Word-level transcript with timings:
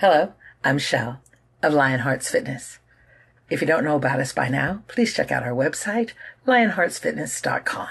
Hello, 0.00 0.34
I'm 0.62 0.76
Shell 0.76 1.22
of 1.62 1.72
Lionhearts 1.72 2.28
Fitness. 2.28 2.80
If 3.48 3.62
you 3.62 3.66
don't 3.66 3.82
know 3.82 3.96
about 3.96 4.20
us 4.20 4.30
by 4.30 4.50
now, 4.50 4.82
please 4.88 5.14
check 5.14 5.32
out 5.32 5.42
our 5.42 5.54
website, 5.54 6.10
lionheartsfitness.com. 6.46 7.88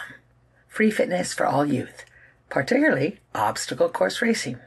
Free 0.68 0.92
fitness 0.92 1.34
for 1.34 1.48
all 1.48 1.66
youth, 1.66 2.06
particularly 2.48 3.22
obstacle 3.34 3.90
course 3.90 4.22
racing. 4.22 4.60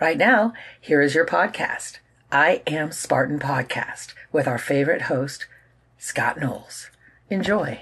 Right 0.00 0.16
now, 0.16 0.52
here 0.80 1.02
is 1.02 1.16
your 1.16 1.26
podcast, 1.26 1.98
I 2.30 2.62
Am 2.68 2.92
Spartan 2.92 3.40
Podcast, 3.40 4.14
with 4.30 4.46
our 4.46 4.58
favorite 4.58 5.02
host, 5.02 5.46
Scott 5.98 6.38
Knowles. 6.38 6.88
Enjoy. 7.30 7.80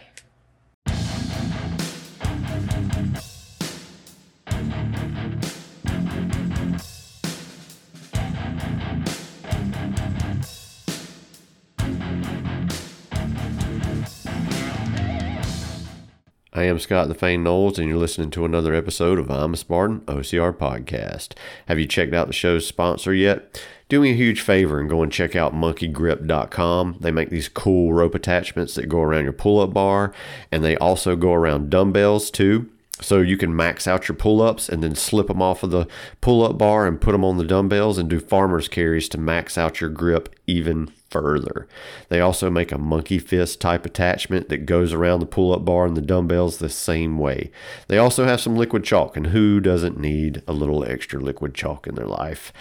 I 16.54 16.64
am 16.64 16.78
Scott 16.78 17.08
the 17.08 17.14
Fane 17.14 17.42
Knowles, 17.42 17.78
and 17.78 17.88
you're 17.88 17.96
listening 17.96 18.30
to 18.32 18.44
another 18.44 18.74
episode 18.74 19.18
of 19.18 19.30
I'm 19.30 19.54
a 19.54 19.56
Spartan 19.56 20.00
OCR 20.00 20.52
podcast. 20.52 21.32
Have 21.64 21.78
you 21.78 21.86
checked 21.86 22.12
out 22.12 22.26
the 22.26 22.34
show's 22.34 22.66
sponsor 22.66 23.14
yet? 23.14 23.64
Do 23.88 24.02
me 24.02 24.10
a 24.10 24.14
huge 24.14 24.42
favor 24.42 24.78
and 24.78 24.90
go 24.90 25.02
and 25.02 25.10
check 25.10 25.34
out 25.34 25.54
monkeygrip.com. 25.54 26.98
They 27.00 27.10
make 27.10 27.30
these 27.30 27.48
cool 27.48 27.94
rope 27.94 28.14
attachments 28.14 28.74
that 28.74 28.90
go 28.90 29.00
around 29.00 29.24
your 29.24 29.32
pull 29.32 29.60
up 29.60 29.72
bar, 29.72 30.12
and 30.50 30.62
they 30.62 30.76
also 30.76 31.16
go 31.16 31.32
around 31.32 31.70
dumbbells 31.70 32.30
too. 32.30 32.68
So 33.00 33.22
you 33.22 33.38
can 33.38 33.56
max 33.56 33.88
out 33.88 34.06
your 34.06 34.16
pull 34.16 34.42
ups 34.42 34.68
and 34.68 34.82
then 34.82 34.94
slip 34.94 35.28
them 35.28 35.40
off 35.40 35.62
of 35.62 35.70
the 35.70 35.86
pull 36.20 36.44
up 36.44 36.58
bar 36.58 36.86
and 36.86 37.00
put 37.00 37.12
them 37.12 37.24
on 37.24 37.38
the 37.38 37.44
dumbbells 37.44 37.96
and 37.96 38.10
do 38.10 38.20
farmer's 38.20 38.68
carries 38.68 39.08
to 39.08 39.18
max 39.18 39.56
out 39.56 39.80
your 39.80 39.88
grip 39.88 40.28
even 40.46 40.92
further. 41.12 41.68
They 42.08 42.20
also 42.20 42.50
make 42.50 42.72
a 42.72 42.78
monkey 42.78 43.18
fist 43.18 43.60
type 43.60 43.86
attachment 43.86 44.48
that 44.48 44.66
goes 44.66 44.92
around 44.92 45.20
the 45.20 45.26
pull 45.26 45.52
up 45.52 45.64
bar 45.64 45.86
and 45.86 45.96
the 45.96 46.02
dumbbells 46.02 46.56
the 46.56 46.68
same 46.68 47.18
way. 47.18 47.50
They 47.88 47.98
also 47.98 48.24
have 48.24 48.40
some 48.40 48.56
liquid 48.56 48.82
chalk, 48.82 49.16
and 49.16 49.28
who 49.28 49.60
doesn't 49.60 50.00
need 50.00 50.42
a 50.48 50.52
little 50.52 50.84
extra 50.84 51.20
liquid 51.20 51.54
chalk 51.54 51.86
in 51.86 51.94
their 51.94 52.06
life? 52.06 52.52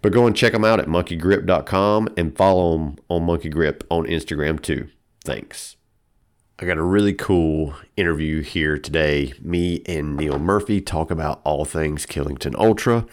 But 0.00 0.12
go 0.12 0.26
and 0.26 0.36
check 0.36 0.52
them 0.52 0.64
out 0.64 0.80
at 0.80 0.86
monkeygrip.com 0.86 2.08
and 2.16 2.36
follow 2.36 2.78
them 2.78 2.96
on 3.08 3.24
Monkey 3.24 3.48
Grip 3.48 3.84
on 3.90 4.06
Instagram 4.06 4.62
too. 4.62 4.88
Thanks. 5.24 5.76
I 6.58 6.64
got 6.64 6.78
a 6.78 6.82
really 6.82 7.12
cool 7.12 7.74
interview 7.98 8.40
here 8.40 8.78
today. 8.78 9.34
Me 9.42 9.82
and 9.84 10.16
Neil 10.16 10.38
Murphy 10.38 10.80
talk 10.80 11.10
about 11.10 11.42
all 11.44 11.66
things 11.66 12.06
Killington 12.06 12.54
Ultra. 12.54 13.04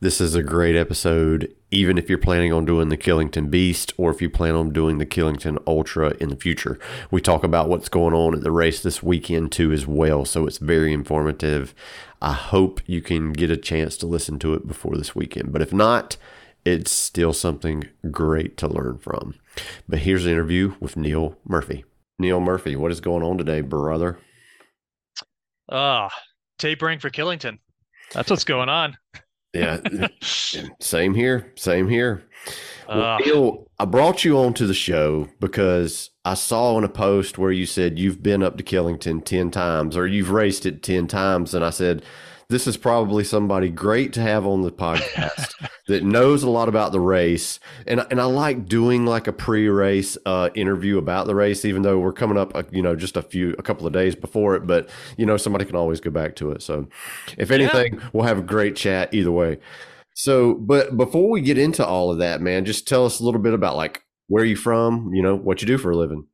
This 0.00 0.20
is 0.20 0.34
a 0.34 0.42
great 0.42 0.74
episode, 0.74 1.54
even 1.70 1.96
if 1.96 2.08
you're 2.08 2.18
planning 2.18 2.52
on 2.52 2.64
doing 2.64 2.88
the 2.88 2.96
Killington 2.96 3.50
Beast 3.50 3.92
or 3.96 4.10
if 4.10 4.20
you 4.20 4.28
plan 4.28 4.56
on 4.56 4.72
doing 4.72 4.98
the 4.98 5.06
Killington 5.06 5.62
Ultra 5.64 6.16
in 6.18 6.28
the 6.28 6.34
future. 6.34 6.76
We 7.08 7.20
talk 7.20 7.44
about 7.44 7.68
what's 7.68 7.88
going 7.88 8.14
on 8.14 8.34
at 8.34 8.42
the 8.42 8.50
race 8.50 8.82
this 8.82 9.00
weekend 9.00 9.52
too, 9.52 9.70
as 9.70 9.86
well. 9.86 10.24
So 10.24 10.48
it's 10.48 10.58
very 10.58 10.92
informative. 10.92 11.76
I 12.20 12.32
hope 12.32 12.80
you 12.86 13.00
can 13.00 13.32
get 13.32 13.52
a 13.52 13.56
chance 13.56 13.96
to 13.98 14.06
listen 14.06 14.40
to 14.40 14.54
it 14.54 14.66
before 14.66 14.96
this 14.96 15.14
weekend. 15.14 15.52
But 15.52 15.62
if 15.62 15.72
not, 15.72 16.16
it's 16.64 16.90
still 16.90 17.32
something 17.32 17.84
great 18.10 18.56
to 18.56 18.66
learn 18.66 18.98
from. 18.98 19.36
But 19.88 20.00
here's 20.00 20.24
the 20.24 20.32
interview 20.32 20.74
with 20.80 20.96
Neil 20.96 21.36
Murphy. 21.46 21.84
Neil 22.18 22.40
Murphy, 22.40 22.76
what 22.76 22.92
is 22.92 23.00
going 23.00 23.22
on 23.22 23.38
today, 23.38 23.60
brother? 23.60 24.18
Ah, 25.70 26.10
tapering 26.58 26.98
for 26.98 27.10
Killington. 27.10 27.58
That's 28.12 28.30
what's 28.30 28.44
going 28.44 28.68
on. 28.68 28.96
Yeah, 29.54 29.80
same 30.80 31.14
here. 31.14 31.52
Same 31.56 31.88
here. 31.88 32.24
Well, 32.88 33.02
Uh, 33.02 33.18
Neil, 33.18 33.66
I 33.78 33.84
brought 33.84 34.24
you 34.24 34.38
onto 34.38 34.66
the 34.66 34.74
show 34.74 35.28
because 35.40 36.10
I 36.24 36.34
saw 36.34 36.78
in 36.78 36.84
a 36.84 36.88
post 36.88 37.38
where 37.38 37.52
you 37.52 37.66
said 37.66 37.98
you've 37.98 38.22
been 38.22 38.42
up 38.42 38.56
to 38.56 38.62
Killington 38.64 39.24
10 39.24 39.50
times 39.50 39.96
or 39.96 40.06
you've 40.06 40.30
raced 40.30 40.66
it 40.66 40.82
10 40.82 41.06
times. 41.06 41.54
And 41.54 41.64
I 41.64 41.70
said, 41.70 42.02
this 42.52 42.66
is 42.66 42.76
probably 42.76 43.24
somebody 43.24 43.70
great 43.70 44.12
to 44.12 44.20
have 44.20 44.46
on 44.46 44.62
the 44.62 44.70
podcast 44.70 45.54
that 45.88 46.04
knows 46.04 46.42
a 46.42 46.50
lot 46.50 46.68
about 46.68 46.92
the 46.92 47.00
race. 47.00 47.58
And, 47.86 48.06
and 48.10 48.20
I 48.20 48.24
like 48.24 48.66
doing 48.66 49.06
like 49.06 49.26
a 49.26 49.32
pre-race 49.32 50.18
uh, 50.26 50.50
interview 50.54 50.98
about 50.98 51.26
the 51.26 51.34
race, 51.34 51.64
even 51.64 51.82
though 51.82 51.98
we're 51.98 52.12
coming 52.12 52.36
up, 52.36 52.54
uh, 52.54 52.62
you 52.70 52.82
know, 52.82 52.94
just 52.94 53.16
a 53.16 53.22
few, 53.22 53.54
a 53.58 53.62
couple 53.62 53.86
of 53.86 53.92
days 53.92 54.14
before 54.14 54.54
it. 54.54 54.66
But, 54.66 54.90
you 55.16 55.26
know, 55.26 55.38
somebody 55.38 55.64
can 55.64 55.76
always 55.76 56.00
go 56.00 56.10
back 56.10 56.36
to 56.36 56.52
it. 56.52 56.62
So 56.62 56.88
if 57.38 57.50
anything, 57.50 58.00
we'll 58.12 58.26
have 58.26 58.38
a 58.38 58.42
great 58.42 58.76
chat 58.76 59.12
either 59.14 59.32
way. 59.32 59.58
So, 60.14 60.54
but 60.54 60.96
before 60.96 61.30
we 61.30 61.40
get 61.40 61.56
into 61.56 61.84
all 61.84 62.12
of 62.12 62.18
that, 62.18 62.42
man, 62.42 62.66
just 62.66 62.86
tell 62.86 63.06
us 63.06 63.18
a 63.18 63.24
little 63.24 63.40
bit 63.40 63.54
about 63.54 63.76
like 63.76 64.04
where 64.28 64.44
you 64.44 64.56
from, 64.56 65.14
you 65.14 65.22
know, 65.22 65.34
what 65.34 65.62
you 65.62 65.66
do 65.66 65.78
for 65.78 65.90
a 65.90 65.96
living. 65.96 66.26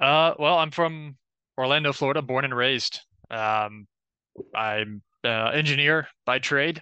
uh, 0.00 0.34
well, 0.38 0.58
I'm 0.58 0.72
from 0.72 1.16
Orlando, 1.56 1.92
Florida, 1.92 2.22
born 2.22 2.44
and 2.44 2.56
raised. 2.56 3.00
Um, 3.30 3.86
I'm 4.54 5.02
uh, 5.28 5.50
engineer 5.50 6.08
by 6.26 6.38
trade. 6.38 6.80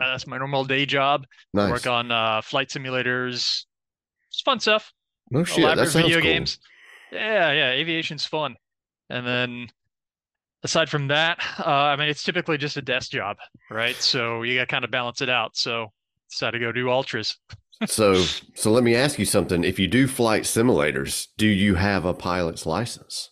Uh, 0.00 0.12
that's 0.12 0.26
my 0.26 0.38
normal 0.38 0.64
day 0.64 0.86
job. 0.86 1.26
I 1.56 1.58
Nice. 1.58 1.70
Work 1.70 1.86
on 1.86 2.12
uh, 2.12 2.40
flight 2.42 2.68
simulators. 2.68 3.64
It's 4.30 4.40
fun 4.44 4.60
stuff. 4.60 4.92
No 5.30 5.44
shit, 5.44 5.56
that 5.56 5.62
Elaborate 5.62 5.90
sounds 5.90 6.04
video 6.06 6.20
cool. 6.20 6.30
games. 6.30 6.58
Yeah, 7.12 7.52
yeah, 7.52 7.70
aviation's 7.70 8.24
fun. 8.24 8.56
And 9.10 9.26
then 9.26 9.68
aside 10.62 10.88
from 10.88 11.08
that, 11.08 11.38
uh, 11.58 11.64
I 11.64 11.96
mean, 11.96 12.08
it's 12.08 12.22
typically 12.22 12.58
just 12.58 12.76
a 12.76 12.82
desk 12.82 13.10
job, 13.10 13.38
right? 13.70 13.96
So 13.96 14.42
you 14.42 14.56
got 14.56 14.62
to 14.62 14.66
kind 14.66 14.84
of 14.84 14.90
balance 14.90 15.20
it 15.20 15.30
out. 15.30 15.56
So 15.56 15.92
decided 16.30 16.58
to 16.58 16.64
go 16.64 16.72
do 16.72 16.90
ultras. 16.90 17.36
so, 17.86 18.22
so 18.54 18.70
let 18.70 18.84
me 18.84 18.94
ask 18.94 19.18
you 19.18 19.24
something. 19.24 19.64
If 19.64 19.78
you 19.78 19.88
do 19.88 20.06
flight 20.06 20.42
simulators, 20.42 21.28
do 21.36 21.46
you 21.46 21.74
have 21.74 22.04
a 22.04 22.14
pilot's 22.14 22.66
license? 22.66 23.30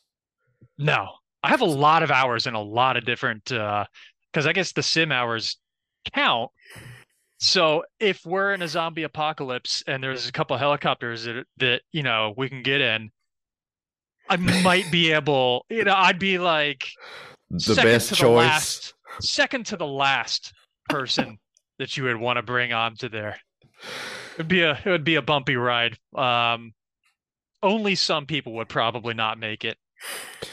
No, 0.79 1.09
I 1.43 1.49
have 1.49 1.61
a 1.61 1.67
lot 1.67 2.03
of 2.03 2.11
hours 2.11 2.47
in 2.47 2.55
a 2.55 2.63
lot 2.63 2.97
of 2.97 3.05
different 3.05 3.51
uh 3.53 3.85
because 4.37 4.47
I 4.47 4.53
guess 4.53 4.73
the 4.73 4.83
sim 4.83 5.11
hours 5.11 5.57
count. 6.13 6.51
So 7.39 7.85
if 7.99 8.27
we're 8.27 8.53
in 8.53 8.61
a 8.61 8.69
zombie 8.69 9.05
apocalypse 9.05 9.83
and 9.87 10.03
there's 10.03 10.29
a 10.29 10.33
couple 10.33 10.59
helicopters 10.59 11.25
that 11.25 11.47
that 11.57 11.81
you 11.91 12.03
know 12.03 12.35
we 12.37 12.51
can 12.51 12.63
get 12.63 12.83
in, 12.83 13.11
I 14.29 14.37
might 14.63 14.91
be 14.93 15.13
able, 15.13 15.65
you 15.71 15.85
know, 15.85 15.95
I'd 15.97 16.19
be 16.19 16.37
like 16.37 16.87
The 17.49 17.61
second 17.61 17.85
best 17.85 18.15
to 18.15 18.23
the 18.25 18.29
last, 18.29 18.95
second 19.21 19.67
to 19.67 19.79
the 19.79 19.87
last 19.87 20.53
person 20.91 21.39
that 21.79 21.97
you 21.97 22.05
would 22.05 22.19
want 22.19 22.37
to 22.37 22.43
bring 22.43 22.75
onto 22.75 23.09
there. 23.09 23.39
It'd 24.35 24.49
be 24.49 24.61
a 24.61 24.73
it 24.73 24.91
would 24.91 25.05
be 25.05 25.15
a 25.15 25.23
bumpy 25.23 25.57
ride. 25.57 25.97
Um, 26.15 26.75
only 27.63 27.95
some 27.95 28.27
people 28.27 28.53
would 28.57 28.69
probably 28.69 29.15
not 29.15 29.39
make 29.39 29.65
it, 29.65 29.79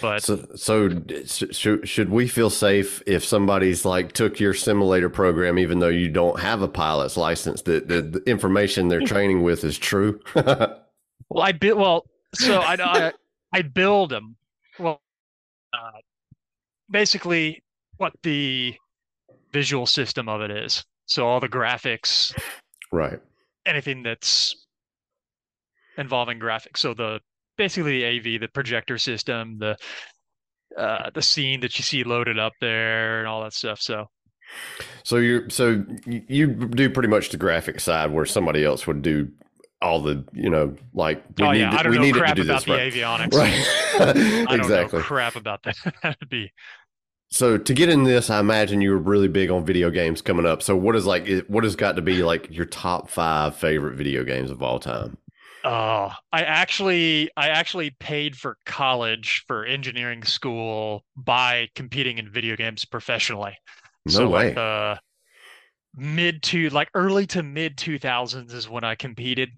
but 0.02 0.24
So, 0.24 0.48
so 0.56 0.90
sh- 1.26 1.44
sh- 1.52 1.86
should 1.88 2.10
we 2.10 2.28
feel 2.28 2.50
safe 2.50 3.02
if 3.06 3.24
somebody's 3.26 3.86
like 3.86 4.14
took 4.14 4.40
your 4.40 4.54
simulator 4.54 5.10
program, 5.10 5.60
even 5.60 5.80
though 5.80 5.88
you 5.90 6.10
don't 6.10 6.40
have 6.40 6.62
a 6.62 6.68
pilot's 6.68 7.18
license, 7.18 7.62
that 7.64 7.88
the, 7.88 8.02
the 8.02 8.24
information 8.30 8.88
they're 8.88 9.02
training 9.06 9.44
with 9.44 9.64
is 9.64 9.78
true? 9.78 10.20
Well, 11.30 11.42
I 11.42 11.52
build 11.52 11.80
well, 11.80 12.06
so 12.36 12.60
I 12.60 12.76
I, 12.80 13.12
I 13.52 13.62
build 13.64 14.12
them. 14.12 14.36
Well, 14.78 15.02
uh, 15.74 16.00
basically, 16.92 17.64
what 17.98 18.14
the 18.22 18.76
visual 19.52 19.86
system 19.88 20.30
of 20.30 20.42
it 20.42 20.52
is. 20.52 20.84
So 21.06 21.26
all 21.26 21.40
the 21.40 21.50
graphics, 21.50 22.38
right. 22.92 23.20
anything 23.66 24.04
that's 24.04 24.56
involving 25.98 26.40
graphics. 26.40 26.78
So 26.78 26.94
the 26.94 27.20
basically 27.58 28.00
the 28.02 28.06
AV, 28.36 28.42
the 28.42 28.48
projector 28.48 28.98
system, 28.98 29.58
the 29.60 29.78
uh, 30.78 31.10
the 31.14 31.22
scene 31.22 31.60
that 31.62 31.78
you 31.78 31.84
see 31.84 32.04
loaded 32.04 32.40
up 32.40 32.54
there, 32.62 33.20
and 33.20 33.28
all 33.28 33.44
that 33.44 33.54
stuff. 33.54 33.80
So 33.80 34.08
So 35.04 35.18
you're 35.18 35.50
so 35.50 35.86
you 36.06 36.22
you 36.28 36.48
do 36.48 36.90
pretty 36.90 37.10
much 37.10 37.30
the 37.30 37.38
graphic 37.38 37.80
side 37.80 38.12
where 38.12 38.26
somebody 38.26 38.64
else 38.64 38.88
would 38.88 39.02
do 39.02 39.30
all 39.82 40.02
the 40.02 40.24
you 40.34 40.50
know 40.50 40.76
like 40.94 41.24
we 41.38 41.46
oh 41.46 41.52
need 41.52 41.60
yeah, 41.60 41.72
to- 41.72 41.80
I 41.80 41.84
don't 41.84 41.92
we 41.92 41.98
know 41.98 42.04
need 42.04 42.16
it 42.16 42.20
to 42.20 42.20
crap 42.20 42.36
do 42.36 42.44
about 42.44 42.64
this 42.66 42.66
the 42.66 42.72
right. 42.72 42.92
avionics. 42.94 43.34
Right. 43.34 43.66
I 44.50 44.58
don't 44.58 44.60
exactly. 44.62 45.00
know 45.00 45.06
crap 45.06 45.36
about 45.36 45.64
that. 45.64 45.76
That'd 46.04 46.30
be 46.30 46.52
So 47.32 47.58
to 47.58 47.74
get 47.74 47.90
in 47.90 48.04
this, 48.04 48.30
I 48.30 48.40
imagine 48.40 48.82
you 48.82 48.92
were 48.92 48.98
really 48.98 49.28
big 49.28 49.50
on 49.50 49.66
video 49.66 49.90
games 49.90 50.22
coming 50.22 50.46
up. 50.46 50.62
So 50.62 50.76
what 50.78 50.96
is 50.96 51.06
like 51.06 51.28
what 51.48 51.64
has 51.64 51.76
got 51.76 51.96
to 51.96 52.02
be 52.02 52.24
like 52.24 52.48
your 52.52 52.66
top 52.66 53.10
five 53.10 53.56
favorite 53.56 53.96
video 53.96 54.24
games 54.24 54.52
of 54.52 54.62
all 54.62 54.80
time? 54.80 55.18
Oh, 55.64 56.12
I 56.32 56.42
actually 56.44 57.30
I 57.38 57.50
actually 57.50 57.92
paid 57.92 58.36
for 58.38 58.58
college 58.66 59.44
for 59.48 59.66
engineering 59.66 60.24
school 60.24 61.06
by 61.16 61.70
competing 61.76 62.18
in 62.18 62.30
video 62.30 62.56
games 62.58 62.84
professionally. 62.86 63.58
No 64.06 64.12
so 64.12 64.30
way. 64.30 64.46
like 64.48 64.56
the 64.56 65.00
mid 65.96 66.44
to 66.44 66.70
like 66.70 66.90
early 66.96 67.28
to 67.28 67.44
mid 67.44 67.78
2000s 67.78 68.54
is 68.54 68.70
when 68.70 68.84
I 68.84 68.96
competed 68.96 69.50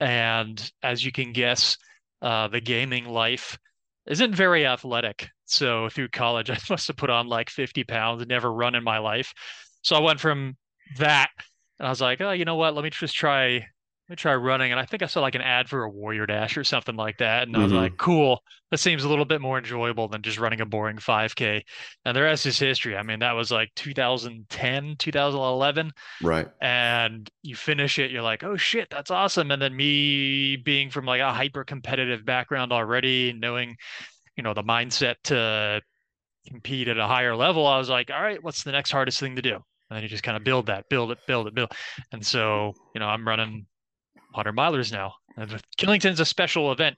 and 0.00 0.70
as 0.82 1.04
you 1.04 1.12
can 1.12 1.32
guess, 1.32 1.76
uh 2.22 2.48
the 2.48 2.60
gaming 2.60 3.06
life 3.06 3.58
isn't 4.06 4.34
very 4.34 4.66
athletic. 4.66 5.28
So 5.46 5.88
through 5.90 6.08
college 6.08 6.50
I 6.54 6.58
must 6.70 6.86
have 6.88 6.96
put 6.96 7.10
on 7.10 7.26
like 7.28 7.50
50 7.50 7.84
pounds, 7.84 8.22
and 8.22 8.28
never 8.28 8.52
run 8.52 8.74
in 8.74 8.84
my 8.84 8.98
life. 8.98 9.32
So 9.82 9.96
I 9.96 10.00
went 10.00 10.20
from 10.20 10.56
that 10.98 11.30
and 11.78 11.86
I 11.86 11.90
was 11.90 12.00
like, 12.00 12.20
oh, 12.20 12.32
you 12.32 12.44
know 12.44 12.56
what? 12.56 12.74
Let 12.74 12.84
me 12.84 12.90
just 12.90 13.14
try, 13.14 13.66
me 14.10 14.16
try 14.16 14.34
running. 14.34 14.72
And 14.72 14.80
I 14.80 14.84
think 14.84 15.02
I 15.02 15.06
saw 15.06 15.20
like 15.20 15.34
an 15.34 15.40
ad 15.40 15.68
for 15.68 15.84
a 15.84 15.90
Warrior 15.90 16.26
Dash 16.26 16.56
or 16.56 16.64
something 16.64 16.96
like 16.96 17.18
that, 17.18 17.46
and 17.46 17.56
I 17.56 17.62
was 17.62 17.72
like, 17.72 17.92
mm-hmm. 17.92 18.04
cool. 18.04 18.42
That 18.70 18.78
seems 18.78 19.02
a 19.02 19.08
little 19.08 19.24
bit 19.24 19.40
more 19.40 19.58
enjoyable 19.58 20.06
than 20.08 20.22
just 20.22 20.38
running 20.38 20.60
a 20.60 20.66
boring 20.66 20.98
5K. 20.98 21.62
And 22.04 22.16
the 22.16 22.22
rest 22.22 22.46
is 22.46 22.58
history. 22.58 22.96
I 22.96 23.02
mean, 23.02 23.18
that 23.20 23.32
was 23.32 23.50
like 23.50 23.70
2010, 23.74 24.96
2011 24.96 25.92
Right. 26.22 26.48
and 26.60 27.28
you 27.42 27.56
finish 27.56 27.98
it, 27.98 28.12
you're 28.12 28.22
like, 28.22 28.44
oh 28.44 28.56
shit, 28.56 28.88
that's 28.90 29.10
awesome. 29.10 29.50
And 29.50 29.60
then 29.60 29.74
me 29.74 30.56
being 30.56 30.90
from 30.90 31.04
like 31.04 31.20
a 31.20 31.32
hyper 31.32 31.64
competitive 31.64 32.24
background 32.24 32.72
already, 32.72 33.32
knowing, 33.32 33.76
you 34.36 34.44
know, 34.44 34.54
the 34.54 34.62
mindset 34.62 35.16
to 35.24 35.80
compete 36.46 36.88
at 36.88 36.98
a 36.98 37.06
higher 37.06 37.34
level, 37.34 37.66
I 37.66 37.78
was 37.78 37.88
like, 37.88 38.10
all 38.10 38.22
right, 38.22 38.42
what's 38.42 38.62
the 38.62 38.72
next 38.72 38.92
hardest 38.92 39.18
thing 39.18 39.36
to 39.36 39.42
do? 39.42 39.54
And 39.54 39.96
then 39.96 40.02
you 40.02 40.08
just 40.08 40.22
kind 40.22 40.36
of 40.36 40.44
build 40.44 40.66
that, 40.66 40.88
build 40.88 41.10
it, 41.10 41.18
build 41.26 41.48
it, 41.48 41.54
build. 41.54 41.72
And 42.12 42.24
so, 42.24 42.72
you 42.94 43.00
know, 43.00 43.06
I'm 43.06 43.26
running 43.26 43.66
100 44.32 44.56
milers 44.56 44.92
now. 44.92 45.14
And 45.36 45.60
Killington's 45.78 46.20
a 46.20 46.24
special 46.24 46.72
event 46.72 46.96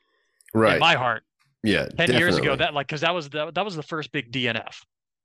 Right. 0.54 0.74
in 0.74 0.80
my 0.80 0.94
heart. 0.94 1.22
yeah. 1.62 1.86
10 1.86 2.12
years 2.12 2.36
ago 2.36 2.56
that 2.56 2.74
like 2.74 2.86
because 2.88 3.00
that 3.02 3.14
was 3.14 3.28
the, 3.30 3.50
that 3.52 3.64
was 3.64 3.74
the 3.76 3.82
first 3.82 4.12
big 4.12 4.30
DNF 4.32 4.80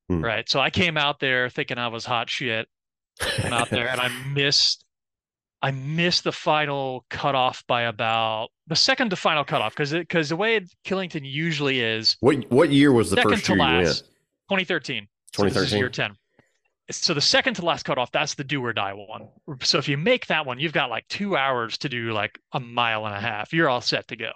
Hmm. 0.09 0.23
right 0.23 0.47
so 0.47 0.61
I 0.61 0.69
came 0.69 0.95
out 0.97 1.19
there 1.19 1.49
thinking 1.49 1.77
I 1.77 1.89
was 1.89 2.05
hot 2.05 2.29
shit 2.29 2.67
came 3.19 3.51
out 3.51 3.69
there 3.69 3.89
and 3.89 3.99
I 3.99 4.07
missed 4.33 4.85
I 5.61 5.71
missed 5.71 6.23
the 6.23 6.31
final 6.31 7.03
cutoff 7.09 7.61
by 7.67 7.81
about 7.81 8.49
the 8.67 8.75
second 8.77 9.09
to 9.09 9.15
final 9.17 9.43
cutoff 9.43 9.73
because 9.73 9.91
because 9.91 10.29
the 10.29 10.37
way 10.37 10.61
Killington 10.85 11.21
usually 11.23 11.81
is 11.81 12.15
What 12.21 12.49
what 12.49 12.69
year 12.69 12.93
was 12.93 13.09
the 13.09 13.17
second 13.17 13.31
first 13.31 13.45
to 13.47 13.53
year 13.55 13.57
you 13.67 13.73
went? 13.73 13.85
last 13.87 14.03
2013 14.49 15.07
so 15.35 15.43
this 15.43 15.55
is 15.57 15.71
2013? 15.71 15.77
year 15.79 15.89
10 15.89 16.15
so 16.89 17.13
the 17.13 17.21
second 17.21 17.53
to 17.55 17.65
last 17.65 17.83
cutoff 17.83 18.11
that's 18.11 18.35
the 18.35 18.43
do 18.43 18.63
or 18.63 18.71
die 18.73 18.93
one 18.93 19.27
so 19.61 19.77
if 19.77 19.87
you 19.89 19.97
make 19.97 20.25
that 20.27 20.45
one 20.45 20.59
you've 20.59 20.73
got 20.73 20.89
like 20.89 21.07
two 21.09 21.35
hours 21.35 21.77
to 21.77 21.89
do 21.89 22.11
like 22.13 22.39
a 22.53 22.59
mile 22.59 23.05
and 23.05 23.15
a 23.15 23.19
half 23.19 23.51
you're 23.53 23.69
all 23.69 23.81
set 23.81 24.07
to 24.07 24.15
go 24.15 24.31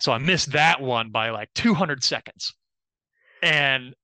so 0.00 0.10
I 0.12 0.18
missed 0.18 0.52
that 0.52 0.80
one 0.80 1.10
by 1.10 1.30
like 1.30 1.48
200 1.54 2.02
seconds 2.02 2.54
and 3.42 3.94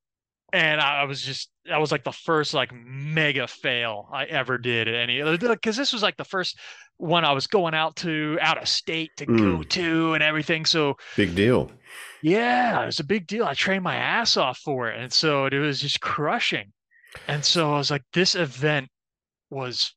and 0.53 0.81
I 0.81 1.05
was 1.05 1.21
just 1.23 1.51
that 1.67 1.79
was 1.81 1.93
like 1.93 2.05
the 2.05 2.13
first 2.13 2.55
like 2.55 2.73
mega 2.75 3.47
fail 3.47 4.09
I 4.13 4.25
ever 4.25 4.57
did 4.59 4.89
at 4.89 4.95
any 4.95 5.21
other 5.21 5.37
because 5.37 5.77
this 5.77 5.93
was 5.93 6.03
like 6.03 6.17
the 6.17 6.25
first 6.25 6.59
one 6.97 7.25
I 7.25 7.33
was 7.33 7.47
going 7.47 7.75
out 7.75 7.97
to 7.97 8.39
out 8.41 8.61
of 8.61 8.69
state 8.69 9.11
to 9.19 9.27
go 9.27 9.33
Mm. 9.59 9.69
to 9.71 10.15
and 10.15 10.23
everything 10.23 10.65
so 10.65 10.97
Big 11.17 11.35
deal. 11.35 11.71
yeah, 12.23 12.83
it 12.83 12.87
was 12.87 12.99
a 13.01 13.05
big 13.05 13.27
deal. 13.27 13.45
I 13.45 13.55
trained 13.55 13.85
my 13.85 13.95
ass 13.97 14.37
off 14.37 14.59
for 14.59 14.89
it. 14.91 14.99
And 15.01 15.13
so 15.13 15.47
it 15.47 15.55
was 15.55 15.81
just 15.81 16.01
crushing. 16.01 16.73
And 17.27 17.45
so 17.45 17.75
I 17.75 17.79
was 17.79 17.91
like, 17.91 18.05
this 18.13 18.35
event 18.35 18.89
was 19.51 19.95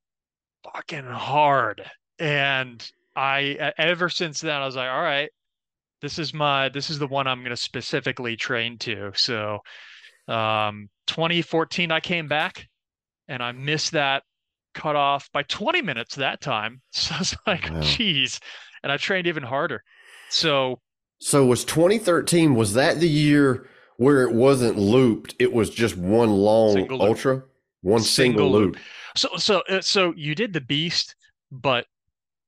fucking 0.63 1.05
hard. 1.05 1.83
And 2.19 2.85
I, 3.15 3.73
ever 3.77 4.09
since 4.09 4.41
then, 4.41 4.61
I 4.61 4.65
was 4.65 4.75
like, 4.75 4.89
all 4.89 5.01
right, 5.01 5.29
this 6.01 6.19
is 6.19 6.33
my, 6.33 6.69
this 6.69 6.89
is 6.89 6.99
the 6.99 7.07
one 7.07 7.27
I'm 7.27 7.39
going 7.39 7.51
to 7.51 7.57
specifically 7.57 8.35
train 8.35 8.77
to. 8.79 9.11
So, 9.15 9.59
um, 10.27 10.89
2014, 11.07 11.91
I 11.91 11.99
came 11.99 12.27
back 12.27 12.67
and 13.27 13.41
I 13.43 13.51
missed 13.51 13.91
that 13.93 14.23
cutoff 14.73 15.29
by 15.33 15.43
20 15.43 15.81
minutes 15.81 16.15
that 16.15 16.41
time. 16.41 16.81
So 16.91 17.15
I 17.15 17.19
was 17.19 17.35
like, 17.47 17.69
Wow. 17.71 17.81
geez. 17.81 18.39
And 18.83 18.91
I 18.91 18.97
trained 18.97 19.27
even 19.27 19.43
harder. 19.43 19.83
So, 20.29 20.79
So 21.19 21.45
was 21.45 21.65
2013 21.65 22.55
was 22.55 22.73
that 22.73 22.99
the 22.99 23.09
year 23.09 23.67
where 24.01 24.23
it 24.23 24.33
wasn't 24.33 24.79
looped, 24.79 25.35
it 25.37 25.53
was 25.53 25.69
just 25.69 25.95
one 25.95 26.31
long 26.31 26.87
ultra? 26.89 27.43
One 27.83 28.01
single, 28.01 28.45
Single 28.45 28.51
loop. 28.51 28.75
loop. 28.75 28.83
So 29.15 29.29
so 29.37 29.61
uh, 29.69 29.81
so 29.81 30.11
you 30.17 30.33
did 30.33 30.53
the 30.53 30.61
beast, 30.61 31.15
but 31.51 31.85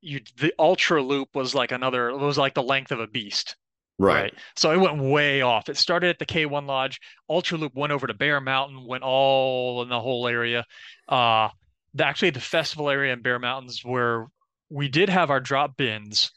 you 0.02 0.22
the 0.38 0.52
ultra 0.58 1.00
loop 1.00 1.30
was 1.36 1.54
like 1.54 1.72
another 1.72 2.10
it 2.10 2.18
was 2.18 2.40
like 2.40 2.56
the 2.56 2.64
length 2.64 2.92
of 2.92 3.00
a 3.00 3.06
beast, 3.06 3.56
Right. 4.00 4.34
So 4.56 4.72
it 4.72 4.78
went 4.78 4.98
way 4.98 5.42
off. 5.42 5.70
It 5.70 5.78
started 5.78 6.10
at 6.10 6.18
the 6.18 6.26
K1 6.26 6.66
Lodge, 6.66 7.00
ultra 7.30 7.60
loop 7.60 7.76
went 7.76 7.94
over 7.94 8.08
to 8.08 8.16
Bear 8.16 8.42
Mountain, 8.42 8.88
went 8.88 9.04
all 9.04 9.84
in 9.84 9.90
the 9.90 10.00
whole 10.00 10.28
area. 10.28 10.66
Uh 11.08 11.50
the, 11.94 12.04
actually 12.04 12.32
the 12.32 12.42
festival 12.42 12.90
area 12.90 13.14
in 13.14 13.22
Bear 13.22 13.38
Mountains 13.38 13.86
where 13.86 14.26
we 14.72 14.88
did 14.90 15.08
have 15.08 15.30
our 15.30 15.40
drop 15.40 15.78
bins, 15.78 16.32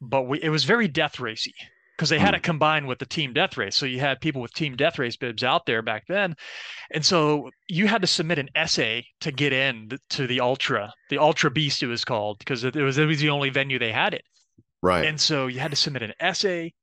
but 0.00 0.22
we 0.22 0.42
it 0.42 0.48
was 0.48 0.64
very 0.64 0.88
death 0.88 1.20
racy 1.20 1.54
because 1.96 2.10
they 2.10 2.18
had 2.18 2.30
Hmm. 2.30 2.36
it 2.36 2.42
combined 2.42 2.86
with 2.88 2.98
the 2.98 3.06
team 3.06 3.32
death 3.32 3.56
race. 3.56 3.74
So 3.76 3.86
you 3.86 4.00
had 4.00 4.20
people 4.20 4.42
with 4.42 4.52
team 4.52 4.76
death 4.76 4.98
race 4.98 5.16
bibs 5.16 5.42
out 5.42 5.66
there 5.66 5.82
back 5.82 6.04
then. 6.08 6.36
And 6.90 7.04
so 7.04 7.50
you 7.68 7.86
had 7.86 8.02
to 8.02 8.06
submit 8.06 8.38
an 8.38 8.50
essay 8.54 9.06
to 9.20 9.32
get 9.32 9.52
in 9.52 9.90
to 10.10 10.26
the 10.26 10.40
Ultra, 10.40 10.92
the 11.10 11.18
Ultra 11.18 11.50
Beast 11.50 11.82
it 11.82 11.86
was 11.86 12.04
called, 12.04 12.38
because 12.38 12.64
it 12.64 12.76
was 12.76 12.98
it 12.98 13.06
was 13.06 13.20
the 13.20 13.30
only 13.30 13.50
venue 13.50 13.78
they 13.78 13.92
had 13.92 14.14
it. 14.14 14.24
Right. 14.82 15.06
And 15.06 15.20
so 15.20 15.46
you 15.46 15.58
had 15.60 15.70
to 15.72 15.76
submit 15.76 16.02
an 16.02 16.12
essay. 16.20 16.74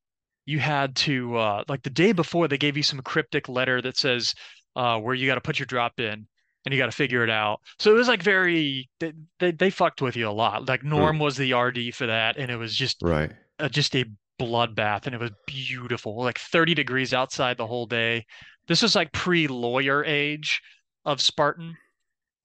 You 0.46 0.60
had 0.60 0.96
to 0.98 1.38
uh 1.38 1.64
like 1.68 1.84
the 1.84 1.90
day 1.90 2.12
before 2.12 2.48
they 2.48 2.58
gave 2.58 2.76
you 2.78 2.84
some 2.84 3.00
cryptic 3.02 3.48
letter 3.48 3.82
that 3.82 3.98
says 3.98 4.34
uh 4.76 4.98
where 5.00 5.16
you 5.16 5.28
got 5.28 5.36
to 5.36 5.42
put 5.42 5.60
your 5.60 5.68
drop 5.68 6.00
in 6.00 6.28
and 6.66 6.74
you 6.74 6.78
got 6.78 6.88
to 6.88 6.92
figure 6.92 7.24
it 7.24 7.30
out. 7.30 7.60
So 7.80 7.92
it 7.92 7.98
was 7.98 8.08
like 8.08 8.24
very 8.24 8.90
they, 9.00 9.14
they 9.40 9.52
they 9.52 9.70
fucked 9.70 10.02
with 10.02 10.16
you 10.16 10.28
a 10.28 10.32
lot. 10.32 10.68
Like 10.68 10.84
Norm 10.84 11.20
was 11.20 11.38
the 11.38 11.54
RD 11.54 11.94
for 11.94 12.08
that 12.08 12.38
and 12.38 12.50
it 12.52 12.58
was 12.58 12.74
just 12.76 12.98
right. 13.02 13.32
uh, 13.60 13.70
just 13.70 13.96
a 13.96 14.06
bloodbath 14.48 15.06
and 15.06 15.16
it 15.16 15.22
was 15.22 15.32
beautiful 15.48 16.18
like 16.18 16.40
30 16.40 16.74
degrees 16.74 17.14
outside 17.14 17.58
the 17.58 17.68
whole 17.68 17.86
day. 17.86 18.26
This 18.68 18.82
was 18.82 18.96
like 18.96 19.12
pre-lawyer 19.12 20.04
age 20.04 20.62
of 21.06 21.22
spartan. 21.22 21.76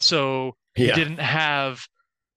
So 0.00 0.56
you 0.76 0.92
didn't 0.92 1.20
have 1.20 1.86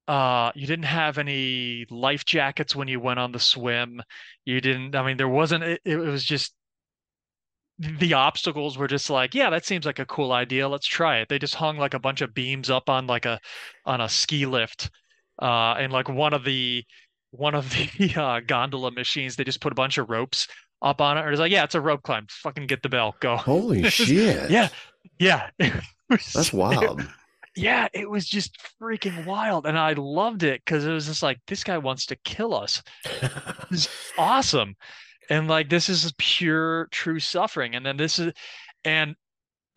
uh 0.08 0.52
you 0.56 0.68
didn't 0.68 0.86
have 0.86 1.18
any 1.18 1.86
life 1.90 2.26
jackets 2.26 2.76
when 2.76 2.88
you 2.88 3.00
went 3.00 3.20
on 3.20 3.32
the 3.32 3.40
swim. 3.40 4.02
You 4.46 4.62
didn't 4.62 4.96
i 4.96 5.06
mean 5.06 5.18
there 5.18 5.30
wasn't 5.30 5.64
it, 5.64 5.82
it 5.86 5.98
was 5.98 6.24
just 6.24 6.54
the 7.80 8.14
obstacles 8.14 8.78
were 8.78 8.88
just 8.88 9.10
like 9.10 9.34
yeah 9.34 9.50
that 9.50 9.66
seems 9.66 9.86
like 9.86 10.00
a 10.00 10.06
cool 10.06 10.32
idea. 10.32 10.68
Let's 10.68 10.88
try 10.88 11.20
it. 11.20 11.30
They 11.30 11.40
just 11.40 11.56
hung 11.56 11.78
like 11.78 11.94
a 11.94 12.00
bunch 12.00 12.22
of 12.22 12.34
beams 12.34 12.70
up 12.70 12.90
on 12.90 13.08
like 13.08 13.26
a 13.26 13.40
on 13.86 14.02
a 14.02 14.10
ski 14.10 14.46
lift 14.46 14.90
uh 15.42 15.76
and 15.80 15.94
like 15.94 16.10
one 16.10 16.34
of 16.34 16.44
the 16.44 16.84
one 17.32 17.56
of 17.56 17.70
the 17.72 18.14
uh, 18.22 18.40
gondola 18.46 18.92
machines 18.92 19.36
they 19.36 19.44
just 19.44 19.62
put 19.62 19.72
a 19.72 19.76
bunch 19.76 19.98
of 19.98 20.10
ropes 20.10 20.48
up 20.82 21.02
on 21.02 21.18
it 21.18 21.22
or 21.22 21.32
it's 21.32 21.40
like 21.40 21.52
yeah 21.52 21.64
it's 21.64 21.76
a 21.76 21.82
rope 21.82 22.02
climb 22.04 22.26
fucking 22.30 22.68
get 22.68 22.82
the 22.84 22.90
bell 22.90 23.16
go 23.20 23.36
Holy 23.38 23.84
shit. 23.90 24.50
yeah 24.50 24.70
yeah 25.20 25.50
was- 26.10 26.34
That's 26.34 26.52
wild. 26.54 27.06
yeah 27.56 27.88
it 27.94 28.10
was 28.10 28.28
just 28.28 28.58
freaking 28.82 29.26
wild 29.26 29.66
and 29.66 29.78
i 29.78 29.94
loved 29.94 30.44
it 30.44 30.62
because 30.66 30.86
it 30.86 30.92
was 30.92 31.06
just 31.08 31.22
like 31.24 31.40
this 31.48 31.64
guy 31.64 31.78
wants 31.78 32.06
to 32.08 32.16
kill 32.24 32.54
us 32.54 32.82
is 33.72 33.88
awesome. 34.18 34.76
And 35.30 35.48
like 35.48 35.70
this 35.70 35.88
is 35.88 36.12
pure 36.18 36.88
true 36.92 37.20
suffering. 37.20 37.76
And 37.76 37.86
then 37.86 37.96
this 37.96 38.20
is 38.20 38.34
and 38.84 39.16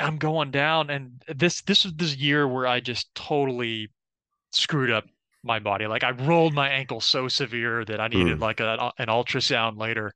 I'm 0.00 0.16
going 0.18 0.50
down 0.50 0.90
and 0.90 1.22
this 1.28 1.62
this 1.62 1.84
was 1.84 1.94
this 1.94 2.16
year 2.16 2.48
where 2.48 2.66
I 2.66 2.80
just 2.80 3.14
totally 3.14 3.90
screwed 4.50 4.90
up 4.90 5.04
my 5.44 5.58
body. 5.58 5.86
Like 5.86 6.04
I 6.04 6.10
rolled 6.12 6.54
my 6.54 6.68
ankle 6.68 7.00
so 7.00 7.28
severe 7.28 7.84
that 7.84 8.00
I 8.00 8.08
needed 8.08 8.36
Hmm. 8.36 8.42
like 8.42 8.60
a, 8.60 8.92
an 8.98 9.06
ultrasound 9.08 9.78
later. 9.78 10.12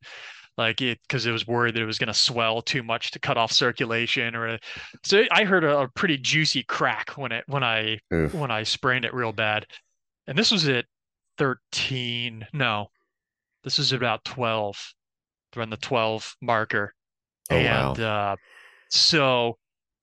Like 0.57 0.81
it 0.81 0.99
because 1.03 1.25
it 1.25 1.31
was 1.31 1.47
worried 1.47 1.75
that 1.77 1.83
it 1.83 1.87
was 1.87 1.99
going 2.01 2.09
to 2.09 2.15
swell 2.15 2.63
too 2.63 2.83
much 2.83 3.13
to 3.13 3.21
cut 3.21 3.37
off 3.39 3.53
circulation 3.53 4.35
or 4.35 4.59
so 5.05 5.23
I 5.31 5.45
heard 5.45 5.63
a, 5.63 5.83
a 5.83 5.89
pretty 5.89 6.19
juicy 6.19 6.65
crack 6.65 7.11
when 7.11 7.31
it 7.31 7.45
when 7.47 7.63
I 7.63 7.99
Oof. 8.13 8.35
when 8.35 8.51
I 8.51 8.65
sprained 8.65 9.05
it 9.05 9.15
real 9.15 9.31
bad. 9.33 9.67
And 10.27 10.37
this 10.37 10.51
was 10.51 10.69
at 10.69 10.87
13. 11.39 12.47
No, 12.53 12.89
this 13.65 13.79
was 13.79 13.93
about 13.93 14.25
12. 14.25 14.95
Around 15.57 15.71
the 15.71 15.77
12 15.79 16.37
marker. 16.43 16.93
Oh, 17.51 17.57
wow. 17.57 17.91
and 17.93 18.01
uh, 18.01 18.37
so 18.91 19.57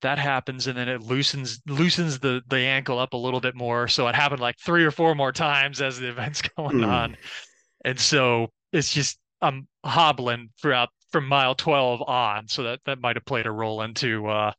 that 0.05 0.19
happens, 0.19 0.67
and 0.67 0.77
then 0.77 0.89
it 0.89 1.01
loosens 1.03 1.62
loosens 1.67 2.19
the 2.19 2.41
the 2.50 2.59
ankle 2.59 3.00
up 3.00 3.13
a 3.13 3.17
little 3.17 3.41
bit 3.41 3.55
more. 3.55 3.88
So 3.89 4.07
it 4.07 4.15
happened 4.15 4.41
like 4.41 4.55
three 4.63 4.85
or 4.85 4.91
four 4.91 5.15
more 5.15 5.33
times 5.33 5.81
as 5.81 6.00
the 6.00 6.09
event's 6.09 6.41
going 6.57 6.77
Mm. 6.77 6.88
on. 6.88 7.17
And 7.85 8.00
so 8.00 8.51
it's 8.74 8.93
just 8.93 9.19
I'm 9.41 9.67
hobbling 9.85 10.50
throughout 10.62 10.89
from 11.12 11.27
mile 11.27 11.55
12 11.55 12.01
on. 12.03 12.47
So 12.47 12.63
that 12.63 12.81
that 12.85 13.01
might 13.01 13.17
have 13.17 13.25
played 13.25 13.47
a 13.47 13.51
role 13.51 13.81
into 13.83 14.27
uh, 14.27 14.53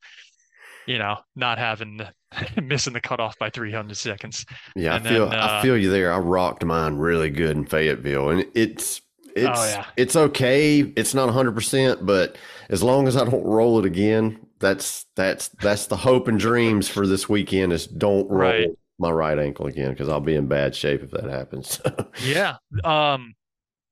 you 0.86 0.98
know, 0.98 1.18
not 1.34 1.58
having 1.58 2.00
missing 2.62 2.92
the 2.92 3.00
cutoff 3.00 3.38
by 3.38 3.50
300 3.50 3.96
seconds. 3.96 4.44
Yeah, 4.74 4.96
I 4.96 4.98
feel 4.98 5.28
then, 5.28 5.34
I 5.40 5.46
uh, 5.46 5.62
feel 5.62 5.76
you 5.76 5.90
there. 5.90 6.12
I 6.12 6.18
rocked 6.18 6.64
mine 6.64 6.96
really 6.96 7.30
good 7.30 7.56
in 7.56 7.64
Fayetteville, 7.66 8.30
and 8.30 8.46
it's 8.54 9.00
it's 9.36 9.58
Oh, 9.60 9.64
yeah. 9.66 9.86
it's 9.96 10.16
okay. 10.16 10.80
It's 10.80 11.14
not 11.14 11.28
hundred 11.30 11.54
percent, 11.54 12.04
but 12.06 12.36
as 12.68 12.82
long 12.82 13.06
as 13.06 13.16
I 13.16 13.24
don't 13.24 13.44
roll 13.44 13.78
it 13.78 13.84
again, 13.84 14.38
that's 14.58 15.06
that's 15.14 15.48
that's 15.48 15.86
the 15.86 15.96
hope 15.96 16.28
and 16.28 16.38
dreams 16.40 16.88
for 16.88 17.06
this 17.06 17.28
weekend. 17.28 17.72
Is 17.72 17.86
don't 17.86 18.28
roll 18.28 18.40
Right. 18.50 18.68
my 18.98 19.10
right 19.10 19.38
ankle 19.38 19.66
again 19.66 19.90
because 19.90 20.08
I'll 20.08 20.20
be 20.20 20.34
in 20.34 20.48
bad 20.48 20.74
shape 20.74 21.02
if 21.02 21.10
that 21.12 21.24
happens. 21.24 21.80
Yeah. 22.24 22.56
Um 22.82 23.34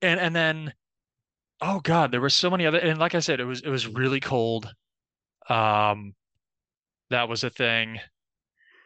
and 0.02 0.18
and 0.18 0.34
then 0.34 0.72
oh 1.60 1.80
God, 1.80 2.10
there 2.10 2.20
were 2.20 2.30
so 2.30 2.50
many 2.50 2.66
other 2.66 2.78
and 2.78 2.98
like 2.98 3.14
I 3.14 3.20
said, 3.20 3.38
it 3.40 3.44
was 3.44 3.60
it 3.60 3.68
was 3.68 3.86
really 3.86 4.20
cold. 4.20 4.72
Um 5.48 6.14
that 7.10 7.28
was 7.28 7.44
a 7.44 7.50
thing. 7.50 8.00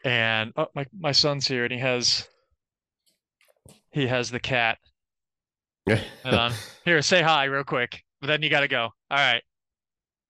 And 0.05 0.53
oh, 0.57 0.69
my 0.75 0.87
my 0.99 1.13
son's 1.13 1.47
here, 1.47 1.65
and 1.65 1.73
he 1.73 1.79
has 1.79 2.27
he 3.91 4.07
has 4.07 4.31
the 4.31 4.41
cat. 4.41 4.79
Hold 5.97 6.35
on. 6.35 6.53
Here, 6.85 7.01
say 7.03 7.23
hi 7.23 7.45
real 7.45 7.65
quick. 7.65 8.03
But 8.21 8.27
then 8.29 8.43
you 8.43 8.51
got 8.51 8.61
to 8.61 8.69
go. 8.69 8.83
All 9.11 9.17
right. 9.17 9.43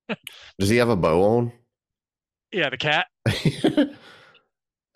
Does 0.59 0.69
he 0.69 0.77
have 0.77 0.89
a 0.89 0.97
bow 0.97 1.23
on? 1.23 1.53
Yeah, 2.53 2.71
the 2.71 2.77
cat. 2.77 3.07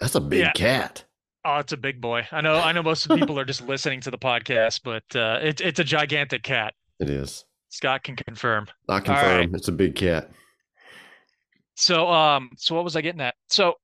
That's 0.01 0.15
a 0.15 0.21
big 0.21 0.41
Yeah. 0.41 0.53
cat. 0.53 1.05
Oh, 1.45 1.57
it's 1.59 1.73
a 1.73 1.77
big 1.77 2.01
boy. 2.01 2.27
I 2.31 2.41
know. 2.41 2.55
I 2.55 2.73
know 2.73 2.83
most 2.83 3.09
people 3.09 3.39
are 3.39 3.45
just 3.45 3.63
listening 3.67 4.01
to 4.03 4.11
the 4.11 4.19
podcast, 4.19 4.81
but 4.85 5.03
uh, 5.17 5.39
it's 5.43 5.61
it's 5.61 5.81
a 5.81 5.85
gigantic 5.85 6.43
cat. 6.45 6.73
It 7.01 7.11
is. 7.11 7.45
Scott 7.69 8.05
can 8.05 8.15
confirm. 8.15 8.69
I 8.89 9.01
confirm. 9.01 9.37
right. 9.39 9.51
It's 9.55 9.67
a 9.69 9.73
big 9.73 9.97
cat. 9.97 10.31
So, 11.75 12.07
um, 12.09 12.51
so 12.57 12.75
what 12.75 12.85
was 12.85 12.95
I 12.97 13.01
getting 13.01 13.21
at? 13.23 13.35
So, 13.49 13.75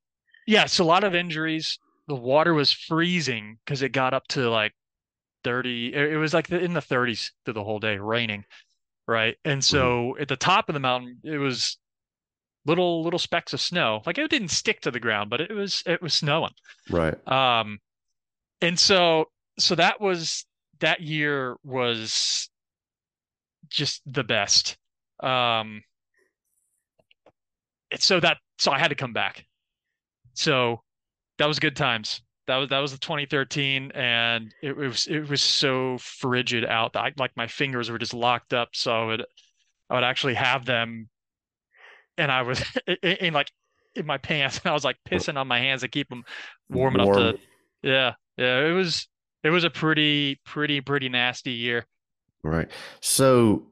yeah, 0.47 0.67
so 0.67 0.85
a 0.85 0.87
lot 0.87 1.05
of 1.05 1.15
injuries. 1.15 1.79
The 2.07 2.15
water 2.15 2.55
was 2.55 2.71
freezing 2.71 3.59
because 3.65 3.83
it 3.83 3.91
got 3.93 4.15
up 4.15 4.29
to 4.29 4.49
like 4.51 4.73
30. 5.49 5.95
It 5.95 6.19
was 6.19 6.35
like 6.35 6.51
in 6.51 6.75
the 6.75 6.81
30s 6.81 7.31
through 7.45 7.55
the 7.55 7.65
whole 7.65 7.79
day, 7.79 7.97
raining, 7.97 8.45
right? 9.07 9.35
And 9.47 9.65
so 9.65 10.15
at 10.19 10.29
the 10.29 10.37
top 10.37 10.69
of 10.69 10.75
the 10.75 10.81
mountain, 10.81 11.21
it 11.25 11.39
was 11.39 11.79
little 12.67 13.03
little 13.03 13.19
specks 13.19 13.55
of 13.55 13.61
snow. 13.63 14.03
Like 14.05 14.19
it 14.19 14.29
didn't 14.29 14.51
stick 14.51 14.83
to 14.83 14.91
the 14.91 15.01
ground, 15.01 15.31
but 15.31 15.41
it 15.41 15.51
was 15.51 15.83
it 15.87 16.03
was 16.03 16.13
snowing. 16.13 16.53
Right. 16.91 17.17
Um, 17.27 17.79
and 18.61 18.79
so 18.79 19.31
so 19.59 19.75
that 19.75 20.03
was 20.03 20.45
that 20.81 21.01
year 21.01 21.57
was 21.65 22.51
just 23.71 24.03
the 24.05 24.25
best. 24.25 24.77
Um, 25.21 25.83
it's 27.91 28.05
so 28.05 28.21
that 28.21 28.37
so 28.59 28.71
I 28.71 28.79
had 28.79 28.89
to 28.89 28.97
come 28.97 29.15
back. 29.15 29.47
So 30.35 30.83
that 31.39 31.49
was 31.49 31.59
good 31.59 31.75
times. 31.75 32.21
That 32.49 32.57
was 32.57 32.69
that 32.71 32.79
was 32.79 32.93
the 32.93 32.99
2013, 32.99 33.93
and 33.95 34.55
it, 34.63 34.75
was 34.75 35.07
it 35.07 35.29
was 35.29 35.43
so 35.43 35.99
frigid 35.99 36.65
out 36.65 36.95
that 36.95 37.01
I, 37.01 37.13
like 37.19 37.37
my 37.37 37.47
fingers 37.47 37.91
were 37.91 37.99
just 37.99 38.15
locked 38.15 38.55
up. 38.55 38.71
So 38.73 38.91
I 38.91 39.05
would 39.05 39.27
I 39.91 39.95
would 39.95 40.05
actually 40.05 40.35
have 40.35 40.65
them, 40.65 41.11
and 42.17 42.33
I 42.33 42.43
was 42.43 42.65
in, 42.87 43.17
in 43.17 43.35
like 43.35 43.53
in 43.95 44.07
my 44.07 44.17
pants, 44.17 44.61
and 44.65 44.71
I 44.71 44.73
was 44.73 44.83
like 44.83 44.97
pissing 45.07 45.37
on 45.37 45.47
my 45.47 45.59
hands 45.59 45.83
to 45.83 45.89
keep 45.89 46.09
them 46.09 46.25
warm 46.71 46.95
enough 46.95 47.15
to 47.17 47.39
yeah, 47.83 48.15
yeah, 48.39 48.67
it 48.67 48.73
was 48.73 49.09
it 49.45 49.51
was 49.51 49.65
a 49.65 49.71
pretty 49.71 50.41
pretty 50.47 50.81
pretty 50.81 51.11
nasty 51.11 51.53
year. 51.53 51.87
Right. 52.43 52.71
So 53.01 53.67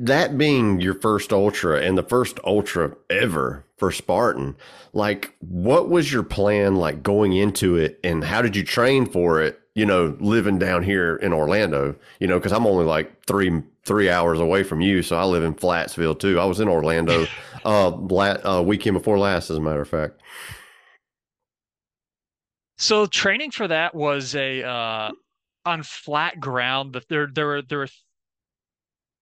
that 0.00 0.38
being 0.38 0.80
your 0.80 0.94
first 0.94 1.30
ultra 1.30 1.78
and 1.82 1.98
the 1.98 2.02
first 2.02 2.40
ultra 2.42 2.96
ever 3.10 3.66
for 3.76 3.92
Spartan, 3.92 4.56
like 4.94 5.34
what 5.40 5.90
was 5.90 6.10
your 6.10 6.22
plan 6.22 6.76
like 6.76 7.02
going 7.02 7.34
into 7.34 7.76
it 7.76 8.00
and 8.02 8.24
how 8.24 8.40
did 8.40 8.56
you 8.56 8.64
train 8.64 9.04
for 9.04 9.42
it, 9.42 9.60
you 9.74 9.84
know, 9.84 10.16
living 10.18 10.58
down 10.58 10.82
here 10.82 11.16
in 11.16 11.34
Orlando, 11.34 11.94
you 12.18 12.26
know, 12.26 12.40
cuz 12.40 12.50
I'm 12.50 12.66
only 12.66 12.86
like 12.86 13.24
3 13.26 13.62
3 13.84 14.08
hours 14.08 14.40
away 14.40 14.62
from 14.62 14.80
you, 14.80 15.02
so 15.02 15.16
I 15.16 15.24
live 15.24 15.42
in 15.44 15.54
Flatsville 15.54 16.18
too. 16.18 16.40
I 16.40 16.46
was 16.46 16.60
in 16.60 16.68
Orlando 16.68 17.26
uh, 17.66 17.90
la- 17.90 18.38
uh 18.42 18.62
weekend 18.62 18.94
before 18.94 19.18
last 19.18 19.50
as 19.50 19.58
a 19.58 19.60
matter 19.60 19.82
of 19.82 19.88
fact. 19.88 20.22
So 22.78 23.04
training 23.04 23.50
for 23.50 23.68
that 23.68 23.94
was 23.94 24.34
a 24.34 24.62
uh 24.62 25.10
on 25.66 25.82
flat 25.82 26.40
ground, 26.40 26.92
but 26.92 27.06
there 27.10 27.26
there 27.26 27.46
were 27.46 27.60
there 27.60 27.78
were 27.80 27.88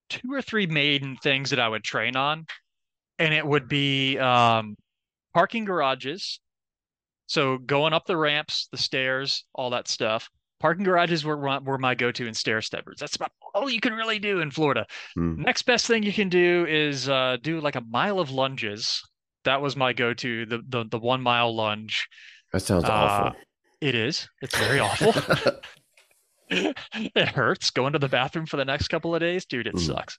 two 0.08 0.32
or 0.32 0.42
three 0.42 0.66
main 0.66 1.16
things 1.22 1.50
that 1.50 1.60
I 1.60 1.68
would 1.68 1.84
train 1.84 2.16
on, 2.16 2.46
and 3.18 3.32
it 3.34 3.46
would 3.46 3.68
be 3.68 4.18
um 4.18 4.76
parking 5.34 5.64
garages. 5.64 6.40
So 7.26 7.58
going 7.58 7.92
up 7.92 8.06
the 8.06 8.16
ramps, 8.16 8.68
the 8.72 8.78
stairs, 8.78 9.44
all 9.54 9.70
that 9.70 9.86
stuff. 9.88 10.28
Parking 10.60 10.84
garages 10.84 11.24
were 11.24 11.36
were 11.36 11.78
my 11.78 11.94
go-to 11.94 12.26
in 12.26 12.34
stair 12.34 12.60
steppers. 12.62 12.96
That's 12.98 13.14
about 13.14 13.30
all 13.54 13.70
you 13.70 13.80
can 13.80 13.92
really 13.92 14.18
do 14.18 14.40
in 14.40 14.50
Florida. 14.50 14.86
Hmm. 15.14 15.42
Next 15.42 15.62
best 15.62 15.86
thing 15.86 16.02
you 16.02 16.12
can 16.12 16.28
do 16.28 16.66
is 16.68 17.08
uh, 17.08 17.36
do 17.42 17.60
like 17.60 17.76
a 17.76 17.80
mile 17.82 18.18
of 18.18 18.30
lunges. 18.30 19.00
That 19.44 19.62
was 19.62 19.76
my 19.76 19.92
go-to, 19.92 20.46
the 20.46 20.62
the 20.68 20.84
the 20.90 20.98
one 20.98 21.22
mile 21.22 21.54
lunge. 21.54 22.08
That 22.52 22.60
sounds 22.60 22.84
Uh, 22.84 22.92
awful. 22.92 23.40
It 23.80 23.94
is. 23.94 24.28
It's 24.42 24.56
very 24.58 24.80
awful. 24.80 25.14
it 26.94 27.28
hurts 27.28 27.70
going 27.70 27.92
to 27.92 27.98
the 27.98 28.08
bathroom 28.08 28.46
for 28.46 28.56
the 28.56 28.64
next 28.64 28.88
couple 28.88 29.14
of 29.14 29.20
days, 29.20 29.44
dude. 29.46 29.66
It 29.66 29.74
Mm. 29.74 29.80
sucks. 29.86 30.18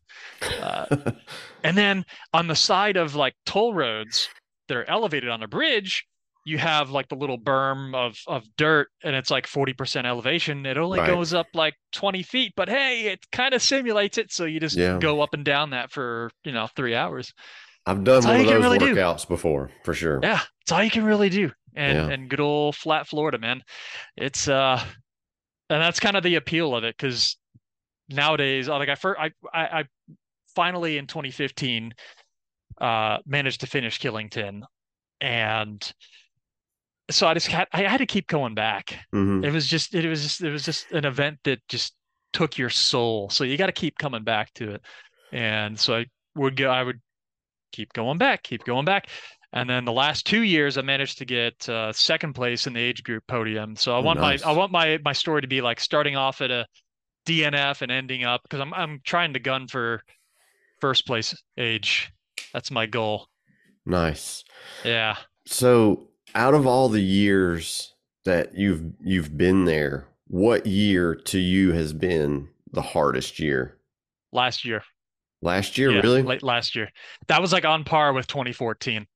Uh, 0.62 0.86
and 1.64 1.78
then 1.78 2.06
on 2.34 2.48
the 2.48 2.56
side 2.56 2.98
of 2.98 3.16
like 3.16 3.34
toll 3.46 3.74
roads 3.74 4.30
that 4.68 4.78
are 4.78 4.90
elevated 4.90 5.30
on 5.30 5.44
a 5.44 5.48
bridge, 5.48 6.06
you 6.46 6.58
have 6.58 6.90
like 6.90 7.08
the 7.10 7.16
little 7.16 7.38
berm 7.38 7.94
of 7.96 8.18
of 8.26 8.44
dirt, 8.58 8.88
and 9.04 9.16
it's 9.16 9.30
like 9.30 9.46
forty 9.46 9.74
percent 9.74 10.08
elevation. 10.08 10.66
It 10.66 10.78
only 10.78 11.00
Right. 11.00 11.08
goes 11.08 11.34
up 11.34 11.48
like 11.54 11.76
twenty 11.92 12.24
feet, 12.24 12.54
but 12.56 12.70
hey, 12.70 13.08
it 13.08 13.20
kind 13.32 13.54
of 13.54 13.62
simulates 13.62 14.18
it, 14.18 14.32
so 14.32 14.46
you 14.46 14.60
just 14.60 14.78
Yeah. 14.78 14.98
go 15.00 15.22
up 15.22 15.34
and 15.34 15.44
down 15.46 15.72
that 15.72 15.92
for 15.92 16.32
you 16.44 16.52
know 16.52 16.68
three 16.76 16.96
hours. 16.96 17.34
I've 17.86 18.04
done 18.04 18.22
That's 18.22 18.26
one 18.28 18.40
of 18.42 18.46
those 18.46 18.64
really 18.64 18.78
do. 18.80 18.96
workouts 18.96 19.28
before, 19.28 19.70
for 19.84 19.94
sure. 19.94 20.20
Yeah, 20.24 20.42
it's 20.62 20.72
all 20.72 20.84
you 20.84 20.92
can 20.92 21.04
really 21.04 21.30
do. 21.30 21.52
And 21.76 21.98
Yeah. 21.98 22.14
and 22.14 22.30
good 22.30 22.40
old 22.40 22.76
flat 22.76 23.08
Florida, 23.08 23.38
man. 23.38 23.62
It's 24.18 24.48
uh 24.48 24.84
and 25.70 25.82
that's 25.82 26.00
kind 26.00 26.16
of 26.18 26.24
the 26.24 26.36
appeal 26.36 26.76
of 26.76 26.84
it 26.84 26.96
because 26.98 27.38
nowadays 28.10 28.68
like 28.68 28.90
I 28.90 28.96
first 28.96 29.20
I, 29.20 29.32
I 29.54 29.80
I 29.80 29.84
finally 30.56 30.98
in 30.98 31.08
2015 31.08 31.94
uh 32.80 33.18
managed 33.26 33.62
to 33.62 33.68
finish 33.68 34.00
Killington 34.00 34.64
and 35.22 35.94
so 37.12 37.28
I 37.28 37.34
just 37.34 37.48
had 37.48 37.68
I 37.74 37.82
had 37.84 37.98
to 37.98 38.06
keep 38.06 38.28
going 38.28 38.54
back. 38.56 39.00
Mhm. 39.14 39.44
It 39.44 39.52
was 39.52 39.68
just 39.68 39.96
it 39.96 40.08
was 40.08 40.22
just 40.22 40.42
it 40.42 40.52
was 40.52 40.64
just 40.64 40.92
an 40.92 41.06
event 41.06 41.40
that 41.44 41.60
just 41.68 41.96
took 42.34 42.58
your 42.58 42.70
soul. 42.70 43.30
So 43.30 43.44
you 43.44 43.58
got 43.58 43.66
to 43.68 43.72
keep 43.72 43.98
coming 43.98 44.24
back 44.24 44.54
to 44.56 44.76
it. 44.76 44.82
And 45.32 45.80
so 45.80 45.96
I 45.98 46.06
would 46.36 46.56
go 46.56 46.70
I 46.70 46.84
would 46.84 47.00
keep 47.72 47.94
going 47.94 48.18
back, 48.18 48.44
keep 48.44 48.64
going 48.64 48.86
back. 48.86 49.10
And 49.52 49.70
then 49.70 49.84
the 49.86 49.92
last 49.92 50.26
two 50.28 50.44
years, 50.44 50.78
I 50.78 50.82
managed 50.84 51.18
to 51.20 51.26
get 51.26 51.68
uh, 51.68 51.92
second 51.92 52.34
place 52.34 52.68
in 52.68 52.74
the 52.74 52.80
age 52.82 53.04
group 53.04 53.24
podium. 53.28 53.76
So 53.76 53.96
I 53.96 53.98
Oh, 53.98 54.02
want 54.02 54.20
nice. 54.20 54.44
my 54.44 54.52
I 54.52 54.54
want 54.54 54.72
my 54.72 55.00
my 55.04 55.14
story 55.14 55.42
to 55.42 55.48
be 55.48 55.62
like 55.62 55.80
starting 55.80 56.16
off 56.16 56.42
at 56.42 56.52
a 56.52 56.66
DNF 57.26 57.82
and 57.82 57.92
ending 57.92 58.24
up 58.24 58.42
because 58.44 58.60
I'm 58.60 58.74
I'm 58.74 59.02
trying 59.04 59.34
to 59.34 59.40
gun 59.40 59.68
for 59.68 60.02
first 60.80 61.08
place 61.08 61.36
age. 61.58 62.12
That's 62.54 62.70
my 62.72 62.86
goal. 62.86 63.28
Nice. 63.86 64.44
Yeah. 64.86 65.16
So, 65.48 66.10
out 66.36 66.54
of 66.54 66.68
all 66.68 66.90
the 66.90 67.02
years 67.02 67.96
that 68.26 68.56
you've 68.56 68.84
you've 69.04 69.36
been 69.36 69.66
there, 69.66 70.08
what 70.28 70.68
year 70.68 71.16
to 71.16 71.40
you 71.40 71.72
has 71.74 71.92
been 71.92 72.50
the 72.72 72.84
hardest 72.84 73.40
year? 73.40 73.78
Last 74.32 74.64
year. 74.64 74.84
Last 75.42 75.78
year, 75.78 75.90
Yeah, 75.92 76.02
really? 76.02 76.22
late 76.22 76.44
last 76.44 76.76
year. 76.76 76.90
That 77.30 77.42
was 77.42 77.52
like 77.52 77.66
on 77.66 77.84
par 77.84 78.14
with 78.14 78.28
2014. 78.28 79.08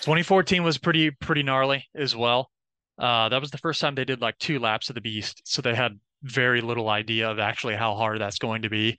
2014 0.00 0.62
was 0.62 0.78
pretty 0.78 1.10
pretty 1.10 1.42
gnarly 1.42 1.84
as 1.94 2.14
well. 2.14 2.50
Uh, 2.98 3.28
that 3.28 3.40
was 3.40 3.50
the 3.50 3.58
first 3.58 3.80
time 3.80 3.94
they 3.94 4.04
did 4.04 4.20
like 4.20 4.38
two 4.38 4.58
laps 4.58 4.88
of 4.88 4.94
the 4.94 5.00
beast, 5.00 5.42
so 5.44 5.60
they 5.60 5.74
had 5.74 5.98
very 6.22 6.60
little 6.60 6.88
idea 6.88 7.30
of 7.30 7.38
actually 7.38 7.74
how 7.74 7.94
hard 7.94 8.20
that's 8.20 8.38
going 8.38 8.62
to 8.62 8.70
be. 8.70 8.96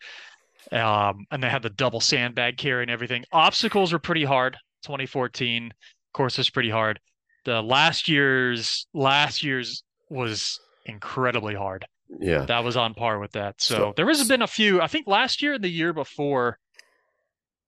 Um, 0.71 1.25
and 1.31 1.41
they 1.41 1.49
had 1.49 1.63
the 1.63 1.69
double 1.69 2.01
sandbag 2.01 2.57
carry 2.57 2.83
and 2.83 2.91
everything. 2.91 3.23
Obstacles 3.31 3.93
were 3.93 3.99
pretty 3.99 4.25
hard. 4.25 4.57
2014 4.83 5.73
course 6.13 6.37
was 6.37 6.49
pretty 6.49 6.69
hard. 6.69 6.99
The 7.45 7.61
last 7.61 8.07
year's 8.09 8.87
last 8.93 9.43
year's 9.43 9.83
was 10.09 10.59
incredibly 10.85 11.55
hard 11.55 11.85
yeah. 12.19 12.45
that 12.45 12.63
was 12.63 12.77
on 12.77 12.93
par 12.93 13.19
with 13.19 13.33
that. 13.33 13.61
So, 13.61 13.75
So- 13.75 13.93
there 13.95 14.07
has 14.07 14.27
been 14.27 14.41
a 14.41 14.47
few. 14.47 14.81
I 14.81 14.87
think 14.87 15.07
last 15.07 15.41
year 15.41 15.53
and 15.53 15.63
the 15.63 15.69
year 15.69 15.93
before. 15.93 16.57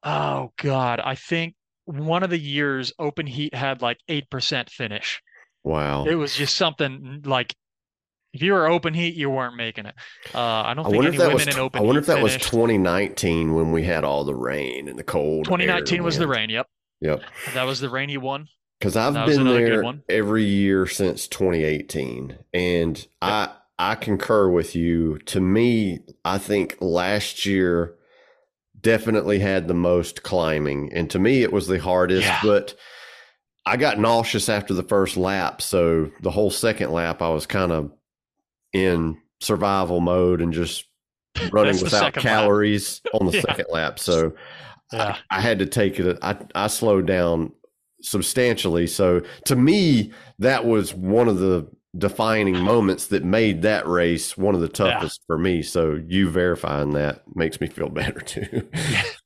Oh 0.03 0.53
God, 0.57 1.01
I 1.01 1.15
think 1.15 1.55
one 1.89 2.24
of 2.24 2.29
the 2.29 2.38
years 2.39 2.93
open 3.00 3.25
heat 3.27 3.53
had 3.55 3.81
like 3.81 3.98
eight 4.08 4.29
percent 4.29 4.69
finish. 4.69 5.22
Wow. 5.63 6.05
It 6.05 6.15
was 6.15 6.36
just 6.36 6.55
something 6.55 7.22
like 7.25 7.53
if 8.34 8.43
you 8.43 8.53
were 8.53 8.67
open 8.67 8.93
heat, 8.93 9.15
you 9.15 9.29
weren't 9.29 9.55
making 9.55 9.88
it. 9.88 9.96
Uh, 10.36 10.39
I 10.39 10.74
don't 10.75 10.86
I 10.86 10.91
think 10.91 11.03
any 11.03 11.15
if 11.15 11.19
that 11.19 11.27
women 11.29 11.46
was. 11.48 11.55
in 11.55 11.60
open 11.60 11.81
I 11.81 11.84
wonder 11.84 12.00
if 12.00 12.05
that 12.08 12.22
was 12.22 12.34
2019 12.38 13.55
when 13.55 13.72
we 13.72 13.84
had 13.84 14.03
all 14.03 14.24
the 14.24 14.36
rain 14.36 14.88
and 14.88 14.98
the 15.00 15.03
cold. 15.03 15.46
2019 15.46 16.03
was 16.03 16.17
the 16.17 16.27
rain. 16.27 16.50
Yep, 16.50 16.67
Yep. 17.01 17.22
that 17.55 17.63
was 17.63 17.79
the 17.79 17.89
rainy 17.89 18.17
one. 18.17 18.48
Because 18.79 18.96
I've 18.96 19.13
That 19.15 19.27
been 19.27 19.43
there 19.46 19.84
one. 19.84 20.03
every 20.08 20.46
year 20.46 20.86
since 20.88 21.27
2018, 21.27 22.38
and 22.53 23.08
I 23.22 23.50
I 23.77 23.96
concur 23.96 24.48
with 24.50 24.75
you. 24.75 25.17
To 25.25 25.41
me, 25.41 26.00
I 26.24 26.38
think 26.38 26.77
last 26.79 27.46
year 27.46 27.96
definitely 28.81 29.39
had 29.39 29.67
the 29.67 29.74
most 29.74 30.24
climbing, 30.24 30.91
and 30.93 31.09
to 31.12 31.19
me, 31.19 31.41
it 31.43 31.51
was 31.53 31.67
the 31.67 31.79
hardest. 31.79 32.25
Yeah. 32.27 32.39
But 32.43 32.75
I 33.65 33.77
got 33.77 34.00
nauseous 34.00 34.50
after 34.50 34.74
the 34.74 34.83
first 34.83 35.17
lap, 35.17 35.62
so 35.62 36.09
the 36.21 36.31
whole 36.31 36.50
second 36.51 36.91
lap, 36.91 37.21
I 37.21 37.29
was 37.29 37.45
kind 37.45 37.71
of 37.71 37.91
in 38.74 39.17
survival 39.41 40.00
mode 40.00 40.41
and 40.41 40.53
just 40.53 40.86
running 41.51 41.74
without 41.75 41.89
second 42.00 42.24
lap. 42.24 42.33
calories 42.41 43.01
on 43.13 43.25
the 43.27 43.31
Yeah. 43.36 43.41
second 43.41 43.65
lap. 43.71 44.00
So 44.00 44.33
Yeah, 44.93 45.17
I, 45.31 45.38
I 45.38 45.41
had 45.41 45.59
to 45.59 45.65
take 45.65 46.00
it. 46.00 46.17
I 46.21 46.36
I 46.55 46.67
slowed 46.67 47.05
down 47.07 47.51
substantially. 48.01 48.88
So 48.88 49.21
to 49.45 49.55
me, 49.55 50.12
that 50.39 50.65
was 50.65 50.93
one 50.93 51.27
of 51.27 51.39
the 51.39 51.67
defining 51.98 52.60
moments 52.60 53.08
that 53.08 53.24
made 53.24 53.63
that 53.63 53.88
race 53.88 54.38
one 54.38 54.55
of 54.55 54.62
the 54.62 54.69
toughest 54.69 55.22
yeah. 55.22 55.25
for 55.27 55.38
me. 55.38 55.62
So 55.62 56.00
you 56.08 56.29
verifying 56.29 56.91
that 56.91 57.24
makes 57.36 57.60
me 57.60 57.67
feel 57.67 57.89
better 57.89 58.19
too. 58.19 58.69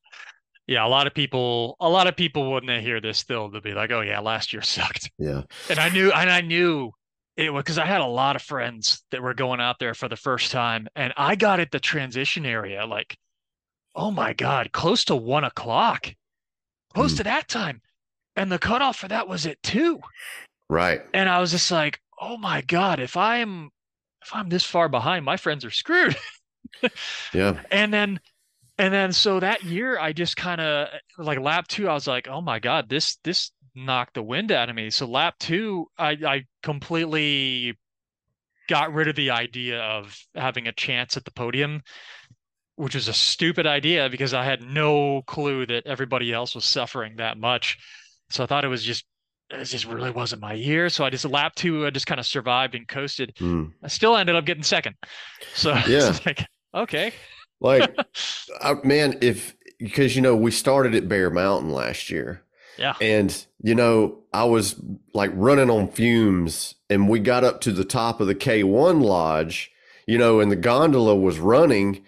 yeah, 0.68 0.86
a 0.86 0.88
lot 0.88 1.08
of 1.08 1.14
people, 1.14 1.76
a 1.80 1.90
lot 1.90 2.08
of 2.08 2.16
people 2.16 2.52
when 2.52 2.66
they 2.66 2.82
hear 2.82 3.02
this, 3.02 3.24
they'll, 3.24 3.50
they'll 3.50 3.62
be 3.62 3.74
like, 3.74 3.92
"Oh 3.92 4.02
yeah, 4.02 4.20
last 4.20 4.54
year 4.54 4.62
sucked." 4.64 5.12
Yeah, 5.18 5.44
and 5.70 5.80
I 5.80 5.90
knew, 5.90 6.12
and 6.12 6.30
I 6.30 6.42
knew 6.42 6.92
it 7.36 7.52
was 7.52 7.64
because 7.64 7.78
I 7.78 7.86
had 7.86 8.02
a 8.02 8.06
lot 8.06 8.36
of 8.36 8.42
friends 8.42 9.04
that 9.12 9.22
were 9.22 9.34
going 9.34 9.60
out 9.60 9.80
there 9.80 9.94
for 9.94 10.08
the 10.08 10.16
first 10.16 10.52
time, 10.52 10.88
and 10.96 11.14
I 11.18 11.36
got 11.36 11.60
at 11.60 11.72
the 11.72 11.80
transition 11.80 12.46
area 12.46 12.86
like, 12.86 13.18
oh 13.96 14.12
my 14.12 14.34
god, 14.34 14.72
close 14.72 15.06
to 15.06 15.16
one 15.16 15.44
o'clock, 15.44 16.14
close 16.94 17.14
mm. 17.14 17.18
to 17.18 17.24
that 17.24 17.48
time, 17.48 17.82
and 18.36 18.52
the 18.52 18.60
cutoff 18.60 18.98
for 18.98 19.08
that 19.10 19.28
was 19.28 19.46
at 19.46 19.62
two. 19.64 20.00
Right. 20.70 21.02
And 21.14 21.30
I 21.30 21.40
was 21.40 21.52
just 21.52 21.70
like, 21.70 22.00
oh 22.24 22.38
my 22.38 22.62
god, 22.62 23.00
if 23.00 23.18
I'm 23.18 23.70
if 24.24 24.34
I'm 24.34 24.50
this 24.50 24.64
far 24.64 24.88
behind, 24.88 25.26
my 25.26 25.38
friends 25.38 25.66
are 25.66 25.72
screwed. 25.72 26.16
yeah. 27.34 27.60
And 27.72 27.94
then 27.94 28.20
and 28.78 28.94
then 28.94 29.14
so 29.14 29.40
that 29.40 29.64
year 29.64 30.00
I 30.00 30.14
just 30.14 30.36
kind 30.38 30.62
of 30.62 30.88
like 31.18 31.40
lap 31.40 31.68
2 31.68 31.88
I 31.88 31.94
was 31.94 32.08
like, 32.08 32.28
"Oh 32.28 32.42
my 32.42 32.60
god, 32.60 32.90
this 32.90 33.18
this 33.24 33.52
knocked 33.76 34.16
the 34.16 34.24
wind 34.24 34.52
out 34.52 34.70
of 34.70 34.76
me." 34.76 34.90
So 34.90 35.06
lap 35.06 35.36
2 35.40 35.88
I 35.98 36.12
I 36.26 36.46
completely 36.64 37.78
got 38.70 38.94
rid 38.94 39.08
of 39.10 39.16
the 39.16 39.32
idea 39.32 39.82
of 39.82 40.18
having 40.36 40.68
a 40.68 40.72
chance 40.72 41.18
at 41.18 41.26
the 41.26 41.32
podium, 41.32 41.82
which 42.76 42.96
was 42.96 43.10
a 43.10 43.14
stupid 43.14 43.68
idea 43.68 44.10
because 44.10 44.34
I 44.34 44.46
had 44.46 44.62
no 44.64 45.22
clue 45.24 45.66
that 45.66 45.86
everybody 45.86 46.32
else 46.32 46.56
was 46.56 46.66
suffering 46.66 47.18
that 47.18 47.38
much. 47.38 47.78
So 48.30 48.44
I 48.44 48.48
thought 48.48 48.66
it 48.66 48.70
was 48.70 48.84
just 48.84 49.06
it 49.54 49.66
just 49.66 49.86
really 49.86 50.12
wasn't 50.12 50.42
my 50.42 50.54
year. 50.54 50.90
So 50.90 51.06
I 51.06 51.10
just 51.10 51.26
lap 51.26 51.56
two, 51.56 51.86
I 51.86 51.90
just 51.90 52.08
kind 52.08 52.20
of 52.20 52.26
survived 52.26 52.76
and 52.76 52.88
coasted. 52.88 53.36
Mm. 53.36 53.74
I 53.84 53.88
still 53.88 54.16
ended 54.18 54.36
up 54.36 54.46
getting 54.46 54.64
second. 54.64 54.96
So 55.54 55.74
yeah, 55.88 56.18
like 56.26 56.46
okay, 56.74 57.14
like 57.60 57.96
I, 58.62 58.76
man, 58.84 59.18
if 59.22 59.56
because 59.80 60.16
you 60.16 60.22
know 60.22 60.36
we 60.36 60.52
started 60.52 60.96
at 60.96 61.08
Bear 61.08 61.30
Mountain 61.30 61.72
last 61.72 62.10
year. 62.10 62.44
Yeah. 62.78 62.96
And, 63.02 63.46
you 63.62 63.76
know, 63.76 64.20
I 64.34 64.46
was 64.46 64.76
like 65.14 65.32
running 65.34 65.70
on 65.70 65.90
fumes 65.90 66.76
and 66.90 67.08
we 67.08 67.20
got 67.20 67.44
up 67.44 67.62
to 67.62 67.72
the 67.72 67.86
top 67.86 68.20
of 68.20 68.28
the 68.28 68.36
K1 68.36 69.02
lodge, 69.02 69.72
you 70.08 70.18
know, 70.18 70.40
and 70.40 70.52
the 70.52 70.56
gondola 70.56 71.16
was 71.16 71.40
running. 71.40 72.04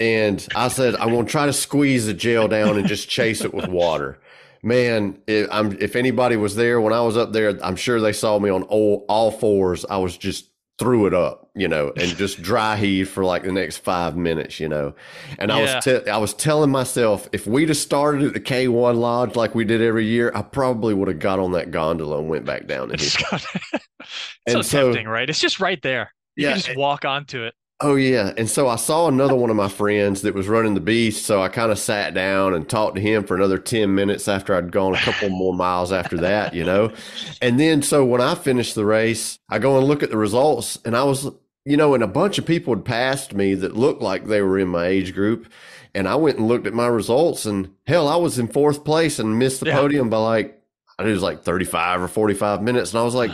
And 0.00 0.46
I 0.54 0.68
said, 0.68 0.94
I'm 0.96 1.10
going 1.10 1.24
to 1.24 1.30
try 1.30 1.46
to 1.46 1.52
squeeze 1.52 2.06
the 2.06 2.14
gel 2.14 2.48
down 2.48 2.76
and 2.76 2.86
just 2.86 3.08
chase 3.08 3.42
it 3.42 3.54
with 3.54 3.68
water 3.68 4.18
man, 4.64 5.18
if, 5.26 5.48
if 5.80 5.96
anybody 5.96 6.36
was 6.36 6.56
there 6.56 6.80
when 6.80 6.92
I 6.92 7.02
was 7.02 7.16
up 7.16 7.32
there, 7.32 7.58
I'm 7.62 7.76
sure 7.76 8.00
they 8.00 8.12
saw 8.12 8.38
me 8.38 8.50
on 8.50 8.62
all, 8.64 9.04
all 9.08 9.30
fours. 9.30 9.84
I 9.84 9.98
was 9.98 10.16
just 10.16 10.50
threw 10.78 11.06
it 11.06 11.14
up, 11.14 11.50
you 11.54 11.68
know, 11.68 11.92
and 11.96 12.08
just 12.16 12.42
dry 12.42 12.76
heave 12.76 13.08
for 13.08 13.24
like 13.24 13.44
the 13.44 13.52
next 13.52 13.78
five 13.78 14.16
minutes, 14.16 14.58
you 14.58 14.68
know. 14.68 14.94
And 15.38 15.52
I 15.52 15.60
was 15.60 15.84
te- 15.84 16.08
I 16.08 16.16
was 16.16 16.34
telling 16.34 16.70
myself 16.70 17.28
if 17.32 17.46
we'd 17.46 17.68
have 17.68 17.78
started 17.78 18.24
at 18.24 18.32
the 18.32 18.40
K1 18.40 18.96
Lodge 18.96 19.36
like 19.36 19.54
we 19.54 19.64
did 19.64 19.80
every 19.82 20.06
year, 20.06 20.32
I 20.34 20.42
probably 20.42 20.94
would 20.94 21.08
have 21.08 21.20
got 21.20 21.38
on 21.38 21.52
that 21.52 21.70
gondola 21.70 22.18
and 22.18 22.28
went 22.28 22.44
back 22.44 22.66
down. 22.66 22.90
It's, 22.90 23.12
so, 24.48 24.62
so 24.62 24.86
tempting, 24.86 25.06
right? 25.06 25.28
It's 25.28 25.40
just 25.40 25.60
right 25.60 25.80
there. 25.82 26.12
You 26.36 26.46
yeah, 26.46 26.52
can 26.52 26.58
just 26.58 26.70
eh 26.70 26.74
walk 26.76 27.04
onto 27.04 27.44
it. 27.44 27.54
Oh 27.86 27.96
yeah, 27.96 28.32
and 28.38 28.48
so 28.48 28.66
I 28.66 28.76
saw 28.76 29.08
another 29.08 29.34
one 29.34 29.50
of 29.50 29.56
my 29.56 29.68
friends 29.68 30.22
that 30.22 30.32
was 30.32 30.48
running 30.48 30.72
the 30.72 30.80
beast. 30.80 31.26
So 31.26 31.42
I 31.42 31.50
kind 31.50 31.70
of 31.70 31.78
sat 31.78 32.14
down 32.14 32.54
and 32.54 32.66
talked 32.66 32.94
to 32.94 33.00
him 33.02 33.24
for 33.24 33.36
another 33.36 33.58
ten 33.58 33.94
minutes 33.94 34.26
after 34.26 34.54
I'd 34.54 34.72
gone 34.72 34.94
a 34.94 34.98
couple 35.00 35.28
more 35.28 35.52
miles 35.52 35.92
after 35.92 36.16
that, 36.16 36.54
you 36.54 36.64
know. 36.64 36.94
And 37.42 37.60
then 37.60 37.82
so 37.82 38.02
when 38.02 38.22
I 38.22 38.36
finished 38.36 38.74
the 38.74 38.86
race, 38.86 39.38
I 39.50 39.58
go 39.58 39.76
and 39.76 39.86
look 39.86 40.02
at 40.02 40.08
the 40.08 40.16
results, 40.16 40.78
and 40.86 40.96
I 40.96 41.04
was, 41.04 41.28
you 41.66 41.76
know, 41.76 41.92
and 41.92 42.02
a 42.02 42.06
bunch 42.06 42.38
of 42.38 42.46
people 42.46 42.74
had 42.74 42.86
passed 42.86 43.34
me 43.34 43.54
that 43.56 43.76
looked 43.76 44.00
like 44.00 44.28
they 44.28 44.40
were 44.40 44.58
in 44.58 44.68
my 44.68 44.86
age 44.86 45.12
group, 45.12 45.52
and 45.94 46.08
I 46.08 46.14
went 46.14 46.38
and 46.38 46.48
looked 46.48 46.66
at 46.66 46.72
my 46.72 46.86
results, 46.86 47.44
and 47.44 47.70
hell, 47.86 48.08
I 48.08 48.16
was 48.16 48.38
in 48.38 48.48
fourth 48.48 48.82
place 48.86 49.18
and 49.18 49.38
missed 49.38 49.60
the 49.60 49.66
yeah. 49.66 49.76
podium 49.76 50.08
by 50.08 50.16
like 50.16 50.58
I 50.98 51.02
think 51.02 51.10
it 51.10 51.12
was 51.16 51.22
like 51.22 51.42
thirty 51.42 51.66
five 51.66 52.00
or 52.00 52.08
forty 52.08 52.32
five 52.32 52.62
minutes, 52.62 52.94
and 52.94 53.00
I 53.00 53.04
was 53.04 53.14
like, 53.14 53.30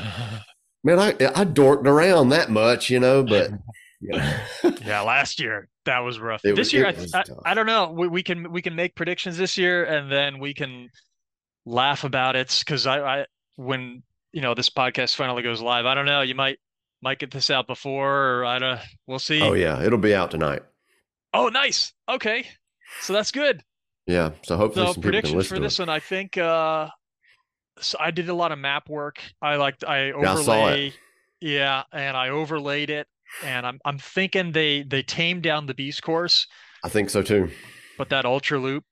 man, 0.83 0.99
I 0.99 1.11
I 1.11 1.45
dorked 1.45 1.87
around 1.87 2.31
that 2.31 2.51
much, 2.51 2.91
you 2.91 2.99
know, 2.99 3.23
but. 3.23 3.53
Yeah. 4.01 4.41
yeah, 4.85 5.01
last 5.03 5.41
year 5.41 5.69
that 5.85 5.99
was 6.01 6.19
rough. 6.19 6.41
It 6.45 6.57
this 6.57 6.69
was, 6.69 6.73
year, 6.73 6.87
I, 6.87 7.19
I, 7.19 7.25
I, 7.47 7.55
don't 7.55 7.67
know. 7.67 7.93
We, 7.93 8.09
we 8.09 8.23
can 8.23 8.51
we 8.51 8.63
can 8.63 8.75
make 8.75 8.95
predictions 8.95 9.37
this 9.37 9.59
year, 9.59 9.85
and 9.85 10.11
then 10.11 10.39
we 10.39 10.55
can 10.55 10.89
laugh 11.67 12.05
about 12.05 12.37
it 12.37 12.57
because 12.65 12.87
I, 12.87 13.01
I 13.01 13.27
when 13.57 14.03
you 14.33 14.41
know 14.41 14.55
this 14.55 14.71
podcast 14.71 15.17
finally 15.17 15.43
goes 15.43 15.61
live, 15.61 15.87
I 15.87 15.95
don't 15.95 16.07
know. 16.07 16.23
You 16.23 16.35
might 16.35 16.59
might 17.03 17.19
get 17.19 17.31
this 17.31 17.51
out 17.51 17.67
before, 17.67 18.41
or 18.41 18.45
I 18.45 18.59
don't. 18.59 18.81
We'll 19.07 19.19
see. 19.19 19.43
Oh 19.43 19.53
yeah, 19.53 19.83
it'll 19.83 19.99
be 19.99 20.15
out 20.15 20.31
tonight. 20.31 20.63
Oh, 21.33 21.49
nice. 21.49 21.93
Okay, 22.09 22.47
so 23.03 23.13
that's 23.13 23.31
good. 23.31 23.63
Yeah. 24.07 24.31
So 24.43 24.57
hopefully, 24.57 24.93
so 24.93 25.01
predictions 25.01 25.47
for 25.47 25.59
this 25.59 25.79
one. 25.79 25.89
I 25.89 26.01
think. 26.01 26.39
uh 26.39 26.89
so 27.83 27.97
I 27.99 28.11
did 28.11 28.29
a 28.29 28.35
lot 28.35 28.53
of 28.53 28.59
map 28.59 28.91
work. 28.91 29.21
I 29.41 29.57
liked 29.57 29.85
I 29.85 30.13
overlay. 30.13 30.93
Yeah, 31.41 31.83
I 31.83 31.93
yeah, 31.95 32.01
and 32.09 32.17
I 32.17 32.29
overlaid 32.29 32.91
it 32.91 33.07
and 33.45 33.67
I'm 33.67 33.81
I'm 33.85 33.99
thinking 33.99 34.53
they 34.53 34.83
they 34.83 35.03
tamed 35.03 35.43
down 35.43 35.67
the 35.67 35.75
beast 35.75 36.03
course. 36.03 36.47
I 36.85 36.89
think 36.89 37.11
so 37.11 37.23
too. 37.23 37.51
But 37.99 38.09
that 38.11 38.25
ultra 38.25 38.59
loop 38.59 38.85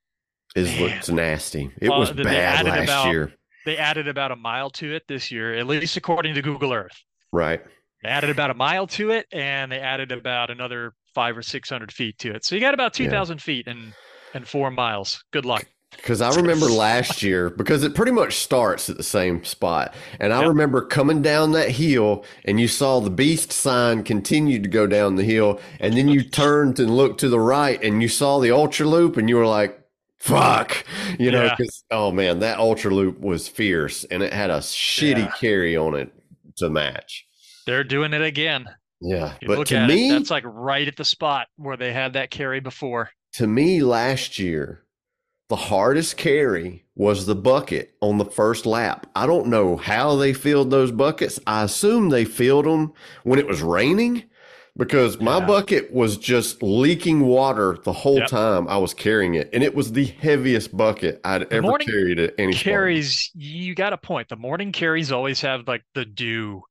is 0.55 0.79
looks 0.79 1.09
nasty. 1.09 1.70
It 1.81 1.88
was 1.88 2.12
bad 2.12 2.66
last 2.66 2.85
about, 2.85 3.11
year. 3.11 3.33
They 3.64 3.77
added 3.77 4.09
about 4.09 4.33
a 4.33 4.37
mile 4.37 4.70
to 4.70 4.94
it 4.94 5.03
this 5.09 5.31
year, 5.31 5.55
at 5.55 5.66
least 5.66 5.96
according 5.96 6.35
to 6.35 6.42
Google 6.42 6.72
Earth. 6.72 7.03
Right. 7.33 7.61
They 8.03 8.09
added 8.09 8.31
about 8.31 8.51
a 8.51 8.55
mile 8.55 8.87
to 8.88 9.11
it, 9.11 9.27
and 9.33 9.72
they 9.72 9.81
added 9.81 10.12
about 10.12 10.51
another 10.51 10.94
five 11.14 11.37
or 11.37 11.42
six 11.42 11.68
hundred 11.68 11.92
feet 11.92 12.18
to 12.18 12.35
it. 12.35 12.44
So 12.44 12.55
you 12.55 12.61
got 12.61 12.74
about 12.74 12.94
two 12.94 13.11
thousand 13.11 13.38
yeah. 13.38 13.44
feet 13.44 13.66
and 13.66 13.92
and 14.35 14.46
four 14.46 14.70
miles. 14.70 15.24
Good 15.33 15.44
luck. 15.44 15.66
Because 15.96 16.20
I 16.20 16.35
remember 16.35 16.66
last 16.70 17.22
year, 17.22 17.51
because 17.51 17.83
it 17.83 17.94
pretty 17.94 18.12
much 18.12 18.37
starts 18.37 18.88
at 18.88 18.96
the 18.96 19.03
same 19.03 19.44
spot. 19.44 19.94
And 20.20 20.33
I 20.33 20.40
yep. 20.40 20.48
remember 20.48 20.83
coming 20.83 21.22
down 21.22 21.53
that 21.53 21.70
hill 21.70 22.24
and 22.44 22.61
you 22.61 22.68
saw 22.68 23.01
the 23.01 23.11
beast 23.11 23.53
sign 23.53 24.05
continue 24.05 24.61
to 24.62 24.68
go 24.68 24.87
down 24.87 25.16
the 25.16 25.24
hill. 25.24 25.61
And 25.81 25.96
then 25.96 26.09
you 26.09 26.22
turned 26.22 26.79
and 26.79 26.96
looked 26.96 27.20
to 27.20 27.29
the 27.29 27.40
right 27.40 27.83
and 27.83 28.03
you 28.03 28.09
saw 28.09 28.38
the 28.40 28.51
ultra 28.51 28.87
loop 28.87 29.16
and 29.16 29.29
you 29.29 29.37
were 29.37 29.46
like, 29.46 29.79
fuck, 30.18 30.85
you 31.18 31.31
know, 31.31 31.51
because, 31.51 31.85
yeah. 31.90 31.96
oh 31.96 32.12
man, 32.12 32.40
that 32.40 32.59
ultra 32.59 32.92
loop 32.92 33.20
was 33.20 33.48
fierce 33.48 34.05
and 34.05 34.22
it 34.22 34.33
had 34.33 34.51
a 34.51 34.59
shitty 34.59 35.18
yeah. 35.18 35.33
carry 35.38 35.77
on 35.77 35.94
it 35.94 36.12
to 36.57 36.68
match. 36.68 37.27
They're 37.66 37.85
doing 37.85 38.12
it 38.12 38.22
again. 38.22 38.66
Yeah. 39.01 39.35
You 39.40 39.48
but 39.48 39.66
to 39.68 39.87
me, 39.87 40.11
it, 40.11 40.12
that's 40.12 40.31
like 40.31 40.44
right 40.46 40.87
at 40.87 40.96
the 40.96 41.05
spot 41.05 41.48
where 41.57 41.77
they 41.77 41.92
had 41.92 42.14
that 42.14 42.31
carry 42.31 42.61
before. 42.61 43.11
To 43.35 43.46
me, 43.46 43.83
last 43.83 44.38
year, 44.38 44.83
the 45.49 45.57
hardest 45.57 46.17
carry 46.17 46.85
was 46.95 47.27
the 47.27 47.35
bucket 47.35 47.95
on 48.01 48.19
the 48.19 48.25
first 48.25 48.67
lap. 48.67 49.07
I 49.15 49.27
don't 49.27 49.47
know 49.47 49.77
how 49.77 50.17
they 50.17 50.33
filled 50.33 50.71
those 50.71 50.93
buckets. 50.93 51.41
I 51.47 51.65
assume 51.65 52.11
they 52.11 52.25
filled 52.25 52.67
them 52.67 52.93
when 53.23 53.39
it 53.39 53.47
was 53.47 53.63
raining 53.63 54.25
because 54.77 55.21
my 55.21 55.39
yeah. 55.39 55.47
bucket 55.47 55.93
was 55.93 56.17
just 56.17 56.63
leaking 56.63 57.21
water 57.21 57.79
the 57.83 57.93
whole 57.93 58.19
yep. 58.19 58.29
time 58.29 58.69
I 58.69 58.79
was 58.79 58.95
carrying 58.95 59.35
it. 59.35 59.49
And 59.53 59.63
it 59.63 59.75
was 59.75 59.93
the 59.93 60.05
heaviest 60.05 60.77
bucket 60.77 61.21
I'd 61.25 61.43
the 61.43 61.55
ever 61.55 61.79
carried 61.79 62.19
at 62.19 62.35
any 62.39 62.53
carries. 62.53 63.31
You 63.35 63.75
got 63.75 63.93
a 63.93 63.99
point. 63.99 64.29
The 64.29 64.37
morning 64.37 64.73
carries 64.73 65.11
always 65.11 65.41
have 65.41 65.67
like 65.67 65.83
the 65.95 66.05
dew 66.05 66.63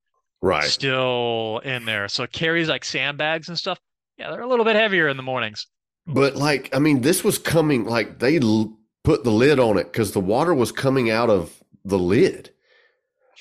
right 0.42 0.64
still 0.64 1.62
in 1.66 1.86
there. 1.86 2.08
So 2.08 2.28
carries 2.28 2.70
like 2.70 2.86
sandbags 2.86 3.50
and 3.50 3.58
stuff. 3.58 3.80
Yeah, 4.18 4.32
they're 4.32 4.42
a 4.42 4.48
little 4.48 4.66
bit 4.66 4.76
heavier 4.76 5.08
in 5.10 5.18
the 5.18 5.24
mornings. 5.24 5.68
But 6.08 6.36
like, 6.36 6.74
I 6.74 6.80
mean, 6.80 7.02
this 7.02 7.24
was 7.24 7.38
coming 7.38 7.86
like 7.86 8.20
they 8.20 8.40
l- 8.40 8.78
put 9.04 9.24
the 9.24 9.32
lid 9.32 9.60
on 9.60 9.78
it 9.78 9.92
because 9.92 10.14
the 10.14 10.20
water 10.20 10.54
was 10.54 10.72
coming 10.72 11.10
out 11.10 11.30
of 11.30 11.62
the 11.84 12.00
lid. 12.00 12.52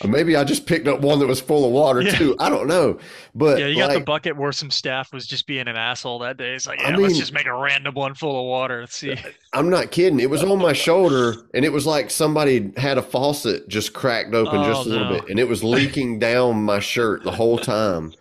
Uh, 0.00 0.08
or 0.08 0.10
maybe 0.10 0.36
I 0.36 0.44
just 0.44 0.66
picked 0.66 0.86
up 0.88 1.00
one 1.00 1.20
that 1.20 1.26
was 1.26 1.40
full 1.40 1.64
of 1.64 1.72
water 1.72 2.02
yeah. 2.02 2.12
too. 2.12 2.36
I 2.38 2.50
don't 2.50 2.66
know, 2.66 2.98
but 3.34 3.58
yeah, 3.58 3.66
you 3.66 3.76
got 3.76 3.88
like, 3.88 3.98
the 3.98 4.04
bucket 4.04 4.36
where 4.36 4.52
some 4.52 4.70
staff 4.70 5.10
was 5.12 5.26
just 5.26 5.46
being 5.46 5.68
an 5.68 5.76
asshole 5.76 6.18
that 6.18 6.36
day. 6.36 6.54
It's 6.54 6.66
like, 6.66 6.80
yeah, 6.80 6.88
I 6.88 6.92
mean, 6.92 7.02
let's 7.02 7.16
just 7.18 7.32
make 7.32 7.46
a 7.46 7.54
random 7.54 7.94
one 7.94 8.14
full 8.14 8.38
of 8.38 8.46
water. 8.46 8.80
Let's 8.80 8.96
see. 8.96 9.12
Uh, 9.12 9.16
I'm 9.54 9.70
not 9.70 9.92
kidding. 9.92 10.20
It 10.20 10.28
was 10.28 10.42
on 10.42 10.58
my 10.58 10.74
shoulder, 10.74 11.36
and 11.54 11.64
it 11.64 11.72
was 11.72 11.86
like 11.86 12.10
somebody 12.10 12.72
had 12.76 12.98
a 12.98 13.02
faucet 13.02 13.68
just 13.68 13.94
cracked 13.94 14.34
open 14.34 14.60
oh, 14.60 14.64
just 14.64 14.86
a 14.86 14.88
little 14.90 15.08
bit, 15.08 15.30
and 15.30 15.38
it 15.38 15.48
was 15.48 15.64
leaking 15.64 16.18
down 16.18 16.62
my 16.62 16.78
shirt 16.78 17.24
the 17.24 17.32
whole 17.32 17.58
time. 17.58 18.12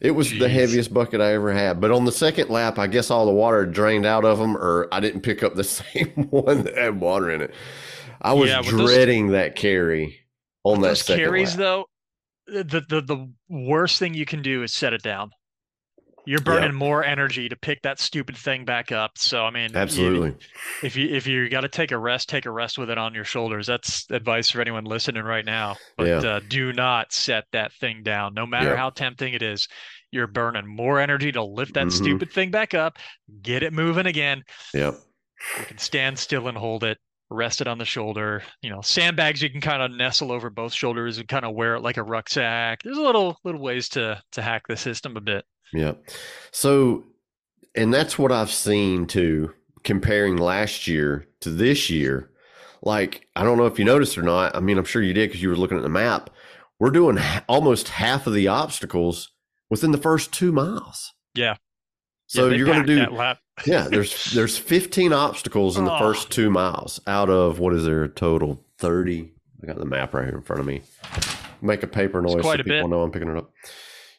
It 0.00 0.12
was 0.12 0.28
Jeez. 0.28 0.38
the 0.38 0.48
heaviest 0.48 0.94
bucket 0.94 1.20
I 1.20 1.34
ever 1.34 1.52
had. 1.52 1.80
But 1.80 1.90
on 1.90 2.06
the 2.06 2.12
second 2.12 2.48
lap, 2.48 2.78
I 2.78 2.86
guess 2.86 3.10
all 3.10 3.26
the 3.26 3.32
water 3.32 3.66
drained 3.66 4.06
out 4.06 4.24
of 4.24 4.38
them, 4.38 4.56
or 4.56 4.88
I 4.90 5.00
didn't 5.00 5.20
pick 5.20 5.42
up 5.42 5.54
the 5.54 5.64
same 5.64 6.28
one 6.30 6.64
that 6.64 6.76
had 6.76 7.00
water 7.00 7.30
in 7.30 7.42
it. 7.42 7.54
I 8.22 8.32
was 8.32 8.50
yeah, 8.50 8.62
dreading 8.62 9.28
those, 9.28 9.34
that 9.34 9.56
carry 9.56 10.20
on 10.64 10.80
that 10.82 10.98
second 10.98 11.24
carries, 11.24 11.50
lap. 11.50 11.58
though. 11.58 11.86
The, 12.46 12.82
the 12.88 13.00
the 13.00 13.32
worst 13.48 13.98
thing 13.98 14.14
you 14.14 14.26
can 14.26 14.42
do 14.42 14.62
is 14.62 14.72
set 14.72 14.92
it 14.92 15.02
down. 15.02 15.30
You're 16.26 16.40
burning 16.40 16.74
more 16.74 17.04
energy 17.04 17.48
to 17.48 17.56
pick 17.56 17.82
that 17.82 17.98
stupid 17.98 18.36
thing 18.36 18.64
back 18.64 18.92
up. 18.92 19.12
So 19.16 19.44
I 19.44 19.50
mean, 19.50 19.74
Absolutely. 19.74 20.34
if 20.82 20.96
you 20.96 21.08
if 21.08 21.26
you 21.26 21.48
got 21.48 21.62
to 21.62 21.68
take 21.68 21.92
a 21.92 21.98
rest, 21.98 22.28
take 22.28 22.46
a 22.46 22.50
rest 22.50 22.78
with 22.78 22.90
it 22.90 22.98
on 22.98 23.14
your 23.14 23.24
shoulders. 23.24 23.66
That's 23.66 24.10
advice 24.10 24.50
for 24.50 24.60
anyone 24.60 24.84
listening 24.84 25.22
right 25.24 25.44
now. 25.44 25.76
But 25.96 26.06
Yeah. 26.06 26.16
uh, 26.18 26.40
do 26.48 26.72
not 26.72 27.12
set 27.12 27.44
that 27.52 27.72
thing 27.74 28.02
down, 28.02 28.34
no 28.34 28.46
matter 28.46 28.70
Yeah. 28.70 28.76
how 28.76 28.90
tempting 28.90 29.34
it 29.34 29.42
is. 29.42 29.66
You're 30.12 30.26
burning 30.26 30.66
more 30.66 30.98
energy 31.00 31.30
to 31.32 31.42
lift 31.42 31.74
that 31.74 31.86
Mhm. 31.86 31.92
stupid 31.92 32.32
thing 32.32 32.50
back 32.50 32.74
up, 32.74 32.98
get 33.42 33.62
it 33.62 33.72
moving 33.72 34.06
again. 34.06 34.42
Yep. 34.74 34.94
You 35.58 35.64
can 35.66 35.78
stand 35.78 36.18
still 36.18 36.48
and 36.48 36.58
hold 36.58 36.82
it, 36.84 36.98
rest 37.30 37.60
it 37.60 37.68
on 37.68 37.78
the 37.78 37.84
shoulder. 37.84 38.42
You 38.60 38.70
know, 38.70 38.80
sandbags 38.82 39.40
you 39.40 39.48
can 39.50 39.60
kind 39.60 39.80
of 39.82 39.90
nestle 39.92 40.32
over 40.32 40.50
both 40.50 40.74
shoulders 40.74 41.18
and 41.18 41.28
kind 41.28 41.44
of 41.44 41.54
wear 41.54 41.76
it 41.76 41.80
like 41.80 41.96
a 41.96 42.02
rucksack. 42.02 42.82
There's 42.82 42.98
a 42.98 43.00
little 43.02 43.38
little 43.44 43.60
ways 43.60 43.88
to 43.90 44.20
to 44.32 44.42
hack 44.42 44.64
the 44.68 44.76
system 44.76 45.16
a 45.16 45.20
bit. 45.20 45.44
Yep. 45.72 46.02
So, 46.50 47.04
and 47.74 47.92
that's 47.94 48.18
what 48.18 48.32
I've 48.32 48.50
seen 48.50 49.06
too, 49.06 49.54
comparing 49.84 50.36
last 50.36 50.86
year 50.88 51.26
to 51.40 51.50
this 51.50 51.90
year. 51.90 52.30
Like, 52.82 53.26
I 53.36 53.44
don't 53.44 53.58
know 53.58 53.66
if 53.66 53.78
you 53.78 53.84
noticed 53.84 54.16
or 54.18 54.22
not. 54.22 54.56
I 54.56 54.60
mean, 54.60 54.78
I'm 54.78 54.84
sure 54.84 55.02
you 55.02 55.12
did 55.12 55.28
because 55.28 55.42
you 55.42 55.48
were 55.50 55.56
looking 55.56 55.76
at 55.76 55.82
the 55.82 55.88
map. 55.90 56.30
We're 56.78 56.90
doing 56.90 57.18
ha- 57.18 57.44
almost 57.48 57.88
half 57.88 58.26
of 58.26 58.32
the 58.32 58.48
obstacles 58.48 59.30
within 59.68 59.92
the 59.92 59.98
first 59.98 60.32
two 60.32 60.50
miles. 60.50 61.12
Yeah. 61.34 61.56
So 62.26 62.48
Yeah, 62.48 62.56
you're 62.56 62.66
going 62.66 62.80
to 62.80 62.86
do 62.86 62.96
that 62.96 63.12
lap. 63.12 63.38
yeah. 63.66 63.86
There's 63.88 64.32
there's 64.32 64.56
15 64.56 65.12
obstacles 65.12 65.76
in 65.76 65.84
the 65.84 65.92
Oh. 65.94 65.98
first 65.98 66.30
two 66.30 66.48
miles 66.50 67.00
out 67.06 67.28
of 67.28 67.58
what 67.58 67.74
is 67.74 67.84
there 67.84 68.04
a 68.04 68.08
total 68.08 68.64
30. 68.78 69.30
I 69.62 69.66
got 69.66 69.76
the 69.78 69.84
map 69.84 70.14
right 70.14 70.24
here 70.24 70.36
in 70.36 70.42
front 70.42 70.60
of 70.60 70.66
me. 70.66 70.80
Make 71.60 71.82
a 71.82 71.86
paper 71.86 72.22
noise 72.22 72.42
so 72.42 72.52
people 72.56 72.64
bit. 72.64 72.88
know 72.88 73.02
I'm 73.02 73.10
picking 73.12 73.28
it 73.28 73.36
up. 73.36 73.52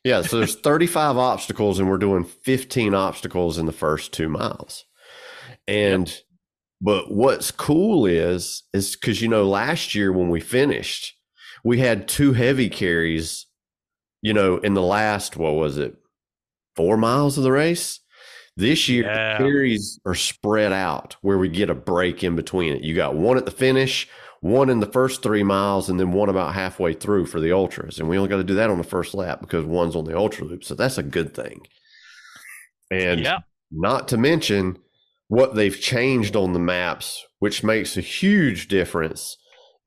Yeah, 0.03 0.21
so 0.23 0.37
there's 0.39 0.55
35 0.55 1.17
obstacles, 1.17 1.77
and 1.79 1.89
we're 1.89 1.97
doing 1.97 2.23
15 2.23 2.93
obstacles 2.95 3.57
in 3.57 3.65
the 3.67 3.71
first 3.71 4.11
two 4.11 4.29
miles. 4.29 4.85
And 5.67 6.11
but 6.81 7.11
what's 7.11 7.51
cool 7.51 8.07
is 8.07 8.63
is 8.73 8.95
because 8.95 9.21
you 9.21 9.27
know 9.27 9.47
last 9.47 9.93
year 9.93 10.11
when 10.11 10.29
we 10.29 10.39
finished, 10.39 11.13
we 11.63 11.77
had 11.79 12.07
two 12.07 12.33
heavy 12.33 12.69
carries. 12.69 13.45
You 14.23 14.33
know, 14.33 14.57
in 14.57 14.73
the 14.75 14.81
last 14.83 15.35
what 15.37 15.53
was 15.55 15.77
it, 15.77 15.95
four 16.75 16.97
miles 16.97 17.37
of 17.37 17.43
the 17.43 17.51
race. 17.51 17.99
This 18.57 18.89
year, 18.89 19.05
Yeah. 19.05 19.37
the 19.37 19.43
carries 19.43 19.99
are 20.05 20.13
spread 20.13 20.71
out 20.73 21.15
where 21.21 21.37
we 21.37 21.47
get 21.49 21.69
a 21.69 21.75
break 21.75 22.23
in 22.23 22.35
between 22.35 22.73
it. 22.75 22.83
You 22.83 22.93
got 22.95 23.15
one 23.15 23.37
at 23.37 23.45
the 23.45 23.51
finish, 23.51 24.07
one 24.41 24.69
in 24.69 24.79
the 24.79 24.91
first 24.91 25.23
three 25.23 25.43
miles, 25.43 25.89
and 25.89 25.99
then 25.99 26.11
one 26.11 26.29
about 26.29 26.53
halfway 26.53 26.93
through 26.93 27.27
for 27.27 27.39
the 27.39 27.51
ultras. 27.51 27.99
And 27.99 28.09
we 28.09 28.17
only 28.17 28.29
got 28.29 28.37
to 28.37 28.43
do 28.43 28.55
that 28.55 28.69
on 28.69 28.77
the 28.77 28.83
first 28.83 29.13
lap 29.13 29.39
because 29.39 29.65
one's 29.65 29.95
on 29.95 30.05
the 30.05 30.17
ultra 30.17 30.45
loop. 30.45 30.63
So 30.63 30.75
that's 30.75 30.97
a 30.97 31.03
good 31.03 31.33
thing. 31.33 31.61
And 32.89 33.21
Yeah. 33.21 33.39
not 33.71 34.07
to 34.09 34.17
mention 34.17 34.79
what 35.27 35.55
they've 35.55 35.79
changed 35.79 36.35
on 36.35 36.53
the 36.53 36.59
maps, 36.59 37.23
which 37.39 37.63
makes 37.63 37.95
a 37.95 38.01
huge 38.01 38.67
difference, 38.67 39.37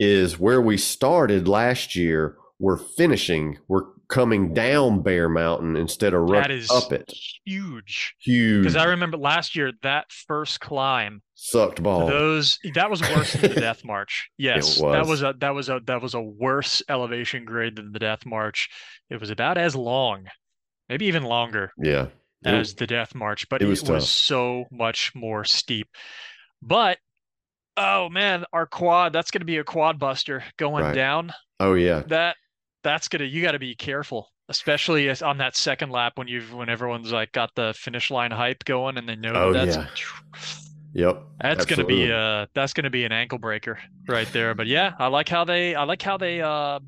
is 0.00 0.38
where 0.38 0.62
we 0.62 0.76
started 0.76 1.46
last 1.46 1.94
year, 1.94 2.36
we're 2.58 2.78
finishing, 2.78 3.58
we're 3.68 3.84
coming 4.08 4.52
down 4.54 5.02
Bear 5.02 5.28
Mountain 5.28 5.76
instead 5.76 6.14
of 6.14 6.26
That 6.28 6.32
running 6.32 6.58
is 6.58 6.70
up 6.70 6.92
it. 6.92 7.10
huge. 7.44 8.14
Huge. 8.20 8.62
Because 8.62 8.76
I 8.76 8.84
remember 8.84 9.16
last 9.16 9.56
year 9.56 9.72
that 9.82 10.10
first 10.12 10.60
climb, 10.60 11.22
sucked 11.34 11.82
ball. 11.82 12.06
those 12.06 12.58
that 12.74 12.90
was 12.90 13.00
worse 13.02 13.32
than 13.34 13.54
the 13.54 13.60
Death 13.60 13.84
March. 13.84 14.28
Yes, 14.38 14.76
that 14.80 14.84
was. 15.06 15.08
was 15.08 15.22
a 15.22 15.34
that 15.40 15.54
was 15.54 15.68
a 15.68 15.80
that 15.86 16.02
was 16.02 16.14
a 16.14 16.20
worse 16.20 16.82
elevation 16.88 17.44
grade 17.44 17.76
than 17.76 17.92
the 17.92 17.98
Death 17.98 18.24
March. 18.26 18.68
It 19.10 19.20
was 19.20 19.30
about 19.30 19.58
as 19.58 19.74
long, 19.76 20.26
maybe 20.88 21.06
even 21.06 21.22
longer 21.24 21.72
yeah. 21.78 22.06
It- 22.44 22.54
as 22.54 22.74
the 22.74 22.86
Death 22.86 23.14
March, 23.14 23.48
but 23.48 23.62
it 23.62 23.66
it 23.66 23.68
was 23.68 23.82
was, 23.82 24.08
so 24.10 24.64
much 24.70 25.12
more 25.14 25.44
steep. 25.44 25.88
But 26.62 26.98
oh 27.76 28.08
man, 28.08 28.44
our 28.52 28.66
quad 28.66 29.12
that's 29.12 29.30
going 29.30 29.40
to 29.40 29.46
be 29.46 29.58
a 29.58 29.64
quad 29.64 29.98
buster 29.98 30.44
going 30.58 30.84
Right. 30.84 30.94
down. 30.94 31.32
oh, 31.60 31.74
yeah. 31.74 32.02
That 32.08 32.36
that's 32.84 33.08
gonna 33.08 33.24
you 33.24 33.42
got 33.42 33.52
to 33.52 33.58
be 33.58 33.74
careful, 33.74 34.28
especially 34.48 35.10
on 35.22 35.38
that 35.38 35.56
second 35.56 35.90
lap 35.90 36.12
when 36.16 36.28
you've 36.28 36.52
when 36.54 36.68
everyone's 36.68 37.10
like 37.12 37.32
got 37.32 37.50
the 37.56 37.74
finish 37.76 38.10
line 38.12 38.30
hype 38.30 38.64
going 38.64 38.96
and 38.98 39.08
they 39.08 39.16
know 39.16 39.32
Oh, 39.34 39.52
that's 39.52 39.76
yeah. 39.76 39.86
Yep. 40.96 41.22
that's 41.40 41.64
gonna 41.64 41.84
be 41.84 42.04
Absolutely. 42.04 42.12
uh 42.12 42.46
that's 42.54 42.72
gonna 42.72 42.90
be 42.90 43.04
an 43.04 43.10
ankle 43.10 43.38
breaker 43.38 43.80
right 44.06 44.28
there. 44.32 44.54
But 44.54 44.68
yeah, 44.68 44.92
I 44.98 45.08
like 45.08 45.28
how 45.28 45.44
they 45.44 45.74
I 45.74 45.82
like 45.82 46.02
how 46.02 46.16
they 46.18 46.40
uh 46.40 46.78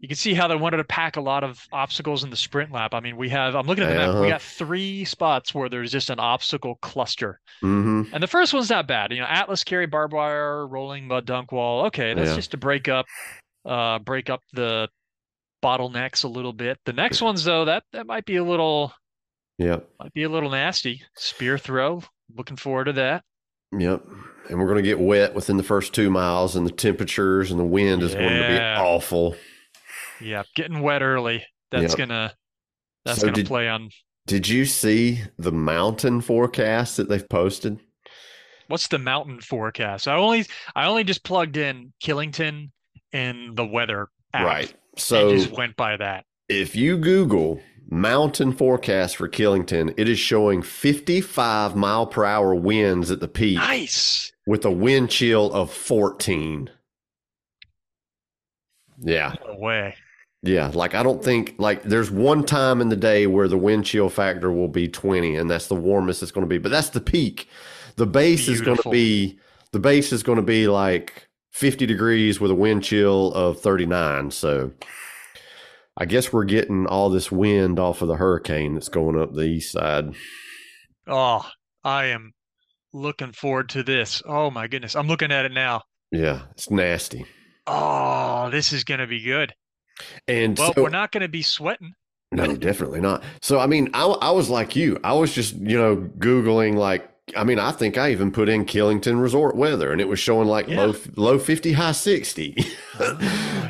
you 0.00 0.08
can 0.08 0.16
see 0.16 0.34
how 0.34 0.46
they 0.48 0.56
wanted 0.56 0.76
to 0.78 0.84
pack 0.84 1.16
a 1.16 1.20
lot 1.20 1.42
of 1.44 1.58
obstacles 1.72 2.22
in 2.24 2.30
the 2.30 2.36
sprint 2.36 2.70
lap. 2.72 2.94
I 2.94 3.00
mean, 3.00 3.16
we 3.16 3.28
have 3.30 3.54
I'm 3.54 3.66
looking 3.66 3.84
at 3.84 3.88
the 3.88 3.94
map. 3.94 4.10
Uh-huh. 4.10 4.22
We 4.22 4.28
got 4.28 4.42
three 4.42 5.04
spots 5.04 5.54
where 5.54 5.68
there's 5.68 5.90
just 5.92 6.10
an 6.10 6.18
obstacle 6.18 6.76
cluster. 6.82 7.40
hmm 7.60 8.02
And 8.12 8.22
the 8.22 8.26
first 8.26 8.52
one's 8.52 8.70
not 8.70 8.86
bad. 8.88 9.12
You 9.12 9.20
know, 9.20 9.26
Atlas 9.26 9.64
carry 9.64 9.86
barbed 9.86 10.12
wire, 10.12 10.66
rolling 10.66 11.06
mud 11.06 11.24
dunk 11.26 11.52
wall. 11.52 11.86
Okay, 11.86 12.12
that's 12.14 12.30
Yeah. 12.30 12.36
just 12.36 12.50
to 12.50 12.56
break 12.56 12.88
up 12.88 13.06
uh 13.66 13.98
break 13.98 14.30
up 14.30 14.42
the 14.52 14.88
bottlenecks 15.62 16.24
a 16.24 16.28
little 16.28 16.52
bit. 16.52 16.78
The 16.84 16.92
next 16.92 17.20
ones 17.22 17.44
though, 17.44 17.64
that 17.64 17.84
that 17.92 18.06
might 18.06 18.24
be 18.24 18.36
a 18.36 18.44
little 18.44 18.92
yeah. 19.58 19.80
might 19.98 20.12
be 20.12 20.22
a 20.24 20.28
little 20.28 20.50
nasty. 20.50 21.02
Spear 21.16 21.58
throw. 21.58 22.02
Looking 22.36 22.56
forward 22.56 22.84
to 22.84 22.92
that. 22.94 23.24
Yep. 23.76 24.04
And 24.50 24.58
we're 24.58 24.66
going 24.66 24.76
to 24.76 24.82
get 24.82 25.00
wet 25.00 25.34
within 25.34 25.56
the 25.56 25.62
first 25.62 25.92
two 25.92 26.08
miles, 26.10 26.54
and 26.54 26.64
the 26.66 26.70
temperatures 26.70 27.50
and 27.50 27.58
the 27.58 27.64
wind 27.64 28.02
is 28.02 28.14
going 28.14 28.28
to 28.28 28.48
be 28.48 28.58
awful. 28.58 29.34
Yeah, 30.20 30.44
getting 30.54 30.80
wet 30.80 31.02
early. 31.02 31.44
That's 31.72 31.92
Yep. 31.92 31.98
gonna 31.98 32.34
that's 33.04 33.20
So 33.20 33.26
gonna 33.26 33.34
did- 33.34 33.46
play 33.46 33.68
on 33.68 33.90
Did 34.26 34.48
you 34.48 34.64
see 34.64 35.20
the 35.38 35.52
mountain 35.52 36.20
forecast 36.20 36.96
that 36.96 37.08
they've 37.08 37.28
posted? 37.28 37.78
what's 38.68 38.88
the 38.88 38.98
mountain 38.98 39.40
forecast? 39.40 40.08
I 40.08 40.14
only 40.16 40.46
I 40.74 40.86
only 40.86 41.04
just 41.04 41.22
plugged 41.24 41.56
in 41.56 41.92
Killington 42.02 42.70
in 43.12 43.54
the 43.54 43.64
weather 43.66 44.08
app. 44.34 44.44
Right. 44.44 44.74
So 44.96 45.30
just 45.36 45.52
went 45.52 45.76
by 45.76 45.96
that. 45.96 46.24
if 46.48 46.74
you 46.76 46.96
Google 46.98 47.60
mountain 47.88 48.52
forecast 48.52 49.16
for 49.16 49.28
Killington, 49.28 49.94
it 49.96 50.08
is 50.08 50.18
showing 50.18 50.62
55 50.62 51.76
mile 51.76 52.06
per 52.06 52.24
hour 52.24 52.54
winds 52.54 53.10
at 53.10 53.20
the 53.20 53.28
peak 53.28 53.56
Nice. 53.58 54.32
with 54.46 54.64
a 54.64 54.70
wind 54.70 55.10
chill 55.10 55.52
of 55.52 55.72
14. 55.72 56.70
Yeah. 58.98 59.34
No 59.46 59.56
way. 59.58 59.94
Yeah. 60.42 60.70
Like, 60.72 60.94
I 60.94 61.02
don't 61.02 61.22
think, 61.22 61.54
like, 61.58 61.82
there's 61.82 62.10
one 62.10 62.44
time 62.44 62.80
in 62.80 62.88
the 62.88 62.96
day 62.96 63.26
where 63.26 63.48
the 63.48 63.58
wind 63.58 63.84
chill 63.84 64.08
factor 64.08 64.50
will 64.50 64.68
be 64.68 64.88
20, 64.88 65.36
and 65.36 65.50
that's 65.50 65.66
the 65.68 65.74
warmest 65.74 66.22
it's 66.22 66.32
going 66.32 66.46
to 66.46 66.48
be, 66.48 66.58
but 66.58 66.70
that's 66.70 66.90
the 66.90 67.00
peak. 67.00 67.48
The 67.96 68.06
base 68.06 68.48
is 68.48 68.60
going 68.60 68.78
to 68.78 68.90
be, 68.90 69.38
the 69.72 69.78
base 69.80 70.12
is 70.12 70.22
going 70.22 70.36
to 70.36 70.42
be 70.42 70.68
like 70.68 71.25
50 71.56 71.86
degrees 71.86 72.38
with 72.38 72.50
a 72.50 72.54
wind 72.54 72.84
chill 72.84 73.32
of 73.32 73.62
39. 73.62 74.30
So 74.30 74.72
I 75.96 76.04
guess 76.04 76.30
we're 76.30 76.44
getting 76.44 76.86
all 76.86 77.08
this 77.08 77.32
wind 77.32 77.78
off 77.78 78.02
of 78.02 78.08
the 78.08 78.16
hurricane 78.16 78.74
that's 78.74 78.90
going 78.90 79.18
up 79.18 79.32
the 79.32 79.44
east 79.44 79.72
side. 79.72 80.14
Oh, 81.06 81.48
I 81.82 82.06
am 82.06 82.34
looking 82.92 83.32
forward 83.32 83.70
to 83.70 83.82
this. 83.82 84.22
Oh 84.26 84.50
my 84.50 84.66
goodness. 84.66 84.94
I'm 84.94 85.08
looking 85.08 85.32
at 85.32 85.46
it 85.46 85.52
now. 85.52 85.80
Yeah. 86.12 86.42
It's 86.50 86.70
nasty. 86.70 87.24
Oh, 87.66 88.50
this 88.50 88.74
is 88.74 88.84
gonna 88.84 89.06
be 89.06 89.22
good. 89.22 89.54
And 90.28 90.58
Well, 90.58 90.74
so, 90.74 90.82
we're 90.82 90.90
not 90.90 91.10
gonna 91.10 91.26
be 91.26 91.40
sweating. 91.42 91.94
No, 92.32 92.54
definitely 92.54 93.00
not. 93.00 93.24
So, 93.40 93.58
I 93.60 93.66
mean, 93.66 93.88
I, 93.94 94.04
I 94.04 94.30
was 94.30 94.50
like 94.50 94.76
you. 94.76 95.00
I 95.02 95.14
was 95.14 95.32
just, 95.32 95.54
you 95.54 95.78
know, 95.78 95.96
Googling, 95.96 96.74
like, 96.74 97.08
I 97.34 97.42
mean, 97.42 97.58
I 97.58 97.72
think 97.72 97.98
I 97.98 98.12
even 98.12 98.30
put 98.30 98.48
in 98.48 98.64
Killington 98.66 99.20
resort 99.20 99.56
weather 99.56 99.90
and 99.90 100.00
it 100.00 100.06
was 100.08 100.20
showing 100.20 100.46
like 100.46 100.68
Yeah. 100.68 100.84
low, 100.84 100.94
low 101.16 101.38
50, 101.40 101.72
high 101.72 101.90
60. 101.92 102.52
here 102.98 103.18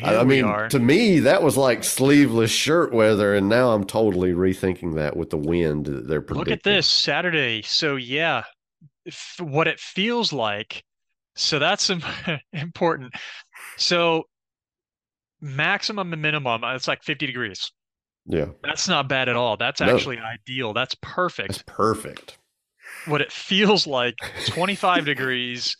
I 0.05 0.25
mean, 0.25 0.45
to 0.69 0.79
me, 0.79 1.21
that 1.21 1.43
was 1.43 1.57
like 1.57 1.83
sleeveless 1.83 2.51
shirt 2.51 2.93
weather. 2.93 3.35
And 3.35 3.49
now 3.49 3.73
I'm 3.73 3.85
totally 3.85 4.33
rethinking 4.33 4.95
that 4.97 5.17
with 5.17 5.31
the 5.31 5.39
wind 5.39 5.87
that 5.87 6.07
they're 6.07 6.21
predicting. 6.21 6.51
Look 6.53 6.59
at 6.59 6.63
this 6.65 6.87
Saturday. 6.87 7.63
So 7.63 7.97
yeah, 7.97 8.45
if, 9.07 9.37
what 9.41 9.69
it 9.69 9.81
feels 9.81 10.35
like. 10.35 10.85
So 11.35 11.59
that's 11.59 11.91
important. 12.53 13.15
So 13.79 14.25
maximum 15.41 16.13
and 16.13 16.21
minimum, 16.21 16.63
uh, 16.63 16.75
it's 16.75 16.89
like 16.89 17.03
50 17.03 17.27
degrees. 17.27 17.71
Yeah. 18.27 18.47
That's 18.63 18.87
not 18.89 19.09
bad 19.09 19.29
at 19.29 19.37
all. 19.37 19.57
That's 19.57 19.81
No. 19.81 19.95
actually 19.95 20.19
ideal. 20.19 20.75
That's 20.75 20.95
perfect. 21.01 21.49
That's 21.49 21.63
perfect. 21.67 22.39
What 23.07 23.21
it 23.21 23.31
feels 23.33 23.87
like 23.87 24.17
25 24.47 25.05
degrees 25.05 25.77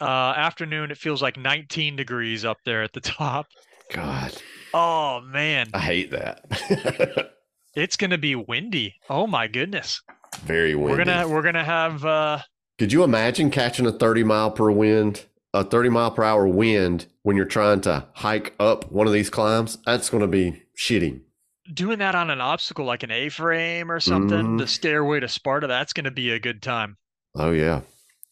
uh 0.00 0.04
afternoon 0.36 0.90
it 0.90 0.98
feels 0.98 1.20
like 1.22 1.36
19 1.36 1.96
degrees 1.96 2.44
up 2.44 2.58
there 2.64 2.82
at 2.82 2.92
the 2.92 3.00
top 3.00 3.46
God, 3.92 4.34
oh 4.74 5.20
man 5.22 5.68
I 5.72 5.78
hate 5.78 6.10
that. 6.10 7.32
it's 7.74 7.96
gonna 7.96 8.18
be 8.18 8.34
windy 8.34 8.94
oh 9.08 9.26
my 9.26 9.46
goodness 9.48 10.02
Very 10.40 10.74
windy. 10.74 10.90
we're 10.92 11.04
gonna 11.04 11.28
we're 11.28 11.42
gonna 11.42 11.64
have 11.64 12.04
uh 12.04 12.38
Could 12.78 12.92
you 12.92 13.02
imagine 13.02 13.50
catching 13.50 13.86
a 13.86 13.92
30 13.92 14.24
mile 14.24 14.50
per 14.50 14.70
wind, 14.70 15.24
a 15.54 15.64
30 15.64 15.88
mile 15.88 16.10
per 16.10 16.22
hour 16.22 16.46
wind 16.46 17.06
when 17.22 17.36
you're 17.36 17.44
trying 17.46 17.80
to 17.82 18.06
hike 18.14 18.54
up 18.60 18.90
one 18.92 19.06
of 19.06 19.12
these 19.12 19.30
climbs? 19.30 19.78
That's 19.86 20.10
going 20.10 20.20
to 20.20 20.26
be 20.28 20.62
shitty. 20.76 21.20
Doing 21.74 21.98
that 22.00 22.14
on 22.14 22.30
an 22.30 22.40
obstacle 22.40 22.84
like 22.84 23.02
an 23.02 23.10
A-frame 23.10 23.90
or 23.90 24.00
something, 24.00 24.38
Mhm. 24.38 24.58
the 24.58 24.66
stairway 24.66 25.20
to 25.20 25.28
Sparta, 25.28 25.66
that's 25.66 25.92
going 25.92 26.04
to 26.04 26.10
be 26.10 26.30
a 26.30 26.38
good 26.40 26.62
time. 26.62 26.96
Oh 27.34 27.50
yeah. 27.50 27.82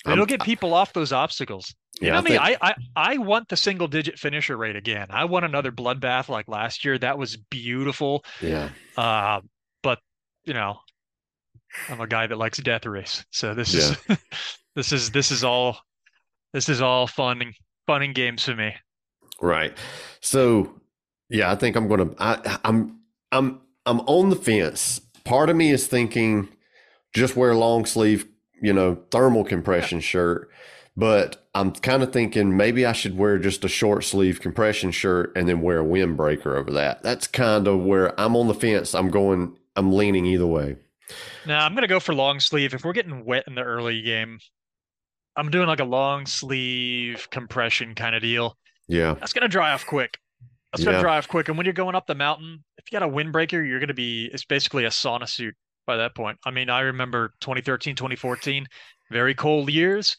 It'll 0.04 0.20
I'm- 0.20 0.26
get 0.26 0.42
people 0.42 0.72
off 0.74 0.92
those 0.92 1.12
obstacles. 1.12 1.74
You 2.00 2.08
Yeah, 2.08 2.12
know 2.14 2.18
I 2.18 2.22
me, 2.22 2.30
think- 2.30 2.42
I, 2.42 2.56
I 2.62 2.74
I 2.96 3.16
want 3.18 3.48
the 3.48 3.56
single 3.56 3.88
digit 3.88 4.18
finisher 4.18 4.56
rate 4.56 4.76
again. 4.76 5.06
I 5.10 5.24
want 5.24 5.44
another 5.44 5.72
bloodbath 5.72 6.28
like 6.28 6.46
last 6.48 6.84
year. 6.84 6.98
That 6.98 7.16
was 7.18 7.36
beautiful. 7.36 8.24
Yeah. 8.42 8.68
Uh, 8.96 9.40
but 9.82 9.98
you 10.44 10.52
know, 10.54 10.78
I'm 11.88 12.00
a 12.00 12.06
guy 12.06 12.26
that 12.26 12.36
likes 12.36 12.58
death 12.58 12.84
race. 12.86 13.24
So 13.30 13.54
this 13.54 13.72
is 13.74 13.96
this 14.76 14.92
is 14.92 15.10
this 15.10 15.30
is 15.30 15.42
all 15.42 15.78
this 16.52 16.68
is 16.68 16.80
all 16.82 17.06
fun 17.06 17.40
and 17.42 17.54
fun 17.86 18.02
and 18.02 18.14
games 18.14 18.44
for 18.44 18.54
me. 18.54 18.74
Right. 19.40 19.76
So, 20.20 20.80
yeah, 21.28 21.50
I 21.50 21.56
think 21.56 21.76
I'm 21.76 21.88
gonna. 21.88 22.10
I, 22.18 22.58
I'm. 22.64 22.95
I'm. 23.32 23.60
I'm 23.88 24.00
on 24.00 24.30
the 24.30 24.36
fence. 24.36 25.00
Part 25.24 25.48
of 25.48 25.54
me 25.54 25.70
is 25.70 25.86
thinking, 25.86 26.48
just 27.14 27.36
wear 27.36 27.52
a 27.52 27.58
long 27.58 27.86
sleeve, 27.86 28.26
you 28.60 28.72
know, 28.72 28.98
thermal 29.12 29.44
compression 29.44 30.00
shirt. 30.00 30.50
But 30.96 31.46
I'm 31.54 31.72
kind 31.72 32.02
of 32.02 32.12
thinking 32.12 32.56
maybe 32.56 32.84
I 32.84 32.92
should 32.92 33.16
wear 33.16 33.38
just 33.38 33.64
a 33.64 33.68
short 33.68 34.02
sleeve 34.04 34.40
compression 34.40 34.90
shirt 34.90 35.32
and 35.36 35.48
then 35.48 35.60
wear 35.60 35.80
a 35.80 35.84
windbreaker 35.84 36.56
over 36.56 36.72
that. 36.72 37.02
That's 37.02 37.26
kind 37.26 37.68
of 37.68 37.84
where 37.84 38.18
I'm 38.18 38.34
on 38.34 38.48
the 38.48 38.54
fence. 38.54 38.94
I'm 38.94 39.10
going. 39.10 39.56
I'm 39.76 39.92
leaning 39.92 40.26
either 40.26 40.46
way. 40.46 40.76
Now 41.46 41.64
I'm 41.64 41.74
gonna 41.74 41.86
go 41.86 42.00
for 42.00 42.14
long 42.14 42.40
sleeve. 42.40 42.74
If 42.74 42.84
we're 42.84 42.92
getting 42.92 43.24
wet 43.24 43.44
in 43.46 43.54
the 43.54 43.62
early 43.62 44.02
game, 44.02 44.40
I'm 45.36 45.50
doing 45.50 45.68
like 45.68 45.80
a 45.80 45.84
long 45.84 46.26
sleeve 46.26 47.28
compression 47.30 47.94
kind 47.94 48.16
of 48.16 48.22
deal. 48.22 48.56
Yeah. 48.88 49.14
That's 49.14 49.32
gonna 49.32 49.48
dry 49.48 49.72
off 49.72 49.86
quick. 49.86 50.18
That's 50.76 50.84
gonna 50.84 51.00
dry 51.00 51.20
quick. 51.22 51.48
And 51.48 51.56
when 51.56 51.64
you're 51.64 51.72
going 51.74 51.94
up 51.94 52.06
the 52.06 52.14
mountain, 52.14 52.64
if 52.78 52.90
you 52.90 52.98
got 52.98 53.06
a 53.06 53.10
windbreaker, 53.10 53.66
you're 53.66 53.80
gonna 53.80 53.94
be 53.94 54.28
it's 54.32 54.44
basically 54.44 54.84
a 54.84 54.90
sauna 54.90 55.28
suit 55.28 55.54
by 55.86 55.96
that 55.98 56.14
point. 56.14 56.38
I 56.44 56.50
mean, 56.50 56.68
I 56.70 56.80
remember 56.80 57.32
2013, 57.40 57.94
2014, 57.96 58.66
very 59.10 59.34
cold 59.34 59.70
years. 59.70 60.16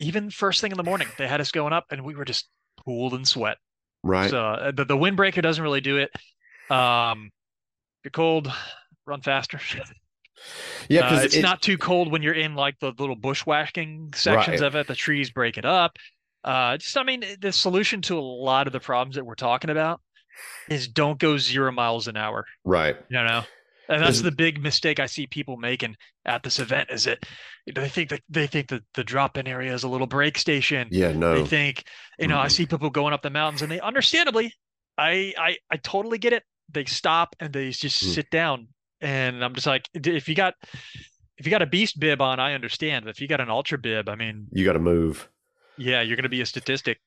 Even 0.00 0.30
first 0.30 0.60
thing 0.60 0.70
in 0.70 0.76
the 0.76 0.84
morning, 0.84 1.08
they 1.18 1.26
had 1.28 1.40
us 1.40 1.50
going 1.50 1.72
up 1.72 1.84
and 1.90 2.04
we 2.04 2.14
were 2.14 2.24
just 2.24 2.48
pooled 2.84 3.14
in 3.14 3.24
sweat. 3.24 3.58
Right. 4.02 4.30
So 4.30 4.40
uh, 4.42 4.70
the, 4.70 4.84
the 4.84 4.96
windbreaker 4.96 5.42
doesn't 5.42 5.62
really 5.62 5.82
do 5.82 5.98
it. 5.98 6.10
Um, 6.74 7.30
you're 8.04 8.10
cold, 8.12 8.50
run 9.06 9.20
faster. 9.20 9.60
yeah. 10.88 11.00
Uh, 11.00 11.10
Because 11.10 11.24
it's 11.24 11.42
not 11.42 11.60
too 11.60 11.76
cold 11.76 12.10
when 12.10 12.22
you're 12.22 12.32
in 12.34 12.54
like 12.54 12.78
the 12.80 12.92
little 12.98 13.16
bushwhacking 13.16 14.14
sections 14.14 14.60
Right. 14.60 14.66
of 14.66 14.74
it. 14.76 14.86
The 14.86 14.94
trees 14.94 15.30
break 15.30 15.58
it 15.58 15.64
up. 15.64 15.96
Uh, 16.42 16.76
just 16.76 16.96
I 16.96 17.02
mean, 17.02 17.22
the 17.40 17.52
solution 17.52 18.00
to 18.02 18.18
a 18.18 18.20
lot 18.20 18.66
of 18.66 18.72
the 18.72 18.80
problems 18.80 19.16
that 19.16 19.24
we're 19.26 19.34
talking 19.34 19.70
about 19.70 20.00
is 20.68 20.88
don't 20.88 21.18
go 21.18 21.36
zero 21.36 21.70
miles 21.70 22.08
an 22.08 22.16
hour. 22.16 22.46
Right. 22.64 22.96
You 23.10 23.22
know, 23.22 23.42
and 23.88 24.02
that's 24.02 24.22
the 24.22 24.32
big 24.32 24.62
mistake 24.62 25.00
I 25.00 25.06
see 25.06 25.26
people 25.26 25.56
making 25.56 25.96
at 26.24 26.42
this 26.42 26.58
event 26.58 26.90
is 26.90 27.04
that 27.04 27.18
they 27.74 27.88
think 27.88 28.10
that 28.10 28.20
they 28.28 28.46
think 28.46 28.68
that 28.68 28.82
the 28.94 29.04
drop-in 29.04 29.46
area 29.46 29.74
is 29.74 29.82
a 29.82 29.88
little 29.88 30.06
break 30.06 30.38
station. 30.38 30.88
Yeah. 30.90 31.12
No. 31.12 31.34
They 31.34 31.44
think, 31.46 31.84
you 32.18 32.28
know, 32.28 32.38
I 32.38 32.46
Mm-mm. 32.46 32.52
see 32.52 32.66
people 32.66 32.88
going 32.90 33.12
up 33.12 33.22
the 33.22 33.30
mountains 33.30 33.62
and 33.62 33.70
they 33.70 33.80
understandably, 33.80 34.54
I 34.96 35.34
I 35.38 35.56
I 35.70 35.76
totally 35.76 36.18
get 36.18 36.32
it. 36.32 36.44
They 36.72 36.84
stop 36.84 37.36
and 37.40 37.52
they 37.52 37.70
just 37.70 38.02
Mm. 38.02 38.14
sit 38.14 38.30
down. 38.30 38.68
And 39.02 39.44
I'm 39.44 39.54
just 39.54 39.66
like, 39.66 39.88
if 39.94 40.28
you 40.28 40.34
got 40.34 40.54
if 41.36 41.46
you 41.46 41.50
got 41.50 41.62
a 41.62 41.66
beast 41.66 41.98
bib 41.98 42.20
on, 42.20 42.38
I 42.38 42.54
understand. 42.54 43.04
But 43.06 43.10
if 43.10 43.20
you 43.20 43.26
got 43.28 43.40
an 43.40 43.50
ultra 43.50 43.78
bib, 43.78 44.08
I 44.08 44.14
mean, 44.14 44.46
You 44.52 44.64
got 44.64 44.74
to 44.74 44.78
move. 44.78 45.28
Yeah, 45.80 46.02
you're 46.02 46.16
gonna 46.16 46.28
be 46.28 46.40
a 46.40 46.46
statistic. 46.46 46.98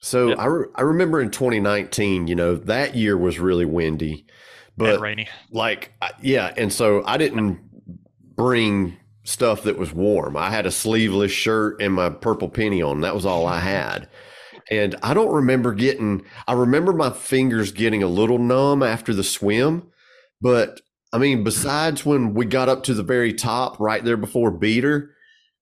So 0.00 0.28
Yeah. 0.28 0.34
I, 0.36 0.46
re- 0.46 0.66
I 0.76 0.82
remember 0.82 1.20
in 1.20 1.30
2019, 1.30 2.26
you 2.26 2.34
know, 2.34 2.54
that 2.56 2.94
year 2.94 3.18
was 3.18 3.38
really 3.38 3.66
windy, 3.66 4.24
but 4.76 4.94
and 4.94 5.02
rainy. 5.02 5.28
like, 5.50 5.92
yeah. 6.22 6.54
And 6.56 6.72
so 6.72 7.04
I 7.04 7.18
didn't 7.18 7.60
bring 8.34 8.96
stuff 9.24 9.64
that 9.64 9.76
was 9.76 9.92
warm. 9.92 10.36
I 10.36 10.50
had 10.50 10.64
a 10.64 10.70
sleeveless 10.70 11.32
shirt 11.32 11.82
and 11.82 11.92
my 11.92 12.08
purple 12.08 12.48
penny 12.48 12.80
on. 12.80 13.02
That 13.02 13.14
was 13.14 13.26
all 13.26 13.46
I 13.46 13.60
had. 13.78 14.08
And 14.70 14.94
I 15.02 15.12
don't 15.14 15.32
remember 15.34 15.74
getting, 15.74 16.22
I 16.48 16.54
remember 16.54 16.92
my 16.92 17.10
fingers 17.10 17.72
getting 17.72 18.02
a 18.02 18.08
little 18.08 18.38
numb 18.38 18.82
after 18.82 19.12
the 19.12 19.24
swim. 19.24 19.88
But 20.40 20.80
I 21.12 21.18
mean, 21.18 21.44
besides 21.44 22.06
when 22.06 22.32
we 22.34 22.46
got 22.46 22.68
up 22.68 22.84
to 22.84 22.94
the 22.94 23.02
very 23.02 23.34
top 23.34 23.78
right 23.80 24.02
there 24.02 24.16
before 24.16 24.50
Beater, 24.50 25.10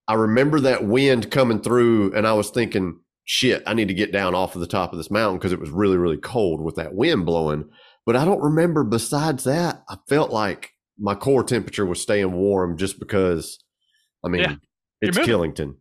I 0.09 0.15
remember 0.15 0.59
that 0.61 0.85
wind 0.85 1.31
coming 1.31 1.61
through 1.61 2.15
and 2.15 2.27
I 2.27 2.33
was 2.33 2.51
thinking, 2.51 2.99
shit, 3.25 3.63
I 3.67 3.75
need 3.75 3.89
to 3.89 3.95
get 3.95 4.11
down 4.11 4.35
off 4.35 4.55
of 4.55 4.61
the 4.63 4.67
top 4.67 4.93
of 4.93 4.99
this 4.99 5.11
mountain 5.11 5.39
because 5.39 5.53
it 5.53 5.61
was 5.61 5.71
really, 5.71 5.99
really 5.99 6.17
cold 6.17 6.63
with 6.63 6.77
that 6.77 6.95
wind 6.95 7.27
blowing. 7.27 7.69
But 8.07 8.17
I 8.17 8.25
don't 8.25 8.41
remember 8.41 8.85
besides 8.85 9.45
that, 9.45 9.83
I 9.89 9.97
felt 10.09 10.31
like 10.31 10.71
my 10.99 11.15
core 11.15 11.45
temperature 11.45 11.85
was 11.85 12.01
staying 12.01 12.33
warm 12.33 12.79
just 12.79 12.99
because, 12.99 13.59
I 14.25 14.29
mean, 14.29 14.41
Yeah. 14.43 14.55
it's. 15.03 15.19
Killington, 15.19 15.75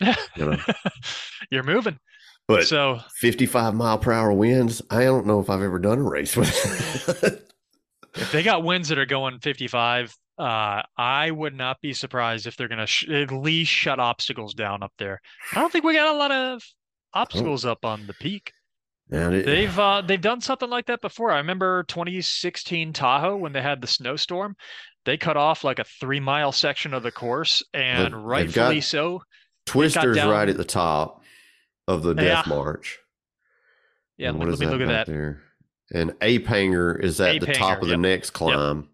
you 0.00 0.46
know, 0.46 0.56
you're 1.50 1.64
moving. 1.64 1.98
but 2.46 2.66
so 2.68 3.00
55 3.20 3.74
mile 3.74 3.98
per 3.98 4.12
hour 4.12 4.32
winds, 4.32 4.80
I 4.90 5.02
don't 5.02 5.26
know 5.26 5.40
if 5.40 5.50
I've 5.50 5.60
ever 5.62 5.78
done 5.80 5.98
a 5.98 6.02
race 6.04 6.36
with. 6.36 6.48
if 8.14 8.30
they 8.32 8.42
got 8.44 8.62
winds 8.62 8.88
that 8.90 8.98
are 8.98 9.06
going 9.06 9.40
55, 9.40 10.14
uh, 10.42 10.82
I 10.96 11.30
would 11.30 11.54
not 11.54 11.80
be 11.80 11.92
surprised 11.92 12.46
if 12.46 12.56
they're 12.56 12.68
gonna 12.68 12.86
sh- 12.86 13.08
at 13.08 13.30
least 13.30 13.70
shut 13.70 14.00
obstacles 14.00 14.54
down 14.54 14.82
up 14.82 14.92
there. 14.98 15.20
I 15.54 15.60
don't 15.60 15.72
think 15.72 15.84
we 15.84 15.94
got 15.94 16.14
a 16.14 16.18
lot 16.18 16.32
of 16.32 16.62
obstacles 17.14 17.64
up 17.64 17.84
on 17.84 18.06
the 18.06 18.14
peak. 18.14 18.52
and 19.10 19.34
it, 19.34 19.46
They've 19.46 19.78
uh, 19.78 20.00
they've 20.02 20.20
done 20.20 20.40
something 20.40 20.70
like 20.70 20.86
that 20.86 21.00
before. 21.00 21.30
I 21.30 21.36
remember 21.38 21.84
2016 21.84 22.92
Tahoe 22.92 23.36
when 23.36 23.52
they 23.52 23.62
had 23.62 23.80
the 23.80 23.86
snowstorm. 23.86 24.56
They 25.04 25.16
cut 25.16 25.36
off 25.36 25.64
like 25.64 25.78
a 25.78 25.84
three 26.00 26.20
mile 26.20 26.52
section 26.52 26.94
of 26.94 27.02
the 27.02 27.10
course, 27.12 27.62
and 27.74 28.26
rightfully 28.26 28.80
so. 28.80 29.22
Twister's 29.66 30.16
right 30.18 30.48
at 30.48 30.56
the 30.56 30.64
top 30.64 31.22
of 31.88 32.02
the 32.02 32.14
death 32.14 32.46
Yeah. 32.46 32.54
march. 32.54 32.98
Yeah, 34.16 34.28
And 34.30 34.38
let, 34.38 34.48
let 34.48 34.58
me 34.58 34.66
look 34.66 34.80
at 34.80 34.88
that. 34.88 35.06
There? 35.06 35.42
And 35.92 36.14
Ape 36.20 36.46
Hanger 36.46 36.94
is 36.96 37.20
at 37.20 37.36
Ape 37.36 37.40
the 37.40 37.46
top 37.52 37.56
Hanger, 37.68 37.80
of 37.80 37.84
the 37.86 37.90
yep. 37.94 37.98
next 38.00 38.30
climb. 38.30 38.88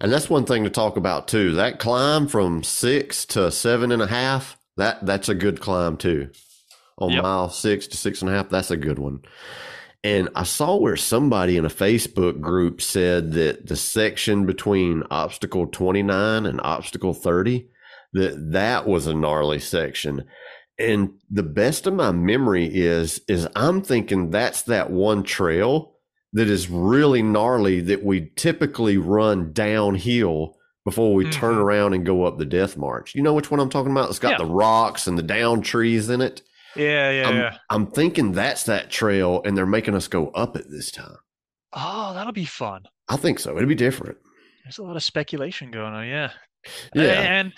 And 0.00 0.12
that's 0.12 0.30
one 0.30 0.44
thing 0.44 0.64
to 0.64 0.70
talk 0.70 0.96
about 0.96 1.28
too. 1.28 1.52
That 1.52 1.78
climb 1.78 2.28
from 2.28 2.62
six 2.62 3.24
to 3.26 3.50
seven 3.50 3.90
and 3.92 4.02
a 4.02 4.06
half, 4.06 4.56
that 4.76 5.04
that's 5.04 5.28
a 5.28 5.34
good 5.34 5.60
climb 5.60 5.96
too. 5.96 6.30
On 6.98 7.10
Yep. 7.10 7.22
mile 7.22 7.48
six 7.50 7.86
to 7.88 7.96
six 7.96 8.22
and 8.22 8.30
a 8.30 8.34
half, 8.34 8.48
that's 8.48 8.70
a 8.70 8.76
good 8.76 8.98
one. 8.98 9.20
And 10.04 10.28
I 10.34 10.44
saw 10.44 10.76
where 10.76 10.96
somebody 10.96 11.56
in 11.56 11.64
a 11.64 11.70
Facebook 11.70 12.40
group 12.40 12.80
said 12.80 13.32
that 13.32 13.66
the 13.66 13.76
section 13.76 14.46
between 14.46 15.02
obstacle 15.10 15.66
29 15.66 16.46
and 16.46 16.60
obstacle 16.62 17.14
30, 17.14 17.66
that 18.12 18.52
that 18.52 18.86
was 18.86 19.06
a 19.06 19.14
gnarly 19.14 19.58
section. 19.58 20.24
And 20.78 21.14
the 21.28 21.42
best 21.42 21.88
of 21.88 21.94
my 21.94 22.12
memory 22.12 22.66
is 22.72 23.20
is 23.26 23.48
I'm 23.56 23.82
thinking 23.82 24.30
that's 24.30 24.62
that 24.62 24.90
one 24.90 25.24
trail 25.24 25.97
that 26.34 26.48
is 26.48 26.68
really 26.68 27.22
gnarly 27.22 27.80
that 27.80 28.04
we 28.04 28.30
typically 28.36 28.96
run 28.98 29.52
downhill 29.52 30.56
before 30.84 31.14
we 31.14 31.28
turn 31.30 31.54
Mhm. 31.56 31.62
around 31.62 31.94
and 31.94 32.06
go 32.06 32.24
up 32.24 32.38
the 32.38 32.44
death 32.44 32.76
march. 32.76 33.14
You 33.14 33.22
know 33.22 33.34
which 33.34 33.50
one 33.50 33.60
I'm 33.60 33.68
talking 33.70 33.92
about? 33.92 34.08
It's 34.10 34.18
got 34.18 34.32
Yeah. 34.32 34.38
the 34.38 34.46
rocks 34.46 35.06
and 35.06 35.18
the 35.18 35.22
down 35.22 35.60
trees 35.62 36.08
in 36.10 36.20
it. 36.20 36.42
Yeah, 36.76 37.10
yeah, 37.10 37.28
I'm, 37.28 37.36
yeah. 37.36 37.58
I'm 37.70 37.86
thinking 37.86 38.32
that's 38.32 38.64
that 38.64 38.90
trail 38.90 39.42
and 39.44 39.56
they're 39.56 39.66
making 39.66 39.94
us 39.94 40.08
go 40.08 40.28
up 40.28 40.56
it 40.56 40.66
this 40.70 40.90
time. 40.90 41.16
Oh, 41.72 42.14
that'll 42.14 42.32
be 42.32 42.44
fun. 42.44 42.82
I 43.08 43.16
think 43.16 43.38
so. 43.38 43.56
It'll 43.56 43.68
be 43.68 43.74
different. 43.74 44.16
There's 44.64 44.78
a 44.78 44.82
lot 44.82 44.96
of 44.96 45.02
speculation 45.02 45.70
going 45.70 45.92
on. 45.94 46.06
Yeah. 46.06 46.30
Yeah. 46.94 47.20
And 47.20 47.52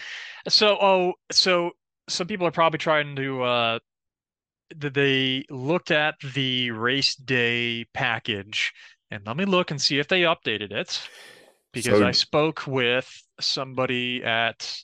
so, 0.49 0.77
oh, 0.81 1.13
so 1.33 1.71
some 2.09 2.27
people 2.27 2.47
are 2.47 2.51
probably 2.53 2.79
trying 2.79 3.15
to, 3.17 3.43
uh, 3.43 3.79
they 4.77 5.45
looked 5.51 5.91
at 5.91 6.15
the 6.35 6.71
race 6.71 7.15
day 7.15 7.85
package 7.95 8.73
and 9.11 9.27
let 9.27 9.37
me 9.37 9.45
look 9.45 9.71
and 9.71 9.81
see 9.81 9.99
if 9.99 10.09
they 10.09 10.23
updated 10.23 10.73
it 10.73 11.01
because 11.73 11.99
So- 11.99 12.07
I 12.07 12.13
spoke 12.13 12.67
with 12.67 13.11
somebody 13.41 14.23
at 14.25 14.83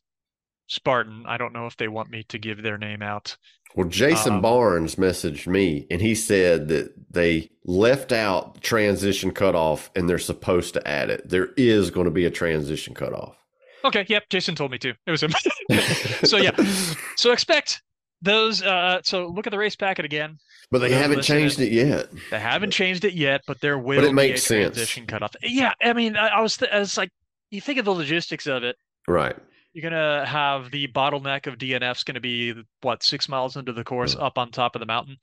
Spartan. 0.69 1.25
I 1.27 1.37
don't 1.37 1.53
know 1.53 1.67
if 1.67 1.77
they 1.77 1.89
want 1.89 2.11
me 2.11 2.25
to 2.25 2.39
give 2.39 2.63
their 2.63 2.79
name 2.79 3.03
out. 3.03 3.37
Well, 3.75 3.89
Jason 3.89 4.35
Um, 4.35 4.43
Barnes 4.43 4.95
messaged 4.97 5.47
me 5.47 5.87
and 5.91 6.01
he 6.01 6.15
said 6.15 6.69
that 6.69 6.93
they 7.13 7.51
left 7.65 8.11
out 8.11 8.63
transition 8.63 9.33
cutoff 9.33 9.91
and 9.95 10.09
they're 10.09 10.19
supposed 10.19 10.73
to 10.75 10.89
add 10.89 11.11
it. 11.11 11.29
There 11.29 11.51
is 11.57 11.91
going 11.91 12.07
to 12.07 12.11
be 12.11 12.25
a 12.25 12.31
transition 12.31 12.95
cutoff. 12.95 13.37
Okay. 13.85 14.07
Yep. 14.09 14.25
Jason 14.31 14.55
told 14.55 14.71
me 14.71 14.79
to. 14.79 14.95
It 15.07 15.11
was 15.11 15.23
him. 15.23 15.33
so 16.25 16.39
yeah. 16.39 16.53
So 17.17 17.33
expect 17.33 17.83
those. 18.23 18.63
Uh, 18.63 19.01
so 19.05 19.27
look 19.27 19.47
at 19.47 19.51
the 19.51 19.59
race 19.59 19.77
packet 19.77 20.05
again. 20.05 20.39
But 20.71 20.81
they 20.81 20.91
haven't 20.93 21.19
listening- 21.19 21.43
changed 21.43 21.61
it 21.61 21.73
yet. 21.73 22.07
They 22.31 22.41
haven't 22.41 22.73
changed 22.73 23.05
it 23.05 23.15
yet, 23.15 23.43
but 23.47 23.61
there 23.61 23.79
will 23.79 24.03
it 24.05 24.09
be 24.09 24.13
makes 24.13 24.43
a 24.43 24.47
sense. 24.47 24.75
transition 24.75 25.07
cutoff. 25.07 25.37
Yeah, 25.43 25.73
I 25.83 25.93
mean, 25.93 26.17
I, 26.17 26.29
I 26.29 26.41
was, 26.41 26.57
th- 26.57 26.97
like, 26.99 27.11
you 27.51 27.61
think 27.61 27.79
of 27.79 27.85
the 27.85 27.95
logistics 27.95 28.47
of 28.49 28.65
it. 28.65 28.75
Right. 29.07 29.37
You're 29.73 29.89
gonna 29.91 30.25
have 30.27 30.71
the 30.71 30.89
bottleneck 30.89 31.47
of 31.47 31.59
DNF's 31.59 32.03
going 32.03 32.15
to 32.15 32.21
be 32.21 32.55
what 32.81 33.03
six 33.05 33.29
miles 33.29 33.57
into 33.57 33.73
the 33.75 33.85
course, 33.85 34.15
Yeah. 34.15 34.25
up 34.25 34.39
on 34.39 34.51
top 34.51 34.75
of 34.75 34.81
the 34.81 34.87
mountain. 34.87 35.19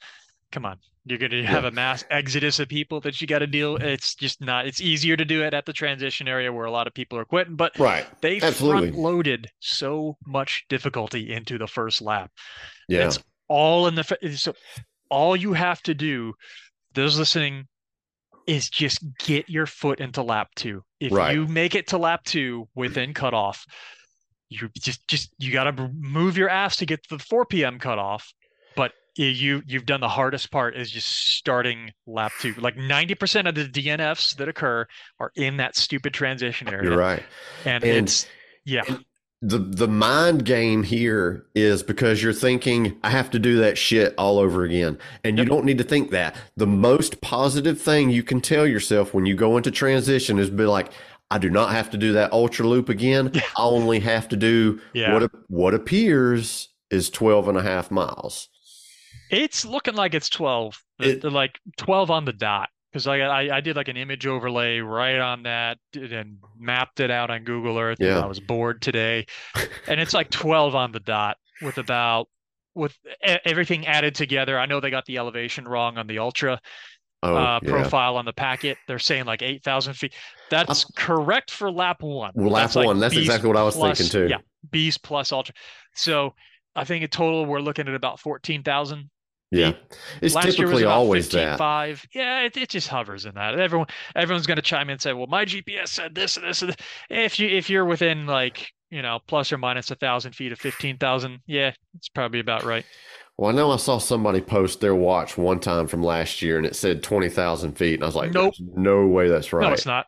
Come 0.53 0.65
on. 0.65 0.77
You're 1.05 1.17
going 1.17 1.31
to 1.31 1.43
have 1.43 1.65
a 1.65 1.71
mass 1.71 2.05
exodus 2.09 2.59
of 2.59 2.69
people 2.69 3.01
that 3.01 3.19
you 3.19 3.27
got 3.27 3.39
to 3.39 3.47
deal. 3.47 3.75
It's 3.75 4.15
just 4.15 4.39
not. 4.39 4.65
It's 4.67 4.79
easier 4.79 5.17
to 5.17 5.25
do 5.25 5.43
it 5.43 5.53
at 5.53 5.65
the 5.65 5.73
transition 5.73 6.29
area 6.29 6.53
where 6.53 6.63
a 6.65 6.71
lot 6.71 6.87
of 6.87 6.93
people 6.93 7.17
are 7.19 7.25
quitting, 7.25 7.57
but 7.57 7.77
Right. 7.77 8.05
they 8.21 8.39
Absolutely. 8.39 8.91
front 8.91 8.95
loaded 8.97 9.51
so 9.59 10.17
much 10.25 10.63
difficulty 10.69 11.33
into 11.33 11.57
the 11.57 11.67
first 11.67 12.01
lap. 12.01 12.31
Yeah. 12.87 13.07
It's 13.07 13.19
all 13.49 13.87
in 13.87 13.95
the 13.95 14.03
so 14.37 14.53
all 15.09 15.35
you 15.35 15.51
have 15.51 15.81
to 15.83 15.93
do 15.93 16.33
those 16.93 17.19
listening 17.19 17.67
is 18.47 18.69
just 18.69 19.03
get 19.19 19.49
your 19.49 19.65
foot 19.65 19.99
into 19.99 20.23
lap 20.23 20.49
2 20.55 20.81
if 21.01 21.11
Right. 21.11 21.35
you 21.35 21.47
make 21.47 21.75
it 21.75 21.87
to 21.87 21.97
lap 21.97 22.23
2 22.23 22.67
within 22.75 23.13
cutoff 23.13 23.65
you 24.49 24.69
just 24.79 25.05
just 25.07 25.33
you 25.37 25.51
got 25.51 25.65
to 25.65 25.89
move 25.93 26.37
your 26.37 26.49
ass 26.49 26.77
to 26.77 26.85
get 26.85 27.03
to 27.03 27.17
the 27.17 27.23
4 27.23 27.45
p.m. 27.45 27.79
cutoff 27.79 28.33
you 29.15 29.62
you've 29.67 29.86
done 29.86 30.02
the 30.02 30.10
hardest 30.10 30.49
part 30.52 30.76
is 30.76 30.89
just 30.89 31.08
starting 31.36 31.91
lap 32.08 32.32
2 32.41 32.56
like 32.56 32.76
90% 32.76 33.47
of 33.47 33.56
the 33.56 33.65
DNFs 33.65 34.36
that 34.38 34.47
occur 34.47 34.88
are 35.19 35.32
in 35.36 35.58
that 35.58 35.76
stupid 35.76 36.13
transition 36.13 36.67
area. 36.67 36.89
You're 36.89 36.97
right. 36.97 37.23
and, 37.65 37.84
And- 37.84 38.08
it's 38.10 38.28
yeah. 38.65 38.84
the 39.41 39.60
the 39.60 39.88
mind 39.89 40.45
game 40.45 40.84
here 40.84 41.45
is 41.54 41.84
because 41.84 42.23
you're 42.23 42.32
thinking 42.34 42.97
I 43.04 43.10
have 43.12 43.30
to 43.32 43.39
do 43.39 43.58
that 43.60 43.78
shit 43.78 44.15
all 44.17 44.39
over 44.39 44.63
again. 44.63 44.97
And 45.23 45.38
you 45.38 45.45
don't 45.45 45.65
need 45.65 45.78
to 45.80 45.84
think 45.84 46.12
that. 46.12 46.36
The 46.58 46.65
most 46.67 47.19
positive 47.21 47.80
thing 47.80 48.10
you 48.10 48.23
can 48.23 48.39
tell 48.41 48.65
yourself 48.65 49.13
when 49.13 49.26
you 49.26 49.36
go 49.36 49.58
into 49.58 49.69
transition 49.69 50.39
is 50.39 50.49
be 50.49 50.63
like 50.63 50.91
I 51.30 51.39
do 51.39 51.49
not 51.49 51.71
have 51.71 51.89
to 51.91 51.97
do 51.97 52.13
that 52.13 52.32
ultra 52.32 52.65
loop 52.67 52.89
again. 52.89 53.32
I 53.58 53.63
only 53.63 53.99
have 53.99 54.28
to 54.30 54.38
do 54.38 54.80
Yeah. 54.93 55.13
what 55.13 55.32
what 55.49 55.73
appears 55.73 56.69
is 56.89 57.10
12 57.10 57.47
and 57.49 57.58
a 57.58 57.62
half 57.63 57.91
miles 57.91 58.47
It's 59.29 59.65
looking 59.65 59.95
like 59.95 60.13
it's 60.13 60.29
12, 60.29 60.81
It- 60.99 61.23
like 61.23 61.59
12 61.77 62.12
on 62.12 62.25
the 62.25 62.33
dot. 62.33 62.69
Because 62.91 63.07
I, 63.07 63.21
I 63.21 63.57
I 63.57 63.62
did 63.62 63.75
like 63.75 63.88
an 63.88 63.97
image 63.97 64.27
overlay 64.27 64.77
right 64.77 65.17
on 65.17 65.41
that 65.43 65.79
and 65.95 66.38
mapped 66.59 66.99
it 66.99 67.09
out 67.09 67.31
on 67.31 67.43
Google 67.43 67.79
Earth. 67.79 67.99
and 67.99 68.07
Yeah. 68.09 68.19
I 68.19 68.27
was 68.27 68.39
bored 68.39 68.83
today, 68.83 69.25
and 69.88 69.99
it's 69.99 70.13
like 70.13 70.29
12 70.29 70.75
on 70.75 70.91
the 70.91 70.99
dot 70.99 71.38
with 71.63 71.79
about 71.79 72.27
with 72.75 72.95
everything 73.23 73.88
added 73.88 74.13
together. 74.13 74.59
I 74.59 74.67
know 74.67 74.79
they 74.79 74.91
got 74.91 75.05
the 75.05 75.17
elevation 75.17 75.67
wrong 75.67 75.97
on 75.97 76.05
the 76.05 76.19
Ultra 76.19 76.59
oh 77.23 77.36
uh, 77.36 77.59
yeah 77.63 77.67
profile 77.69 78.15
on 78.15 78.25
the 78.25 78.33
packet. 78.33 78.77
They're 78.88 78.99
saying 78.99 79.25
like 79.25 79.41
8,000 79.41 79.95
feet. 79.95 80.13
That's 80.51 80.86
correct 80.95 81.49
for 81.49 81.71
lap 81.71 82.03
one. 82.03 82.31
well 82.36 82.51
lap 82.51 82.65
That's 82.65 82.75
like 82.75 82.86
one 82.86 82.99
that's 82.99 83.15
beast 83.15 83.25
exactly 83.25 83.47
what 83.47 83.57
I 83.57 83.63
was 83.63 83.73
plus- 83.75 83.97
thinking 83.97 84.12
too 84.12 84.27
Yeah, 84.29 84.38
beast 84.69 85.01
plus 85.01 85.31
ultra. 85.31 85.55
So 85.95 86.36
I 86.75 86.83
think 86.83 87.03
in 87.03 87.09
total 87.09 87.47
we're 87.47 87.59
looking 87.59 87.88
at 87.88 87.95
about 87.95 88.19
14,000 88.19 89.09
yeah 89.53 89.73
it's 90.21 90.35
Last 90.35 90.55
typically 90.55 90.85
always 90.85 91.29
that 91.29 91.59
15.5. 91.59 92.07
Yeah, 92.13 92.41
it, 92.41 92.57
it 92.57 92.69
just 92.69 92.87
hovers 92.87 93.25
in 93.25 93.35
that. 93.35 93.59
Everyone 93.59 93.87
everyone's 94.15 94.47
going 94.47 94.57
to 94.57 94.61
chime 94.61 94.89
in 94.89 94.93
and 94.93 95.01
say, 95.01 95.13
"Well, 95.13 95.27
my 95.27 95.45
GPS 95.45 95.89
said 95.89 96.15
this 96.15 96.37
and 96.37 96.45
this 96.45 96.61
and 96.61 96.69
this." 96.69 96.77
If 97.09 97.39
you 97.39 97.49
if 97.49 97.69
you're 97.69 97.85
within 97.85 98.25
like 98.25 98.71
you 98.89 99.01
know 99.01 99.19
plus 99.27 99.51
or 99.51 99.57
minus 99.57 99.91
a 99.91 99.95
thousand 99.95 100.33
feet 100.33 100.51
of 100.51 100.59
fifteen 100.59 100.97
thousand, 100.97 101.39
yeah, 101.45 101.71
it's 101.95 102.09
probably 102.09 102.39
about 102.39 102.63
right. 102.63 102.85
Well, 103.37 103.49
I 103.49 103.53
know 103.53 103.71
I 103.71 103.77
saw 103.77 103.97
somebody 103.97 104.41
post 104.41 104.79
their 104.79 104.93
watch 104.93 105.39
one 105.39 105.59
time 105.59 105.87
from 105.87 106.03
last 106.03 106.43
year 106.43 106.57
and 106.57 106.67
it 106.67 106.75
said 106.75 107.01
20,000 107.01 107.73
feet. 107.73 107.95
And 107.95 108.03
I 108.03 108.05
was 108.05 108.15
like, 108.15 108.31
Nope. 108.31 108.53
"There's 108.55 108.69
no 108.75 109.07
way 109.07 109.27
that's 109.27 109.51
right. 109.51 109.65
No, 109.65 109.73
it's 109.73 109.87
not. 109.87 110.05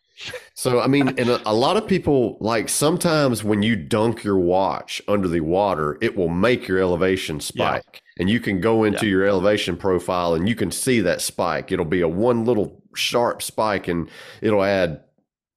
So, 0.54 0.80
I 0.80 0.86
mean, 0.86 1.08
and 1.08 1.30
a, 1.30 1.50
a 1.50 1.54
lot 1.54 1.76
of 1.76 1.88
people, 1.88 2.38
like 2.40 2.70
sometimes 2.70 3.44
when 3.44 3.64
you 3.64 3.76
dunk 3.76 4.24
your 4.24 4.38
watch 4.38 5.02
under 5.08 5.28
the 5.28 5.40
water, 5.40 5.98
it 6.02 6.16
will 6.16 6.30
make 6.30 6.68
your 6.68 6.78
elevation 6.78 7.40
spike. 7.40 8.04
And 8.18 8.30
you 8.30 8.40
can 8.40 8.62
go 8.62 8.86
into 8.86 9.08
your 9.08 9.26
elevation 9.26 9.76
profile 9.76 10.36
and 10.36 10.48
you 10.48 10.56
can 10.56 10.72
see 10.72 11.02
that 11.02 11.20
spike. 11.22 11.72
It'll 11.72 11.84
be 11.84 12.02
a 12.02 12.08
one 12.08 12.46
little 12.46 12.82
sharp 12.96 13.42
spike 13.42 13.90
and 13.90 14.10
it'll 14.42 14.64
add 14.64 15.02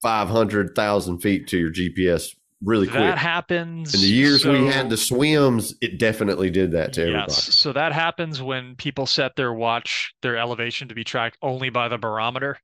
500,000 0.03 1.19
feet 1.21 1.47
to 1.49 1.59
your 1.59 1.71
GPS 1.71 2.35
really 2.63 2.89
quick. 2.89 3.01
That 3.01 3.19
happens. 3.19 3.95
In 3.95 4.01
the 4.01 4.09
years 4.09 4.45
we 4.45 4.67
had 4.67 4.91
the 4.91 4.97
swims, 4.97 5.75
it 5.81 5.99
definitely 5.99 6.51
did 6.51 6.73
that 6.73 6.93
to 6.95 7.03
everybody. 7.03 7.33
So 7.33 7.73
that 7.73 7.93
happens 7.93 8.43
when 8.43 8.75
people 8.75 9.07
set 9.07 9.37
their 9.37 9.53
watch, 9.53 10.13
their 10.23 10.37
elevation 10.37 10.89
to 10.89 10.95
be 10.95 11.05
tracked 11.05 11.39
only 11.43 11.71
by 11.71 11.89
the 11.89 11.99
barometer. 11.99 12.59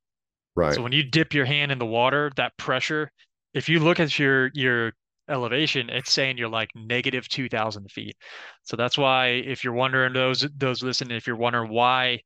Right. 0.57 0.75
So 0.75 0.83
when 0.83 0.93
you 0.93 1.03
dip 1.03 1.35
your 1.35 1.45
hand 1.45 1.73
in 1.73 1.79
the 1.79 1.87
water, 1.87 2.33
that 2.37 2.57
pressure, 2.57 3.11
if 3.55 3.69
you 3.69 3.81
look 3.81 4.01
at 4.01 4.19
your 4.19 4.51
your 4.55 4.93
elevation, 5.29 5.91
it's 5.91 6.13
saying 6.13 6.39
you're 6.39 6.49
like 6.49 6.71
negative 6.75 7.29
2,000 7.29 7.91
feet. 7.91 8.17
So 8.65 8.77
that's 8.77 8.99
why 8.99 9.29
if 9.29 9.65
you're 9.65 9.73
wondering 9.75 10.13
those 10.13 10.47
those 10.57 10.83
listening, 10.83 11.17
if 11.17 11.27
you're 11.27 11.37
wondering 11.37 11.71
why 11.73 12.21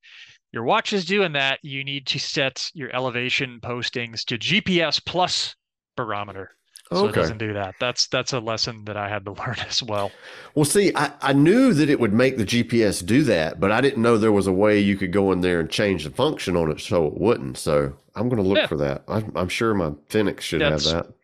your 0.52 0.64
watch 0.64 0.92
is 0.92 1.04
doing 1.04 1.32
that, 1.32 1.58
you 1.62 1.84
need 1.84 2.06
to 2.08 2.18
set 2.18 2.70
your 2.74 2.94
elevation 2.94 3.60
postings 3.62 4.24
to 4.26 4.38
GPS 4.38 5.04
plus 5.04 5.54
barometer. 5.96 6.50
So 6.90 7.06
it 7.06 7.14
doesn't 7.14 7.36
do 7.36 7.52
that. 7.52 7.74
That's 7.78 8.06
that's 8.08 8.32
a 8.32 8.40
lesson 8.40 8.86
that 8.86 8.96
I 8.96 9.10
had 9.10 9.26
to 9.26 9.32
learn 9.38 9.56
as 9.68 9.82
well. 9.82 10.10
Well, 10.54 10.64
see, 10.64 10.90
I, 10.94 11.12
I 11.20 11.32
knew 11.34 11.74
that 11.74 11.90
it 11.90 12.00
would 12.00 12.14
make 12.14 12.38
the 12.38 12.46
GPS 12.46 13.04
do 13.04 13.24
that, 13.24 13.60
but 13.60 13.70
I 13.70 13.82
didn't 13.82 14.00
know 14.02 14.16
there 14.16 14.32
was 14.32 14.46
a 14.46 14.52
way 14.54 14.78
you 14.80 14.96
could 14.96 15.12
go 15.12 15.30
in 15.32 15.42
there 15.42 15.60
and 15.60 15.68
change 15.68 16.04
the 16.04 16.10
function 16.10 16.56
on 16.56 16.70
it 16.70 16.80
so 16.80 17.06
it 17.06 17.18
wouldn't. 17.18 17.58
So 17.58 17.92
I'm 18.14 18.30
going 18.30 18.42
to 18.42 18.48
look 18.48 18.56
Yeah. 18.56 18.68
for 18.68 18.78
that. 18.78 19.02
I'm, 19.06 19.30
I'm 19.36 19.48
sure 19.50 19.74
my 19.74 19.92
Fenix 20.08 20.44
should 20.46 20.62
That's- 20.62 20.90
have 20.90 21.08
that. 21.08 21.14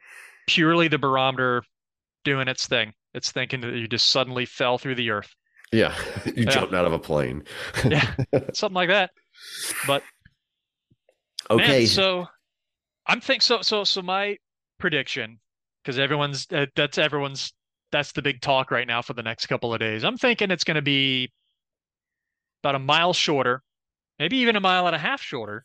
Purely 0.47 0.89
the 0.89 0.99
barometer 0.99 1.63
doing 2.25 2.49
its 2.49 2.67
thing. 2.67 2.93
It's 3.15 3.31
thinking 3.33 3.61
that 3.63 3.75
you 3.75 3.87
just 3.89 4.09
suddenly 4.09 4.45
fell 4.47 4.79
through 4.79 4.97
the 4.97 5.11
earth. 5.11 5.31
Yeah, 5.73 5.95
you 6.27 6.45
Yeah. 6.45 6.51
jumped 6.51 6.75
out 6.75 6.85
of 6.85 6.93
a 6.93 6.99
plane. 6.99 7.45
Yeah. 7.85 8.15
Something 8.53 8.75
like 8.75 8.89
that. 8.89 9.11
But 9.87 10.03
Okay. 11.51 11.81
Man, 11.81 11.87
so 11.87 12.27
I'm 13.07 13.21
think 13.21 13.43
so 13.43 13.61
so 13.63 13.85
so 13.85 14.01
my 14.01 14.39
prediction 14.79 15.39
because 15.83 15.99
everyone's 15.99 16.47
uh, 16.53 16.67
that's 16.75 16.97
everyone's 16.97 17.53
that's 17.93 18.13
the 18.13 18.23
big 18.23 18.41
talk 18.41 18.71
right 18.71 18.87
now 18.87 19.03
for 19.03 19.13
the 19.13 19.23
next 19.23 19.47
couple 19.47 19.73
of 19.75 19.79
days. 19.81 20.05
I'm 20.05 20.17
thinking 20.17 20.51
it's 20.51 20.65
going 20.65 20.77
to 20.77 20.83
be 20.83 21.31
about 22.63 22.75
a 22.75 22.79
mile 22.79 23.13
shorter, 23.13 23.63
maybe 24.19 24.39
even 24.39 24.57
a 24.57 24.61
mile 24.61 24.87
and 24.87 24.97
a 24.97 24.99
half 24.99 25.21
shorter 25.21 25.65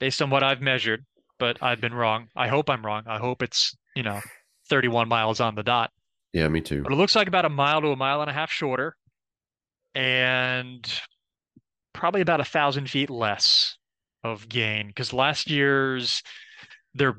based 0.00 0.22
on 0.22 0.30
what 0.30 0.42
I've 0.42 0.62
measured, 0.62 1.04
but 1.38 1.62
I've 1.62 1.80
been 1.80 1.94
wrong. 1.94 2.28
I 2.36 2.48
hope 2.48 2.68
I'm 2.70 2.84
wrong. 2.84 3.04
I 3.06 3.18
hope 3.18 3.42
it's, 3.42 3.76
you 3.94 4.02
know, 4.02 4.20
31 4.68 5.08
miles 5.08 5.40
on 5.40 5.54
the 5.54 5.62
dot. 5.62 5.90
yeah, 6.32 6.48
me 6.48 6.60
too. 6.60 6.82
But 6.82 6.92
it 6.92 6.96
looks 6.96 7.16
like 7.16 7.28
about 7.28 7.44
a 7.44 7.48
mile 7.50 7.80
to 7.82 7.88
a 7.88 7.96
mile 7.96 8.20
and 8.20 8.30
a 8.30 8.34
half 8.34 8.50
shorter 8.50 8.96
and 9.94 11.00
probably 11.94 12.20
about 12.20 12.40
a 12.40 12.44
thousand 12.44 12.88
feet 12.90 13.10
less 13.10 13.76
of 14.24 14.48
gain 14.48 14.88
because 14.88 15.12
last 15.12 15.48
year's 15.50 16.22
their 16.94 17.16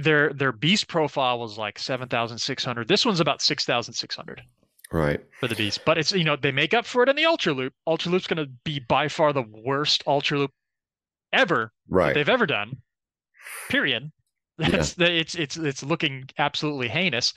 their 0.00 0.32
their 0.32 0.52
beast 0.52 0.88
profile 0.88 1.38
was 1.38 1.58
like 1.58 1.78
7600 1.78 2.88
this 2.88 3.04
one's 3.06 3.20
about 3.20 3.40
6600 3.42 4.42
Right. 4.90 5.20
for 5.38 5.48
the 5.48 5.54
beast 5.54 5.80
but 5.84 5.98
it's 5.98 6.12
you 6.12 6.24
know 6.24 6.36
they 6.36 6.50
make 6.52 6.72
up 6.72 6.86
for 6.86 7.02
it 7.02 7.08
in 7.10 7.16
the 7.16 7.26
ultra 7.26 7.52
loop 7.52 7.74
ultra 7.86 8.10
loop's 8.10 8.26
going 8.26 8.44
to 8.44 8.50
be 8.64 8.80
by 8.80 9.08
far 9.08 9.32
the 9.32 9.44
worst 9.64 10.02
ultra 10.06 10.38
loop 10.38 10.50
ever 11.32 11.70
Right. 11.88 12.14
they've 12.14 12.28
ever 12.28 12.46
done 12.46 12.78
period 13.70 14.10
that's 14.58 14.96
it's 14.98 15.34
it's 15.34 15.56
it's 15.56 15.82
looking 15.82 16.28
absolutely 16.38 16.88
heinous 16.88 17.32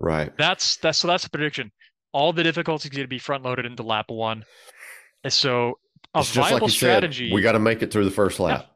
Right. 0.00 0.30
that's 0.38 0.76
that's 0.76 0.98
so 0.98 1.08
that's 1.08 1.24
the 1.24 1.30
prediction. 1.30 1.72
All 2.12 2.32
the 2.32 2.42
difficulties 2.44 2.90
going 2.90 3.02
to 3.02 3.08
be 3.08 3.18
front 3.18 3.42
loaded 3.42 3.66
into 3.66 3.82
lap 3.82 4.06
one. 4.10 4.44
And 5.24 5.32
so 5.32 5.78
a 6.14 6.20
It's 6.20 6.28
just 6.28 6.36
like 6.38 6.50
viable 6.52 6.68
strategy. 6.68 7.28
said. 7.30 7.34
We 7.34 7.42
got 7.42 7.52
to 7.52 7.58
make 7.58 7.82
it 7.82 7.92
through 7.92 8.04
the 8.04 8.10
first 8.12 8.38
lap. 8.38 8.66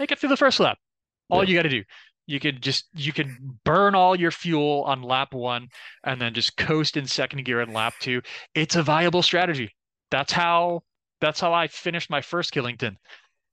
make 0.00 0.10
it 0.10 0.18
through 0.18 0.30
the 0.30 0.36
first 0.36 0.58
lap. 0.58 0.78
All 1.30 1.44
Yeah. 1.44 1.50
you 1.50 1.56
got 1.56 1.62
to 1.62 1.68
do, 1.68 1.84
you 2.26 2.40
could 2.40 2.60
just 2.62 2.86
you 2.96 3.12
could 3.12 3.28
burn 3.64 3.94
all 3.94 4.16
your 4.16 4.32
fuel 4.32 4.82
on 4.84 5.02
lap 5.02 5.32
one 5.34 5.68
and 6.04 6.20
then 6.20 6.34
just 6.34 6.56
coast 6.56 6.96
in 6.96 7.06
second 7.06 7.44
gear 7.44 7.60
in 7.60 7.72
lap 7.72 7.94
two. 8.00 8.20
It's 8.54 8.74
a 8.74 8.82
viable 8.82 9.22
strategy. 9.22 9.70
That's 10.10 10.32
how 10.32 10.82
that's 11.20 11.38
how 11.38 11.52
I 11.52 11.68
finished 11.68 12.10
my 12.10 12.20
first 12.22 12.52
Killington. 12.52 12.96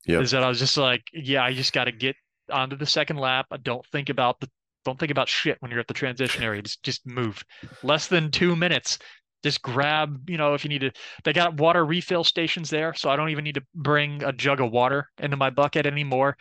Yeah. 0.07 0.19
Is 0.21 0.31
that 0.31 0.43
I 0.43 0.47
was 0.49 0.57
just 0.57 0.77
like, 0.77 1.03
yeah, 1.13 1.43
I 1.43 1.53
just 1.53 1.73
got 1.73 1.83
to 1.83 1.91
get 1.91 2.15
onto 2.49 2.75
the 2.75 2.85
second 2.85 3.17
lap. 3.17 3.47
Don't 3.63 3.85
think 3.87 4.09
about 4.09 4.39
the 4.39 4.49
don't 4.85 4.99
think 4.99 5.11
about 5.11 5.27
shit 5.27 5.57
when 5.59 5.71
you're 5.71 5.79
at 5.79 5.87
the 5.87 5.93
transition 5.93 6.43
area. 6.43 6.61
Just 6.61 6.83
just 6.83 7.05
move. 7.05 7.43
Less 7.83 8.07
than 8.07 8.31
two 8.31 8.55
minutes. 8.55 8.99
Just 9.43 9.61
grab, 9.61 10.29
you 10.29 10.37
know, 10.37 10.53
if 10.53 10.65
you 10.65 10.69
need 10.69 10.81
to. 10.81 10.91
They 11.23 11.31
got 11.31 11.59
water 11.59 11.85
refill 11.85 12.23
stations 12.23 12.69
there, 12.69 12.93
so 12.93 13.09
I 13.09 13.15
don't 13.15 13.29
even 13.29 13.43
need 13.43 13.55
to 13.55 13.63
bring 13.73 14.23
a 14.23 14.33
jug 14.33 14.59
of 14.59 14.71
water 14.71 15.09
into 15.19 15.37
my 15.37 15.49
bucket 15.49 15.85
anymore. 15.85 16.35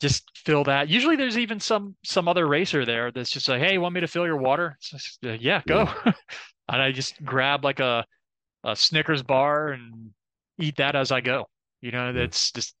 Just 0.00 0.30
fill 0.36 0.64
that. 0.64 0.88
Usually, 0.88 1.16
there's 1.16 1.36
even 1.38 1.58
some 1.58 1.96
some 2.04 2.28
other 2.28 2.46
racer 2.46 2.84
there 2.84 3.10
that's 3.10 3.30
just 3.30 3.48
like, 3.48 3.60
"Hey, 3.60 3.74
you 3.74 3.80
want 3.80 3.94
me 3.94 4.00
to 4.00 4.06
fill 4.06 4.26
your 4.26 4.36
water?" 4.36 4.76
Just, 4.80 5.18
uh, 5.24 5.32
yeah, 5.32 5.62
go. 5.66 5.88
and 6.04 6.82
I 6.82 6.92
just 6.92 7.22
grab 7.24 7.64
like 7.64 7.80
a 7.80 8.04
a 8.64 8.76
Snickers 8.76 9.22
bar 9.22 9.70
and 9.70 10.10
eat 10.58 10.76
that 10.76 10.94
as 10.94 11.10
I 11.10 11.20
go. 11.20 11.46
You 11.80 11.90
know, 11.92 12.12
that's 12.12 12.52
just 12.52 12.74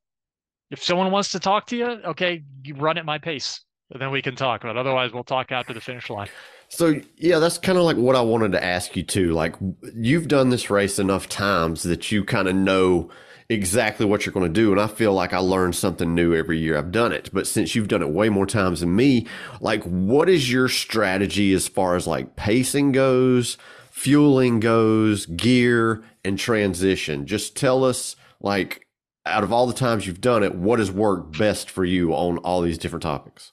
if 0.70 0.82
someone 0.82 1.10
wants 1.10 1.32
to 1.32 1.40
talk 1.40 1.66
to 1.66 1.76
you, 1.76 1.86
okay, 1.86 2.42
you 2.62 2.74
run 2.74 2.98
at 2.98 3.04
my 3.04 3.18
pace. 3.18 3.60
And 3.92 4.00
then 4.00 4.12
we 4.12 4.22
can 4.22 4.36
talk, 4.36 4.62
but 4.62 4.76
otherwise 4.76 5.12
we'll 5.12 5.24
talk 5.24 5.50
after 5.50 5.72
the 5.72 5.80
finish 5.80 6.08
line. 6.10 6.28
So 6.68 7.00
yeah, 7.16 7.40
that's 7.40 7.58
kind 7.58 7.76
of 7.76 7.82
like 7.82 7.96
what 7.96 8.14
I 8.14 8.20
wanted 8.20 8.52
to 8.52 8.64
ask 8.64 8.94
you 8.94 9.02
too. 9.02 9.32
Like 9.32 9.56
you've 9.96 10.28
done 10.28 10.50
this 10.50 10.70
race 10.70 11.00
enough 11.00 11.28
times 11.28 11.82
that 11.82 12.12
you 12.12 12.24
kind 12.24 12.46
of 12.46 12.54
know 12.54 13.10
exactly 13.48 14.06
what 14.06 14.24
you're 14.24 14.32
going 14.32 14.46
to 14.46 14.60
do. 14.60 14.70
And 14.70 14.80
I 14.80 14.86
feel 14.86 15.12
like 15.12 15.32
I 15.32 15.38
learn 15.38 15.72
something 15.72 16.14
new 16.14 16.32
every 16.32 16.60
year 16.60 16.78
I've 16.78 16.92
done 16.92 17.10
it. 17.10 17.30
But 17.32 17.48
since 17.48 17.74
you've 17.74 17.88
done 17.88 18.02
it 18.02 18.10
way 18.10 18.28
more 18.28 18.46
times 18.46 18.78
than 18.78 18.94
me, 18.94 19.26
like 19.60 19.82
what 19.82 20.28
is 20.28 20.52
your 20.52 20.68
strategy 20.68 21.52
as 21.52 21.66
far 21.66 21.96
as 21.96 22.06
like 22.06 22.36
pacing 22.36 22.92
goes, 22.92 23.58
fueling 23.90 24.60
goes, 24.60 25.26
gear 25.26 26.04
and 26.24 26.38
transition? 26.38 27.26
Just 27.26 27.56
tell 27.56 27.84
us 27.84 28.14
like 28.40 28.86
out 29.26 29.44
of 29.44 29.52
all 29.52 29.66
the 29.66 29.74
times 29.74 30.06
you've 30.06 30.20
done 30.20 30.42
it, 30.42 30.54
what 30.54 30.78
has 30.78 30.90
worked 30.90 31.38
best 31.38 31.70
for 31.70 31.84
you 31.84 32.12
on 32.12 32.38
all 32.38 32.62
these 32.62 32.78
different 32.78 33.02
topics? 33.02 33.52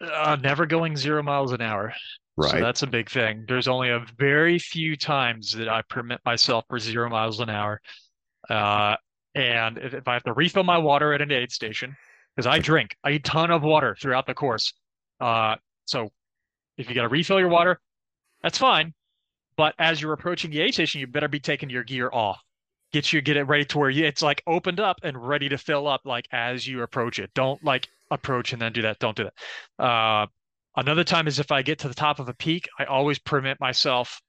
Uh, 0.00 0.36
never 0.40 0.66
going 0.66 0.96
zero 0.96 1.22
miles 1.22 1.52
an 1.52 1.60
hour. 1.60 1.92
Right. 2.36 2.52
So 2.52 2.60
that's 2.60 2.82
a 2.82 2.86
big 2.86 3.10
thing. 3.10 3.44
There's 3.46 3.68
only 3.68 3.90
a 3.90 4.04
very 4.18 4.58
few 4.58 4.96
times 4.96 5.52
that 5.52 5.68
I 5.68 5.82
permit 5.82 6.20
myself 6.24 6.64
for 6.68 6.78
zero 6.78 7.10
miles 7.10 7.40
an 7.40 7.50
hour. 7.50 7.80
Uh, 8.48 8.96
and 9.34 9.78
if, 9.78 9.94
if 9.94 10.08
I 10.08 10.14
have 10.14 10.22
to 10.24 10.32
refill 10.32 10.64
my 10.64 10.78
water 10.78 11.12
at 11.12 11.20
an 11.20 11.30
aid 11.30 11.52
station, 11.52 11.94
because 12.34 12.46
I 12.46 12.58
drink 12.58 12.96
a 13.04 13.18
ton 13.18 13.50
of 13.50 13.62
water 13.62 13.96
throughout 14.00 14.26
the 14.26 14.34
course. 14.34 14.72
Uh, 15.20 15.56
so 15.84 16.10
if 16.78 16.88
you 16.88 16.94
got 16.94 17.02
to 17.02 17.08
refill 17.08 17.38
your 17.38 17.48
water, 17.48 17.78
that's 18.42 18.56
fine. 18.56 18.94
But 19.56 19.74
as 19.78 20.00
you're 20.00 20.14
approaching 20.14 20.50
the 20.50 20.60
aid 20.60 20.72
station, 20.72 21.00
you 21.00 21.06
better 21.06 21.28
be 21.28 21.40
taking 21.40 21.68
your 21.68 21.84
gear 21.84 22.08
off. 22.10 22.40
Get 22.92 23.12
you 23.12 23.20
get 23.20 23.36
it 23.36 23.44
ready 23.44 23.64
to 23.66 23.78
where 23.78 23.90
you, 23.90 24.04
it's 24.04 24.22
like 24.22 24.42
opened 24.46 24.80
up 24.80 24.98
and 25.02 25.16
ready 25.16 25.48
to 25.48 25.58
fill 25.58 25.86
up 25.86 26.02
like 26.04 26.26
as 26.32 26.66
you 26.66 26.82
approach 26.82 27.18
it. 27.18 27.30
Don't 27.34 27.62
like 27.64 27.88
approach 28.10 28.52
and 28.52 28.60
then 28.60 28.72
do 28.72 28.82
that. 28.82 28.98
Don't 28.98 29.16
do 29.16 29.24
that. 29.24 29.84
Uh, 29.84 30.26
Another 30.76 31.04
time 31.04 31.26
is 31.26 31.38
if 31.38 31.50
I 31.50 31.62
get 31.62 31.78
to 31.80 31.88
the 31.88 31.94
top 31.94 32.20
of 32.20 32.28
a 32.28 32.34
peak, 32.34 32.68
I 32.78 32.84
always 32.84 33.18
permit 33.18 33.58
myself 33.60 34.20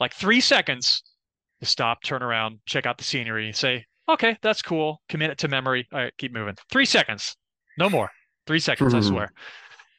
like 0.00 0.14
three 0.14 0.40
seconds 0.40 1.02
to 1.60 1.66
stop, 1.66 2.02
turn 2.02 2.22
around, 2.22 2.60
check 2.66 2.86
out 2.86 2.96
the 2.98 3.04
scenery, 3.04 3.52
say, 3.52 3.84
okay, 4.08 4.36
that's 4.42 4.62
cool. 4.62 5.02
Commit 5.08 5.30
it 5.30 5.38
to 5.38 5.48
memory. 5.48 5.86
All 5.92 6.00
right, 6.00 6.12
keep 6.16 6.32
moving. 6.32 6.56
Three 6.70 6.86
seconds, 6.86 7.36
no 7.78 7.90
more. 7.90 8.10
Three 8.46 8.58
seconds, 8.58 8.94
I 8.94 9.00
swear. 9.00 9.32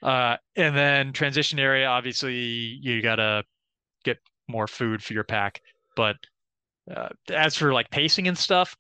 Uh, 0.01 0.35
and 0.55 0.75
then 0.75 1.13
transition 1.13 1.59
area, 1.59 1.87
obviously, 1.87 2.35
you 2.35 3.01
gotta 3.01 3.43
get 4.03 4.17
more 4.49 4.67
food 4.67 5.01
for 5.01 5.13
your 5.13 5.23
pack. 5.23 5.61
But 5.95 6.17
uh, 6.89 7.09
as 7.31 7.55
for 7.55 7.73
like 7.73 7.89
pacing 7.89 8.27
and 8.27 8.37
stuff, 8.37 8.75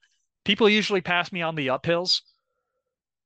people 0.45 0.69
usually 0.69 1.01
pass 1.01 1.31
me 1.31 1.41
on 1.41 1.55
the 1.55 1.67
uphills. 1.67 2.21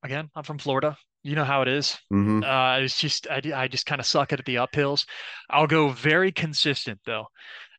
Again, 0.04 0.30
I'm 0.36 0.44
from 0.44 0.60
Florida 0.60 0.98
you 1.28 1.36
know 1.36 1.44
how 1.44 1.62
it 1.62 1.68
is. 1.68 1.98
Mm-hmm. 2.12 2.44
Uh, 2.44 2.78
it's 2.86 2.98
just 2.98 3.28
I, 3.30 3.42
I 3.54 3.68
just 3.68 3.86
kind 3.86 4.00
of 4.00 4.06
suck 4.06 4.32
it 4.32 4.40
at 4.40 4.46
the 4.46 4.56
uphills. 4.56 5.06
I'll 5.50 5.68
go 5.68 5.90
very 5.90 6.32
consistent 6.32 7.02
though. 7.06 7.26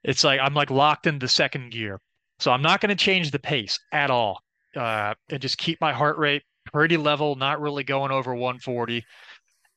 It's 0.05 0.23
like 0.23 0.39
I'm 0.39 0.53
like 0.53 0.71
locked 0.71 1.07
into 1.07 1.27
second 1.29 1.73
gear, 1.73 1.99
so 2.39 2.51
I'm 2.51 2.61
not 2.61 2.83
going 2.83 2.91
to 2.91 3.05
change 3.05 3.31
the 3.31 3.39
pace 3.39 3.79
at 3.91 4.11
all, 4.11 4.43
uh, 4.77 5.15
and 5.31 5.41
just 5.41 5.57
keep 5.57 5.81
my 5.81 5.95
heart 5.95 6.19
rate 6.19 6.43
pretty 6.67 6.99
level, 6.99 7.37
not 7.37 7.61
really 7.61 7.85
going 7.85 8.13
over 8.13 8.35
140, 8.35 9.03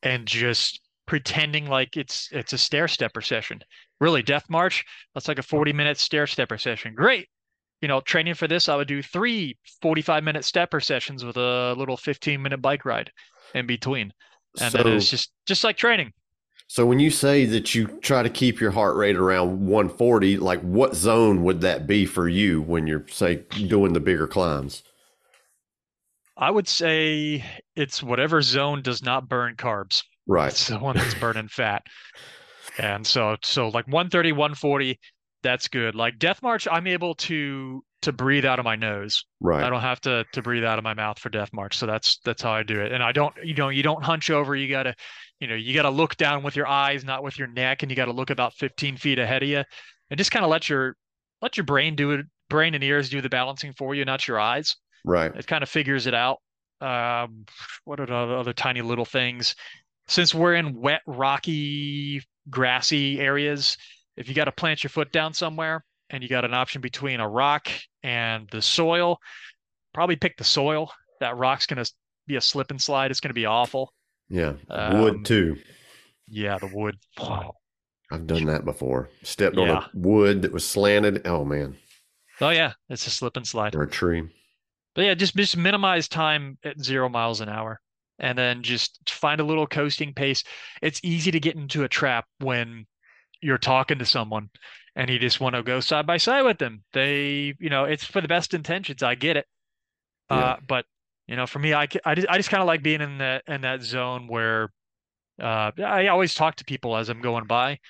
and 0.02 0.26
just 0.26 0.80
pretending 1.06 1.66
like 1.66 1.96
it's 1.96 2.28
it's 2.30 2.52
a 2.52 2.58
stair 2.58 2.88
stepper 2.88 3.22
session. 3.22 3.60
Really, 4.02 4.20
death 4.20 4.50
march. 4.50 4.84
That's 5.14 5.28
like 5.28 5.38
a 5.38 5.44
40 5.44 5.72
minute 5.72 5.96
stair 5.96 6.26
stepper 6.26 6.58
session. 6.58 6.92
Great. 6.92 7.28
You 7.80 7.86
know, 7.86 8.00
training 8.00 8.34
for 8.34 8.48
this, 8.48 8.68
I 8.68 8.74
would 8.74 8.88
do 8.88 9.00
three 9.00 9.56
45 9.80 10.24
minute 10.24 10.44
stepper 10.44 10.80
sessions 10.80 11.24
with 11.24 11.36
a 11.36 11.74
little 11.78 11.96
15 11.96 12.42
minute 12.42 12.60
bike 12.60 12.84
ride 12.84 13.12
in 13.54 13.64
between. 13.64 14.12
And 14.60 14.72
so, 14.72 14.82
then 14.82 14.94
it's 14.94 15.08
just 15.08 15.30
just 15.46 15.62
like 15.62 15.76
training. 15.76 16.12
So 16.66 16.84
when 16.84 16.98
you 16.98 17.10
say 17.10 17.44
that 17.46 17.76
you 17.76 17.86
try 17.86 18.24
to 18.24 18.28
keep 18.28 18.60
your 18.60 18.72
heart 18.72 18.96
rate 18.96 19.14
around 19.14 19.68
140, 19.68 20.38
like 20.38 20.60
what 20.62 20.96
zone 20.96 21.44
would 21.44 21.60
that 21.60 21.86
be 21.86 22.04
for 22.04 22.28
you 22.28 22.60
when 22.60 22.88
you're 22.88 23.06
say 23.06 23.44
doing 23.68 23.92
the 23.92 24.00
bigger 24.00 24.26
climbs? 24.26 24.82
I 26.36 26.50
would 26.50 26.66
say 26.66 27.44
it's 27.76 28.02
whatever 28.02 28.42
zone 28.42 28.82
does 28.82 29.00
not 29.00 29.28
burn 29.28 29.54
carbs. 29.54 30.02
Right. 30.26 30.50
It's 30.50 30.66
the 30.66 30.80
one 30.80 30.96
that's 30.96 31.14
burning 31.14 31.46
fat. 31.46 31.84
And 32.78 33.06
so 33.06 33.36
so 33.42 33.68
like 33.68 33.86
130, 33.86 34.32
140, 34.32 34.98
that's 35.42 35.68
good. 35.68 35.94
Like 35.94 36.18
Death 36.18 36.42
March, 36.42 36.66
I'm 36.70 36.86
able 36.86 37.14
to 37.16 37.82
to 38.02 38.12
breathe 38.12 38.44
out 38.44 38.58
of 38.58 38.64
my 38.64 38.76
nose. 38.76 39.24
Right. 39.40 39.62
I 39.62 39.70
don't 39.70 39.80
have 39.80 40.00
to 40.02 40.24
to 40.32 40.42
breathe 40.42 40.64
out 40.64 40.78
of 40.78 40.84
my 40.84 40.94
mouth 40.94 41.18
for 41.18 41.28
death 41.28 41.52
march. 41.52 41.78
So 41.78 41.86
that's 41.86 42.18
that's 42.24 42.42
how 42.42 42.52
I 42.52 42.62
do 42.62 42.80
it. 42.80 42.92
And 42.92 43.02
I 43.02 43.12
don't 43.12 43.34
you 43.42 43.54
know 43.54 43.68
you 43.68 43.82
don't 43.82 44.02
hunch 44.02 44.30
over. 44.30 44.54
You 44.54 44.68
gotta 44.68 44.94
you 45.40 45.46
know 45.46 45.54
you 45.54 45.74
gotta 45.74 45.90
look 45.90 46.16
down 46.16 46.42
with 46.42 46.56
your 46.56 46.66
eyes, 46.66 47.04
not 47.04 47.22
with 47.22 47.38
your 47.38 47.48
neck, 47.48 47.82
and 47.82 47.90
you 47.90 47.96
gotta 47.96 48.12
look 48.12 48.30
about 48.30 48.54
15 48.54 48.96
feet 48.96 49.18
ahead 49.18 49.42
of 49.42 49.48
you, 49.48 49.62
and 50.10 50.18
just 50.18 50.30
kind 50.30 50.44
of 50.44 50.50
let 50.50 50.68
your 50.68 50.96
let 51.40 51.56
your 51.56 51.64
brain 51.64 51.94
do 51.96 52.10
it. 52.12 52.26
Brain 52.50 52.74
and 52.74 52.84
ears 52.84 53.08
do 53.08 53.20
the 53.20 53.30
balancing 53.30 53.72
for 53.72 53.94
you, 53.94 54.04
not 54.04 54.28
your 54.28 54.38
eyes. 54.38 54.76
Right. 55.04 55.34
It 55.34 55.46
kind 55.46 55.62
of 55.62 55.68
figures 55.68 56.06
it 56.06 56.14
out. 56.14 56.38
Um, 56.80 57.46
what 57.84 58.00
are 58.00 58.06
the 58.06 58.14
other 58.14 58.52
tiny 58.52 58.82
little 58.82 59.04
things? 59.04 59.54
Since 60.08 60.34
we're 60.34 60.54
in 60.54 60.80
wet, 60.80 61.00
rocky, 61.06 62.22
grassy 62.50 63.20
areas, 63.20 63.76
if 64.16 64.28
you 64.28 64.34
got 64.34 64.44
to 64.44 64.52
plant 64.52 64.82
your 64.82 64.90
foot 64.90 65.12
down 65.12 65.32
somewhere, 65.34 65.84
and 66.10 66.22
you 66.22 66.28
got 66.28 66.44
an 66.44 66.54
option 66.54 66.80
between 66.80 67.20
a 67.20 67.28
rock 67.28 67.68
and 68.02 68.48
the 68.50 68.60
soil, 68.60 69.18
probably 69.94 70.16
pick 70.16 70.36
the 70.36 70.44
soil. 70.44 70.92
That 71.20 71.36
rock's 71.36 71.66
going 71.66 71.82
to 71.82 71.90
be 72.26 72.36
a 72.36 72.40
slip 72.40 72.70
and 72.70 72.80
slide. 72.80 73.10
It's 73.10 73.20
going 73.20 73.30
to 73.30 73.34
be 73.34 73.46
awful. 73.46 73.92
Yeah. 74.28 74.54
Wood 74.68 75.14
um, 75.14 75.24
too. 75.24 75.56
Yeah, 76.28 76.58
the 76.58 76.70
wood. 76.72 76.96
Wow. 77.18 77.54
I've 78.10 78.26
done 78.26 78.44
that 78.46 78.64
before. 78.64 79.08
Stepped 79.22 79.56
yeah. 79.56 79.62
on 79.62 79.70
a 79.70 79.90
wood 79.94 80.42
that 80.42 80.52
was 80.52 80.66
slanted. 80.66 81.26
Oh 81.26 81.44
man. 81.44 81.76
Oh 82.40 82.50
yeah, 82.50 82.72
it's 82.90 83.06
a 83.06 83.10
slip 83.10 83.36
and 83.36 83.46
slide. 83.46 83.74
Or 83.74 83.82
a 83.82 83.88
tree. 83.88 84.28
But 84.94 85.06
yeah, 85.06 85.14
just 85.14 85.34
just 85.34 85.56
minimize 85.56 86.08
time 86.08 86.58
at 86.62 86.78
zero 86.78 87.08
miles 87.08 87.40
an 87.40 87.48
hour, 87.48 87.80
and 88.22 88.38
then 88.38 88.62
just 88.62 89.10
find 89.10 89.40
a 89.40 89.44
little 89.44 89.66
coasting 89.66 90.14
pace. 90.14 90.44
It's 90.80 91.00
easy 91.02 91.30
to 91.32 91.40
get 91.40 91.56
into 91.56 91.82
a 91.82 91.88
trap 91.88 92.24
when 92.38 92.86
you're 93.42 93.58
talking 93.58 93.98
to 93.98 94.06
someone 94.06 94.48
and 94.94 95.10
you 95.10 95.18
just 95.18 95.40
want 95.40 95.56
to 95.56 95.62
go 95.62 95.80
side 95.80 96.06
by 96.06 96.16
side 96.16 96.42
with 96.42 96.58
them. 96.58 96.84
They, 96.92 97.54
you 97.58 97.68
know, 97.68 97.84
it's 97.84 98.04
for 98.04 98.20
the 98.20 98.28
best 98.28 98.54
intentions. 98.54 99.02
I 99.02 99.16
get 99.16 99.36
it. 99.36 99.46
Yeah. 100.30 100.36
Uh, 100.36 100.56
but 100.66 100.86
you 101.26 101.36
know, 101.36 101.46
for 101.46 101.58
me, 101.58 101.74
I, 101.74 101.88
I 102.04 102.14
just, 102.14 102.28
I 102.28 102.36
just 102.36 102.50
kind 102.50 102.62
of 102.62 102.66
like 102.66 102.82
being 102.82 103.00
in 103.00 103.18
that, 103.18 103.42
in 103.48 103.62
that 103.62 103.82
zone 103.82 104.28
where, 104.28 104.72
uh, 105.40 105.72
I 105.84 106.06
always 106.08 106.34
talk 106.34 106.56
to 106.56 106.64
people 106.64 106.96
as 106.96 107.08
I'm 107.08 107.20
going 107.20 107.46
by, 107.46 107.80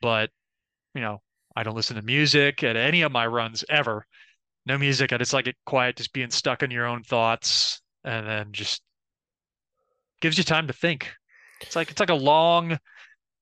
but 0.00 0.30
you 0.94 1.02
know, 1.02 1.20
I 1.54 1.62
don't 1.62 1.76
listen 1.76 1.96
to 1.96 2.02
music 2.02 2.62
at 2.62 2.76
any 2.76 3.02
of 3.02 3.12
my 3.12 3.26
runs 3.26 3.64
ever. 3.68 4.06
No 4.64 4.78
music. 4.78 5.12
I 5.12 5.18
just 5.18 5.34
like 5.34 5.46
it 5.46 5.56
quiet, 5.66 5.96
just 5.96 6.12
being 6.14 6.30
stuck 6.30 6.62
in 6.62 6.70
your 6.70 6.86
own 6.86 7.02
thoughts 7.02 7.82
and 8.04 8.26
then 8.26 8.52
just 8.52 8.80
gives 10.24 10.38
you 10.38 10.44
time 10.44 10.66
to 10.66 10.72
think. 10.72 11.12
It's 11.60 11.76
like, 11.76 11.90
it's 11.90 12.00
like 12.00 12.10
a 12.10 12.14
long 12.14 12.78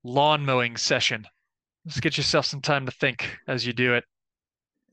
lawn 0.04 0.44
mowing 0.44 0.76
session 0.76 1.26
just 1.86 2.02
get 2.02 2.16
yourself 2.16 2.46
some 2.46 2.60
time 2.60 2.86
to 2.86 2.92
think 2.92 3.38
as 3.48 3.66
you 3.66 3.72
do 3.72 3.94
it. 3.94 4.04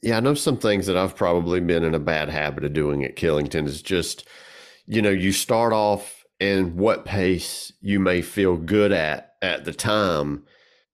Yeah, 0.01 0.17
I 0.17 0.19
know 0.21 0.33
some 0.33 0.57
things 0.57 0.85
that 0.87 0.97
I've 0.97 1.15
probably 1.15 1.59
been 1.59 1.83
in 1.83 1.93
a 1.93 1.99
bad 1.99 2.29
habit 2.29 2.63
of 2.63 2.73
doing 2.73 3.03
at 3.03 3.15
Killington 3.15 3.67
is 3.67 3.81
just, 3.81 4.27
you 4.85 5.01
know, 5.01 5.09
you 5.09 5.31
start 5.31 5.73
off 5.73 6.23
and 6.39 6.75
what 6.75 7.05
pace 7.05 7.73
you 7.81 7.99
may 7.99 8.21
feel 8.21 8.55
good 8.55 8.91
at 8.91 9.33
at 9.41 9.65
the 9.65 9.73
time, 9.73 10.43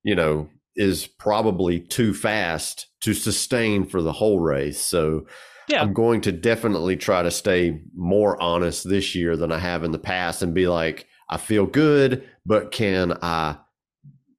you 0.04 0.16
know, 0.16 0.50
is 0.76 1.08
probably 1.08 1.80
too 1.80 2.14
fast 2.14 2.88
to 3.02 3.14
sustain 3.14 3.86
for 3.86 4.02
the 4.02 4.12
whole 4.12 4.40
race. 4.40 4.82
So 4.82 5.28
yeah. 5.68 5.82
I'm 5.82 5.94
going 5.94 6.22
to 6.22 6.32
definitely 6.32 6.96
try 6.96 7.24
to 7.24 7.32
stay 7.32 7.82
more 7.96 8.42
honest 8.42 8.88
this 8.88 9.16
year 9.16 9.36
than 9.38 9.52
I 9.52 9.60
have 9.60 9.84
in 9.84 9.92
the 9.92 10.00
past 10.00 10.42
and 10.42 10.54
be 10.54 10.68
like, 10.68 11.08
I 11.30 11.38
feel 11.38 11.66
good, 11.66 12.28
but 12.46 12.72
can 12.72 13.18
I 13.22 13.58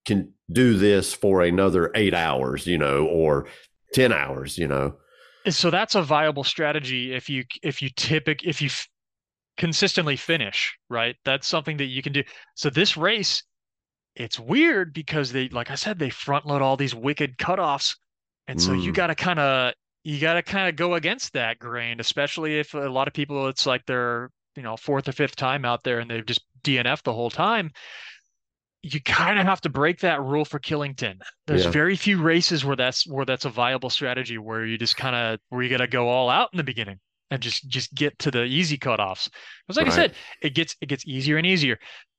can 0.05 0.33
do 0.51 0.77
this 0.77 1.13
for 1.13 1.43
another 1.43 1.91
eight 1.95 2.15
hours, 2.15 2.67
you 2.67 2.79
know, 2.79 3.07
or 3.07 3.47
10 3.95 4.13
hours, 4.13 4.57
you 4.57 4.69
know. 4.69 4.95
So 5.49 5.71
that's 5.71 5.95
a 5.95 6.03
viable 6.03 6.45
strategy 6.45 7.15
if 7.15 7.29
you, 7.29 7.45
if 7.63 7.83
you 7.83 7.91
typic, 7.91 8.41
if 8.45 8.63
you 8.63 8.67
f- 8.67 8.89
consistently 9.57 10.17
finish, 10.17 10.77
right? 10.89 11.17
That's 11.25 11.47
something 11.47 11.77
that 11.79 11.87
you 11.87 12.03
can 12.03 12.13
do. 12.13 12.23
So 12.55 12.71
this 12.71 12.97
race, 12.97 13.43
it's 14.15 14.39
weird 14.39 14.93
because 14.93 15.33
they, 15.33 15.49
like 15.49 15.71
I 15.71 15.75
said, 15.75 15.99
they 15.99 16.11
front 16.11 16.47
load 16.47 16.63
all 16.63 16.77
these 16.77 16.95
wicked 16.95 17.39
cutoffs. 17.39 17.97
And 18.49 18.63
so 18.63 18.71
mm. 18.71 18.83
you 18.83 18.93
got 18.93 19.09
to 19.09 19.15
kind 19.15 19.39
of, 19.39 19.75
you 20.07 20.21
got 20.21 20.35
to 20.35 20.43
kind 20.43 20.69
of 20.69 20.77
go 20.77 20.95
against 20.95 21.33
that 21.33 21.59
grain, 21.59 21.99
especially 21.99 22.61
if 22.61 22.75
a 22.75 22.79
lot 22.79 23.09
of 23.09 23.15
people, 23.15 23.49
it's 23.49 23.67
like 23.67 23.85
they're, 23.87 24.31
you 24.55 24.63
know, 24.63 24.77
fourth 24.77 25.09
or 25.09 25.13
fifth 25.13 25.35
time 25.35 25.65
out 25.65 25.83
there 25.83 25.99
and 25.99 26.09
they've 26.09 26.25
just 26.25 26.45
DNF 26.63 27.03
the 27.03 27.13
whole 27.13 27.31
time 27.31 27.73
you 28.83 29.01
kind 29.01 29.41
of 29.41 29.45
have 29.45 29.61
to 29.61 29.69
break 29.69 29.99
that 30.01 30.23
rule 30.23 30.45
for 30.45 30.61
Killington. 30.61 31.17
There's 31.49 31.65
yeah. 31.65 31.71
very 31.71 31.97
few 31.97 32.23
races 32.23 32.65
where 32.65 32.77
that's 32.77 33.05
where 33.05 33.25
that's 33.25 33.45
a 33.45 33.51
viable 33.51 33.91
strategy 33.91 34.39
where 34.39 34.65
you 34.65 34.79
just 34.79 34.97
kind 34.97 35.17
of 35.17 35.41
where 35.49 35.63
you 35.63 35.69
got 35.69 35.79
to 35.79 35.89
go 35.89 36.09
all 36.09 36.31
out 36.31 36.51
in 36.53 36.57
the 36.57 36.63
beginning 36.63 37.01
and 37.33 37.43
just 37.43 37.69
just 37.69 37.93
get 37.95 38.17
to 38.21 38.31
the 38.31 38.45
easy 38.45 38.79
cutoffs. 38.79 39.29
Because 39.67 39.77
like 39.77 39.87
right. 39.87 39.93
I 39.93 39.97
said, 39.97 40.15
it 40.41 40.55
gets 40.55 40.77
it 40.81 40.87
gets 40.87 41.05
easier 41.05 41.37
and 41.37 41.45
easier. 41.45 41.79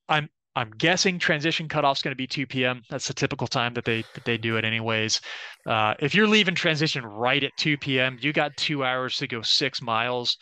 I'm 0.10 0.28
I'm 0.58 0.72
guessing 0.72 1.20
transition 1.20 1.68
cutoff's 1.70 2.00
is 2.00 2.04
going 2.04 2.12
to 2.14 2.18
be 2.18 2.26
2 2.28 2.48
p.m. 2.48 2.82
That's 2.90 3.08
the 3.08 3.14
typical 3.14 3.46
time 3.48 3.74
that 3.76 3.86
they 3.86 4.04
that 4.16 4.26
they 4.26 4.38
do 4.38 4.58
it 4.58 4.66
anyways. 4.66 5.22
Uh, 5.68 5.94
if 6.00 6.16
you're 6.16 6.28
leaving 6.28 6.56
transition 6.56 7.06
right 7.06 7.44
at 7.44 7.52
2 7.58 7.78
p.m., 7.78 8.18
you 8.22 8.34
got 8.34 8.58
two 8.58 8.84
hours 8.84 9.18
to 9.18 9.28
go 9.28 9.42
six 9.44 9.82
miles. 9.82 10.38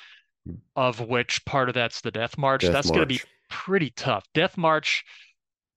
of 0.76 1.00
which 1.02 1.44
part 1.46 1.70
of 1.70 1.76
that's 1.76 2.02
the 2.02 2.12
Death 2.12 2.38
March. 2.38 2.62
Death 2.62 2.72
that's 2.72 2.88
going 2.90 3.02
to 3.02 3.06
be 3.08 3.20
pretty 3.50 3.90
tough. 3.98 4.24
Death 4.34 4.58
March 4.58 5.04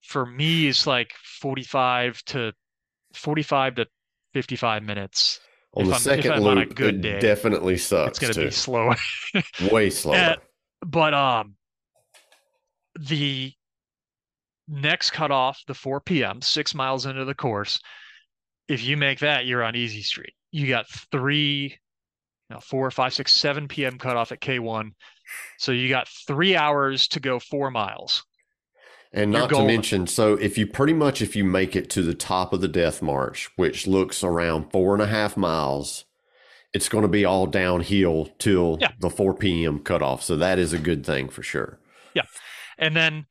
for 0.03 0.25
me 0.25 0.67
is 0.67 0.87
like 0.87 1.11
45 1.41 2.23
to 2.25 2.53
45 3.13 3.75
to 3.75 3.87
55 4.33 4.83
minutes. 4.83 5.39
On 5.73 5.81
If 5.83 5.87
the 5.87 5.93
I'm- 5.93 5.97
if 5.97 6.01
second 6.23 6.31
I'm 6.33 6.47
on 6.47 6.57
a 6.57 6.61
loop, 6.61 6.75
good 6.75 7.01
day, 7.01 7.19
definitely 7.19 7.77
sucks 7.77 8.11
It's 8.11 8.19
going 8.19 8.33
to 8.35 8.39
be 8.45 8.51
slower. 8.51 8.95
Way 9.71 9.89
slower. 9.89 10.15
Uh, 10.15 10.35
but 10.85 11.13
um 11.13 11.55
the 12.99 13.51
next 14.69 15.11
cutoff, 15.11 15.61
the 15.67 15.73
4 15.73 15.99
p.m., 16.01 16.41
six 16.41 16.75
miles 16.75 17.05
into 17.05 17.25
the 17.25 17.33
course, 17.35 17.79
if 18.67 18.83
you 18.83 18.97
make 18.97 19.19
that, 19.19 19.45
you're 19.45 19.63
on 19.63 19.75
easy 19.75 20.01
street. 20.01 20.33
You 20.51 20.67
got 20.67 20.87
three, 21.11 21.77
no, 22.49 22.59
four, 22.59 22.89
five, 22.91 23.13
six, 23.13 23.33
seven 23.33 23.67
p.m. 23.67 23.97
cutoff 23.97 24.31
at 24.31 24.41
K1. 24.41 24.91
So 25.57 25.71
you 25.71 25.89
got 25.89 26.07
three 26.27 26.55
hours 26.55 27.07
to 27.09 27.19
go 27.19 27.39
four 27.39 27.71
miles. 27.71 28.23
And 29.11 29.31
not 29.31 29.49
to 29.49 29.65
mention, 29.65 30.05
so 30.05 30.35
if 30.35 30.55
you 30.55 30.67
pretty 30.67 30.93
much 30.93 31.19
if 31.21 31.35
you 31.35 31.43
make 31.43 31.75
it 31.75 31.89
to 31.91 32.03
the 32.03 32.13
top 32.13 32.53
of 32.53 32.61
the 32.61 32.67
death 32.67 33.01
march, 33.01 33.49
which 33.55 33.87
looks 33.87 34.23
around 34.23 34.71
four 34.71 34.93
and 34.93 35.01
a 35.01 35.07
half 35.07 35.35
miles, 35.35 36.05
it's 36.73 36.89
going 36.89 37.01
to 37.01 37.07
be 37.07 37.25
all 37.25 37.47
downhill 37.47 38.29
till 38.37 38.77
Yeah. 38.79 38.91
the 38.99 39.09
4 39.09 39.33
p.m. 39.33 39.79
cutoff. 39.79 40.21
So 40.21 40.35
that 40.35 40.59
is 40.59 40.73
a 40.73 40.77
good 40.77 41.03
thing 41.03 41.27
for 41.29 41.41
sure. 41.41 41.79
Yeah. 42.13 42.25
And 42.77 42.95
then 42.95 43.25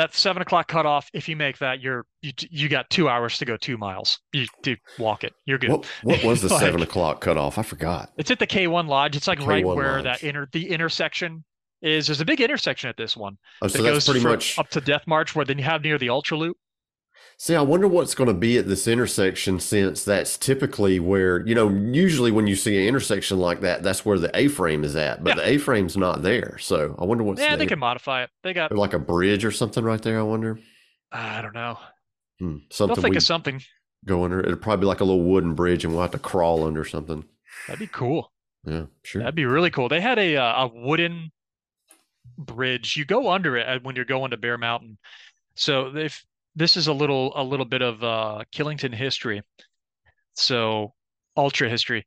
that 0.00 0.14
seven 0.14 0.40
o'clock 0.42 0.66
cutoff, 0.68 1.08
if 1.12 1.28
you 1.28 1.36
make 1.36 1.58
that, 1.58 1.80
you're 1.80 2.06
you 2.22 2.32
you 2.50 2.68
got 2.68 2.88
two 2.90 3.08
hours 3.08 3.38
to 3.38 3.44
go 3.44 3.56
two 3.56 3.76
miles. 3.76 4.18
You 4.32 4.46
to 4.64 4.76
walk 4.98 5.24
it. 5.24 5.32
You're 5.44 5.58
good. 5.58 5.70
What 5.70 5.86
what 6.02 6.24
was 6.24 6.42
the 6.42 6.48
Like- 6.48 6.60
seven 6.60 6.82
o'clock 6.82 7.20
cutoff? 7.20 7.58
I 7.58 7.62
forgot. 7.62 8.10
It's 8.16 8.30
at 8.30 8.38
the 8.38 8.46
K1 8.46 8.88
Lodge. 8.88 9.16
It's 9.16 9.28
like 9.28 9.40
right 9.46 9.64
K1 9.64 9.76
where 9.76 9.92
Lodge. 10.02 10.04
that 10.04 10.22
inter 10.22 10.48
the 10.52 10.70
intersection 10.70 11.44
is. 11.82 12.06
There's 12.06 12.20
a 12.20 12.24
big 12.24 12.40
intersection 12.40 12.88
at 12.90 12.96
this 12.96 13.16
one 13.16 13.36
Oh, 13.62 13.66
that 13.68 13.76
so 13.76 13.82
that's 13.82 14.06
goes 14.06 14.08
pretty 14.20 14.26
much. 14.26 14.58
up 14.58 14.68
to 14.70 14.80
Death 14.80 15.06
March, 15.06 15.34
where 15.36 15.44
then 15.44 15.58
you 15.58 15.64
have 15.64 15.82
near 15.82 15.98
the 15.98 16.08
Ultra 16.10 16.36
Loop. 16.38 16.56
See, 17.42 17.54
I 17.56 17.62
wonder 17.62 17.88
what's 17.88 18.14
going 18.14 18.28
to 18.28 18.34
be 18.34 18.58
at 18.58 18.68
this 18.68 18.86
intersection 18.86 19.60
since 19.60 20.04
that's 20.04 20.36
typically 20.36 21.00
where, 21.00 21.40
you 21.46 21.54
know, 21.54 21.70
usually 21.70 22.30
when 22.30 22.46
you 22.46 22.54
see 22.54 22.76
an 22.76 22.86
intersection 22.86 23.38
like 23.38 23.62
that, 23.62 23.82
that's 23.82 24.04
where 24.04 24.18
the 24.18 24.30
A 24.36 24.48
frame 24.48 24.84
is 24.84 24.94
at, 24.94 25.24
but 25.24 25.30
Yeah. 25.38 25.42
the 25.44 25.48
A 25.52 25.56
frame's 25.56 25.96
not 25.96 26.20
there. 26.20 26.58
So 26.58 26.94
I 26.98 27.04
wonder 27.06 27.24
what's 27.24 27.40
Yeah, 27.40 27.56
they 27.56 27.64
can 27.64 27.78
modify 27.78 28.24
it. 28.24 28.30
They 28.42 28.52
got 28.52 28.72
like 28.72 28.92
a 28.92 28.98
bridge 28.98 29.42
or 29.46 29.50
something 29.52 29.82
right 29.82 30.02
there. 30.02 30.18
I 30.18 30.22
wonder. 30.22 30.60
I 31.12 31.40
don't 31.40 31.54
know. 31.54 31.78
Hmm. 32.40 32.58
something 32.68 32.94
They'll 32.96 33.02
think 33.04 33.16
of 33.16 33.22
something. 33.22 33.62
go 34.04 34.22
under. 34.22 34.40
It'll 34.40 34.56
probably 34.56 34.82
be 34.82 34.88
like 34.88 35.00
a 35.00 35.04
little 35.04 35.24
wooden 35.24 35.54
bridge 35.54 35.82
and 35.82 35.94
we'll 35.94 36.02
have 36.02 36.10
to 36.10 36.18
crawl 36.18 36.66
under 36.66 36.84
something. 36.84 37.24
That'd 37.66 37.80
be 37.80 37.86
cool. 37.86 38.34
Yeah, 38.64 38.84
sure. 39.02 39.22
That'd 39.22 39.34
be 39.34 39.46
really 39.46 39.70
cool. 39.70 39.88
They 39.88 40.02
had 40.02 40.18
a 40.18 40.36
uh, 40.36 40.66
a 40.66 40.70
wooden 40.74 41.32
bridge. 42.36 42.98
You 42.98 43.06
go 43.06 43.30
under 43.30 43.56
it 43.56 43.66
uh, 43.66 43.78
when 43.82 43.96
you're 43.96 44.04
going 44.04 44.32
to 44.32 44.36
Bear 44.36 44.58
Mountain. 44.58 44.98
So 45.54 45.96
if 45.96 46.22
this 46.60 46.76
is 46.76 46.86
a 46.88 46.92
little 46.92 47.32
a 47.34 47.42
little 47.42 47.64
bit 47.64 47.80
of 47.82 48.04
uh, 48.04 48.44
Killington 48.52 48.94
history. 48.94 49.42
So 50.34 50.92
ultra 51.36 51.68
history. 51.70 52.06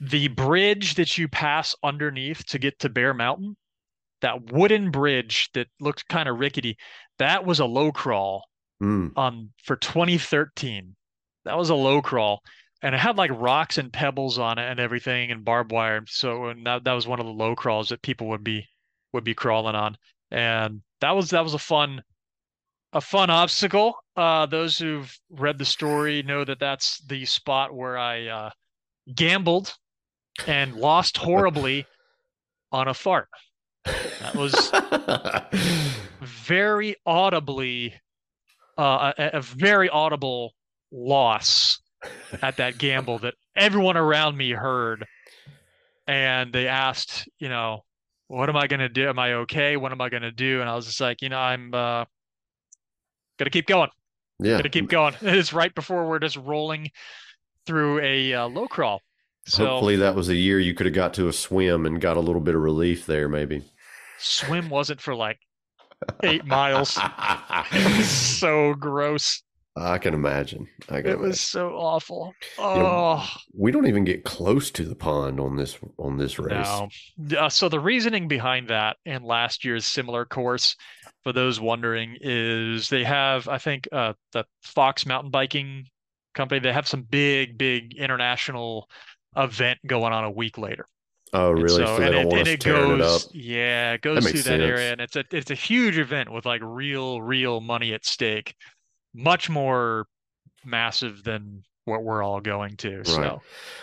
The 0.00 0.28
bridge 0.28 0.94
that 0.94 1.16
you 1.18 1.28
pass 1.28 1.76
underneath 1.84 2.44
to 2.46 2.58
get 2.58 2.78
to 2.80 2.88
Bear 2.88 3.12
Mountain, 3.14 3.56
that 4.22 4.50
wooden 4.50 4.90
bridge 4.90 5.50
that 5.54 5.68
looked 5.78 6.08
kind 6.08 6.28
of 6.28 6.38
rickety, 6.40 6.76
that 7.18 7.44
was 7.44 7.60
a 7.60 7.66
low 7.66 7.92
crawl 7.92 8.42
Mm. 8.82 9.12
on 9.14 9.50
for 9.62 9.76
2013. 9.76 10.96
That 11.44 11.56
was 11.56 11.70
a 11.70 11.74
low 11.76 12.02
crawl, 12.02 12.42
and 12.82 12.96
it 12.96 12.98
had 12.98 13.16
like 13.16 13.30
rocks 13.32 13.78
and 13.78 13.92
pebbles 13.92 14.38
on 14.38 14.58
it 14.58 14.68
and 14.68 14.80
everything, 14.80 15.30
and 15.30 15.44
barbed 15.44 15.70
wire. 15.70 16.02
So 16.06 16.46
and 16.46 16.66
that 16.66 16.82
that 16.84 16.92
was 16.94 17.06
one 17.06 17.20
of 17.20 17.26
the 17.26 17.32
low 17.32 17.54
crawls 17.54 17.90
that 17.90 18.02
people 18.02 18.26
would 18.30 18.42
be 18.42 18.66
would 19.12 19.22
be 19.22 19.34
crawling 19.34 19.76
on, 19.76 19.96
and 20.32 20.82
that 21.00 21.12
was 21.12 21.30
that 21.30 21.44
was 21.44 21.54
a 21.54 21.60
fun 21.60 22.02
a 22.92 23.00
fun 23.00 23.30
obstacle. 23.30 23.94
Uh, 24.16 24.46
those 24.46 24.78
who've 24.78 25.18
read 25.30 25.58
the 25.58 25.64
story 25.64 26.22
know 26.22 26.44
that 26.44 26.60
that's 26.60 26.98
the 27.06 27.24
spot 27.24 27.74
where 27.74 27.96
I 27.96 28.26
uh, 28.26 28.50
gambled 29.14 29.74
and 30.46 30.74
lost 30.74 31.16
horribly 31.16 31.86
on 32.72 32.88
a 32.88 32.94
fart. 32.94 33.28
That 33.84 34.34
was 34.34 34.72
very 36.20 36.96
audibly 37.04 37.94
uh, 38.78 39.12
a, 39.18 39.30
a 39.34 39.40
very 39.40 39.88
audible 39.88 40.52
loss 40.92 41.80
at 42.42 42.56
that 42.56 42.78
gamble 42.78 43.18
that 43.18 43.34
everyone 43.56 43.96
around 43.96 44.36
me 44.36 44.50
heard 44.50 45.04
and 46.06 46.52
they 46.52 46.66
asked 46.66 47.28
you 47.38 47.48
know 47.48 47.84
what 48.26 48.48
am 48.48 48.56
i 48.56 48.66
going 48.66 48.80
to 48.80 48.88
do 48.88 49.08
am 49.08 49.18
i 49.18 49.34
okay 49.34 49.76
what 49.76 49.92
am 49.92 50.00
i 50.00 50.08
going 50.08 50.22
to 50.22 50.32
do 50.32 50.60
and 50.60 50.68
i 50.68 50.74
was 50.74 50.86
just 50.86 51.00
like 51.00 51.22
you 51.22 51.28
know 51.28 51.38
i'm 51.38 51.72
uh 53.38 53.38
gonna 53.38 53.50
keep 53.50 53.66
going 53.66 53.88
yeah. 54.40 54.56
Got 54.56 54.62
to 54.62 54.68
keep 54.70 54.88
going 54.88 55.14
it's 55.20 55.52
right 55.52 55.74
before 55.74 56.08
we're 56.08 56.18
just 56.18 56.36
rolling 56.36 56.90
through 57.64 58.00
a 58.00 58.34
uh, 58.34 58.48
low 58.48 58.66
crawl 58.66 59.00
so 59.46 59.66
Hopefully 59.66 59.96
that 59.96 60.14
was 60.14 60.28
a 60.28 60.36
year 60.36 60.60
you 60.60 60.72
could 60.72 60.86
have 60.86 60.94
got 60.94 61.14
to 61.14 61.26
a 61.28 61.32
swim 61.32 61.84
and 61.84 62.00
got 62.00 62.16
a 62.16 62.20
little 62.20 62.40
bit 62.40 62.54
of 62.54 62.60
relief 62.60 63.06
there, 63.06 63.28
maybe. 63.28 63.62
swim 64.18 64.68
wasn't 64.68 65.00
for 65.00 65.14
like 65.14 65.38
eight 66.22 66.44
miles 66.44 66.98
it 67.72 67.96
was 67.98 68.08
so 68.38 68.74
gross 68.74 69.42
I 69.74 69.96
can 69.96 70.12
imagine. 70.12 70.68
I 70.90 71.00
can 71.00 71.12
It 71.12 71.18
was 71.18 71.40
so 71.40 71.70
awful. 71.70 72.34
know, 72.58 72.64
Oh, 72.64 73.30
We 73.54 73.72
don't 73.72 73.86
even 73.86 74.04
get 74.04 74.22
close 74.22 74.70
to 74.72 74.84
the 74.84 74.94
pond 74.94 75.40
on 75.40 75.56
this 75.56 75.78
on 75.98 76.18
this 76.18 76.38
race. 76.38 76.66
no. 77.16 77.38
Uh, 77.38 77.48
so 77.48 77.70
the 77.70 77.80
reasoning 77.80 78.28
behind 78.28 78.68
that 78.68 78.98
and 79.06 79.24
last 79.24 79.64
year's 79.64 79.86
similar 79.86 80.26
course, 80.26 80.76
for 81.24 81.32
those 81.32 81.60
wondering, 81.60 82.16
is 82.20 82.88
they 82.88 83.04
have, 83.04 83.48
I 83.48 83.58
think, 83.58 83.88
uh, 83.92 84.14
the 84.32 84.44
Fox 84.62 85.06
Mountain 85.06 85.30
Biking 85.30 85.86
Company, 86.34 86.60
they 86.60 86.72
have 86.72 86.88
some 86.88 87.02
big, 87.02 87.58
big 87.58 87.94
international 87.94 88.88
event 89.36 89.78
going 89.86 90.12
on 90.12 90.24
a 90.24 90.30
week 90.30 90.58
later. 90.58 90.86
Oh, 91.32 91.54
And 91.54 91.62
really? 91.62 91.84
so, 91.86 91.86
So, 91.86 91.98
they 91.98 92.06
and 92.06 92.14
it, 92.14 92.32
and 92.32 92.48
it 92.48 92.62
goes, 92.62 93.26
it 93.26 93.34
yeah, 93.34 93.92
it 93.94 94.02
goes 94.02 94.22
makes 94.22 94.42
through 94.42 94.42
that 94.42 94.60
sense. 94.60 94.62
area, 94.62 94.92
and 94.92 95.00
it's 95.00 95.16
a 95.16 95.24
it's 95.30 95.50
a 95.50 95.54
huge 95.54 95.98
event 95.98 96.30
with 96.30 96.44
like 96.46 96.60
real, 96.62 97.22
real 97.22 97.60
money 97.60 97.94
at 97.94 98.04
stake, 98.04 98.54
much 99.14 99.48
more 99.48 100.06
massive 100.64 101.24
than 101.24 101.62
what 101.84 102.02
we're 102.04 102.22
all 102.22 102.40
going 102.40 102.76
to. 102.78 103.04
So. 103.04 103.42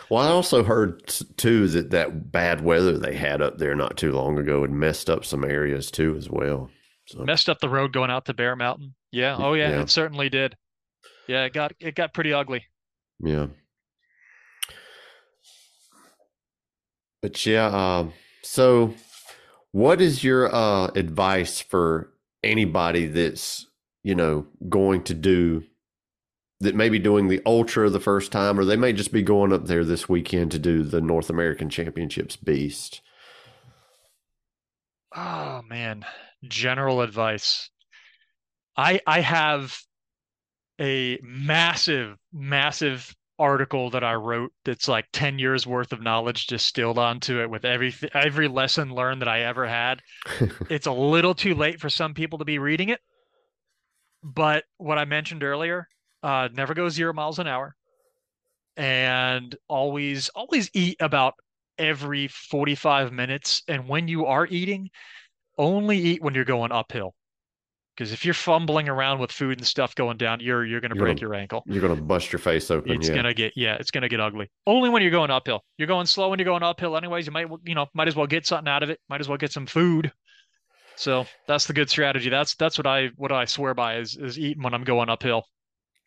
Well, 0.09 0.21
I 0.23 0.29
also 0.29 0.63
heard 0.63 1.07
too 1.37 1.67
that 1.69 1.91
that 1.91 2.31
bad 2.31 2.61
weather 2.61 2.97
they 2.97 3.15
had 3.15 3.41
up 3.41 3.57
there 3.57 3.75
not 3.75 3.97
too 3.97 4.11
long 4.11 4.37
ago 4.37 4.61
had 4.61 4.71
messed 4.71 5.09
up 5.09 5.25
some 5.25 5.43
areas 5.43 5.91
too 5.91 6.15
as 6.15 6.29
well. 6.29 6.69
So 7.09 7.23
messed 7.23 7.49
up 7.49 7.59
the 7.59 7.69
road 7.69 7.91
going 7.91 8.11
out 8.11 8.25
to 8.25 8.33
Bear 8.33 8.55
Mountain. 8.55 8.93
Yeah. 9.11 9.35
Oh 9.37 9.53
yeah, 9.53 9.69
Yeah. 9.71 9.81
it 9.81 9.89
certainly 9.89 10.29
did. 10.29 10.55
Yeah, 11.27 11.45
it 11.45 11.53
got 11.53 11.73
it 11.79 11.95
got 11.95 12.13
pretty 12.13 12.33
ugly. 12.33 12.65
yeah. 13.19 13.47
But 17.21 17.45
yeah, 17.45 17.65
um, 17.67 18.13
so 18.43 18.93
what 19.71 19.99
is 20.01 20.23
your 20.23 20.53
uh, 20.53 20.87
advice 20.95 21.59
for 21.61 22.13
anybody 22.43 23.07
that's 23.07 23.65
you 24.03 24.15
know 24.15 24.47
going 24.69 25.03
to 25.03 25.13
do 25.13 25.63
that 26.61 26.75
may 26.75 26.89
be 26.89 26.99
doing 26.99 27.27
the 27.27 27.41
ultra 27.45 27.89
the 27.89 27.99
first 27.99 28.31
time, 28.31 28.59
or 28.59 28.65
they 28.65 28.75
may 28.77 28.93
just 28.93 29.11
be 29.11 29.21
going 29.23 29.51
up 29.51 29.65
there 29.65 29.83
this 29.83 30.07
weekend 30.07 30.51
to 30.51 30.59
do 30.59 30.83
the 30.83 31.01
North 31.01 31.29
American 31.29 31.69
Championships 31.69 32.35
Beast? 32.35 33.01
Oh 35.15 35.61
man, 35.67 36.05
general 36.47 37.01
advice. 37.01 37.69
I 38.77 39.01
I 39.05 39.21
have 39.21 39.77
a 40.79 41.19
massive 41.21 42.17
massive 42.31 43.15
article 43.37 43.89
that 43.89 44.03
I 44.03 44.15
wrote 44.15 44.51
that's 44.65 44.87
like 44.87 45.07
10 45.13 45.39
years 45.39 45.65
worth 45.65 45.93
of 45.93 46.01
knowledge 46.01 46.47
distilled 46.47 46.99
onto 46.99 47.39
it 47.39 47.49
with 47.49 47.63
every 47.63 47.95
every 48.13 48.47
lesson 48.49 48.93
learned 48.93 49.21
that 49.21 49.29
I 49.29 49.41
ever 49.41 49.67
had. 49.67 50.01
It's 50.69 50.87
a 50.87 50.91
little 50.91 51.33
too 51.33 51.55
late 51.55 51.79
for 51.79 51.89
some 51.89 52.13
people 52.13 52.39
to 52.39 52.45
be 52.45 52.59
reading 52.59 52.89
it. 52.89 52.99
But 54.23 54.65
what 54.77 54.97
I 54.97 55.05
mentioned 55.05 55.43
earlier, 55.43 55.87
uh, 56.21 56.49
never 56.53 56.73
go 56.73 56.89
zero 56.89 57.13
miles 57.13 57.39
an 57.39 57.47
hour. 57.47 57.75
And 58.75 59.55
always, 59.67 60.29
always 60.29 60.69
eat 60.73 60.97
about 60.99 61.35
every 61.77 62.27
45 62.27 63.11
minutes. 63.11 63.63
And 63.67 63.87
when 63.87 64.07
you 64.07 64.25
are 64.25 64.45
eating, 64.45 64.89
only 65.59 65.99
eat 65.99 66.23
when 66.23 66.33
you're 66.33 66.45
going 66.45 66.71
uphill. 66.71 67.13
Because 67.95 68.13
if 68.13 68.23
you're 68.23 68.33
fumbling 68.33 68.87
around 68.87 69.19
with 69.19 69.29
food 69.29 69.57
and 69.59 69.67
stuff 69.67 69.93
going 69.93 70.15
down, 70.15 70.39
you're 70.39 70.65
you're 70.65 70.79
gonna 70.79 70.95
You're 70.95 71.03
break 71.03 71.17
gonna- 71.17 71.21
your 71.27 71.35
ankle. 71.35 71.63
You're 71.65 71.81
gonna 71.81 72.01
bust 72.01 72.31
your 72.31 72.39
face 72.39 72.71
open. 72.71 72.93
It's 72.93 73.09
yeah. 73.09 73.15
gonna 73.15 73.33
get 73.33 73.53
yeah, 73.57 73.75
it's 73.75 73.91
gonna 73.91 74.07
get 74.07 74.21
ugly. 74.21 74.49
Only 74.65 74.89
when 74.89 75.01
you're 75.01 75.11
going 75.11 75.31
uphill. 75.31 75.61
You're 75.77 75.89
going 75.89 76.05
slow 76.05 76.29
when 76.29 76.39
you're 76.39 76.45
going 76.45 76.63
uphill 76.63 76.95
anyways. 76.95 77.25
You 77.25 77.33
might 77.33 77.47
you 77.65 77.75
know 77.75 77.87
might 77.93 78.07
as 78.07 78.15
well 78.15 78.25
get 78.25 78.47
something 78.47 78.69
out 78.71 78.83
of 78.83 78.89
it. 78.89 78.99
Might 79.09 79.19
as 79.19 79.27
well 79.27 79.37
get 79.37 79.51
some 79.51 79.65
food. 79.65 80.13
So 80.95 81.25
that's 81.47 81.65
the 81.67 81.73
good 81.73 81.89
strategy. 81.89 82.29
That's 82.29 82.55
that's 82.55 82.77
what 82.77 82.87
I 82.87 83.09
what 83.17 83.31
I 83.33 83.43
swear 83.45 83.73
by 83.73 83.97
is 83.97 84.15
is 84.15 84.39
eating 84.39 84.63
when 84.63 84.73
I'm 84.73 84.83
going 84.85 85.09
uphill. 85.09 85.43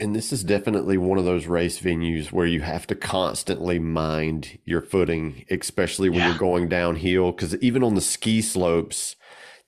And 0.01 0.17
this 0.17 0.33
is 0.33 0.43
definitely 0.43 0.97
one 0.97 1.19
of 1.19 1.25
those 1.27 1.47
race 1.47 1.79
venues 1.79 2.33
where 2.33 2.47
you 2.47 2.63
have 2.63 2.87
to 2.89 2.95
constantly 2.95 3.79
mind 3.79 4.59
your 4.65 4.81
footing, 4.81 5.45
especially 5.51 6.09
when 6.09 6.21
Yeah. 6.21 6.29
you're 6.31 6.39
going 6.39 6.69
downhill. 6.69 7.33
Because 7.33 7.55
even 7.59 7.83
on 7.85 7.95
the 7.95 8.01
ski 8.01 8.41
slopes, 8.41 9.15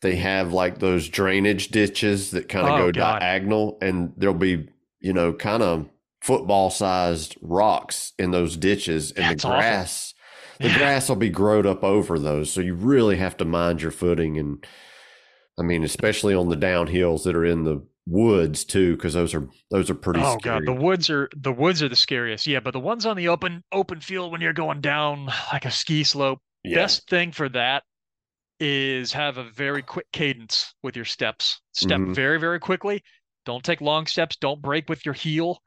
they 0.03 0.17
have 0.17 0.53
like 0.53 0.79
those 0.79 1.09
drainage 1.09 1.69
ditches 1.69 2.31
that 2.33 2.49
kind 2.49 2.67
of 2.67 2.75
Oh, 2.75 2.79
go 2.79 2.93
God. 2.93 3.21
diagonal, 3.21 3.79
and 3.81 4.13
there'll 4.17 4.35
be, 4.35 4.69
you 5.01 5.13
know, 5.13 5.33
kind 5.33 5.63
of 5.63 5.89
football 6.21 6.71
sized 6.71 7.37
rocks 7.43 8.13
in 8.19 8.31
those 8.31 8.57
ditches, 8.57 9.13
and 9.13 9.25
That's 9.25 9.43
the 9.43 9.49
awful. 9.49 9.61
grass, 9.61 10.15
the 10.61 10.69
Yeah. 10.69 10.79
grass 10.79 11.09
will 11.09 11.17
be 11.17 11.29
growed 11.31 11.67
up 11.67 11.83
over 11.85 12.19
those. 12.19 12.51
So 12.53 12.61
you 12.61 12.75
really 12.75 13.17
have 13.17 13.37
to 13.39 13.45
mind 13.45 13.83
your 13.83 13.91
footing. 13.91 14.39
And 14.39 14.65
I 15.59 15.63
mean, 15.63 15.85
especially 15.85 16.35
on 16.35 16.49
the 16.49 16.57
downhills 16.57 17.25
that 17.25 17.37
are 17.37 17.45
in 17.45 17.65
the 17.65 17.87
woods 18.07 18.65
too, 18.65 18.97
because 18.97 19.15
those 19.15 19.35
are 19.35 19.49
those 19.71 19.89
are 19.91 19.95
pretty 19.95 20.21
Oh 20.23 20.37
scary. 20.39 20.65
God, 20.65 20.67
the 20.67 20.81
woods 20.81 21.09
are 21.11 21.29
the 21.37 21.53
woods 21.53 21.83
are 21.83 21.89
the 21.89 21.97
scariest. 21.97 22.47
Yeah, 22.47 22.61
but 22.61 22.73
the 22.73 22.81
ones 22.81 23.07
on 23.07 23.17
the 23.17 23.29
open 23.29 23.63
open 23.73 24.01
field 24.01 24.33
when 24.33 24.41
you're 24.41 24.53
going 24.53 24.81
down 24.81 25.27
like 25.53 25.65
a 25.65 25.71
ski 25.71 26.05
slope, 26.05 26.41
yeah. 26.65 26.77
best 26.77 27.09
thing 27.09 27.33
for 27.33 27.49
that 27.51 27.83
is 28.65 29.13
have 29.13 29.37
a 29.37 29.45
very 29.51 29.83
quick 29.83 30.07
cadence 30.13 30.75
with 30.83 30.97
your 30.97 31.05
steps. 31.05 31.61
Step 31.73 32.01
Mhm. 32.01 32.15
very, 32.15 32.39
very 32.41 32.59
quickly. 32.59 33.03
Don't 33.45 33.63
take 33.63 33.81
long 33.83 34.07
steps. 34.07 34.37
Don't 34.37 34.63
break 34.63 34.89
with 34.89 35.05
your 35.05 35.13
heel 35.13 35.63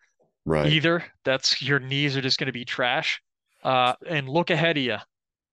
right. 0.45 0.65
either. 0.65 1.05
That's 1.23 1.61
your 1.61 1.79
knees 1.79 2.17
are 2.17 2.21
just 2.21 2.39
going 2.39 2.47
to 2.47 2.51
be 2.53 2.65
trash. 2.65 3.21
Uh, 3.63 3.93
and 4.07 4.27
look 4.27 4.49
ahead 4.49 4.77
of 4.77 4.83
you. 4.83 4.97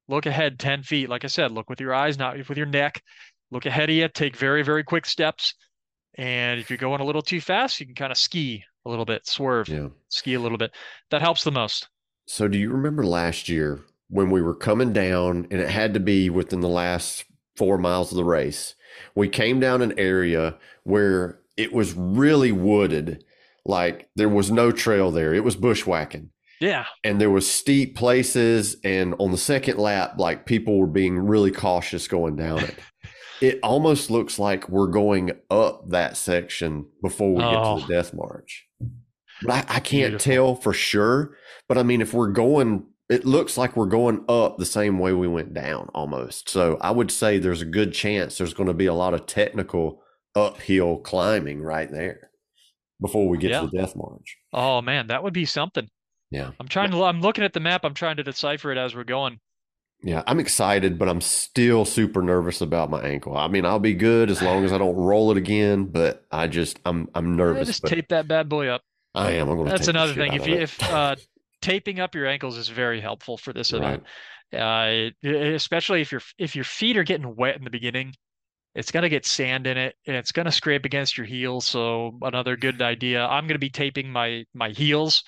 Look 0.08 0.24
ahead 0.26 0.58
10 0.58 0.82
feet. 0.82 1.08
Like 1.08 1.24
I 1.24 1.28
said, 1.28 1.52
look 1.52 1.68
with 1.68 1.80
your 1.80 1.92
eyes, 1.94 2.18
not 2.18 2.36
with 2.48 2.56
your 2.56 2.66
neck. 2.66 3.02
Look 3.50 3.66
ahead 3.66 3.90
of 3.90 3.96
you. 3.96 4.08
Take 4.08 4.36
very, 4.36 4.62
very 4.62 4.82
quick 4.84 5.04
steps. 5.04 5.54
And 6.16 6.58
if 6.60 6.70
you're 6.70 6.76
going 6.78 7.00
a 7.00 7.04
little 7.04 7.22
too 7.22 7.40
fast, 7.40 7.78
you 7.80 7.86
can 7.86 7.94
kind 7.94 8.12
of 8.12 8.18
ski 8.18 8.64
a 8.86 8.88
little 8.90 9.04
bit, 9.04 9.26
swerve, 9.26 9.68
Yeah. 9.68 9.88
ski 10.08 10.34
a 10.34 10.40
little 10.40 10.58
bit. 10.58 10.72
That 11.10 11.20
helps 11.22 11.44
the 11.44 11.50
most. 11.52 11.88
So 12.26 12.48
do 12.48 12.56
you 12.56 12.70
remember 12.70 13.04
last 13.04 13.48
year 13.50 13.80
when 14.08 14.30
we 14.30 14.40
were 14.40 14.54
coming 14.54 14.92
down 14.92 15.46
and 15.50 15.60
it 15.60 15.68
had 15.68 15.92
to 15.94 16.00
be 16.00 16.30
within 16.30 16.60
the 16.60 16.68
last 16.68 17.24
four 17.56 17.78
miles 17.78 18.10
of 18.12 18.16
the 18.16 18.24
race? 18.24 18.74
We 19.14 19.28
came 19.28 19.60
down 19.60 19.82
an 19.82 19.98
area 19.98 20.56
where 20.84 21.40
it 21.56 21.72
was 21.72 21.92
really 21.94 22.52
wooded, 22.52 23.24
like 23.64 24.08
there 24.16 24.28
was 24.28 24.50
no 24.50 24.70
trail 24.72 25.10
there. 25.10 25.34
It 25.34 25.44
was 25.44 25.56
bushwhacking. 25.56 26.30
Yeah. 26.60 26.86
and 27.02 27.20
there 27.20 27.30
was 27.30 27.50
steep 27.50 27.94
places 27.96 28.76
and 28.84 29.14
on 29.18 29.32
the 29.32 29.36
second 29.36 29.76
lap 29.76 30.14
like 30.18 30.46
people 30.46 30.78
were 30.78 30.86
being 30.86 31.18
really 31.18 31.50
cautious 31.50 32.08
going 32.08 32.36
down 32.36 32.60
it 32.60 32.74
it 33.42 33.58
almost 33.62 34.08
looks 34.10 34.38
like 34.38 34.68
we're 34.68 34.86
going 34.86 35.32
up 35.50 35.90
that 35.90 36.16
section 36.16 36.86
before 37.02 37.32
we 37.34 37.40
get 37.40 37.50
to 37.50 37.58
Oh. 37.58 37.80
the 37.80 37.92
death 37.92 38.14
march 38.14 38.66
but 39.42 39.50
i, 39.50 39.58
I 39.76 39.80
can't 39.80 40.12
Beautiful. 40.12 40.18
tell 40.32 40.54
for 40.54 40.72
sure 40.72 41.36
but 41.68 41.76
i 41.76 41.82
mean 41.82 42.00
if 42.00 42.14
we're 42.14 42.28
going 42.32 42.86
it 43.10 43.24
looks 43.26 43.56
like 43.58 43.76
we're 43.76 43.86
going 43.86 44.24
up 44.28 44.56
the 44.56 44.64
same 44.66 44.98
way 44.98 45.12
we 45.12 45.28
went 45.28 45.52
down 45.52 45.88
almost 45.94 46.48
so 46.48 46.78
i 46.80 46.90
would 46.90 47.10
say 47.10 47.38
there's 47.38 47.60
a 47.62 47.66
good 47.66 47.92
chance 47.92 48.38
there's 48.38 48.54
going 48.54 48.66
to 48.66 48.74
be 48.74 48.86
a 48.86 48.94
lot 48.94 49.12
of 49.14 49.26
technical 49.26 50.02
uphill 50.34 50.98
climbing 50.98 51.60
right 51.62 51.90
there 51.92 52.30
before 53.00 53.28
we 53.28 53.36
get 53.38 53.50
Yeah. 53.50 53.60
to 53.60 53.66
the 53.68 53.78
death 53.78 53.94
march 53.96 54.36
Oh 54.52 54.80
man, 54.82 55.08
that 55.08 55.22
would 55.22 55.34
be 55.34 55.44
something. 55.44 55.88
yeah 56.30 56.52
I'm 56.60 56.68
trying 56.68 56.90
to, 56.92 57.02
I'm 57.04 57.20
looking 57.20 57.44
at 57.44 57.52
the 57.52 57.60
map. 57.60 57.84
I'm 57.84 57.94
trying 57.94 58.16
to 58.16 58.22
decipher 58.22 58.70
it 58.72 58.78
as 58.78 58.94
we're 58.94 59.04
going. 59.04 59.40
Yeah, 60.02 60.22
I'm 60.26 60.38
excited, 60.38 60.98
but 60.98 61.08
I'm 61.08 61.20
still 61.20 61.84
super 61.84 62.22
nervous 62.22 62.60
about 62.60 62.90
my 62.90 63.00
ankle. 63.02 63.36
I 63.36 63.48
mean, 63.48 63.64
I'll 63.64 63.78
be 63.78 63.94
good 63.94 64.30
as 64.30 64.42
long 64.42 64.64
as 64.64 64.72
I 64.72 64.78
don't 64.78 64.94
roll 64.96 65.30
it 65.32 65.36
again, 65.38 65.86
but 65.86 66.24
I 66.30 66.46
just 66.46 66.78
I'm 66.84 67.08
I'm 67.14 67.36
nervous. 67.36 67.66
just 67.68 67.84
tape 67.84 68.08
that 68.08 68.28
bad 68.28 68.48
boy 68.48 68.68
up. 68.68 68.82
I 69.14 69.32
am. 69.32 69.48
I'm 69.48 69.56
going 69.56 69.66
to. 69.66 69.70
That's 69.72 69.88
another 69.88 70.12
thing. 70.14 70.34
If 70.34 70.46
you, 70.46 70.54
if 70.56 70.82
uh, 70.82 71.16
taping 71.64 71.98
up 71.98 72.14
your 72.14 72.26
ankles 72.26 72.58
is 72.58 72.68
very 72.68 73.00
helpful 73.00 73.38
for 73.38 73.54
this 73.54 73.72
right, 73.72 74.00
event, 74.52 75.14
uh, 75.24 75.34
especially 75.54 76.02
if 76.02 76.12
your 76.12 76.20
if 76.38 76.54
your 76.54 76.64
feet 76.64 76.98
are 76.98 77.04
getting 77.04 77.34
wet 77.34 77.56
in 77.56 77.64
the 77.64 77.70
beginning, 77.70 78.14
it's 78.74 78.90
gonna 78.90 79.08
get 79.08 79.24
sand 79.24 79.66
in 79.66 79.78
it 79.78 79.96
and 80.06 80.14
it's 80.14 80.30
gonna 80.30 80.52
scrape 80.52 80.84
against 80.84 81.16
your 81.16 81.26
heels. 81.26 81.66
So 81.66 82.18
another 82.20 82.56
good 82.56 82.82
idea. 82.94 83.24
I'm 83.24 83.46
gonna 83.46 83.58
be 83.58 83.70
taping 83.70 84.10
my 84.10 84.44
my 84.52 84.68
heels 84.68 85.24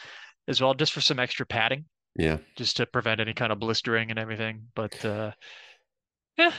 as 0.47 0.61
well, 0.61 0.75
just 0.75 0.93
for 0.93 1.01
some 1.01 1.19
extra 1.19 1.47
padding, 1.47 1.87
yeah, 2.17 2.37
just 2.55 2.77
to 2.77 2.87
prevent 2.87 3.21
any 3.21 3.33
kind 3.33 3.51
of 3.51 3.59
blistering 3.59 4.11
and 4.11 4.19
everything. 4.19 4.67
But 4.75 5.03
uh, 5.07 5.33
yeah, 6.37 6.53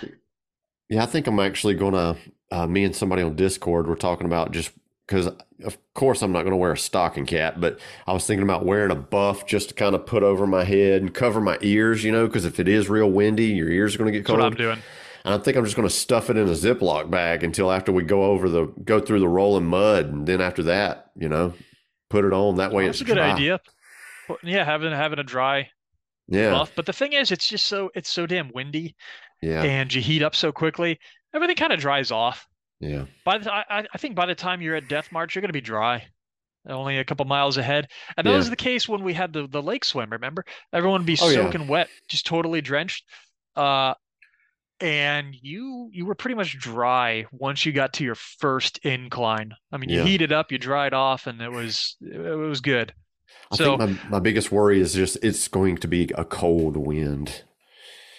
yeah. 0.90 1.04
I 1.04 1.06
think 1.06 1.28
I'm 1.28 1.40
actually 1.40 1.76
going 1.76 1.94
to. 1.94 2.18
Uh, 2.50 2.66
me 2.66 2.86
and 2.86 2.96
somebody 2.96 3.22
on 3.22 3.36
Discord 3.36 3.88
were 3.88 3.96
talking 3.98 4.26
about 4.26 4.54
just 4.54 4.72
because, 5.08 5.28
of 5.64 5.78
course, 5.93 6.22
I'm 6.22 6.32
not 6.34 6.41
going 6.43 6.51
to 6.51 6.58
wear 6.58 6.74
a 6.74 6.78
stocking 6.78 7.26
cap, 7.26 7.55
but 7.60 7.80
I 8.05 8.14
was 8.14 8.26
thinking 8.28 8.43
about 8.43 8.66
wearing 8.66 8.91
a 8.91 8.95
buff 8.95 9.45
just 9.45 9.70
to 9.70 9.76
kind 9.76 9.95
of 9.95 10.05
put 10.05 10.24
over 10.24 10.45
my 10.47 10.64
head 10.66 11.01
and 11.01 11.14
cover 11.14 11.41
my 11.41 11.58
ears, 11.62 12.03
you 12.03 12.12
know, 12.12 12.28
because 12.28 12.45
if 12.45 12.60
it 12.60 12.68
is 12.68 12.89
real 12.89 13.10
windy, 13.12 13.47
your 13.47 13.70
ears 13.70 13.95
are 13.95 13.97
going 13.99 14.12
to 14.12 14.18
get 14.20 14.26
that's 14.26 14.32
what 14.32 14.41
I'm 14.41 14.53
cold. 14.53 14.58
doing. 14.58 14.84
And 15.26 15.34
I 15.34 15.38
think 15.39 15.58
I'm 15.58 15.66
just 15.66 15.76
going 15.76 15.88
to 15.88 15.93
stuff 15.93 16.30
it 16.30 16.38
in 16.38 16.47
a 16.47 16.51
Ziploc 16.51 17.10
bag 17.10 17.43
until 17.43 17.72
after 17.72 17.91
we 17.91 18.03
go 18.03 18.24
over 18.26 18.49
the 18.49 18.68
go 18.84 18.99
through 18.99 19.20
the 19.20 19.28
rolling 19.28 19.66
mud, 19.66 20.05
and 20.08 20.28
then 20.28 20.41
after 20.41 20.64
that, 20.64 21.12
you 21.16 21.30
know, 21.30 21.53
put 22.10 22.26
it 22.26 22.34
on. 22.34 22.55
That 22.58 22.72
way, 22.74 22.86
That's 22.86 23.01
it's 23.01 23.01
a 23.01 23.05
good 23.05 23.18
dry. 23.18 23.30
idea. 23.34 23.60
Well, 24.28 24.39
Yeah, 24.43 24.66
having 24.66 24.91
having 24.93 25.20
a 25.20 25.24
dry 25.24 25.72
Yeah, 26.28 26.49
buff. 26.49 26.74
But 26.76 26.86
the 26.86 26.93
thing 26.93 27.14
is, 27.14 27.32
it's 27.32 27.47
just 27.49 27.68
so 27.68 27.91
it's 27.95 28.10
so 28.12 28.26
damn 28.28 28.51
windy, 28.53 28.95
yeah, 29.41 29.64
and 29.64 29.93
you 29.93 30.01
heat 30.01 30.24
up 30.24 30.36
so 30.36 30.51
quickly. 30.53 30.99
Everything 31.34 31.58
kind 31.58 31.74
of 31.74 31.80
dries 31.80 32.12
off. 32.12 32.47
Yeah. 32.80 33.06
By 33.26 33.38
the 33.40 33.54
I, 33.54 33.86
I 33.94 33.98
think 33.98 34.16
by 34.16 34.26
the 34.26 34.36
time 34.36 34.62
you're 34.62 34.76
at 34.76 34.88
Death 34.88 35.12
March, 35.12 35.36
you're 35.36 35.42
going 35.42 35.50
to 35.50 35.54
be 35.54 35.62
dry, 35.62 36.08
only 36.68 36.98
a 36.98 37.06
couple 37.06 37.26
miles 37.26 37.58
ahead. 37.58 37.90
And 38.18 38.28
that 38.28 38.32
Yeah. 38.32 38.38
was 38.38 38.50
the 38.50 38.56
case 38.56 38.88
when 38.88 39.04
we 39.04 39.14
had 39.14 39.34
the 39.34 39.48
the 39.48 39.62
lake 39.62 39.86
swim. 39.86 40.12
Remember, 40.12 40.46
everyone 40.74 41.02
would 41.02 41.08
be 41.08 41.16
Oh, 41.20 41.30
yeah. 41.30 41.44
soaking 41.44 41.68
wet, 41.68 41.90
just 42.10 42.26
totally 42.26 42.62
drenched. 42.62 43.06
Uh, 43.56 43.96
and 44.80 45.36
you 45.42 45.90
you 45.94 46.06
were 46.06 46.16
pretty 46.16 46.36
much 46.36 46.58
dry 46.60 47.26
once 47.32 47.66
you 47.66 47.72
got 47.74 47.94
to 47.94 48.04
your 48.04 48.16
first 48.16 48.80
incline. 48.80 49.54
I 49.72 49.78
mean, 49.78 49.90
you 49.90 49.98
Yeah. 49.98 50.04
heated 50.04 50.32
up, 50.32 50.52
you 50.52 50.58
dried 50.60 50.94
off, 50.94 51.28
and 51.28 51.42
it 51.42 51.50
was 51.52 51.98
it 52.02 52.38
was 52.38 52.62
good. 52.62 52.94
I 53.52 53.56
So 53.56 53.78
think 53.78 53.80
my, 53.80 54.10
my 54.10 54.20
biggest 54.20 54.52
worry 54.52 54.80
is 54.80 54.94
just 54.94 55.18
it's 55.24 55.48
going 55.48 55.78
to 55.78 55.88
be 55.88 56.10
a 56.18 56.24
cold 56.26 56.78
wind. 56.78 57.44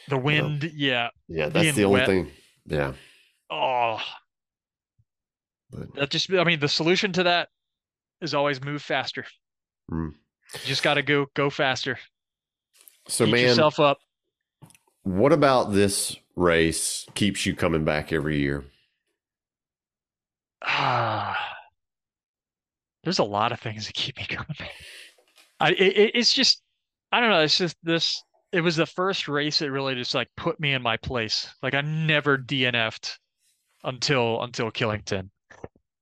the 0.09 0.19
wind, 0.19 0.65
yeah. 0.75 1.11
Yeah, 1.29 1.49
that's 1.49 1.73
the 1.75 1.85
only 1.85 2.01
wet. 2.01 2.07
thing. 2.07 2.31
Yeah, 2.67 2.93
Oh, 3.51 4.01
but 5.71 5.95
that 5.95 6.11
just 6.11 6.33
I 6.33 6.45
mean, 6.45 6.61
the 6.61 6.69
solution 6.69 7.13
to 7.13 7.23
that 7.25 7.49
is 8.21 8.35
always 8.35 8.63
move 8.63 8.83
faster. 8.83 9.25
Mm. 9.91 10.13
You 10.55 10.61
just 10.65 10.83
got 10.83 10.95
to 10.95 11.03
go 11.03 11.27
go 11.35 11.51
faster. 11.51 11.99
so 13.07 13.25
Heat 13.27 13.33
man, 13.33 13.43
yourself 13.43 13.79
up. 13.81 13.99
what 15.03 15.33
about 15.33 15.73
this 15.73 16.17
race 16.37 17.07
keeps 17.15 17.45
you 17.47 17.55
coming 17.55 17.85
back 17.85 18.13
every 18.13 18.39
year? 18.39 18.65
Ah, 20.65 21.37
there's 23.05 23.19
a 23.19 23.25
lot 23.25 23.53
of 23.53 23.61
things 23.61 23.87
that 23.87 23.95
keep 23.95 24.17
me 24.17 24.25
coming 24.29 24.55
back. 24.59 24.73
I 25.61 25.71
it- 25.73 26.13
it's 26.15 26.33
just 26.33 26.63
I 27.13 27.21
don't 27.21 27.31
know. 27.31 27.41
It's 27.41 27.59
just 27.59 27.77
this. 27.83 28.23
It 28.53 28.61
was 28.63 28.77
the 28.77 28.87
first 28.87 29.29
race 29.29 29.59
that 29.59 29.71
really 29.71 29.95
just 29.95 30.15
like 30.15 30.29
put 30.37 30.59
me 30.59 30.73
in 30.73 30.83
my 30.83 30.97
place. 30.97 31.49
Like 31.63 31.75
I 31.75 31.81
never 31.83 32.39
DNF'd 32.39 33.19
until 33.85 34.43
until 34.43 34.71
Killington, 34.71 35.31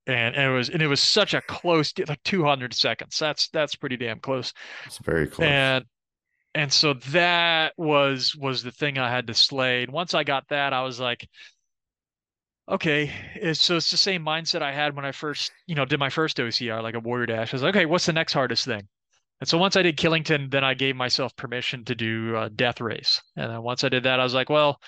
and, 0.06 0.34
and 0.34 0.52
it 0.52 0.54
was 0.54 0.68
and 0.68 0.82
it 0.82 0.86
was 0.86 1.02
such 1.02 1.34
a 1.34 1.40
close 1.42 1.92
like 2.06 2.22
200 2.24 2.74
seconds. 2.74 3.18
That's 3.18 3.48
that's 3.48 3.74
pretty 3.74 3.96
damn 3.96 4.20
close. 4.20 4.52
It's 4.84 4.98
very 4.98 5.26
close. 5.26 5.46
And 5.46 5.84
and 6.54 6.72
so 6.72 6.94
that 7.10 7.74
was 7.76 8.34
was 8.36 8.62
the 8.62 8.70
thing 8.70 8.98
I 8.98 9.10
had 9.10 9.26
to 9.26 9.34
slay. 9.34 9.82
And 9.82 9.92
once 9.92 10.14
I 10.14 10.24
got 10.24 10.48
that, 10.48 10.72
I 10.72 10.82
was 10.82 11.00
like, 11.00 11.28
okay, 12.68 13.10
it's, 13.34 13.62
so 13.62 13.76
it's 13.76 13.90
the 13.90 13.96
same 13.96 14.24
mindset 14.24 14.62
I 14.62 14.72
had 14.72 14.96
when 14.96 15.04
I 15.04 15.12
first, 15.12 15.52
you 15.66 15.74
know, 15.74 15.84
did 15.84 16.00
my 16.00 16.10
first 16.10 16.36
OCR, 16.38 16.82
like 16.82 16.94
a 16.94 17.00
Warrior 17.00 17.26
Dash. 17.26 17.52
I 17.52 17.56
was 17.56 17.62
like, 17.62 17.76
okay, 17.76 17.86
what's 17.86 18.06
the 18.06 18.12
next 18.12 18.32
hardest 18.32 18.64
thing? 18.64 18.88
And 19.40 19.48
so 19.48 19.58
once 19.58 19.76
I 19.76 19.82
did 19.82 19.98
Killington, 19.98 20.50
then 20.50 20.64
I 20.64 20.74
gave 20.74 20.96
myself 20.96 21.36
permission 21.36 21.84
to 21.84 21.94
do 21.94 22.34
uh, 22.34 22.48
Death 22.54 22.80
Race. 22.80 23.20
And 23.36 23.50
then 23.50 23.62
once 23.62 23.84
I 23.84 23.88
did 23.88 24.04
that, 24.04 24.18
I 24.18 24.24
was 24.24 24.34
like, 24.34 24.48
well, 24.48 24.80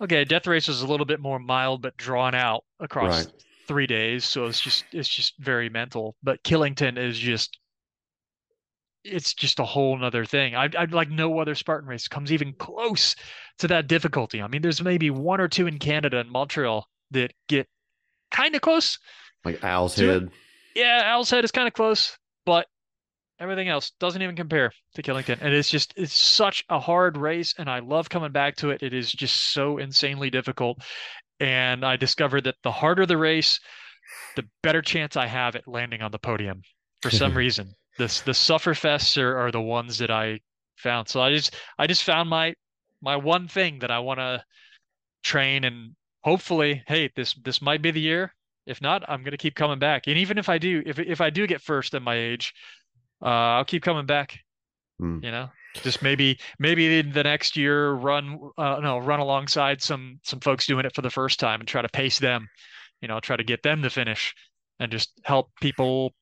okay, 0.00 0.24
Death 0.24 0.46
Race 0.46 0.68
was 0.68 0.82
a 0.82 0.86
little 0.86 1.06
bit 1.06 1.20
more 1.20 1.38
mild 1.38 1.82
but 1.82 1.96
drawn 1.96 2.34
out 2.34 2.64
across 2.78 3.26
Right. 3.26 3.34
Three 3.66 3.86
days. 3.86 4.24
So 4.24 4.46
it's 4.46 4.60
just 4.60 4.84
it's 4.92 5.08
just 5.08 5.34
very 5.38 5.68
mental. 5.68 6.16
But 6.22 6.42
Killington 6.42 6.98
is 6.98 7.18
just 7.18 7.58
it's 9.04 9.34
just 9.34 9.60
a 9.60 9.64
whole 9.64 9.96
nother 9.98 10.24
thing. 10.24 10.54
I 10.54 10.68
I'd 10.76 10.92
like 10.92 11.10
no 11.10 11.38
other 11.38 11.54
Spartan 11.54 11.88
race 11.88 12.08
comes 12.08 12.32
even 12.32 12.52
close 12.54 13.14
to 13.58 13.68
that 13.68 13.86
difficulty. 13.86 14.42
I 14.42 14.48
mean, 14.48 14.62
there's 14.62 14.82
maybe 14.82 15.10
one 15.10 15.40
or 15.40 15.48
two 15.48 15.66
in 15.66 15.78
Canada 15.78 16.18
and 16.18 16.30
Montreal 16.30 16.86
that 17.10 17.32
get 17.48 17.68
kind 18.30 18.54
of 18.54 18.60
close. 18.62 18.98
like 19.44 19.62
Owl's 19.62 19.94
Do 19.94 20.10
it. 20.10 20.12
Head. 20.12 20.30
Yeah, 20.74 21.02
Owl's 21.14 21.30
Head 21.30 21.44
is 21.44 21.52
kind 21.52 21.68
of 21.68 21.74
close, 21.74 22.18
but 22.44 22.66
everything 23.38 23.68
else 23.68 23.92
doesn't 24.00 24.22
even 24.22 24.36
compare 24.36 24.72
to 24.94 25.02
Killington. 25.02 25.38
And 25.40 25.52
it's 25.54 25.68
just 25.68 25.92
it's 25.96 26.14
such 26.14 26.64
a 26.68 26.80
hard 26.80 27.16
race, 27.16 27.54
and 27.58 27.68
I 27.68 27.80
love 27.80 28.08
coming 28.08 28.32
back 28.32 28.56
to 28.56 28.70
it. 28.70 28.82
It 28.82 28.94
is 28.94 29.12
just 29.12 29.52
so 29.52 29.78
insanely 29.78 30.30
difficult. 30.30 30.82
And 31.40 31.84
I 31.84 31.96
discovered 31.96 32.44
that 32.44 32.56
the 32.62 32.72
harder 32.72 33.06
the 33.06 33.16
race, 33.16 33.60
the 34.36 34.44
better 34.62 34.82
chance 34.82 35.16
I 35.16 35.26
have 35.26 35.56
at 35.56 35.66
landing 35.66 36.02
on 36.02 36.12
the 36.12 36.18
podium. 36.18 36.62
for 37.02 37.10
some 37.10 37.34
reason. 37.36 37.74
This 37.98 38.20
the 38.20 38.32
sufferfests 38.32 39.20
are, 39.20 39.36
are 39.36 39.52
the 39.52 39.60
ones 39.60 39.98
that 39.98 40.10
I 40.10 40.40
found. 40.76 41.08
So 41.08 41.20
I 41.20 41.30
just 41.30 41.54
I 41.78 41.86
just 41.86 42.02
found 42.02 42.28
my 42.28 42.54
my 43.00 43.16
one 43.16 43.48
thing 43.48 43.80
that 43.80 43.90
I 43.90 43.98
want 44.00 44.18
to 44.18 44.44
train 45.22 45.64
and 45.64 45.94
hopefully, 46.22 46.82
hey, 46.86 47.10
this 47.14 47.34
this 47.34 47.62
might 47.62 47.82
be 47.82 47.90
the 47.90 48.00
year. 48.00 48.34
If 48.66 48.80
not, 48.80 49.08
I'm 49.08 49.22
gonna 49.22 49.36
keep 49.36 49.54
coming 49.54 49.78
back. 49.78 50.06
And 50.06 50.16
even 50.16 50.38
if 50.38 50.48
I 50.48 50.58
do, 50.58 50.82
if 50.84 50.98
if 50.98 51.20
I 51.20 51.30
do 51.30 51.46
get 51.46 51.60
first 51.60 51.94
at 51.94 52.02
my 52.02 52.16
age, 52.16 52.54
uh, 53.22 53.58
I'll 53.58 53.64
keep 53.64 53.82
coming 53.82 54.06
back. 54.06 54.38
Mm. 55.00 55.22
You 55.22 55.30
know, 55.30 55.50
just 55.82 56.02
maybe 56.02 56.38
maybe 56.58 56.98
in 56.98 57.12
the 57.12 57.22
next 57.24 57.56
year 57.56 57.92
run 57.92 58.38
uh, 58.56 58.78
no 58.82 58.98
run 58.98 59.20
alongside 59.20 59.82
some 59.82 60.20
some 60.22 60.40
folks 60.40 60.66
doing 60.66 60.84
it 60.86 60.94
for 60.94 61.02
the 61.02 61.10
first 61.10 61.40
time 61.40 61.60
and 61.60 61.68
try 61.68 61.82
to 61.82 61.88
pace 61.88 62.18
them. 62.18 62.48
You 63.00 63.08
know, 63.08 63.20
try 63.20 63.36
to 63.36 63.44
get 63.44 63.62
them 63.62 63.82
to 63.82 63.90
finish 63.90 64.34
and 64.80 64.90
just 64.90 65.10
help 65.24 65.50
people 65.60 66.12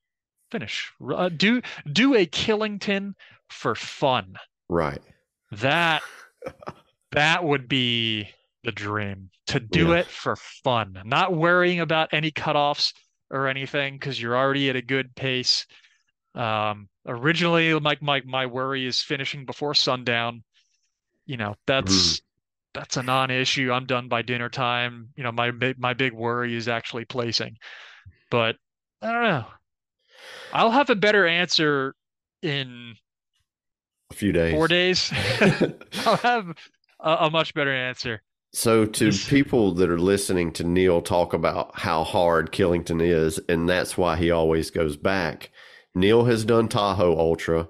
finish. 0.50 0.90
Uh, 1.14 1.28
do 1.28 1.62
do 1.92 2.14
a 2.14 2.26
Killington 2.26 3.12
for 3.50 3.74
fun. 3.74 4.34
Right. 4.68 5.00
That 5.53 6.03
that 7.12 7.44
would 7.44 7.68
be 7.68 8.28
the 8.64 8.72
dream 8.72 9.30
to 9.48 9.61
do 9.61 9.88
Yeah. 9.88 9.96
it 9.96 10.07
for 10.07 10.36
fun, 10.36 11.00
not 11.05 11.34
worrying 11.34 11.80
about 11.80 12.09
any 12.12 12.30
cutoffs 12.30 12.92
or 13.30 13.48
anything 13.48 13.94
because 13.94 14.20
you're 14.20 14.36
already 14.36 14.70
at 14.70 14.76
a 14.76 14.82
good 14.82 15.14
pace. 15.14 15.66
Um, 16.35 16.89
originally, 17.07 17.78
my 17.80 17.97
my 18.01 18.22
my 18.24 18.47
worry 18.47 18.87
is 18.87 19.01
finishing 19.03 19.45
before 19.47 19.74
sundown. 19.74 20.45
You 21.26 21.37
know, 21.37 21.55
that's 21.66 22.22
that's 22.74 22.97
a 22.97 23.03
non-issue. 23.03 23.72
I'm 23.72 23.87
done 23.87 24.09
by 24.09 24.22
dinner 24.22 24.49
time. 24.49 25.11
You 25.16 25.24
know, 25.24 25.33
my 25.33 25.51
big 25.51 25.78
my 25.78 25.95
big 25.95 26.12
worry 26.12 26.57
is 26.57 26.68
actually 26.68 27.05
placing. 27.05 27.57
But 28.30 28.57
I 29.03 29.12
don't 29.12 29.24
know. 29.24 29.47
I'll 30.53 30.70
have 30.70 30.91
a 30.91 30.95
better 30.97 31.26
answer 31.26 31.95
in 32.43 32.97
A 34.11 34.14
few 34.14 34.30
days. 34.33 34.53
four 34.53 34.68
days. 34.68 35.12
I'll 36.05 36.16
have 36.18 36.57
a, 37.01 37.11
a 37.26 37.30
much 37.30 37.55
better 37.55 37.72
answer. 37.74 38.22
So, 38.55 38.85
to 38.85 39.18
people 39.18 39.72
that 39.74 39.91
are 39.91 39.99
listening 39.99 40.53
to 40.55 40.64
Neil 40.64 41.01
talk 41.01 41.33
about 41.33 41.78
how 41.80 42.05
hard 42.05 42.53
Killington 42.53 43.01
is, 43.01 43.39
and 43.49 43.68
that's 43.68 43.97
why 43.97 44.16
he 44.16 44.30
always 44.30 44.70
goes 44.70 44.97
back, 44.97 45.51
Neil 45.95 46.24
has 46.24 46.45
done 46.45 46.68
Tahoe 46.68 47.16
Ultra, 47.16 47.68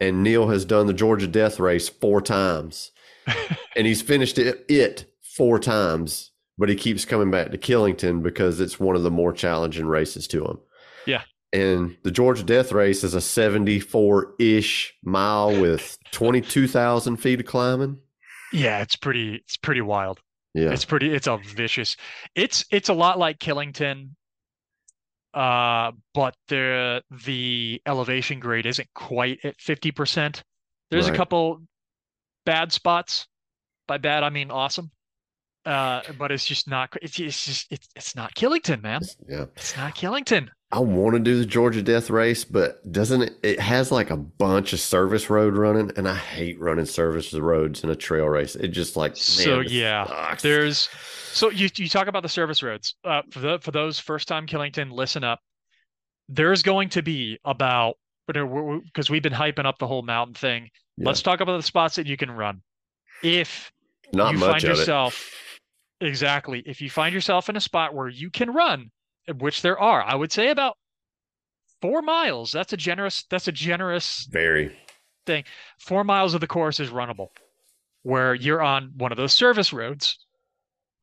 and 0.00 0.22
Neil 0.22 0.48
has 0.48 0.64
done 0.64 0.86
the 0.86 0.92
Georgia 0.92 1.26
Death 1.26 1.58
Race 1.58 1.88
four 1.88 2.20
times, 2.20 2.92
and 3.76 3.86
he's 3.86 4.02
finished 4.02 4.38
it, 4.38 4.64
it 4.68 5.12
four 5.22 5.58
times, 5.58 6.32
but 6.58 6.68
he 6.68 6.74
keeps 6.74 7.04
coming 7.04 7.30
back 7.30 7.50
to 7.50 7.58
Killington 7.58 8.22
because 8.22 8.60
it's 8.60 8.80
one 8.80 8.96
of 8.96 9.02
the 9.02 9.10
more 9.10 9.32
challenging 9.32 9.86
races 9.86 10.26
to 10.28 10.44
him. 10.44 10.58
Yeah. 11.06 11.22
And 11.52 11.96
the 12.02 12.10
Georgia 12.10 12.42
Death 12.42 12.72
Race 12.72 13.04
is 13.04 13.14
a 13.14 13.20
74 13.20 14.34
ish 14.38 14.94
mile 15.04 15.58
with 15.60 15.96
22,000 16.12 17.16
feet 17.16 17.40
of 17.40 17.46
climbing. 17.46 17.98
Yeah, 18.52 18.82
it's 18.82 18.96
pretty 18.96 19.36
it's 19.36 19.56
pretty 19.56 19.80
wild. 19.80 20.20
Yeah. 20.54 20.70
It's 20.70 20.84
pretty 20.84 21.12
it's 21.12 21.26
a 21.26 21.36
vicious. 21.36 21.96
It's 22.34 22.64
it's 22.70 22.88
a 22.88 22.94
lot 22.94 23.18
like 23.18 23.38
Killington. 23.38 24.10
Uh, 25.36 25.92
but 26.14 26.34
the 26.48 27.02
the 27.24 27.80
elevation 27.84 28.40
grade 28.40 28.64
isn't 28.64 28.88
quite 28.94 29.38
at 29.44 29.58
50%. 29.58 30.42
There's 30.90 31.06
Right. 31.06 31.14
a 31.14 31.16
couple 31.16 31.60
bad 32.46 32.72
spots. 32.72 33.28
By 33.86 33.98
bad 33.98 34.22
I 34.22 34.30
mean 34.30 34.50
awesome. 34.50 34.90
Uh, 35.66 36.00
but 36.18 36.32
it's 36.32 36.46
just 36.46 36.68
not 36.68 36.90
it's 37.02 37.18
it's 37.20 37.44
just 37.44 37.70
it's 37.70 37.86
it's 37.94 38.16
not 38.16 38.34
Killington, 38.34 38.80
man. 38.82 39.02
yeah. 39.28 39.44
It's 39.56 39.76
not 39.76 39.94
Killington. 39.94 40.48
I 40.72 40.80
want 40.80 41.14
to 41.14 41.20
do 41.20 41.38
the 41.38 41.46
Georgia 41.46 41.80
Death 41.80 42.10
Race, 42.10 42.44
but 42.44 42.90
doesn't 42.90 43.22
it? 43.22 43.38
It 43.42 43.60
has 43.60 43.92
like 43.92 44.10
a 44.10 44.16
bunch 44.16 44.72
of 44.72 44.80
service 44.80 45.30
road 45.30 45.54
running, 45.54 45.92
and 45.96 46.08
I 46.08 46.16
hate 46.16 46.60
running 46.60 46.86
service 46.86 47.32
roads 47.32 47.84
in 47.84 47.90
a 47.90 47.94
trail 47.94 48.26
race. 48.26 48.56
It 48.56 48.68
just 48.68 48.96
like 48.96 49.16
So, 49.16 49.56
man, 49.56 49.62
this 49.64 49.72
yeah, 49.72 50.06
sucks. 50.06 50.42
There's 50.42 50.88
so 51.32 51.50
you 51.50 51.68
you 51.76 51.88
talk 51.88 52.08
about 52.08 52.24
the 52.24 52.28
service 52.28 52.64
roads. 52.64 52.96
Uh, 53.04 53.22
for 53.30 53.38
the 53.38 53.58
for 53.60 53.70
those 53.70 54.00
first 54.00 54.26
time 54.26 54.46
Killington, 54.46 54.90
listen 54.90 55.22
up. 55.22 55.40
There's 56.28 56.64
going 56.64 56.88
to 56.90 57.02
be 57.02 57.38
about 57.44 57.96
because 58.26 59.08
we've 59.08 59.22
been 59.22 59.32
hyping 59.32 59.66
up 59.66 59.78
the 59.78 59.86
whole 59.86 60.02
mountain 60.02 60.34
thing. 60.34 60.70
Yeah. 60.96 61.06
Let's 61.06 61.22
talk 61.22 61.40
about 61.40 61.58
the 61.58 61.62
spots 61.62 61.94
that 61.94 62.08
you 62.08 62.16
can 62.16 62.30
run. 62.30 62.60
If 63.22 63.70
not 64.12 64.32
you 64.32 64.38
much 64.38 64.50
find 64.50 64.64
of 64.64 64.70
yourself 64.70 65.32
exactly, 66.00 66.64
if 66.66 66.80
you 66.80 66.90
find 66.90 67.14
yourself 67.14 67.48
in 67.48 67.54
a 67.54 67.60
spot 67.60 67.94
where 67.94 68.08
you 68.08 68.30
can 68.30 68.50
run, 68.50 68.90
which 69.38 69.62
there 69.62 69.78
are, 69.78 70.02
I 70.02 70.14
would 70.14 70.32
say 70.32 70.48
about 70.50 70.76
four 71.82 72.02
miles. 72.02 72.52
That's 72.52 72.72
a 72.72 72.76
generous. 72.76 73.24
That's 73.30 73.48
a 73.48 73.52
generous. 73.52 74.26
Very. 74.30 74.76
four 75.78 76.04
miles 76.04 76.34
of 76.34 76.40
the 76.40 76.46
course 76.46 76.78
is 76.80 76.90
runnable 76.90 77.28
where 78.02 78.34
you're 78.34 78.62
on 78.62 78.92
one 78.96 79.10
of 79.10 79.18
those 79.18 79.32
service 79.32 79.72
roads 79.72 80.24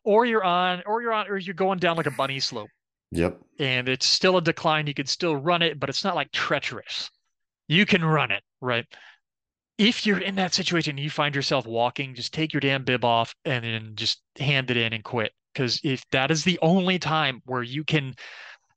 or 0.05 0.25
you're 0.25 0.43
on 0.43 0.81
or 0.85 1.01
you're 1.01 1.11
on 1.11 1.27
or 1.27 1.37
you're 1.37 1.53
going 1.53 1.77
down 1.79 1.97
like 1.97 2.05
a 2.05 2.11
bunny 2.11 2.39
slope 2.39 2.69
Yep. 3.11 3.37
and 3.59 3.89
it's 3.89 4.05
still 4.05 4.37
a 4.37 4.41
decline 4.41 4.87
you 4.87 4.93
can 4.93 5.05
still 5.05 5.35
run 5.35 5.61
it 5.61 5.77
but 5.79 5.89
it's 5.89 6.05
not 6.05 6.15
like 6.15 6.31
treacherous 6.31 7.11
you 7.67 7.85
can 7.85 8.03
run 8.05 8.31
it 8.31 8.41
right 8.61 8.85
if 9.77 10.05
you're 10.05 10.19
in 10.19 10.35
that 10.35 10.53
situation 10.53 10.97
you 10.97 11.09
find 11.09 11.35
yourself 11.35 11.65
walking 11.65 12.15
just 12.15 12.33
take 12.33 12.53
your 12.53 12.61
damn 12.61 12.85
bib 12.85 13.03
off 13.03 13.35
and 13.43 13.65
then 13.65 13.91
just 13.95 14.21
hand 14.39 14.71
it 14.71 14.77
in 14.77 14.93
and 14.93 15.03
quit 15.03 15.33
because 15.53 15.79
if 15.83 16.03
that 16.11 16.31
is 16.31 16.43
the 16.43 16.59
only 16.61 16.99
time 16.99 17.41
where 17.45 17.63
you 17.63 17.83
can 17.83 18.13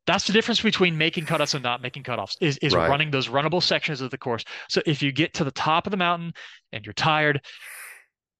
that's 0.06 0.26
the 0.26 0.32
difference 0.32 0.60
between 0.60 0.96
making 0.96 1.26
cutoffs 1.26 1.54
and 1.54 1.64
not 1.64 1.82
making 1.82 2.04
cutoffs 2.04 2.36
is, 2.40 2.58
is 2.58 2.72
Right. 2.72 2.88
running 2.88 3.10
those 3.10 3.28
runnable 3.28 3.62
sections 3.62 4.00
of 4.00 4.10
the 4.12 4.18
course. 4.18 4.44
So 4.68 4.80
if 4.86 5.02
you 5.02 5.10
get 5.10 5.34
to 5.34 5.44
the 5.44 5.50
top 5.50 5.86
of 5.86 5.90
the 5.90 5.96
mountain 5.96 6.32
and 6.72 6.84
you're 6.86 6.92
tired 6.92 7.40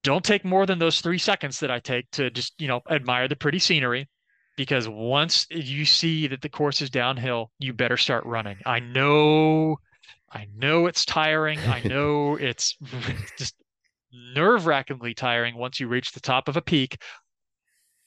don't 0.03 0.25
take 0.25 0.45
more 0.45 0.67
than 0.67 0.79
those 0.79 1.01
three 1.01 1.19
seconds 1.19 1.59
that 1.61 1.71
i 1.71 1.79
take 1.81 2.09
to 2.13 2.31
just 2.31 2.55
you 2.61 2.69
know 2.69 2.81
admire 2.91 3.29
the 3.29 3.37
pretty 3.37 3.59
scenery 3.59 4.09
because 4.57 4.89
once 4.89 5.47
you 5.51 5.85
see 5.85 6.27
that 6.29 6.41
the 6.43 6.49
course 6.49 6.81
is 6.81 6.91
downhill 6.91 7.51
you 7.59 7.73
better 7.73 7.97
start 7.97 8.25
running. 8.25 8.57
I 8.65 8.81
know 8.81 9.77
i 10.31 10.47
know 10.55 10.87
it's 10.87 11.05
tiring. 11.05 11.59
I 11.59 11.81
know 11.89 12.37
it's 12.37 12.77
just 13.39 13.55
nerve-wrackingly 14.13 15.15
tiring 15.15 15.57
once 15.57 15.81
you 15.81 15.89
reach 15.89 16.13
the 16.13 16.21
top 16.21 16.49
of 16.49 16.57
a 16.57 16.63
peak 16.63 16.99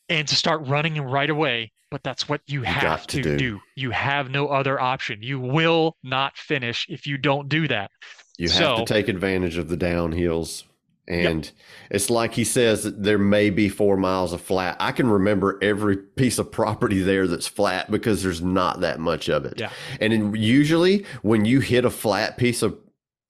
and 0.09 0.27
to 0.27 0.35
start 0.35 0.65
running 0.67 0.99
right 1.01 1.29
away 1.29 1.71
but 1.91 2.03
that's 2.03 2.29
what 2.29 2.41
you, 2.45 2.61
have 2.61 3.07
to 3.07 3.21
do. 3.21 3.37
do. 3.37 3.59
you 3.75 3.89
have 3.89 4.29
no 4.29 4.47
other 4.47 4.79
option 4.79 5.19
you 5.23 5.39
will 5.39 5.95
not 6.03 6.37
finish 6.37 6.85
if 6.89 7.07
you 7.07 7.17
don't 7.17 7.49
do 7.49 7.67
that 7.67 7.89
You 8.37 8.47
have 8.49 8.57
So- 8.57 8.77
to 8.77 8.85
take 8.85 9.07
advantage 9.07 9.57
of 9.57 9.69
the 9.69 9.77
downhills. 9.77 10.63
And 11.07 11.51
it's 11.89 12.11
like 12.11 12.35
he 12.35 12.43
says 12.43 12.83
that 12.83 13.01
there 13.01 13.17
may 13.17 13.49
be 13.49 13.67
four 13.67 13.97
miles 13.97 14.31
of 14.31 14.41
flat. 14.41 14.77
I 14.79 14.91
can 14.91 15.09
remember 15.09 15.57
every 15.59 15.97
piece 15.97 16.37
of 16.37 16.51
property 16.51 17.01
there 17.01 17.25
that's 17.25 17.47
flat 17.47 17.89
because 17.89 18.21
there's 18.21 18.43
not 18.43 18.81
that 18.81 18.99
much 18.99 19.27
of 19.27 19.43
it. 19.43 19.55
Yeah. 19.57 19.71
And 19.99 20.13
in, 20.13 20.35
usually 20.35 21.05
when 21.23 21.45
you 21.45 21.61
hit 21.61 21.83
a 21.83 21.89
flat 21.89 22.37
piece 22.37 22.61
of 22.61 22.77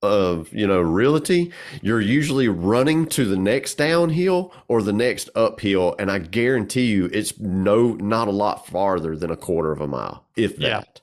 of 0.02 0.52
you 0.52 0.66
know 0.66 0.80
realty, 0.80 1.52
you're 1.82 2.00
usually 2.00 2.48
running 2.48 3.06
to 3.06 3.24
the 3.26 3.36
next 3.36 3.76
downhill 3.76 4.52
or 4.68 4.82
the 4.82 4.92
next 4.92 5.30
uphill, 5.34 5.94
and 5.98 6.10
I 6.10 6.18
guarantee 6.18 6.86
you 6.86 7.06
it's 7.12 7.38
no 7.38 7.94
not 7.94 8.28
a 8.28 8.32
lot 8.32 8.66
farther 8.66 9.16
than 9.16 9.30
a 9.30 9.36
quarter 9.36 9.72
of 9.72 9.80
a 9.80 9.88
mile, 9.88 10.26
if 10.36 10.58
Yeah. 10.58 10.80
that. 10.80 11.00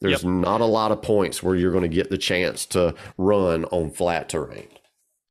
There's 0.00 0.24
not 0.24 0.60
a 0.60 0.66
lot 0.66 0.92
of 0.92 1.02
points 1.02 1.42
where 1.42 1.56
you're 1.56 1.72
going 1.72 1.82
to 1.82 1.88
get 1.88 2.10
the 2.10 2.18
chance 2.18 2.66
to 2.66 2.94
run 3.18 3.64
on 3.66 3.90
flat 3.90 4.28
terrain. 4.28 4.68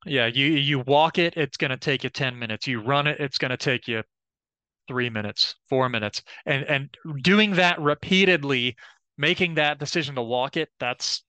Yeah, 0.05 0.27
you 0.27 0.47
you 0.47 0.79
walk 0.81 1.17
it, 1.17 1.35
it's 1.37 1.57
going 1.57 1.71
to 1.71 1.77
take 1.77 2.03
you 2.03 2.09
10 2.09 2.37
minutes. 2.37 2.67
You 2.67 2.81
run 2.81 3.07
it, 3.07 3.19
it's 3.19 3.37
going 3.37 3.49
to 3.51 3.57
take 3.57 3.87
you 3.87 4.03
3 4.87 5.09
minutes, 5.11 5.55
4 5.69 5.89
minutes. 5.89 6.23
And 6.47 6.65
and 6.65 6.97
doing 7.23 7.53
that 7.55 7.79
repeatedly, 7.81 8.77
making 9.17 9.55
that 9.55 9.79
decision 9.79 10.15
to 10.15 10.23
walk 10.23 10.57
it, 10.57 10.69
that's 10.79 11.24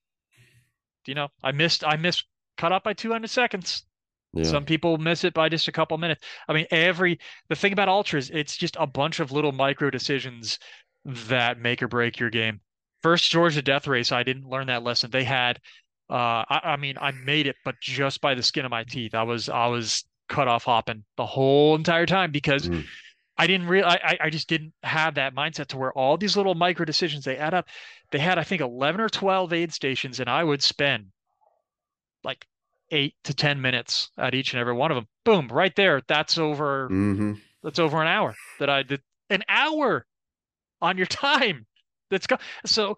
you 1.07 1.15
know, 1.15 1.29
I 1.43 1.51
missed 1.51 1.83
I 1.83 1.95
missed 1.97 2.25
cut 2.57 2.71
up 2.71 2.83
by 2.83 2.93
200 2.93 3.29
seconds. 3.29 3.85
Yeah. 4.33 4.43
Some 4.43 4.65
people 4.65 4.97
miss 4.97 5.23
it 5.23 5.33
by 5.33 5.49
just 5.49 5.67
a 5.67 5.71
couple 5.71 5.97
minutes. 5.97 6.23
I 6.47 6.53
mean, 6.53 6.67
every 6.71 7.19
the 7.49 7.55
thing 7.55 7.73
about 7.73 7.89
ultras, 7.89 8.29
it's 8.29 8.57
just 8.57 8.75
a 8.79 8.87
bunch 8.87 9.19
of 9.19 9.31
little 9.31 9.51
micro 9.51 9.89
decisions 9.89 10.59
that 11.05 11.59
make 11.59 11.81
or 11.81 11.87
break 11.87 12.19
your 12.19 12.29
game. 12.29 12.59
First 13.01 13.31
Georgia 13.31 13.61
Death 13.61 13.87
Race, 13.87 14.11
I 14.11 14.23
didn't 14.23 14.47
learn 14.49 14.67
that 14.67 14.83
lesson. 14.83 15.11
They 15.11 15.23
had 15.23 15.59
uh 16.09 16.43
I, 16.49 16.61
I 16.63 16.77
mean 16.77 16.97
I 16.99 17.11
made 17.11 17.47
it, 17.47 17.55
but 17.65 17.75
just 17.81 18.21
by 18.21 18.35
the 18.35 18.43
skin 18.43 18.65
of 18.65 18.71
my 18.71 18.83
teeth. 18.83 19.13
I 19.15 19.23
was 19.23 19.49
I 19.49 19.67
was 19.67 20.03
cut 20.29 20.47
off 20.47 20.65
hopping 20.65 21.05
the 21.15 21.25
whole 21.25 21.75
entire 21.75 22.05
time 22.05 22.31
because 22.31 22.67
Mm. 22.67 22.85
I 23.37 23.47
didn't 23.47 23.67
really, 23.67 23.85
I, 23.85 24.17
I 24.19 24.29
just 24.29 24.47
didn't 24.47 24.73
have 24.83 25.15
that 25.15 25.35
mindset 25.35 25.67
to 25.67 25.77
where 25.77 25.93
all 25.93 26.17
these 26.17 26.35
little 26.35 26.55
micro 26.55 26.85
decisions 26.85 27.23
they 27.23 27.37
add 27.37 27.53
up. 27.53 27.67
They 28.11 28.19
had 28.19 28.37
I 28.39 28.43
think 28.43 28.61
11 28.61 28.99
or 28.99 29.09
12 29.09 29.53
aid 29.53 29.73
stations 29.73 30.19
and 30.19 30.29
I 30.29 30.43
would 30.43 30.63
spend 30.63 31.07
like 32.23 32.45
eight 32.89 33.15
to 33.25 33.33
10 33.33 33.61
minutes 33.61 34.09
at 34.17 34.33
each 34.33 34.53
and 34.53 34.59
every 34.59 34.73
one 34.73 34.91
of 34.91 34.95
them. 34.95 35.07
Boom, 35.23 35.49
right 35.49 35.75
there. 35.75 36.01
That's 36.07 36.37
over 36.37 36.87
hmm 36.87 37.33
that's 37.63 37.79
over 37.79 38.01
an 38.01 38.07
hour 38.07 38.35
that 38.59 38.69
I 38.69 38.83
did 38.83 39.01
an 39.29 39.43
hour 39.49 40.05
on 40.81 40.97
your 40.97 41.05
time. 41.07 41.65
That's 42.09 42.27
go 42.27 42.37
so 42.65 42.97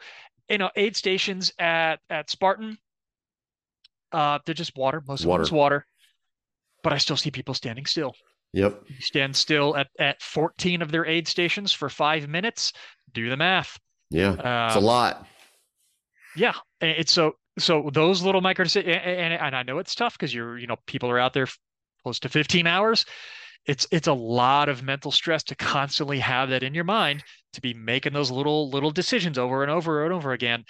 you 0.50 0.58
know, 0.58 0.72
aid 0.76 0.96
stations 0.96 1.54
at 1.60 2.00
at 2.10 2.30
Spartan, 2.30 2.78
uh, 4.12 4.40
they're 4.46 4.56
just 4.56 4.76
water. 4.76 5.02
Most 5.08 5.26
Water. 5.26 5.42
of 5.42 5.48
is 5.48 5.52
water. 5.52 5.86
But 6.82 6.94
I 6.94 6.98
still 6.98 7.18
see 7.18 7.30
people 7.30 7.54
standing 7.54 7.86
still. 7.86 8.16
Yep. 8.54 8.84
You 8.88 8.96
stand 9.02 9.36
still 9.36 9.76
at, 9.76 9.88
at 10.00 10.22
14 10.22 10.82
of 10.82 10.92
their 10.92 11.06
aid 11.06 11.28
stations 11.28 11.72
for 11.72 11.90
five 11.90 12.28
minutes. 12.28 12.74
Do 13.14 13.30
the 13.30 13.38
math. 13.38 13.78
Yeah. 14.10 14.34
it's 14.34 14.76
a 14.76 14.80
Um, 14.80 14.84
lot. 14.84 15.28
Yeah, 16.36 16.54
it's 16.82 17.12
so 17.12 17.34
so 17.58 17.90
those 17.94 18.22
little 18.24 18.42
micro 18.42 18.66
and, 18.76 18.88
and 18.88 19.34
and 19.34 19.56
I 19.56 19.64
know 19.64 19.80
it's 19.80 19.96
tough 19.96 20.18
because 20.18 20.34
you're 20.34 20.58
you 20.58 20.68
know 20.68 20.78
people 20.86 21.10
are 21.10 21.20
out 21.20 21.34
there 21.34 21.48
close 22.04 22.20
to 22.20 22.30
15 22.30 22.68
hours. 22.68 23.06
It's 23.66 23.88
it's 23.92 24.08
a 24.08 24.14
lot 24.14 24.70
of 24.70 24.84
mental 24.84 25.12
stress 25.12 25.44
to 25.46 25.56
constantly 25.56 26.20
have 26.20 26.50
that 26.50 26.64
in 26.64 26.74
your 26.74 26.84
mind 26.86 27.24
to 27.54 27.62
be 27.62 27.74
making 27.74 28.14
those 28.14 28.32
little 28.32 28.70
little 28.70 28.92
decisions 28.92 29.38
over 29.38 29.64
and 29.64 29.72
over 29.72 30.06
and 30.06 30.14
over 30.14 30.32
again. 30.32 30.64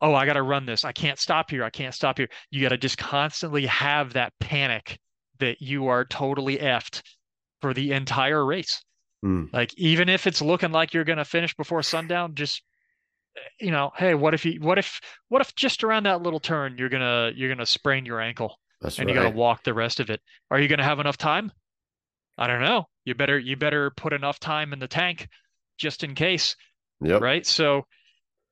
Oh, 0.00 0.14
I 0.14 0.26
got 0.26 0.34
to 0.34 0.42
run 0.42 0.66
this. 0.66 0.84
I 0.84 0.92
can't 0.92 1.18
stop 1.18 1.50
here. 1.50 1.64
I 1.64 1.70
can't 1.70 1.94
stop 1.94 2.18
here. 2.18 2.28
You 2.50 2.60
got 2.62 2.68
to 2.68 2.78
just 2.78 2.98
constantly 2.98 3.64
have 3.66 4.12
that 4.12 4.34
panic 4.38 4.98
that 5.38 5.62
you 5.62 5.88
are 5.88 6.04
totally 6.04 6.58
effed 6.58 7.02
for 7.66 7.74
the 7.74 7.90
entire 7.90 8.44
race. 8.46 8.80
Mm. 9.24 9.52
Like 9.52 9.74
even 9.76 10.08
if 10.08 10.28
it's 10.28 10.40
looking 10.40 10.70
like 10.70 10.94
you're 10.94 11.02
going 11.02 11.18
to 11.18 11.24
finish 11.24 11.52
before 11.56 11.82
sundown, 11.82 12.36
just 12.36 12.62
you 13.60 13.72
know, 13.72 13.90
hey, 13.96 14.14
what 14.14 14.34
if 14.34 14.44
you 14.44 14.60
what 14.60 14.78
if 14.78 15.00
what 15.30 15.40
if 15.40 15.52
just 15.56 15.82
around 15.82 16.04
that 16.04 16.22
little 16.22 16.38
turn 16.38 16.76
you're 16.78 16.88
going 16.88 17.02
to 17.02 17.32
you're 17.36 17.48
going 17.48 17.58
to 17.58 17.66
sprain 17.66 18.06
your 18.06 18.20
ankle 18.20 18.56
That's 18.80 19.00
and 19.00 19.08
right. 19.08 19.16
you 19.16 19.20
got 19.20 19.28
to 19.28 19.34
walk 19.36 19.64
the 19.64 19.74
rest 19.74 19.98
of 19.98 20.10
it. 20.10 20.20
Are 20.48 20.60
you 20.60 20.68
going 20.68 20.78
to 20.78 20.84
have 20.84 21.00
enough 21.00 21.16
time? 21.16 21.50
I 22.38 22.46
don't 22.46 22.62
know. 22.62 22.84
You 23.04 23.16
better 23.16 23.36
you 23.36 23.56
better 23.56 23.90
put 23.90 24.12
enough 24.12 24.38
time 24.38 24.72
in 24.72 24.78
the 24.78 24.86
tank 24.88 25.28
just 25.76 26.04
in 26.04 26.14
case, 26.14 26.54
Yep. 27.00 27.20
right? 27.20 27.44
So, 27.44 27.84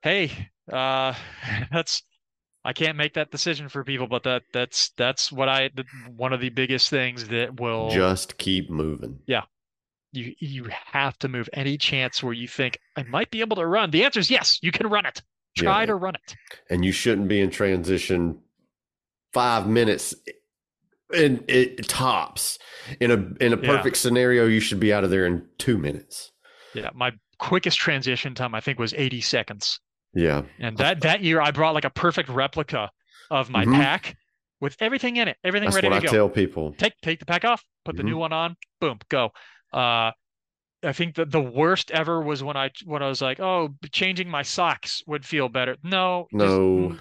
hey, 0.03 0.49
uh 0.73 1.15
that's 1.71 2.03
I 2.65 2.73
can't 2.73 2.97
make 2.97 3.15
that 3.15 3.31
decision 3.31 3.69
for 3.69 3.85
people, 3.85 4.07
but 4.07 4.23
that 4.23 4.43
that's 4.53 4.91
that's 4.97 5.31
what 5.31 5.49
I 5.49 5.71
the, 5.75 5.85
one 6.17 6.33
of 6.33 6.41
the 6.41 6.49
biggest 6.49 6.89
things 6.91 7.29
that 7.29 7.61
will 7.61 7.91
Just 7.91 8.39
keep 8.39 8.71
moving. 8.71 9.19
Yeah. 9.27 9.43
You 10.13 10.33
you 10.39 10.67
have 10.93 11.19
to 11.19 11.29
move 11.29 11.49
any 11.53 11.77
chance 11.77 12.23
where 12.23 12.33
you 12.33 12.49
think 12.49 12.79
I 12.97 13.03
might 13.03 13.31
be 13.31 13.41
able 13.41 13.57
to 13.57 13.67
run. 13.67 13.91
The 13.91 14.05
answer 14.05 14.21
is 14.21 14.31
yes, 14.31 14.59
you 14.63 14.71
can 14.73 14.87
run 14.87 15.07
it. 15.07 15.23
Try 15.59 15.81
Yeah. 15.83 15.87
to 15.87 15.95
run 15.97 16.15
it. 16.15 16.37
And 16.71 16.85
you 16.85 16.93
shouldn't 16.93 17.29
be 17.29 17.41
in 17.41 17.51
transition 17.51 18.39
five 19.33 19.67
minutes 19.69 20.15
in 21.13 21.45
it 21.49 21.87
tops. 21.89 22.59
In 23.01 23.11
a 23.11 23.15
in 23.45 23.53
a 23.53 23.61
Yeah. 23.61 23.77
perfect 23.77 23.97
scenario, 23.97 24.47
you 24.47 24.61
should 24.61 24.81
be 24.81 24.93
out 24.93 25.05
of 25.05 25.11
there 25.11 25.27
in 25.27 25.47
two 25.59 25.77
minutes. 25.77 26.31
Yeah, 26.75 26.91
my 26.95 27.13
quickest 27.39 27.79
transition 27.79 28.35
time 28.35 28.55
I 28.55 28.61
think 28.61 28.79
was 28.79 28.95
80 28.95 29.21
seconds. 29.21 29.81
Yeah. 30.15 30.43
And 30.59 30.77
that 30.79 31.01
that 31.03 31.23
year 31.23 31.41
I 31.41 31.51
brought 31.51 31.75
like 31.75 31.85
a 31.85 31.91
perfect 31.91 32.29
replica 32.29 32.91
of 33.31 33.51
my 33.51 33.65
Mhm. 33.65 33.75
pack 33.75 34.17
with 34.61 34.77
everything 34.81 35.17
in 35.17 35.29
it, 35.29 35.37
everything 35.45 35.67
That's 35.67 35.77
ready 35.77 35.89
what 35.89 36.01
to 36.01 36.09
I 36.09 36.11
go. 36.11 36.17
tell 36.17 36.29
people. 36.29 36.73
Take 36.75 36.95
take 37.03 37.19
the 37.19 37.27
pack 37.27 37.45
off, 37.45 37.65
put 37.85 37.97
the 37.97 38.03
Mhm. 38.03 38.07
new 38.07 38.17
one 38.19 38.33
on, 38.33 38.57
boom, 38.81 38.99
go. 39.09 39.33
Uh 39.73 40.13
I 40.87 40.93
think 40.93 41.15
that 41.15 41.31
the 41.31 41.41
worst 41.41 41.91
ever 41.93 42.21
was 42.21 42.43
when 42.43 42.57
I 42.57 42.71
when 42.85 43.03
I 43.03 43.09
was 43.09 43.23
like, 43.23 43.41
oh, 43.41 43.75
changing 43.91 44.29
my 44.29 44.43
socks 44.43 45.03
would 45.07 45.25
feel 45.25 45.49
better. 45.49 45.77
No, 45.83 46.29
No. 46.31 46.99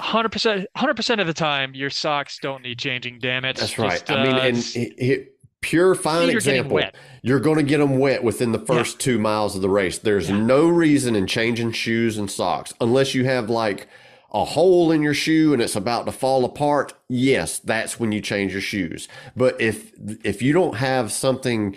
hundred 0.00 0.30
percent, 0.30 0.68
hundred 0.76 0.94
percent 0.94 1.20
of 1.20 1.26
the 1.26 1.34
time, 1.34 1.74
your 1.74 1.90
socks 1.90 2.38
don't 2.40 2.62
need 2.62 2.78
changing. 2.78 3.18
Damn 3.18 3.44
it! 3.44 3.56
That's 3.56 3.78
right. 3.78 3.90
Just, 3.90 4.10
I 4.10 4.22
mean, 4.22 4.34
uh, 4.34 4.38
and 4.38 4.56
it, 4.58 4.94
it, 4.98 5.35
pure 5.66 5.94
fine 5.94 6.28
feet 6.28 6.34
example. 6.36 6.80
You're 7.22 7.40
going 7.40 7.56
to 7.56 7.62
get 7.62 7.78
them 7.78 7.98
wet 7.98 8.22
within 8.22 8.52
the 8.52 8.58
first 8.58 9.00
two 9.00 9.18
miles 9.18 9.56
of 9.56 9.62
the 9.62 9.68
race. 9.70 9.98
There's 9.98 10.30
Yeah. 10.30 10.38
no 10.38 10.68
reason 10.68 11.16
in 11.16 11.26
changing 11.26 11.72
shoes 11.72 12.16
and 12.18 12.30
socks 12.30 12.72
unless 12.80 13.14
you 13.14 13.24
have 13.24 13.50
like 13.50 13.88
a 14.32 14.44
hole 14.44 14.92
in 14.92 15.02
your 15.02 15.14
shoe 15.14 15.52
and 15.52 15.60
it's 15.62 15.76
about 15.76 16.06
to 16.06 16.12
fall 16.12 16.44
apart. 16.44 16.92
Yes, 17.08 17.58
that's 17.58 17.98
when 17.98 18.12
you 18.12 18.20
change 18.20 18.52
your 18.52 18.60
shoes. 18.60 19.08
But 19.36 19.60
if 19.60 19.92
if 20.24 20.40
you 20.42 20.52
don't 20.52 20.76
have 20.76 21.10
something, 21.10 21.76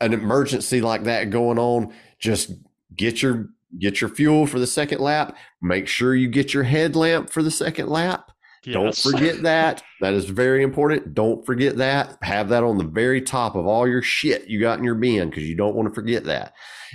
an 0.00 0.12
emergency 0.12 0.80
like 0.80 1.04
that 1.04 1.30
going 1.30 1.58
on, 1.58 1.92
just 2.18 2.52
get 2.96 3.22
your 3.22 3.48
get 3.78 4.00
your 4.00 4.10
fuel 4.10 4.46
for 4.46 4.58
the 4.58 4.66
second 4.66 5.00
lap. 5.00 5.36
Make 5.62 5.86
sure 5.86 6.14
you 6.14 6.28
get 6.28 6.52
your 6.52 6.64
headlamp 6.64 7.30
for 7.30 7.42
the 7.42 7.50
second 7.50 7.88
lap. 7.88 8.29
Don't 8.64 8.96
forget 8.96 9.42
that. 9.42 9.82
That 10.00 10.14
is 10.14 10.26
very 10.26 10.62
important. 10.62 11.14
Don't 11.14 11.44
forget 11.44 11.76
that. 11.78 12.16
Have 12.22 12.48
that 12.50 12.62
on 12.64 12.78
the 12.78 12.84
very 12.84 13.20
top 13.22 13.54
of 13.56 13.66
all 13.66 13.88
your 13.88 14.02
shit 14.02 14.48
you 14.48 14.60
got 14.60 14.78
in 14.78 14.84
your 14.84 14.94
bin 14.94 15.30
because 15.30 15.44
you 15.44 15.56
don't 15.56 15.74
want 15.74 15.88
to 15.88 15.94
forget 15.94 16.24
that. 16.24 16.52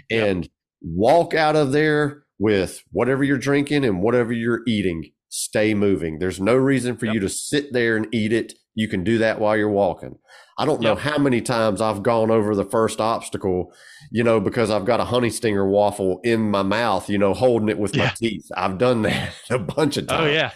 Yep. 0.10 0.28
And 0.28 0.50
walk 0.82 1.34
out 1.34 1.56
of 1.56 1.72
there 1.72 2.24
with 2.38 2.84
whatever 2.92 3.24
you're 3.24 3.38
drinking 3.38 3.86
and 3.86 4.02
whatever 4.02 4.34
you're 4.34 4.62
eating. 4.68 5.12
Stay 5.30 5.74
moving. 5.74 6.20
There's 6.20 6.40
no 6.40 6.56
reason 6.56 6.96
for 6.98 7.06
Yep. 7.08 7.14
you 7.16 7.20
to 7.22 7.30
sit 7.30 7.74
there 7.74 7.98
and 7.98 8.08
eat 8.14 8.32
it. 8.32 8.54
You 8.74 8.88
can 8.88 9.04
do 9.04 9.18
that 9.18 9.40
while 9.40 9.58
you're 9.58 9.70
walking. 9.70 10.18
I 10.58 10.66
don't 10.66 10.82
know 10.82 10.90
Yep. 10.90 11.00
how 11.00 11.18
many 11.18 11.42
times 11.42 11.82
I've 11.82 12.04
gone 12.04 12.32
over 12.32 12.56
the 12.56 12.64
first 12.64 13.02
obstacle, 13.02 13.74
you 14.12 14.24
know, 14.24 14.40
because 14.40 14.70
I've 14.70 14.86
got 14.86 15.02
a 15.02 15.06
honey 15.06 15.30
stinger 15.30 15.68
waffle 15.68 16.20
in 16.24 16.50
my 16.52 16.64
mouth, 16.64 17.10
you 17.10 17.18
know, 17.18 17.34
holding 17.34 17.68
it 17.70 17.78
with 17.78 17.96
my 17.96 18.08
teeth. 18.16 18.50
I've 18.56 18.78
done 18.78 19.02
that 19.02 19.34
a 19.50 19.60
bunch 19.60 19.98
of 19.98 20.06
oh, 20.06 20.08
times. 20.08 20.28
Oh 20.28 20.32
yeah. 20.32 20.52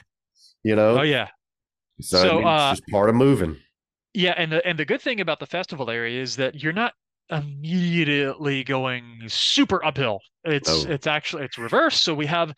You 0.64 0.76
know, 0.76 1.00
Oh 1.00 1.04
yeah. 1.04 1.30
so, 2.02 2.18
So, 2.18 2.32
I 2.36 2.38
mean, 2.38 2.48
uh, 2.48 2.70
it's 2.72 2.80
just 2.82 2.92
part 2.92 3.10
of 3.10 3.16
moving. 3.16 3.58
Yeah, 4.14 4.34
and 4.38 4.52
the 4.52 4.66
and 4.68 4.78
the 4.78 4.86
good 4.86 5.02
thing 5.02 5.22
about 5.22 5.40
the 5.40 5.46
festival 5.46 5.90
area 5.90 6.22
is 6.22 6.36
that 6.38 6.62
you're 6.62 6.74
not 6.74 6.94
immediately 7.30 8.64
going 8.64 9.22
super 9.28 9.84
uphill. 9.86 10.20
It's 10.44 10.86
No. 10.86 10.92
it's 10.92 11.08
actually 11.08 11.46
it's 11.46 11.58
reverse. 11.58 12.02
So 12.02 12.14
we 12.14 12.26
have 12.26 12.54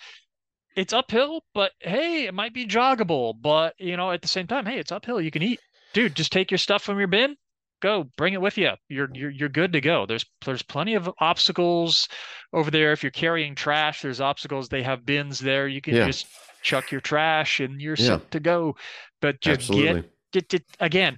it's 0.75 0.93
uphill, 0.93 1.43
but 1.53 1.71
hey, 1.81 2.25
it 2.25 2.33
might 2.33 2.53
be 2.53 2.65
joggable. 2.65 3.33
But 3.39 3.75
you 3.77 3.97
know, 3.97 4.11
at 4.11 4.21
the 4.21 4.27
same 4.27 4.47
time, 4.47 4.65
hey, 4.65 4.79
it's 4.79 4.91
uphill. 4.91 5.19
You 5.21 5.31
can 5.31 5.41
eat, 5.43 5.59
dude. 5.93 6.15
Just 6.15 6.31
take 6.31 6.51
your 6.51 6.57
stuff 6.57 6.81
from 6.83 6.97
your 6.99 7.09
bin, 7.09 7.35
go, 7.81 8.05
bring 8.17 8.33
it 8.33 8.41
with 8.41 8.57
you. 8.57 8.71
You're 8.87 9.09
you're 9.13 9.31
you're 9.31 9.49
good 9.49 9.73
to 9.73 9.81
go. 9.81 10.05
There's 10.05 10.25
there's 10.45 10.63
plenty 10.63 10.95
of 10.95 11.09
obstacles 11.19 12.07
over 12.53 12.71
there. 12.71 12.93
If 12.93 13.03
you're 13.03 13.11
carrying 13.11 13.55
trash, 13.55 14.01
there's 14.01 14.21
obstacles. 14.21 14.69
They 14.69 14.83
have 14.83 15.05
bins 15.05 15.39
there. 15.39 15.67
You 15.67 15.81
can 15.81 15.95
Yeah. 15.95 16.05
just 16.07 16.27
chuck 16.61 16.91
your 16.91 17.01
trash 17.01 17.59
and 17.59 17.81
you're 17.81 17.95
Yeah. 17.97 18.05
set 18.17 18.31
to 18.31 18.39
go. 18.39 18.75
But 19.21 19.41
just 19.41 19.69
get 19.69 19.75
Absolutely. 19.77 20.09
get, 20.33 20.49
get 20.49 20.63
again, 20.79 21.17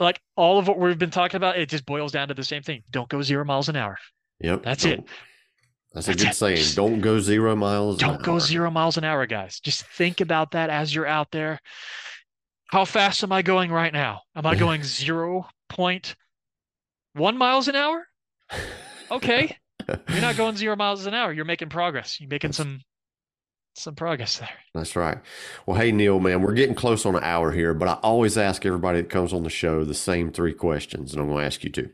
like 0.00 0.20
all 0.36 0.58
of 0.58 0.66
what 0.68 0.78
we've 0.78 0.98
been 0.98 1.10
talking 1.10 1.36
about, 1.36 1.58
it 1.58 1.68
just 1.68 1.86
boils 1.86 2.12
down 2.12 2.28
to 2.28 2.34
the 2.34 2.44
same 2.44 2.62
thing. 2.62 2.82
Don't 2.90 3.08
go 3.08 3.22
zero 3.22 3.44
miles 3.44 3.68
an 3.68 3.76
hour. 3.76 3.96
Yep. 4.40 4.62
That's 4.62 4.84
it. 4.84 4.96
Don't- 4.96 5.08
That's 5.92 6.08
a 6.08 6.10
That's 6.10 6.22
good 6.24 6.30
it. 6.30 6.34
saying. 6.34 6.56
Just 6.56 6.74
Don't 6.76 7.00
go 7.00 7.20
zero 7.20 7.54
miles. 7.54 7.98
Don't 7.98 8.20
go 8.22 8.32
hour. 8.32 8.40
zero 8.40 8.70
miles 8.70 8.96
an 8.96 9.04
hour, 9.04 9.26
guys. 9.26 9.60
Just 9.60 9.84
think 9.86 10.20
about 10.20 10.50
that 10.50 10.68
as 10.68 10.92
you're 10.92 11.06
out 11.06 11.30
there. 11.30 11.60
How 12.66 12.84
fast 12.84 13.22
am 13.22 13.30
I 13.30 13.42
going 13.42 13.70
right 13.70 13.92
now? 13.92 14.22
Am 14.34 14.44
I 14.46 14.56
going 14.56 14.82
zero 14.84 15.46
point 15.68 16.16
one 17.12 17.36
miles 17.38 17.68
an 17.68 17.76
hour? 17.76 18.06
Okay. 19.10 19.54
You're 19.86 20.20
not 20.22 20.36
going 20.38 20.56
zero 20.56 20.74
miles 20.76 21.04
an 21.04 21.12
hour. 21.12 21.30
You're 21.30 21.44
making 21.44 21.68
progress. 21.68 22.18
You're 22.18 22.30
making 22.30 22.52
some 22.52 22.80
some 23.74 23.94
progress 23.94 24.38
there. 24.38 24.48
That's 24.74 24.96
right. 24.96 25.18
Well, 25.66 25.76
hey, 25.76 25.92
Neil, 25.92 26.20
man, 26.20 26.42
we're 26.42 26.54
getting 26.54 26.74
close 26.74 27.04
on 27.04 27.16
an 27.16 27.24
hour 27.24 27.52
here, 27.52 27.74
but 27.74 27.88
I 27.88 27.94
always 27.94 28.38
ask 28.38 28.64
everybody 28.64 29.00
that 29.00 29.10
comes 29.10 29.32
on 29.32 29.42
the 29.42 29.50
show 29.50 29.84
the 29.84 29.94
same 29.94 30.30
three 30.30 30.54
questions, 30.54 31.12
and 31.12 31.20
I'm 31.20 31.28
going 31.28 31.40
to 31.40 31.46
ask 31.46 31.64
you 31.64 31.70
two. 31.70 31.90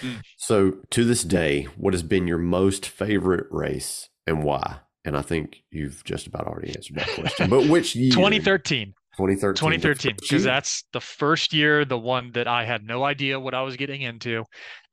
Mm. 0.00 0.22
So, 0.36 0.76
to 0.90 1.04
this 1.04 1.24
day, 1.24 1.64
what 1.76 1.94
has 1.94 2.02
been 2.02 2.28
your 2.28 2.38
most 2.38 2.86
favorite 2.86 3.46
race 3.50 4.08
and 4.26 4.44
why? 4.44 4.80
And 5.04 5.16
I 5.16 5.22
think 5.22 5.62
you've 5.70 6.04
just 6.04 6.28
about 6.28 6.46
already 6.46 6.74
answered 6.74 6.96
that 6.96 7.08
question. 7.08 7.50
But 7.50 7.68
which 7.68 7.96
year? 7.96 8.12
2013. 8.12 8.94
2013. 9.16 9.54
2013 9.54 10.16
because 10.18 10.42
that's 10.42 10.84
the 10.94 11.00
first 11.00 11.52
year 11.52 11.84
the 11.84 11.98
one 11.98 12.32
that 12.32 12.48
i 12.48 12.64
had 12.64 12.82
no 12.82 13.04
idea 13.04 13.38
what 13.38 13.52
i 13.52 13.60
was 13.60 13.76
getting 13.76 14.00
into 14.00 14.42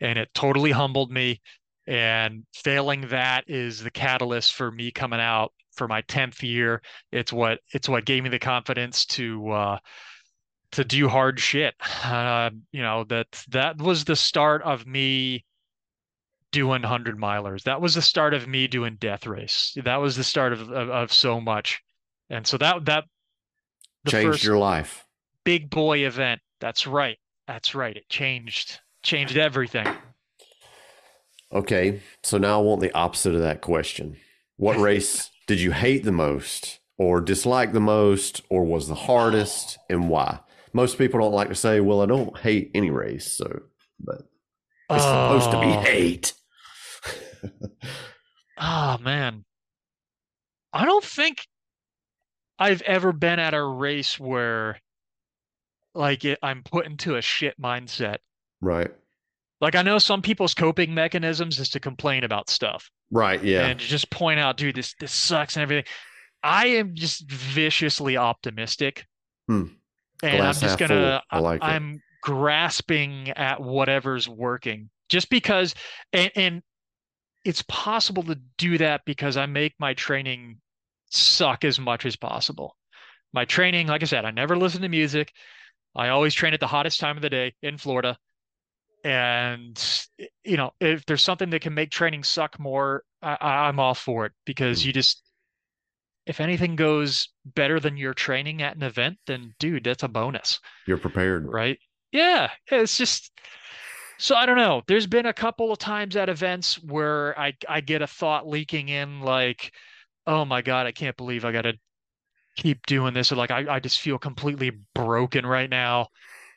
and 0.01 0.19
it 0.19 0.27
totally 0.33 0.71
humbled 0.71 1.09
me 1.09 1.39
and 1.87 2.43
failing 2.53 3.07
that 3.07 3.45
is 3.47 3.81
the 3.81 3.89
catalyst 3.89 4.53
for 4.53 4.69
me 4.71 4.91
coming 4.91 5.21
out 5.21 5.53
for 5.79 5.87
my 5.87 6.01
10th 6.03 6.43
year 6.43 6.81
it's 7.11 7.33
what 7.33 7.59
it's 7.73 7.89
what 7.89 8.05
gave 8.05 8.21
me 8.21 8.29
the 8.29 8.37
confidence 8.37 9.05
to 9.05 9.49
uh 9.49 9.77
to 10.71 10.83
do 10.83 11.07
hard 11.09 11.39
shit 11.39 11.73
uh 12.03 12.51
you 12.71 12.83
know 12.83 13.03
that 13.05 13.25
that 13.49 13.77
was 13.77 14.05
the 14.05 14.15
start 14.15 14.61
of 14.61 14.85
me 14.85 15.43
doing 16.51 16.81
100 16.81 17.17
milers 17.17 17.63
that 17.63 17.81
was 17.81 17.95
the 17.95 18.01
start 18.01 18.33
of 18.33 18.47
me 18.47 18.67
doing 18.67 18.97
death 18.99 19.25
race 19.25 19.75
that 19.83 19.97
was 19.97 20.15
the 20.15 20.23
start 20.23 20.53
of 20.53 20.69
of, 20.69 20.89
of 20.89 21.13
so 21.13 21.41
much 21.41 21.81
and 22.29 22.45
so 22.45 22.57
that 22.57 22.85
that 22.85 23.05
changed 24.07 24.43
your 24.43 24.57
life. 24.57 25.05
big 25.43 25.69
boy 25.69 26.05
event. 26.05 26.41
That's 26.59 26.87
right. 26.87 27.17
That's 27.47 27.75
right. 27.75 27.95
It 27.95 28.09
changed 28.09 28.79
changed 29.03 29.37
everything. 29.37 29.87
Okay, 31.51 32.01
so 32.21 32.37
now 32.37 32.59
I 32.59 32.63
want 32.63 32.81
the 32.81 32.93
opposite 32.93 33.33
of 33.33 33.41
that 33.41 33.61
question. 33.61 34.17
What 34.59 34.77
race 34.77 35.29
did 35.47 35.61
you 35.61 35.71
hate 35.71 36.03
the 36.03 36.11
most, 36.11 36.79
or 36.97 37.21
dislike 37.21 37.71
the 37.71 37.79
most, 37.79 38.41
or 38.49 38.65
was 38.65 38.89
the 38.89 38.93
hardest, 38.95 39.77
and 39.89 40.09
why? 40.09 40.39
Most 40.73 40.97
people 40.97 41.21
don't 41.21 41.31
like 41.33 41.47
to 41.47 41.55
say, 41.55 41.79
"Well, 41.79 42.01
I 42.01 42.05
don't 42.07 42.37
hate 42.37 42.69
any 42.75 42.89
race," 42.89 43.31
so 43.31 43.61
but 44.01 44.23
it's 44.89 45.03
supposed 45.03 45.51
to 45.51 45.61
be 45.61 45.67
Oh. 45.67 45.79
hate. 45.81 46.33
Oh 48.57 48.97
man. 49.01 49.45
I 50.73 50.83
don't 50.85 51.05
think 51.05 51.47
I've 52.59 52.81
ever 52.81 53.13
been 53.13 53.39
at 53.39 53.53
a 53.53 53.63
race 53.63 54.19
where 54.19 54.79
like 55.95 56.25
it, 56.25 56.37
I'm 56.43 56.63
put 56.63 56.85
into 56.85 57.15
a 57.15 57.21
shit 57.21 57.59
mindset. 57.59 58.17
Right. 58.59 58.91
Like 59.61 59.75
I 59.75 59.81
know 59.81 59.97
some 59.97 60.21
people's 60.21 60.53
coping 60.53 60.93
mechanisms 60.93 61.59
is 61.59 61.69
to 61.69 61.79
complain 61.79 62.23
about 62.23 62.49
stuff 62.49 62.89
Right. 63.11 63.43
Yeah. 63.43 63.65
and 63.65 63.79
to 63.79 63.85
just 63.85 64.09
point 64.09 64.39
out, 64.39 64.57
dude, 64.57 64.75
this 64.75 64.93
this 64.99 65.11
sucks 65.13 65.55
and 65.55 65.63
everything. 65.63 65.85
I 66.43 66.67
am 66.67 66.95
just 66.95 67.29
viciously 67.29 68.17
optimistic. 68.17 69.05
Hmm. 69.47 69.65
And 70.23 70.37
Glass 70.37 70.61
I'm 70.61 70.67
just 70.67 70.79
gonna 70.79 71.21
full. 71.29 71.37
I 71.37 71.41
like 71.41 71.61
it. 71.61 71.65
I'm 71.65 72.01
grasping 72.21 73.29
at 73.31 73.61
whatever's 73.61 74.27
working. 74.29 74.89
Just 75.09 75.29
because 75.29 75.75
and, 76.13 76.31
and 76.35 76.61
it's 77.45 77.63
possible 77.63 78.23
to 78.23 78.39
do 78.57 78.77
that 78.77 79.01
because 79.05 79.37
I 79.37 79.45
make 79.45 79.73
my 79.79 79.93
training 79.93 80.57
suck 81.09 81.63
as 81.63 81.79
much 81.79 82.05
as 82.05 82.15
possible. 82.15 82.75
My 83.33 83.45
training, 83.45 83.87
like 83.87 84.03
I 84.03 84.05
said, 84.05 84.25
I 84.25 84.31
never 84.31 84.57
listen 84.57 84.81
to 84.81 84.89
music. 84.89 85.31
I 85.95 86.09
always 86.09 86.33
train 86.33 86.53
at 86.53 86.59
the 86.59 86.67
hottest 86.67 86.99
time 86.99 87.15
of 87.15 87.21
the 87.21 87.29
day 87.29 87.53
in 87.61 87.77
Florida. 87.77 88.17
And 89.03 89.81
you 90.43 90.57
know, 90.57 90.71
if 90.79 91.05
there's 91.05 91.21
something 91.23 91.49
that 91.51 91.61
can 91.61 91.73
make 91.73 91.91
training 91.91 92.23
suck 92.23 92.59
more, 92.59 93.03
I, 93.21 93.37
I'm 93.41 93.79
all 93.79 93.93
for 93.93 94.25
it 94.25 94.33
because 94.45 94.81
Hmm. 94.81 94.87
you 94.87 94.93
just, 94.93 95.23
if 96.25 96.39
anything 96.39 96.75
goes 96.75 97.29
better 97.45 97.79
than 97.79 97.97
your 97.97 98.13
training 98.13 98.61
at 98.61 98.75
an 98.75 98.83
event, 98.83 99.17
then 99.25 99.53
dude, 99.59 99.83
that's 99.85 100.03
a 100.03 100.07
bonus, 100.07 100.59
You're 100.85 100.97
prepared. 100.97 101.45
right? 101.45 101.79
Yeah, 102.11 102.49
it's 102.67 102.97
just 102.97 103.31
so 104.17 104.35
I 104.35 104.45
don't 104.45 104.57
know. 104.57 104.81
There's 104.87 105.07
been 105.07 105.25
a 105.27 105.33
couple 105.33 105.71
of 105.71 105.79
times 105.79 106.15
at 106.15 106.29
events 106.29 106.75
where 106.83 107.39
I 107.39 107.53
I 107.67 107.81
get 107.81 108.01
a 108.01 108.07
thought 108.07 108.47
leaking 108.47 108.89
in 108.89 109.21
like, 109.21 109.71
oh 110.27 110.43
my 110.45 110.61
God, 110.61 110.87
I 110.87 110.91
can't 110.91 111.15
believe 111.17 111.45
I 111.45 111.51
gotta 111.51 111.75
keep 112.57 112.85
doing 112.85 113.13
this, 113.13 113.31
or 113.31 113.35
like 113.35 113.51
I, 113.51 113.75
I 113.75 113.79
just 113.79 114.01
feel 114.01 114.17
completely 114.17 114.71
broken 114.93 115.45
right 115.45 115.69
now. 115.69 116.07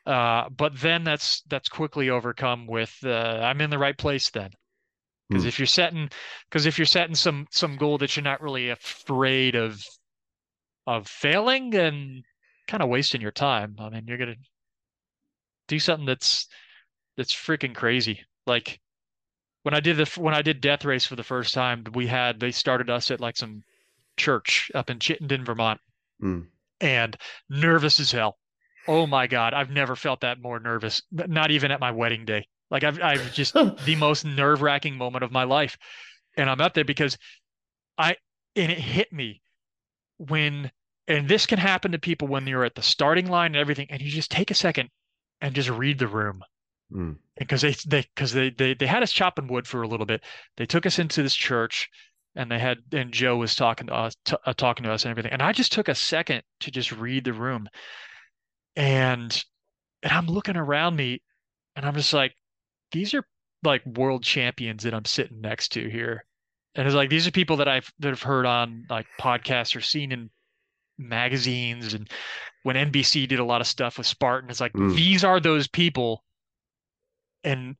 Uh, 0.04 0.48
but 0.48 0.78
then 0.80 1.04
that's 1.04 1.42
that's 1.42 1.68
quickly 1.68 2.10
overcome 2.10 2.66
with 2.66 2.92
uh, 3.04 3.40
I'm 3.42 3.60
in 3.60 3.70
the 3.70 3.78
right 3.78 3.96
place 3.96 4.30
then. 4.30 4.50
Because 5.28 5.44
Hmm. 5.44 5.48
if 5.48 5.58
you're 5.58 5.66
setting, 5.66 6.10
because 6.50 6.66
if 6.66 6.78
you're 6.78 6.86
setting 6.86 7.14
some 7.14 7.46
some 7.50 7.76
goal 7.76 7.98
that 7.98 8.16
you're 8.16 8.24
not 8.24 8.40
really 8.42 8.70
afraid 8.70 9.54
of 9.54 9.82
of 10.86 11.06
failing, 11.06 11.70
then 11.70 12.22
kind 12.66 12.82
of 12.82 12.88
wasting 12.88 13.20
your 13.20 13.30
time. 13.30 13.76
I 13.78 13.88
mean, 13.90 14.06
you're 14.06 14.18
gonna 14.18 14.34
do 15.68 15.78
something 15.78 16.06
that's 16.06 16.48
that's 17.16 17.34
freaking 17.34 17.74
crazy. 17.74 18.24
Like 18.46 18.80
when 19.62 19.74
I 19.74 19.80
did 19.80 19.96
the 19.96 20.20
when 20.20 20.34
I 20.34 20.42
did 20.42 20.60
Death 20.60 20.84
Race 20.84 21.06
for 21.06 21.16
the 21.16 21.22
first 21.22 21.54
time, 21.54 21.84
we 21.94 22.08
had 22.08 22.40
they 22.40 22.50
started 22.50 22.90
us 22.90 23.10
at 23.10 23.20
like 23.20 23.36
some 23.36 23.62
church 24.16 24.70
up 24.74 24.90
in 24.90 24.98
Chittenden, 24.98 25.44
Vermont, 25.44 25.80
Mm. 26.20 26.48
and 26.80 27.16
nervous 27.48 28.00
as 28.00 28.10
hell. 28.12 28.38
Oh 28.88 29.06
my 29.06 29.26
God, 29.26 29.54
I've 29.54 29.70
never 29.70 29.96
felt 29.96 30.20
that 30.20 30.40
more 30.40 30.58
nervous. 30.58 31.02
Not 31.10 31.50
even 31.50 31.70
at 31.70 31.80
my 31.80 31.90
wedding 31.90 32.24
day. 32.24 32.46
Like 32.70 32.84
I've 32.84 33.00
I've 33.00 33.32
just 33.34 33.54
the 33.54 33.96
most 33.98 34.24
nerve-wracking 34.24 34.96
moment 34.96 35.24
of 35.24 35.32
my 35.32 35.44
life. 35.44 35.76
And 36.36 36.48
I'm 36.48 36.60
up 36.60 36.74
there 36.74 36.84
because 36.84 37.18
I 37.98 38.16
and 38.56 38.72
it 38.72 38.78
hit 38.78 39.12
me 39.12 39.42
when 40.16 40.70
and 41.08 41.28
this 41.28 41.46
can 41.46 41.58
happen 41.58 41.92
to 41.92 41.98
people 41.98 42.28
when 42.28 42.46
you're 42.46 42.64
at 42.64 42.74
the 42.74 42.82
starting 42.82 43.28
line 43.28 43.54
and 43.54 43.56
everything, 43.56 43.86
and 43.90 44.00
you 44.00 44.10
just 44.10 44.30
take 44.30 44.50
a 44.50 44.54
second 44.54 44.88
and 45.40 45.54
just 45.54 45.68
read 45.68 45.98
the 45.98 46.06
room. 46.06 46.42
Mm. 46.92 47.16
Because 47.36 47.62
they 47.62 47.74
they 47.86 48.06
because 48.14 48.32
they, 48.32 48.50
they 48.50 48.74
they 48.74 48.86
had 48.86 49.02
us 49.02 49.12
chopping 49.12 49.48
wood 49.48 49.66
for 49.66 49.82
a 49.82 49.88
little 49.88 50.06
bit. 50.06 50.22
They 50.56 50.66
took 50.66 50.86
us 50.86 50.98
into 50.98 51.22
this 51.22 51.34
church 51.34 51.88
and 52.34 52.50
they 52.50 52.58
had 52.58 52.78
and 52.92 53.12
Joe 53.12 53.36
was 53.36 53.54
talking 53.54 53.88
to 53.88 53.94
us 53.94 54.16
t 54.24 54.36
uh, 54.44 54.52
talking 54.54 54.84
to 54.84 54.92
us 54.92 55.04
and 55.04 55.10
everything. 55.10 55.32
And 55.32 55.42
I 55.42 55.52
just 55.52 55.72
took 55.72 55.88
a 55.88 55.94
second 55.94 56.42
to 56.60 56.70
just 56.70 56.92
read 56.92 57.24
the 57.24 57.32
room. 57.32 57.68
And 58.76 59.44
and 60.02 60.12
I'm 60.12 60.26
looking 60.26 60.56
around 60.56 60.96
me 60.96 61.22
and 61.76 61.86
I'm 61.86 61.94
just 61.94 62.12
like, 62.12 62.34
these 62.92 63.14
are 63.14 63.24
like 63.62 63.84
world 63.86 64.22
champions 64.24 64.82
that 64.82 64.94
I'm 64.94 65.04
sitting 65.04 65.40
next 65.40 65.68
to 65.72 65.88
here. 65.88 66.24
And 66.74 66.86
it's 66.86 66.96
like 66.96 67.10
these 67.10 67.26
are 67.26 67.30
people 67.30 67.56
that 67.58 67.68
I've 67.68 67.90
that 68.00 68.10
I've 68.12 68.22
heard 68.22 68.46
on 68.46 68.86
like 68.88 69.06
podcasts 69.20 69.76
or 69.76 69.80
seen 69.80 70.10
in 70.12 70.30
magazines 70.98 71.94
and 71.94 72.08
when 72.62 72.76
NBC 72.76 73.26
did 73.28 73.38
a 73.40 73.44
lot 73.44 73.60
of 73.60 73.66
stuff 73.66 73.98
with 73.98 74.06
Spartan, 74.06 74.48
it's 74.50 74.60
like 74.60 74.72
Mm. 74.72 74.94
these 74.94 75.24
are 75.24 75.40
those 75.40 75.66
people. 75.68 76.24
And 77.44 77.76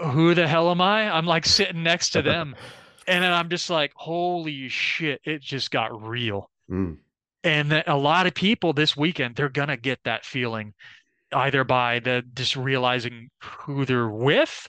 who 0.00 0.34
the 0.34 0.46
hell 0.46 0.70
am 0.70 0.80
I? 0.80 1.10
I'm 1.10 1.24
like 1.26 1.46
sitting 1.46 1.82
next 1.82 2.10
to 2.10 2.22
them. 2.22 2.54
And 3.08 3.24
then 3.24 3.32
I'm 3.32 3.48
just 3.48 3.70
like, 3.70 3.92
holy 3.96 4.68
shit, 4.68 5.22
it 5.24 5.40
just 5.40 5.70
got 5.70 6.06
real. 6.06 6.50
Mm. 6.70 6.98
And 7.44 7.84
a 7.86 7.96
lot 7.96 8.26
of 8.26 8.34
people 8.34 8.72
this 8.72 8.96
weekend, 8.96 9.36
they're 9.36 9.48
gonna 9.48 9.76
get 9.76 10.00
that 10.04 10.24
feeling 10.24 10.74
either 11.32 11.64
by 11.64 12.00
the 12.00 12.22
just 12.34 12.56
realizing 12.56 13.30
who 13.42 13.84
they're 13.84 14.08
with 14.08 14.68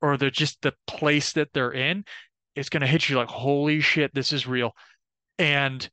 or 0.00 0.16
they're 0.16 0.30
just 0.30 0.62
the 0.62 0.72
place 0.86 1.32
that 1.32 1.52
they're 1.52 1.72
in. 1.72 2.04
It's 2.54 2.68
gonna 2.68 2.86
hit 2.86 3.08
you 3.08 3.16
like, 3.16 3.28
holy 3.28 3.80
shit, 3.80 4.14
this 4.14 4.32
is 4.32 4.46
real. 4.46 4.72
And 5.38 5.88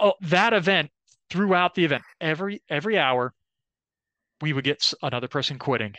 oh, 0.00 0.14
that 0.22 0.52
event, 0.52 0.90
throughout 1.30 1.74
the 1.74 1.84
event, 1.84 2.02
every 2.20 2.62
every 2.68 2.98
hour, 2.98 3.32
we 4.40 4.52
would 4.52 4.64
get 4.64 4.92
another 5.02 5.28
person 5.28 5.58
quitting. 5.58 5.94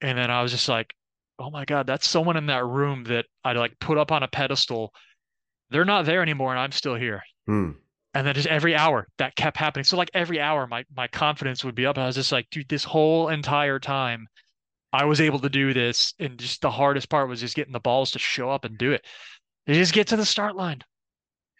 And 0.00 0.18
then 0.18 0.30
I 0.30 0.42
was 0.42 0.52
just 0.52 0.68
like, 0.68 0.94
oh 1.38 1.50
my 1.50 1.64
God, 1.64 1.86
that's 1.86 2.08
someone 2.08 2.36
in 2.36 2.46
that 2.46 2.64
room 2.64 3.04
that 3.04 3.26
I 3.44 3.52
like 3.52 3.78
put 3.78 3.98
up 3.98 4.12
on 4.12 4.22
a 4.22 4.28
pedestal. 4.28 4.92
They're 5.70 5.84
not 5.84 6.04
there 6.04 6.22
anymore, 6.22 6.50
and 6.50 6.60
I'm 6.60 6.72
still 6.72 6.94
here. 6.94 7.22
Mm. 7.48 7.76
And 8.14 8.26
then 8.26 8.34
just 8.34 8.48
every 8.48 8.74
hour 8.74 9.08
that 9.18 9.36
kept 9.36 9.56
happening. 9.56 9.84
So 9.84 9.96
like 9.96 10.10
every 10.12 10.40
hour 10.40 10.66
my 10.66 10.84
my 10.94 11.08
confidence 11.08 11.64
would 11.64 11.74
be 11.74 11.86
up. 11.86 11.96
And 11.96 12.04
I 12.04 12.06
was 12.06 12.16
just 12.16 12.32
like, 12.32 12.48
dude, 12.50 12.68
this 12.68 12.84
whole 12.84 13.28
entire 13.28 13.78
time 13.78 14.28
I 14.92 15.04
was 15.04 15.20
able 15.20 15.38
to 15.40 15.48
do 15.48 15.72
this. 15.72 16.12
And 16.18 16.38
just 16.38 16.60
the 16.60 16.70
hardest 16.70 17.08
part 17.08 17.28
was 17.28 17.40
just 17.40 17.56
getting 17.56 17.72
the 17.72 17.80
balls 17.80 18.10
to 18.12 18.18
show 18.18 18.50
up 18.50 18.64
and 18.64 18.76
do 18.76 18.92
it. 18.92 19.04
You 19.66 19.74
just 19.74 19.94
get 19.94 20.08
to 20.08 20.16
the 20.16 20.26
start 20.26 20.56
line. 20.56 20.82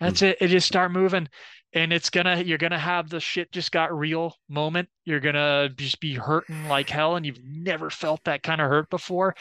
That's 0.00 0.20
hmm. 0.20 0.26
it. 0.26 0.38
It 0.40 0.48
just 0.48 0.66
start 0.66 0.92
moving. 0.92 1.28
And 1.74 1.90
it's 1.90 2.11
gonna 2.11 2.42
you're 2.42 2.59
gonna 2.59 2.78
have 2.78 3.09
the 3.09 3.20
shit 3.20 3.50
just 3.50 3.72
got 3.72 3.96
real 3.96 4.36
moment. 4.48 4.90
You're 5.07 5.20
gonna 5.20 5.70
just 5.70 6.00
be 6.00 6.14
hurting 6.14 6.68
like 6.68 6.90
hell, 6.90 7.16
and 7.16 7.24
you've 7.24 7.42
never 7.42 7.88
felt 7.88 8.22
that 8.24 8.42
kind 8.42 8.61
of 8.61 8.68
hurt 8.68 8.90
before. 8.90 9.34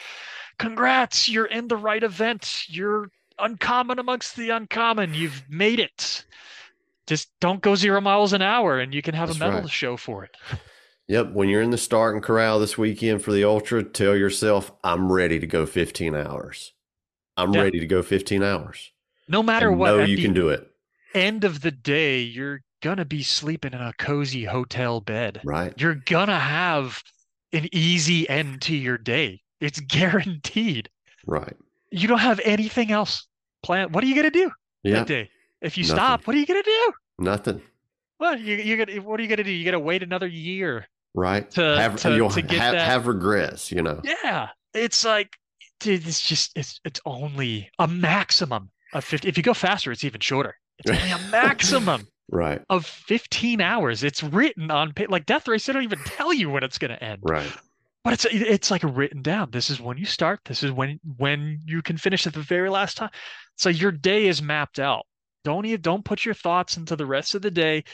Congrats, 0.58 1.28
you're 1.28 1.46
in 1.46 1.68
the 1.68 1.76
right 1.76 2.02
event. 2.02 2.64
You're 2.68 3.10
uncommon 3.38 3.98
amongst 3.98 4.36
the 4.36 4.48
uncommon. 4.48 5.12
You've 5.12 5.44
made 5.50 5.78
it. 5.78 6.24
Just 7.12 7.28
don't 7.42 7.60
go 7.60 7.74
zero 7.74 8.00
miles 8.00 8.32
an 8.32 8.40
hour 8.40 8.80
and 8.80 8.94
you 8.94 9.02
can 9.02 9.14
have 9.14 9.28
That's 9.28 9.36
a 9.38 9.40
medal 9.40 9.54
right. 9.56 9.62
to 9.64 9.68
show 9.70 9.96
for 9.98 10.24
it. 10.24 10.34
Yep. 11.08 11.32
When 11.32 11.48
you're 11.50 11.60
in 11.60 11.70
the 11.70 11.76
starting 11.76 12.22
corral 12.22 12.58
this 12.60 12.78
weekend 12.78 13.22
for 13.22 13.32
the 13.32 13.44
ultra, 13.44 13.82
tell 13.82 14.16
yourself, 14.16 14.72
I'm 14.82 15.12
ready 15.12 15.38
to 15.40 15.46
go 15.46 15.66
15 15.66 16.14
hours. 16.14 16.72
I'm 17.36 17.52
Yeah. 17.52 17.62
ready 17.62 17.80
to 17.80 17.86
go 17.86 18.02
15 18.02 18.42
hours. 18.42 18.92
No 19.28 19.42
matter 19.42 19.68
And 19.70 19.78
what, 19.80 20.00
at 20.00 20.08
you 20.08 20.16
can 20.16 20.32
do 20.32 20.48
it. 20.48 20.70
end 21.12 21.42
of 21.44 21.60
the 21.60 21.72
day, 21.72 22.20
you're 22.20 22.60
gonna 22.82 23.04
be 23.04 23.22
sleeping 23.22 23.74
in 23.74 23.80
a 23.80 23.92
cozy 23.98 24.44
hotel 24.44 25.00
bed. 25.00 25.40
Right. 25.44 25.74
You're 25.78 25.96
gonna 25.96 26.38
have 26.38 27.02
an 27.52 27.68
easy 27.72 28.26
end 28.30 28.62
to 28.62 28.74
your 28.76 28.96
day. 28.96 29.42
It's 29.60 29.80
guaranteed. 29.98 30.88
Right. 31.26 31.56
You 31.90 32.08
don't 32.08 32.20
have 32.20 32.40
anything 32.44 32.90
else 32.90 33.26
planned. 33.62 33.92
What 33.92 34.02
are 34.02 34.06
you 34.06 34.14
gonna 34.14 34.30
do 34.30 34.50
Yeah. 34.84 34.94
that 35.00 35.08
day? 35.08 35.30
If 35.60 35.76
you 35.76 35.82
Nothing. 35.84 35.96
stop, 35.96 36.26
what 36.26 36.36
are 36.36 36.38
you 36.38 36.46
gonna 36.46 36.62
do? 36.62 36.92
Nothing. 37.22 37.62
What 38.18 38.40
you 38.40 38.56
you 38.56 38.76
gonna 38.76 39.00
what 39.00 39.18
are 39.18 39.22
you 39.22 39.28
gonna 39.28 39.44
do? 39.44 39.50
You 39.50 39.64
gotta 39.64 39.78
wait 39.80 40.02
another 40.02 40.26
year. 40.26 40.86
Right. 41.14 41.50
To- 41.52 41.76
have, 41.78 41.96
to- 42.02 42.14
you'll 42.16 42.30
to 42.30 42.42
get 42.42 42.58
have, 42.60 42.72
that- 42.72 42.86
have 42.86 43.06
regrets, 43.06 43.70
you 43.70 43.82
know. 43.82 44.00
Yeah, 44.04 44.48
it's 44.74 45.04
like, 45.04 45.36
dude, 45.80 46.06
it's 46.06 46.20
just 46.20 46.52
it's 46.56 46.80
it's 46.84 47.00
only 47.04 47.70
a 47.78 47.86
maximum 47.88 48.70
of 48.92 49.04
50. 49.04 49.28
If 49.28 49.36
you 49.36 49.42
go 49.42 49.54
faster, 49.54 49.90
it's 49.92 50.04
even 50.04 50.20
shorter. 50.20 50.56
It's 50.78 50.90
only 50.90 51.10
a 51.12 51.18
maximum 51.30 52.06
Right. 52.30 52.62
of 52.70 52.86
15 52.86 53.60
hours. 53.60 54.02
It's 54.02 54.22
written 54.22 54.70
on 54.70 54.94
like 55.08 55.26
Death 55.26 55.46
Race. 55.48 55.66
They 55.66 55.72
don't 55.74 55.82
even 55.82 55.98
tell 56.04 56.32
you 56.32 56.48
when 56.50 56.62
it's 56.64 56.78
going 56.78 56.90
to 56.92 57.02
end, 57.02 57.18
Right. 57.22 57.50
but 58.04 58.14
it's 58.14 58.24
it's 58.30 58.70
like 58.70 58.82
written 58.84 59.20
down. 59.20 59.50
This 59.50 59.68
is 59.68 59.80
when 59.80 59.98
you 59.98 60.06
start. 60.06 60.40
This 60.46 60.62
is 60.62 60.72
when 60.72 60.98
when 61.18 61.60
you 61.66 61.82
can 61.82 61.96
finish 61.98 62.26
at 62.26 62.32
the 62.34 62.40
very 62.40 62.70
last 62.70 62.96
time. 62.96 63.10
So 63.56 63.68
your 63.68 63.92
day 63.92 64.28
is 64.28 64.40
mapped 64.40 64.78
out. 64.78 65.04
Don't 65.44 65.66
even 65.66 65.80
don't 65.80 66.04
put 66.04 66.24
your 66.24 66.34
thoughts 66.34 66.76
into 66.76 66.96
the 66.96 67.06
rest 67.06 67.34
of 67.34 67.42
the 67.42 67.50
day. 67.50 67.84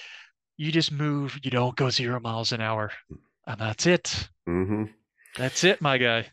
You 0.56 0.72
just 0.72 0.92
move. 0.92 1.38
You 1.42 1.50
don't 1.50 1.76
go 1.76 1.88
zero 1.90 2.20
miles 2.20 2.52
an 2.52 2.60
hour, 2.60 2.90
and 3.46 3.60
that's 3.60 3.86
it. 3.86 4.28
hmm 4.46 4.84
That's 5.36 5.64
it, 5.64 5.80
my 5.80 5.98
guy. 5.98 6.26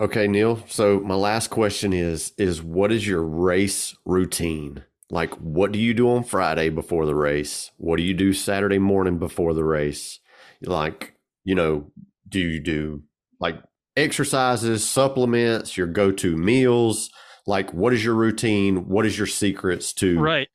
Okay, 0.00 0.28
Neil. 0.28 0.62
So 0.68 1.00
my 1.00 1.14
last 1.16 1.48
question 1.48 1.92
is 1.92 2.32
is 2.38 2.62
what 2.62 2.92
is 2.92 3.06
your 3.06 3.22
race 3.22 3.96
routine? 4.04 4.84
Like 5.10 5.34
what 5.34 5.72
do 5.72 5.78
you 5.78 5.94
do 5.94 6.10
on 6.10 6.22
Friday 6.22 6.68
before 6.68 7.06
the 7.06 7.14
race? 7.14 7.70
What 7.78 7.96
do 7.96 8.02
you 8.02 8.14
do 8.14 8.32
Saturday 8.32 8.78
morning 8.78 9.18
before 9.18 9.54
the 9.54 9.64
race? 9.64 10.20
Like, 10.62 11.14
you 11.44 11.54
know, 11.54 11.90
do 12.28 12.40
you 12.40 12.60
do 12.60 13.02
like 13.40 13.60
exercises, 13.96 14.88
supplements, 14.88 15.76
your 15.76 15.86
go-to 15.86 16.36
meals? 16.36 17.10
Like 17.46 17.72
what 17.72 17.92
is 17.92 18.04
your 18.04 18.14
routine? 18.14 18.88
What 18.88 19.06
is 19.06 19.16
your 19.16 19.26
secrets 19.26 19.92
to 19.94 20.20
Right. 20.20 20.48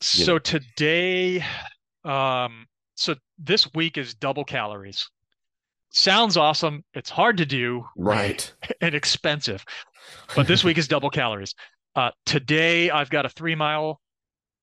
So 0.00 0.34
know. 0.34 0.38
today, 0.38 1.44
um, 2.04 2.66
so 2.94 3.14
this 3.38 3.72
week 3.74 3.98
is 3.98 4.14
double 4.14 4.44
calories. 4.44 5.08
Sounds 5.90 6.36
awesome. 6.36 6.84
It's 6.94 7.10
hard 7.10 7.38
to 7.38 7.46
do 7.46 7.84
Right. 7.96 8.52
and 8.80 8.94
expensive, 8.94 9.64
but 10.36 10.46
this 10.46 10.62
week 10.62 10.78
is 10.78 10.88
double 10.88 11.10
calories. 11.10 11.54
Uh, 11.96 12.10
today 12.26 12.90
I've 12.90 13.10
got 13.10 13.26
a 13.26 13.30
three 13.30 13.54
mile, 13.54 14.00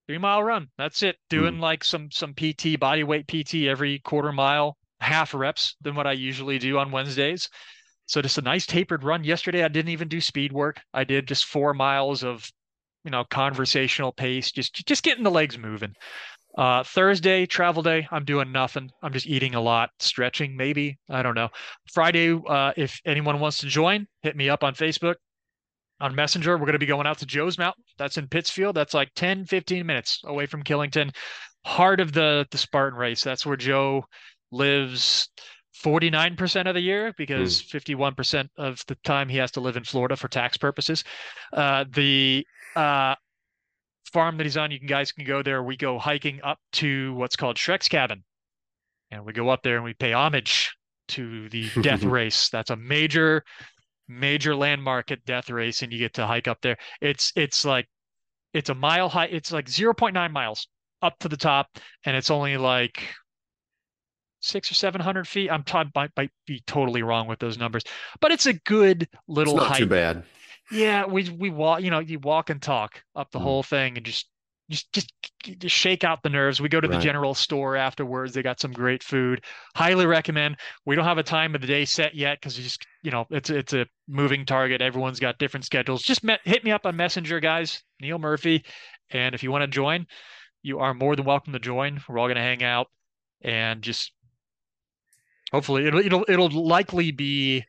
three 0.08 0.18
mile 0.18 0.44
run. 0.44 0.70
That's 0.78 1.04
it. 1.04 1.18
Doing 1.30 1.60
like 1.60 1.84
some 1.84 2.10
some 2.12 2.34
PT, 2.34 2.80
body 2.80 3.04
weight 3.04 3.28
PT 3.28 3.66
every 3.68 4.00
quarter 4.00 4.32
mile, 4.32 4.78
half 5.00 5.34
reps 5.34 5.76
than 5.82 5.96
what 5.96 6.08
I 6.08 6.14
usually 6.14 6.60
do 6.60 6.78
on 6.78 6.92
Wednesdays. 6.92 7.50
So 8.08 8.22
just 8.22 8.38
a 8.38 8.42
nice 8.42 8.66
tapered 8.66 9.04
run. 9.04 9.24
Yesterday 9.24 9.64
I 9.64 9.68
didn't 9.68 9.90
even 9.92 10.08
do 10.08 10.22
speed 10.22 10.52
work. 10.52 10.80
I 10.94 11.04
did 11.04 11.28
just 11.28 11.46
four 11.46 11.74
miles 11.74 12.24
of, 12.24 12.50
you 13.06 13.12
know, 13.12 13.24
conversational 13.30 14.12
pace, 14.12 14.52
just 14.52 14.74
just 14.86 15.04
getting 15.04 15.24
the 15.24 15.32
legs 15.32 15.58
moving. 15.58 15.94
Uh, 16.58 16.84
Thursday, 16.84 17.46
travel 17.46 17.84
day, 17.84 18.08
I'm 18.12 18.26
doing 18.26 18.52
nothing. 18.52 18.90
I'm 19.04 19.14
just 19.14 19.28
eating 19.28 19.56
a 19.56 19.62
lot, 19.62 19.90
stretching 20.00 20.56
maybe. 20.58 20.98
I 21.10 21.22
don't 21.22 21.36
know. 21.36 21.50
Friday, 21.94 22.32
uh, 22.32 22.72
if 22.78 23.00
anyone 23.06 23.40
wants 23.40 23.60
to 23.60 23.68
join, 23.68 24.08
hit 24.22 24.36
me 24.36 24.50
up 24.50 24.64
on 24.64 24.74
Facebook, 24.74 25.16
on 26.00 26.16
Messenger. 26.16 26.54
We're 26.54 26.66
going 26.66 26.74
to 26.74 26.80
be 26.80 26.86
going 26.86 27.08
out 27.08 27.20
to 27.20 27.26
Joe's 27.26 27.58
Mountain. 27.58 27.84
That's 27.98 28.18
in 28.18 28.28
Pittsfield. 28.28 28.76
That's 28.76 28.94
like 28.94 29.12
10, 29.16 29.46
15 29.46 29.86
minutes 29.86 30.22
away 30.26 30.46
from 30.46 30.64
Killington. 30.64 31.14
Heart 31.66 32.00
of 32.00 32.14
the 32.14 32.48
the 32.52 32.58
Spartan 32.58 32.98
race. 32.98 33.24
That's 33.24 33.46
where 33.46 33.58
Joe 33.58 34.06
lives 34.52 35.30
49% 35.84 36.68
of 36.68 36.74
the 36.74 36.82
year 36.82 37.14
because 37.18 37.62
51% 37.62 38.48
of 38.58 38.82
the 38.88 38.96
time 39.04 39.28
he 39.28 39.38
has 39.38 39.52
to 39.52 39.60
live 39.60 39.76
in 39.76 39.84
Florida 39.84 40.16
for 40.16 40.28
tax 40.28 40.58
purposes. 40.58 41.04
Uh, 41.52 41.86
the 41.92 42.46
uh, 42.76 43.16
farm 44.12 44.38
that 44.38 44.44
he's 44.46 44.58
on, 44.58 44.72
you 44.72 44.80
can, 44.80 44.88
guys 44.88 45.12
can 45.12 45.26
go 45.26 45.42
there. 45.44 45.64
We 45.64 45.78
go 45.78 46.00
hiking 46.00 46.40
up 46.44 46.60
to 46.74 47.14
what's 47.16 47.36
called 47.36 47.58
Shrek's 47.58 47.88
Cabin. 47.88 48.24
And 49.12 49.26
we 49.26 49.34
go 49.34 49.50
up 49.50 49.62
there 49.64 49.76
and 49.76 49.84
we 49.84 49.94
pay 49.94 50.14
homage 50.14 50.76
to 51.10 51.48
the 51.50 51.70
death 51.82 52.04
race. 52.04 52.50
That's 52.50 52.72
a 52.72 52.76
major, 52.76 53.44
major 54.08 54.56
landmark 54.56 55.12
at 55.12 55.24
death 55.26 55.50
race, 55.50 55.82
and 55.84 55.92
you 55.94 56.00
get 56.00 56.14
to 56.16 56.26
hike 56.26 56.48
up 56.48 56.60
there. 56.62 56.78
It's 57.02 57.32
it's 57.36 57.64
like 57.66 57.88
it's 58.54 58.70
a 58.70 58.76
mile 58.76 59.10
high, 59.10 59.26
it's 59.26 59.52
like 59.52 59.66
0.9 59.68 60.32
miles 60.32 60.68
up 61.02 61.18
to 61.20 61.30
the 61.30 61.38
top, 61.38 61.68
and 62.06 62.16
it's 62.18 62.32
only 62.32 62.58
like 62.58 63.04
six 64.42 64.70
or 64.72 64.74
seven 64.76 65.02
hundred 65.02 65.28
feet. 65.28 65.50
I'm 65.52 65.64
t- 65.64 65.78
might, 65.96 66.12
might 66.16 66.32
be 66.48 66.62
totally 66.68 67.04
wrong 67.04 67.28
with 67.28 67.40
those 67.40 67.58
numbers, 67.58 67.84
but 68.22 68.32
it's 68.32 68.46
a 68.46 68.54
good 68.54 69.04
It's 69.04 69.12
little 69.28 69.56
not 69.56 69.68
hike. 69.68 69.78
too 69.78 69.88
bad. 69.88 70.24
Yeah, 70.72 71.06
we 71.06 71.30
we 71.30 71.50
walk, 71.50 71.82
you 71.82 71.92
know, 71.92 72.00
you 72.00 72.20
walk 72.20 72.50
and 72.50 72.62
talk 72.62 73.04
up 73.16 73.32
the 73.32 73.40
Mm. 73.40 73.44
whole 73.44 73.64
thing 73.64 73.98
and 73.98 74.06
just 74.06 74.28
just 74.70 74.92
just 74.94 75.12
just 75.60 75.76
shake 75.76 76.04
out 76.04 76.24
the 76.24 76.30
nerves. 76.30 76.60
We 76.60 76.70
go 76.70 76.82
to 76.82 76.88
the 76.88 76.98
general 76.98 77.36
store 77.36 77.76
afterwards. 77.76 78.34
They 78.34 78.42
got 78.42 78.60
some 78.60 78.72
great 78.72 79.04
food. 79.04 79.44
Highly 79.76 80.08
recommend. 80.08 80.58
We 80.86 80.96
don't 80.96 81.06
have 81.06 81.20
a 81.20 81.24
time 81.24 81.54
of 81.54 81.62
the 81.62 81.68
day 81.68 81.86
set 81.86 82.16
yet 82.16 82.40
because 82.40 82.56
just, 82.56 82.84
you 83.04 83.12
know, 83.12 83.28
it's 83.30 83.52
it's 83.52 83.74
a 83.74 83.86
moving 84.08 84.44
target. 84.44 84.82
Everyone's 84.82 85.20
got 85.20 85.38
different 85.38 85.66
schedules. 85.66 86.02
Just 86.02 86.24
met, 86.24 86.40
hit 86.46 86.64
me 86.64 86.72
up 86.72 86.88
on 86.88 86.96
Messenger, 86.96 87.40
guys. 87.40 87.84
Neil 88.02 88.18
Murphy. 88.18 88.66
And 89.12 89.36
if 89.36 89.44
you 89.44 89.52
want 89.52 89.62
to 89.62 89.68
join, 89.68 90.08
you 90.64 90.80
are 90.80 90.96
more 90.96 91.16
than 91.16 91.26
welcome 91.26 91.54
to 91.54 91.60
join. 91.60 92.02
We're 92.10 92.18
all 92.18 92.26
going 92.26 92.38
to 92.38 92.42
hang 92.42 92.64
out 92.64 92.88
and 93.42 93.84
just 93.84 94.14
hopefully 95.52 95.86
it'll 95.86 96.00
it'll 96.00 96.26
it'll 96.28 96.50
likely 96.50 97.12
be 97.12 97.64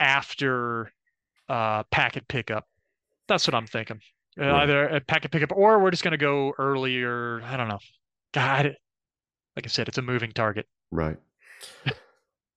after 0.00 0.90
uh 1.48 1.82
packet 1.84 2.26
pickup. 2.28 2.66
That's 3.28 3.46
what 3.46 3.54
I'm 3.54 3.66
thinking. 3.66 4.00
Uh, 4.40 4.44
Right. 4.46 4.62
Either 4.62 4.88
a 4.88 5.00
packet 5.00 5.30
pickup 5.30 5.52
or 5.52 5.78
we're 5.78 5.90
just 5.92 6.02
gonna 6.04 6.16
go 6.16 6.52
earlier. 6.58 7.40
I 7.42 7.56
don't 7.56 7.68
know. 7.68 7.78
God, 8.32 8.76
like 9.56 9.64
I 9.64 9.68
said, 9.68 9.86
it's 9.88 9.98
a 9.98 10.02
moving 10.02 10.32
target. 10.32 10.66
Right. 10.90 11.16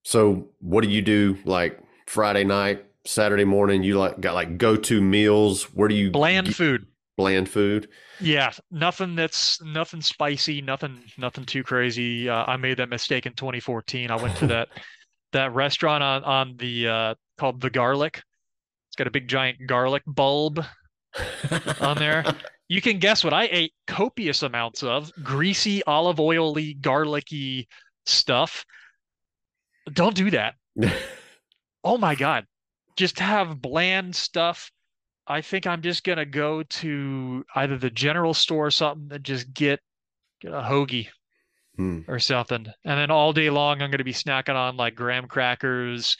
So, 0.04 0.48
what 0.60 0.82
do 0.84 0.90
you 0.90 1.02
do 1.02 1.36
like 1.44 1.78
Friday 2.06 2.44
night, 2.44 2.84
Saturday 3.04 3.44
morning? 3.44 3.82
You 3.82 3.98
like 3.98 4.20
got 4.20 4.34
like 4.34 4.58
go 4.58 4.76
to 4.76 5.00
meals? 5.00 5.64
Where 5.74 5.88
do 5.88 5.94
you 5.94 6.10
Bland 6.10 6.46
get 6.46 6.56
food. 6.56 6.86
bland 7.16 7.48
food? 7.48 7.88
Yeah, 8.20 8.52
nothing 8.70 9.14
that's 9.16 9.60
nothing 9.62 10.00
spicy, 10.00 10.62
nothing 10.62 11.02
nothing 11.18 11.44
too 11.44 11.62
crazy. 11.62 12.28
Uh, 12.28 12.44
I 12.46 12.56
made 12.56 12.78
that 12.78 12.88
mistake 12.88 13.26
in 13.26 13.34
2014. 13.34 14.10
I 14.10 14.16
went 14.16 14.36
to 14.38 14.46
that 14.48 14.68
that 15.32 15.52
restaurant 15.54 16.02
on 16.02 16.24
on 16.24 16.56
the 16.56 16.88
uh 16.88 17.14
called 17.36 17.60
The 17.60 17.70
Garlic. 17.70 18.22
Got 18.98 19.06
a 19.06 19.10
big 19.12 19.28
giant 19.28 19.66
garlic 19.66 20.02
bulb 20.06 20.62
on 21.80 21.96
there. 21.96 22.24
You 22.70 22.82
can 22.82 22.98
guess 22.98 23.24
what 23.24 23.32
I 23.32 23.48
ate 23.50 23.72
copious 23.86 24.42
amounts 24.42 24.82
of 24.82 25.10
greasy, 25.22 25.82
olive 25.84 26.20
oily, 26.20 26.74
garlicky 26.74 27.66
stuff. 28.04 28.66
Don't 29.90 30.14
do 30.14 30.30
that. 30.32 30.54
Oh 31.84 31.96
my 31.96 32.14
God. 32.14 32.44
Just 32.96 33.18
have 33.20 33.62
bland 33.62 34.14
stuff. 34.14 34.70
I 35.26 35.40
think 35.40 35.66
I'm 35.66 35.80
just 35.80 36.04
gonna 36.04 36.26
go 36.26 36.62
to 36.62 37.44
either 37.54 37.78
the 37.78 37.88
general 37.88 38.34
store 38.34 38.66
or 38.66 38.70
something 38.70 39.08
and 39.10 39.24
just 39.24 39.54
get, 39.54 39.80
get 40.42 40.52
a 40.52 40.60
hoagie 40.60 41.08
Hmm. 41.76 42.00
or 42.08 42.18
something. 42.18 42.66
And 42.84 42.98
then 42.98 43.10
all 43.10 43.32
day 43.32 43.48
long, 43.48 43.80
I'm 43.80 43.90
gonna 43.90 44.04
be 44.04 44.12
snacking 44.12 44.56
on 44.56 44.76
like 44.76 44.96
graham 44.96 45.28
crackers. 45.28 46.16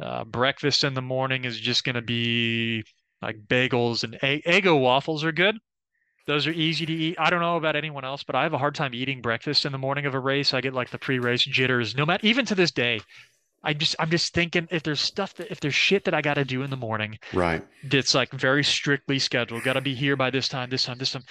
Uh, 0.00 0.24
breakfast 0.24 0.84
in 0.84 0.94
the 0.94 1.02
morning 1.02 1.44
is 1.44 1.58
just 1.58 1.82
gonna 1.84 2.02
be 2.02 2.84
like 3.20 3.36
bagels 3.48 4.04
and 4.04 4.18
egg 4.22 4.42
Eggo 4.44 4.80
waffles 4.80 5.24
are 5.24 5.32
good. 5.32 5.58
Those 6.26 6.46
are 6.46 6.52
easy 6.52 6.84
to 6.86 6.92
eat. 6.92 7.16
I 7.18 7.30
don't 7.30 7.40
know 7.40 7.56
about 7.56 7.74
anyone 7.74 8.04
else, 8.04 8.22
but 8.22 8.36
I 8.36 8.42
have 8.42 8.52
a 8.52 8.58
hard 8.58 8.74
time 8.74 8.94
eating 8.94 9.22
breakfast 9.22 9.64
in 9.64 9.72
the 9.72 9.78
morning 9.78 10.04
of 10.06 10.14
a 10.14 10.20
race. 10.20 10.52
I 10.52 10.60
get 10.60 10.74
like 10.74 10.90
the 10.90 10.98
pre-race 10.98 11.42
jitters. 11.42 11.96
No 11.96 12.04
matter 12.04 12.26
even 12.26 12.44
to 12.46 12.54
this 12.54 12.70
day, 12.70 13.00
I 13.64 13.72
just 13.72 13.96
I'm 13.98 14.10
just 14.10 14.34
thinking 14.34 14.68
if 14.70 14.82
there's 14.82 15.00
stuff 15.00 15.34
that 15.34 15.50
if 15.50 15.58
there's 15.60 15.74
shit 15.74 16.04
that 16.04 16.14
I 16.14 16.20
got 16.20 16.34
to 16.34 16.44
do 16.44 16.62
in 16.62 16.70
the 16.70 16.76
morning 16.76 17.18
Right. 17.32 17.62
that's 17.84 18.14
like 18.14 18.30
very 18.32 18.62
strictly 18.62 19.18
scheduled, 19.18 19.64
got 19.64 19.72
to 19.72 19.80
be 19.80 19.94
here 19.94 20.16
by 20.16 20.30
this 20.30 20.48
time, 20.48 20.70
this 20.70 20.84
time, 20.84 20.98
this 20.98 21.12
time. 21.12 21.24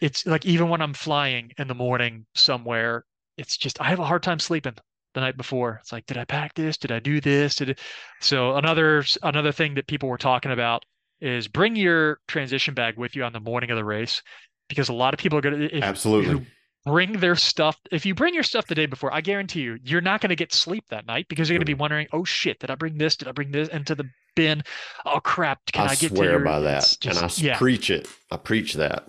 It's 0.00 0.24
like 0.24 0.46
even 0.46 0.68
when 0.68 0.80
I'm 0.80 0.94
flying 0.94 1.50
in 1.58 1.68
the 1.68 1.74
morning 1.74 2.26
somewhere, 2.34 3.04
it's 3.36 3.56
just 3.56 3.80
I 3.80 3.84
have 3.84 4.00
a 4.00 4.04
hard 4.04 4.22
time 4.22 4.38
sleeping 4.38 4.74
the 5.14 5.20
night 5.20 5.36
before. 5.36 5.78
It's 5.80 5.92
like, 5.92 6.06
did 6.06 6.18
I 6.18 6.24
pack 6.24 6.54
this? 6.54 6.76
Did 6.76 6.92
I 6.92 6.98
do 6.98 7.20
this? 7.20 7.54
Did 7.56 7.70
it... 7.70 7.80
So 8.20 8.56
another 8.56 9.04
another 9.22 9.52
thing 9.52 9.74
that 9.74 9.86
people 9.86 10.08
were 10.08 10.18
talking 10.18 10.52
about 10.52 10.84
is 11.20 11.48
bring 11.48 11.76
your 11.76 12.18
transition 12.28 12.74
bag 12.74 12.98
with 12.98 13.16
you 13.16 13.24
on 13.24 13.32
the 13.32 13.40
morning 13.40 13.70
of 13.70 13.76
the 13.76 13.84
race 13.84 14.22
because 14.68 14.88
a 14.88 14.92
lot 14.92 15.14
of 15.14 15.18
people 15.20 15.38
are 15.38 15.42
gonna 15.42 15.68
Absolutely. 15.72 16.46
bring 16.84 17.12
their 17.12 17.36
stuff. 17.36 17.78
If 17.90 18.04
you 18.04 18.14
bring 18.14 18.34
your 18.34 18.42
stuff 18.42 18.66
the 18.66 18.74
day 18.74 18.86
before, 18.86 19.12
I 19.14 19.20
guarantee 19.20 19.60
you, 19.60 19.78
you're 19.84 20.00
not 20.00 20.20
going 20.20 20.30
to 20.30 20.36
get 20.36 20.52
sleep 20.52 20.84
that 20.90 21.06
night 21.06 21.26
because 21.28 21.48
you're 21.48 21.56
going 21.56 21.66
to 21.66 21.66
be 21.66 21.74
wondering, 21.74 22.08
oh 22.12 22.24
shit, 22.24 22.58
did 22.58 22.70
I 22.70 22.74
bring 22.74 22.98
this? 22.98 23.16
Did 23.16 23.28
I 23.28 23.32
bring 23.32 23.52
this 23.52 23.68
into 23.68 23.94
the 23.94 24.04
bin? 24.36 24.62
Oh 25.06 25.20
crap, 25.20 25.60
can 25.72 25.82
I, 25.88 25.92
I 25.92 25.94
get 25.94 26.10
to 26.10 26.16
swear 26.16 26.30
your... 26.32 26.40
by 26.40 26.60
that, 26.60 26.96
just- 27.00 27.06
and 27.06 27.18
I 27.18 27.30
yeah, 27.36 27.56
preach 27.56 27.90
it. 27.90 28.08
I 28.30 28.36
preach 28.36 28.74
that. 28.74 29.08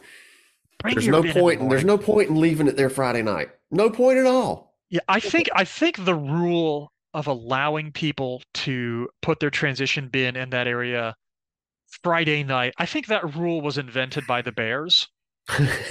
bring 0.79 0.95
There's 0.95 1.07
no 1.07 1.21
in 1.21 1.27
the 1.27 1.33
point. 1.33 1.69
There's 1.69 1.85
no 1.85 1.97
point 1.97 2.29
in 2.29 2.39
leaving 2.39 2.67
it 2.67 2.77
there 2.77 2.89
Friday 2.89 3.23
night. 3.23 3.49
No 3.71 3.89
point 3.89 4.19
at 4.19 4.25
all. 4.25 4.64
Yeah, 4.89 5.01
I 5.07 5.19
think 5.19 5.49
I 5.53 5.65
think 5.65 6.03
the 6.05 6.15
rule 6.15 6.91
of 7.13 7.27
allowing 7.27 7.91
people 7.91 8.43
to 8.53 9.09
put 9.21 9.39
their 9.39 9.49
transition 9.49 10.09
bin 10.09 10.35
in 10.35 10.49
that 10.51 10.67
area 10.67 11.15
Friday 12.03 12.43
night, 12.43 12.73
I 12.77 12.85
think 12.85 13.07
that 13.07 13.35
rule 13.35 13.61
was 13.61 13.77
invented 13.77 14.27
by 14.27 14.41
the 14.41 14.51
Bears 14.51 15.07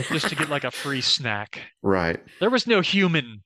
just 0.09 0.29
to 0.29 0.35
get 0.35 0.49
like 0.49 0.65
a 0.65 0.71
free 0.71 1.01
snack. 1.01 1.61
right. 1.83 2.21
There 2.41 2.51
was 2.51 2.67
no 2.67 2.81
human 2.81 3.43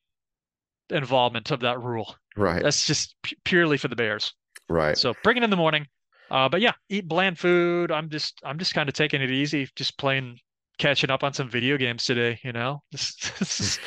involvement 0.90 1.50
of 1.50 1.60
that 1.60 1.80
rule. 1.80 2.16
Right. 2.36 2.62
That's 2.62 2.86
just 2.86 3.14
pu- 3.22 3.36
purely 3.44 3.76
for 3.78 3.88
the 3.88 3.96
Bears. 3.96 4.34
right. 4.68 4.96
So 4.96 5.14
bring 5.22 5.36
it 5.36 5.42
in 5.42 5.50
the 5.50 5.56
morning. 5.56 5.86
Uh, 6.30 6.48
but 6.48 6.60
yeah, 6.60 6.72
eat 6.88 7.08
bland 7.08 7.38
food. 7.38 7.90
I'm 7.90 8.10
just 8.10 8.40
I'm 8.44 8.58
just 8.58 8.74
kind 8.74 8.88
of 8.88 8.94
taking 8.94 9.22
it 9.22 9.30
easy, 9.30 9.68
just 9.76 9.96
playing 9.98 10.38
catching 10.78 11.10
up 11.10 11.24
on 11.24 11.32
some 11.32 11.48
video 11.48 11.76
games 11.76 12.04
today, 12.04 12.38
you 12.44 12.52
know? 12.52 12.82
Just, 12.92 13.36
just 13.38 13.80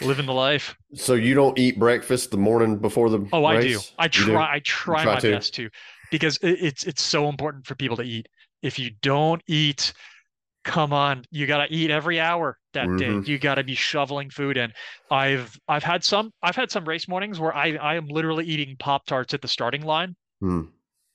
living 0.00 0.26
the 0.26 0.32
life. 0.32 0.76
So 0.94 1.14
you 1.14 1.34
don't 1.34 1.58
eat 1.58 1.78
breakfast 1.78 2.30
the 2.30 2.36
morning 2.38 2.78
before 2.78 3.10
the 3.10 3.20
Oh, 3.32 3.44
I 3.44 3.60
do. 3.60 3.80
I 3.98 4.04
You 4.06 4.24
do? 4.24 4.32
try 4.32 4.54
I 4.54 4.58
try, 4.60 5.02
try 5.02 5.14
my 5.14 5.20
to? 5.20 5.32
best 5.32 5.54
to 5.54 5.68
because 6.10 6.38
it's 6.42 6.84
it's 6.84 7.02
so 7.02 7.28
important 7.28 7.66
for 7.66 7.74
people 7.74 7.96
to 7.98 8.02
eat. 8.02 8.26
If 8.62 8.78
you 8.78 8.90
don't 9.02 9.42
eat, 9.46 9.92
come 10.64 10.92
on, 10.92 11.24
you 11.30 11.46
got 11.46 11.66
to 11.66 11.74
eat 11.74 11.90
every 11.90 12.20
hour 12.20 12.58
that 12.74 12.88
Mhm. 12.88 12.98
day. 12.98 13.30
You 13.30 13.38
got 13.38 13.56
to 13.56 13.64
be 13.64 13.74
shoveling 13.74 14.30
food 14.30 14.56
in. 14.56 14.72
I've 15.10 15.58
I've 15.68 15.84
had 15.84 16.04
some 16.04 16.32
I've 16.42 16.56
had 16.56 16.70
some 16.70 16.86
race 16.86 17.08
mornings 17.08 17.40
where 17.40 17.54
I 17.54 17.74
I 17.76 17.96
am 17.96 18.06
literally 18.06 18.46
eating 18.46 18.76
Pop 18.78 19.06
Tarts 19.06 19.34
at 19.34 19.42
the 19.42 19.48
starting 19.48 19.82
line 19.82 20.16
Hmm. 20.40 20.70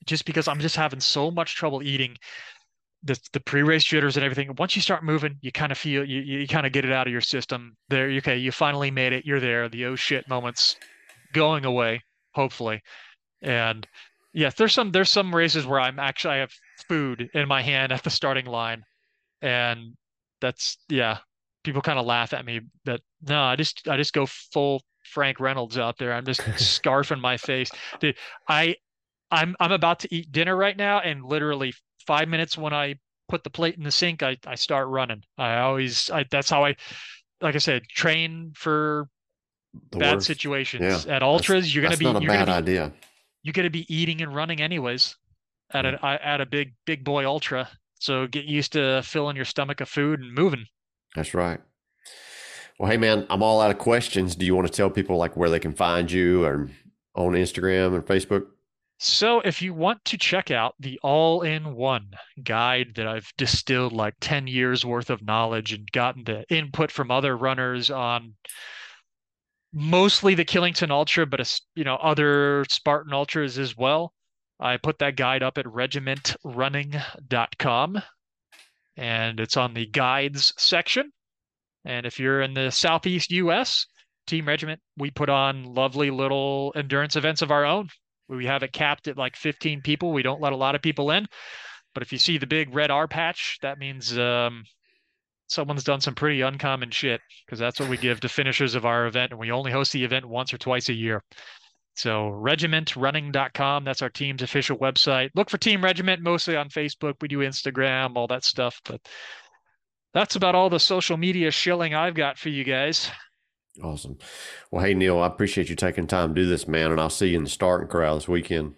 just 0.05 0.25
because 0.25 0.47
I'm 0.47 0.59
just 0.59 0.75
having 0.75 0.99
so 0.99 1.31
much 1.31 1.55
trouble 1.55 1.81
eating 1.81 2.17
the 3.03 3.19
the 3.33 3.39
pre-race 3.39 3.83
jitters 3.83 4.15
and 4.15 4.23
everything. 4.23 4.55
Once 4.57 4.75
you 4.75 4.81
start 4.81 5.03
moving, 5.03 5.37
you 5.41 5.51
kind 5.51 5.71
of 5.71 5.77
feel 5.77 6.03
you 6.05 6.21
you 6.21 6.47
kind 6.47 6.65
of 6.65 6.71
get 6.71 6.85
it 6.85 6.91
out 6.91 7.07
of 7.07 7.11
your 7.11 7.21
system. 7.21 7.75
There, 7.89 8.07
okay, 8.17 8.37
you 8.37 8.51
finally 8.51 8.91
made 8.91 9.13
it. 9.13 9.25
You're 9.25 9.39
there. 9.39 9.69
The 9.69 9.85
oh 9.85 9.95
shit 9.95 10.27
moments 10.29 10.77
going 11.33 11.65
away, 11.65 12.01
hopefully. 12.33 12.81
And 13.41 13.85
yes, 14.33 14.55
there's 14.55 14.73
some 14.73 14.91
there's 14.91 15.11
some 15.11 15.35
races 15.35 15.65
where 15.65 15.79
I'm 15.79 15.99
actually 15.99 16.35
I 16.35 16.37
have 16.37 16.53
food 16.87 17.29
in 17.33 17.47
my 17.47 17.61
hand 17.61 17.91
at 17.91 18.03
the 18.03 18.09
starting 18.09 18.45
line, 18.45 18.83
and 19.41 19.95
that's 20.41 20.77
yeah. 20.89 21.19
people 21.63 21.81
kind 21.81 21.99
of 21.99 22.05
laugh 22.05 22.33
at 22.33 22.45
me, 22.45 22.61
but 22.85 23.01
no, 23.27 23.41
I 23.41 23.55
just 23.55 23.87
I 23.87 23.97
just 23.97 24.13
go 24.13 24.25
full 24.25 24.81
Frank 25.05 25.39
Reynolds 25.39 25.77
out 25.77 25.97
there. 25.97 26.13
I'm 26.13 26.25
just 26.25 26.41
scarfing 26.41 27.19
my 27.19 27.37
face. 27.37 27.69
Dude, 27.99 28.17
I 28.47 28.75
I'm 29.31 29.55
I'm 29.59 29.71
about 29.71 29.99
to 30.01 30.15
eat 30.15 30.31
dinner 30.31 30.55
right 30.55 30.77
now, 30.77 30.99
and 30.99 31.25
literally 31.25 31.73
five 32.05 32.27
minutes 32.27 32.57
when 32.57 32.73
I 32.73 32.95
put 33.29 33.43
the 33.43 33.49
plate 33.49 33.75
in 33.75 33.83
the 33.83 33.91
sink, 33.91 34.23
I 34.23 34.37
I 34.45 34.55
start 34.55 34.87
running. 34.87 35.23
I 35.37 35.59
always 35.59 36.09
I 36.11 36.25
that's 36.29 36.49
how 36.49 36.63
I 36.65 36.75
like 37.41 37.55
I 37.55 37.59
said, 37.59 37.83
train 37.89 38.53
for 38.55 39.07
The 39.91 39.97
bad 39.99 40.15
worst. 40.15 40.27
situations. 40.27 41.05
Yeah, 41.05 41.15
At 41.15 41.23
ultras, 41.23 41.73
you're 41.73 41.83
gonna 41.83 41.97
be 41.97 42.05
not 42.05 42.17
a 42.17 42.21
you're 42.21 42.31
bad 42.31 42.45
gonna 42.47 42.61
be 42.61 42.71
idea. 42.79 42.93
you're 43.43 43.53
gonna 43.53 43.69
be 43.69 43.85
eating 43.93 44.21
and 44.21 44.33
running 44.35 44.61
anyways 44.61 45.15
at 45.73 45.85
a 45.85 46.05
at 46.05 46.39
a 46.41 46.45
big 46.45 46.73
big 46.85 47.03
boy 47.03 47.25
ultra. 47.25 47.69
So 47.99 48.27
get 48.27 48.45
used 48.45 48.73
to 48.73 49.01
filling 49.03 49.35
your 49.35 49.45
stomach 49.45 49.79
of 49.81 49.89
food 49.89 50.19
and 50.19 50.33
moving. 50.33 50.65
That's 51.15 51.33
right. 51.33 51.59
Well, 52.79 52.89
hey 52.91 52.97
man, 52.97 53.25
I'm 53.29 53.41
all 53.43 53.61
out 53.61 53.71
of 53.71 53.77
questions. 53.77 54.35
Do 54.35 54.45
you 54.45 54.55
want 54.55 54.67
to 54.67 54.73
tell 54.73 54.89
people 54.89 55.15
like 55.17 55.37
where 55.37 55.49
they 55.49 55.59
can 55.59 55.73
find 55.73 56.11
you 56.11 56.43
or 56.43 56.69
on 57.15 57.33
Instagram 57.33 57.93
and 57.95 58.03
Facebook? 58.05 58.45
So 59.05 59.41
if 59.41 59.61
you 59.61 59.73
want 59.73 60.05
to 60.05 60.17
check 60.17 60.49
out 60.49 60.75
the 60.79 60.97
all-in-one 61.03 62.11
guide 62.41 62.93
that 62.95 63.05
I've 63.05 63.33
distilled 63.35 63.91
like 63.91 64.13
10 64.21 64.47
years 64.47 64.85
worth 64.85 65.09
of 65.09 65.21
knowledge 65.21 65.73
and 65.73 65.91
gotten 65.91 66.23
the 66.23 66.45
input 66.49 66.89
from 66.89 67.11
other 67.11 67.35
runners 67.35 67.91
on 67.91 68.35
mostly 69.73 70.35
the 70.35 70.45
Killington 70.45 70.89
Ultra, 70.89 71.25
but 71.25 71.41
as- 71.41 71.59
you 71.75 71.83
know, 71.83 71.97
other 71.97 72.63
Spartan 72.69 73.11
Ultras 73.11 73.59
as 73.59 73.75
well. 73.75 74.13
I 74.57 74.77
put 74.77 74.99
that 74.99 75.17
guide 75.17 75.43
up 75.43 75.57
at 75.57 75.65
regimentrunning.com 75.65 78.01
and 78.95 79.39
it's 79.41 79.57
on 79.57 79.73
the 79.73 79.85
guides 79.85 80.53
section. 80.57 81.11
And 81.83 82.05
if 82.05 82.21
you're 82.21 82.41
in 82.41 82.53
the 82.53 82.71
Southeast 82.71 83.31
US, 83.31 83.85
Team 84.27 84.47
Regiment, 84.47 84.81
we 84.95 85.11
put 85.11 85.27
on 85.27 85.65
lovely 85.65 86.09
little 86.09 86.71
endurance 86.73 87.17
events 87.17 87.41
of 87.41 87.51
our 87.51 87.65
own. 87.65 87.89
We 88.29 88.45
have 88.45 88.63
it 88.63 88.73
capped 88.73 89.07
at 89.07 89.17
like 89.17 89.35
15 89.35 89.81
people. 89.81 90.11
We 90.11 90.23
don't 90.23 90.41
let 90.41 90.53
a 90.53 90.57
lot 90.57 90.75
of 90.75 90.81
people 90.81 91.11
in. 91.11 91.25
But 91.93 92.03
if 92.03 92.11
you 92.11 92.17
see 92.17 92.37
the 92.37 92.47
big 92.47 92.73
red 92.73 92.91
R 92.91 93.07
patch, 93.07 93.59
that 93.61 93.77
means 93.77 94.17
um, 94.17 94.63
someone's 95.47 95.83
done 95.83 96.01
some 96.01 96.15
pretty 96.15 96.41
uncommon 96.41 96.91
shit 96.91 97.21
because 97.45 97.59
that's 97.59 97.79
what 97.79 97.89
we 97.89 97.97
give 97.97 98.19
to 98.21 98.29
finishers 98.29 98.75
of 98.75 98.85
our 98.85 99.05
event. 99.05 99.31
And 99.31 99.39
we 99.39 99.51
only 99.51 99.71
host 99.71 99.91
the 99.91 100.03
event 100.03 100.25
once 100.25 100.53
or 100.53 100.57
twice 100.57 100.89
a 100.89 100.93
year. 100.93 101.23
So 101.95 102.31
regimentrunning.com, 102.31 103.83
that's 103.83 104.01
our 104.01 104.09
team's 104.09 104.41
official 104.41 104.77
website. 104.77 105.29
Look 105.35 105.49
for 105.49 105.59
Team 105.59 105.83
Regiment 105.83 106.23
mostly 106.23 106.55
on 106.55 106.69
Facebook. 106.69 107.15
We 107.21 107.27
do 107.27 107.39
Instagram, 107.39 108.15
all 108.15 108.27
that 108.27 108.43
stuff. 108.43 108.81
But 108.83 109.01
that's 110.13 110.35
about 110.35 110.55
all 110.55 110.69
the 110.69 110.79
social 110.79 111.17
media 111.17 111.51
shilling 111.51 111.93
I've 111.93 112.15
got 112.15 112.39
for 112.39 112.49
you 112.49 112.63
guys. 112.63 113.11
Awesome. 113.81 114.17
Well, 114.69 114.85
hey 114.85 114.93
Neil, 114.93 115.19
I 115.19 115.27
appreciate 115.27 115.69
you 115.69 115.75
taking 115.75 116.05
time 116.05 116.35
to 116.35 116.41
do 116.41 116.47
this, 116.47 116.67
man, 116.67 116.91
and 116.91 117.01
I'll 117.01 117.09
see 117.09 117.29
you 117.29 117.37
in 117.37 117.45
the 117.45 117.49
starting 117.49 117.87
crowd 117.87 118.17
this 118.17 118.27
weekend. 118.27 118.75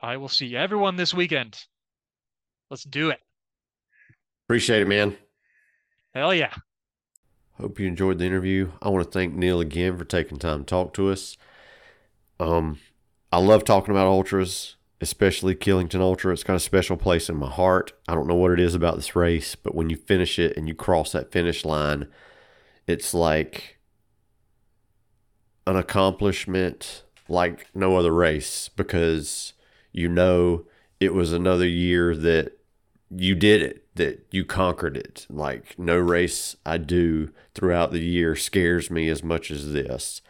I 0.00 0.16
will 0.16 0.28
see 0.28 0.56
everyone 0.56 0.96
this 0.96 1.12
weekend. 1.12 1.58
Let's 2.70 2.84
do 2.84 3.10
it. 3.10 3.18
Appreciate 4.46 4.82
it, 4.82 4.88
man. 4.88 5.16
Hell 6.14 6.32
yeah. 6.32 6.54
Hope 7.60 7.78
you 7.78 7.88
enjoyed 7.88 8.18
the 8.18 8.24
interview. 8.24 8.70
I 8.80 8.88
want 8.88 9.04
to 9.04 9.10
thank 9.10 9.34
Neil 9.34 9.60
again 9.60 9.98
for 9.98 10.04
taking 10.04 10.38
time 10.38 10.60
to 10.60 10.64
talk 10.64 10.94
to 10.94 11.10
us. 11.10 11.36
Um, 12.38 12.78
I 13.32 13.38
love 13.38 13.64
talking 13.64 13.90
about 13.90 14.06
ultras, 14.06 14.76
especially 15.00 15.54
Killington 15.54 16.00
Ultra. 16.00 16.32
It's 16.32 16.44
got 16.44 16.56
a 16.56 16.60
special 16.60 16.96
place 16.96 17.28
in 17.28 17.36
my 17.36 17.50
heart. 17.50 17.92
I 18.08 18.14
don't 18.14 18.26
know 18.26 18.34
what 18.34 18.52
it 18.52 18.60
is 18.60 18.74
about 18.74 18.96
this 18.96 19.14
race, 19.14 19.56
but 19.56 19.74
when 19.74 19.90
you 19.90 19.96
finish 19.96 20.38
it 20.38 20.56
and 20.56 20.68
you 20.68 20.74
cross 20.74 21.12
that 21.12 21.32
finish 21.32 21.64
line, 21.64 22.08
it's 22.86 23.12
like 23.12 23.79
an 25.66 25.76
accomplishment 25.76 27.02
like 27.28 27.66
no 27.74 27.96
other 27.96 28.12
race 28.12 28.68
because 28.68 29.52
you 29.92 30.08
know 30.08 30.64
it 30.98 31.14
was 31.14 31.32
another 31.32 31.66
year 31.66 32.14
that 32.16 32.58
you 33.10 33.34
did 33.34 33.62
it, 33.62 33.86
that 33.96 34.26
you 34.30 34.44
conquered 34.44 34.96
it. 34.96 35.26
Like 35.30 35.78
no 35.78 35.96
race 35.96 36.56
I 36.64 36.78
do 36.78 37.30
throughout 37.54 37.92
the 37.92 38.00
year 38.00 38.36
scares 38.36 38.90
me 38.90 39.08
as 39.08 39.22
much 39.22 39.50
as 39.50 39.72
this. 39.72 40.22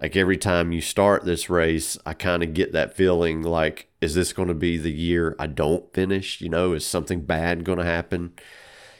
Like 0.00 0.16
every 0.16 0.36
time 0.36 0.72
you 0.72 0.80
start 0.80 1.24
this 1.24 1.48
race, 1.48 1.96
I 2.04 2.12
kind 2.12 2.42
of 2.42 2.52
get 2.52 2.72
that 2.72 2.94
feeling 2.94 3.42
like, 3.42 3.88
is 4.00 4.14
this 4.14 4.32
going 4.32 4.48
to 4.48 4.54
be 4.54 4.76
the 4.76 4.92
year 4.92 5.34
I 5.38 5.46
don't 5.46 5.92
finish? 5.94 6.40
You 6.40 6.50
know, 6.50 6.72
is 6.72 6.84
something 6.84 7.22
bad 7.22 7.64
going 7.64 7.78
to 7.78 7.84
happen? 7.84 8.34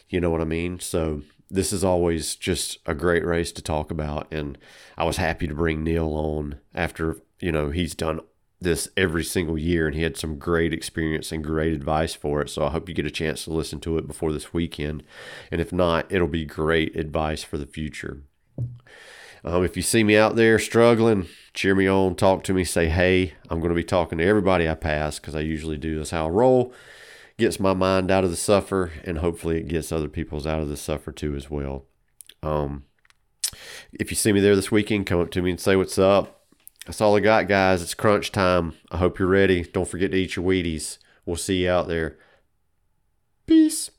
You 0.09 0.21
know 0.21 0.31
what 0.31 0.41
I 0.41 0.45
mean? 0.45 0.81
So 0.81 1.23
this 1.51 1.73
is 1.73 1.85
always 1.85 2.35
just 2.37 2.79
a 2.87 2.95
great 2.95 3.25
race 3.25 3.53
to 3.53 3.63
talk 3.63 3.91
about. 3.91 4.27
And 4.33 4.59
I 4.97 5.05
was 5.05 5.17
happy 5.17 5.47
to 5.47 5.55
bring 5.55 5.85
Neil 5.85 6.13
on 6.13 6.59
after, 6.75 7.19
you 7.41 7.53
know, 7.53 7.71
he's 7.71 7.95
done 7.95 8.21
this 8.61 8.89
every 8.97 9.23
single 9.23 9.59
year 9.59 9.87
and 9.87 9.95
he 9.95 10.03
had 10.03 10.17
some 10.17 10.39
great 10.39 10.73
experience 10.73 11.31
and 11.31 11.45
great 11.45 11.73
advice 11.73 12.15
for 12.15 12.41
it. 12.41 12.49
So 12.51 12.65
I 12.65 12.71
hope 12.71 12.89
you 12.89 12.95
get 12.95 13.07
a 13.07 13.11
chance 13.11 13.45
to 13.45 13.53
listen 13.53 13.81
to 13.81 13.99
it 13.99 14.07
before 14.07 14.33
this 14.33 14.53
weekend. 14.53 15.03
And 15.51 15.61
if 15.61 15.73
not, 15.73 16.11
it'll 16.11 16.27
be 16.27 16.45
great 16.45 16.97
advice 16.97 17.43
for 17.43 17.59
the 17.59 17.67
future. 17.67 18.23
Um, 19.45 19.65
if 19.65 19.77
you 19.77 19.83
see 19.83 20.03
me 20.03 20.17
out 20.17 20.35
there 20.35 20.59
struggling, 20.59 21.29
cheer 21.55 21.75
me 21.75 21.87
on, 21.87 22.17
talk 22.17 22.43
to 22.45 22.55
me, 22.55 22.65
say 22.65 22.89
hey. 22.89 23.35
I'm 23.49 23.61
going 23.61 23.69
to 23.69 23.77
be 23.77 23.85
talking 23.85 24.19
to 24.19 24.25
everybody 24.25 24.69
I 24.69 24.75
pass 24.75 25.21
because 25.21 25.37
I 25.37 25.41
usually 25.41 25.79
do. 25.79 25.99
That's 25.99 26.11
how 26.11 26.27
I 26.27 26.31
roll. 26.31 26.73
Gets 27.39 27.61
my 27.61 27.75
mind 27.75 28.11
out 28.11 28.25
of 28.25 28.31
the 28.31 28.37
suffer, 28.37 28.93
and 29.05 29.19
hopefully 29.19 29.59
it 29.59 29.69
gets 29.69 29.93
other 29.93 30.09
people's 30.09 30.47
out 30.47 30.61
of 30.61 30.69
the 30.69 30.77
suffer 30.77 31.13
too 31.13 31.35
as 31.35 31.51
well. 31.51 31.85
Um, 32.43 32.85
if 33.93 34.11
you 34.11 34.17
see 34.17 34.33
me 34.33 34.41
there 34.41 34.57
this 34.57 34.71
weekend, 34.71 35.07
come 35.07 35.21
up 35.21 35.31
to 35.33 35.43
me 35.43 35.51
and 35.51 35.61
say 35.61 35.77
what's 35.77 35.99
up. 35.99 36.47
That's 36.87 37.01
all 37.01 37.17
I 37.17 37.21
got, 37.21 37.49
guys. 37.49 37.83
It's 37.83 37.95
crunch 37.95 38.33
time. 38.33 38.75
I 38.91 38.99
hope 38.99 39.19
you're 39.19 39.29
ready. 39.29 39.65
Don't 39.65 39.89
forget 39.89 40.13
to 40.13 40.17
eat 40.17 40.37
your 40.37 40.45
Wheaties. 40.45 40.99
We'll 41.25 41.37
see 41.37 41.65
you 41.65 41.71
out 41.71 41.89
there. 41.89 42.17
Peace. 43.47 43.91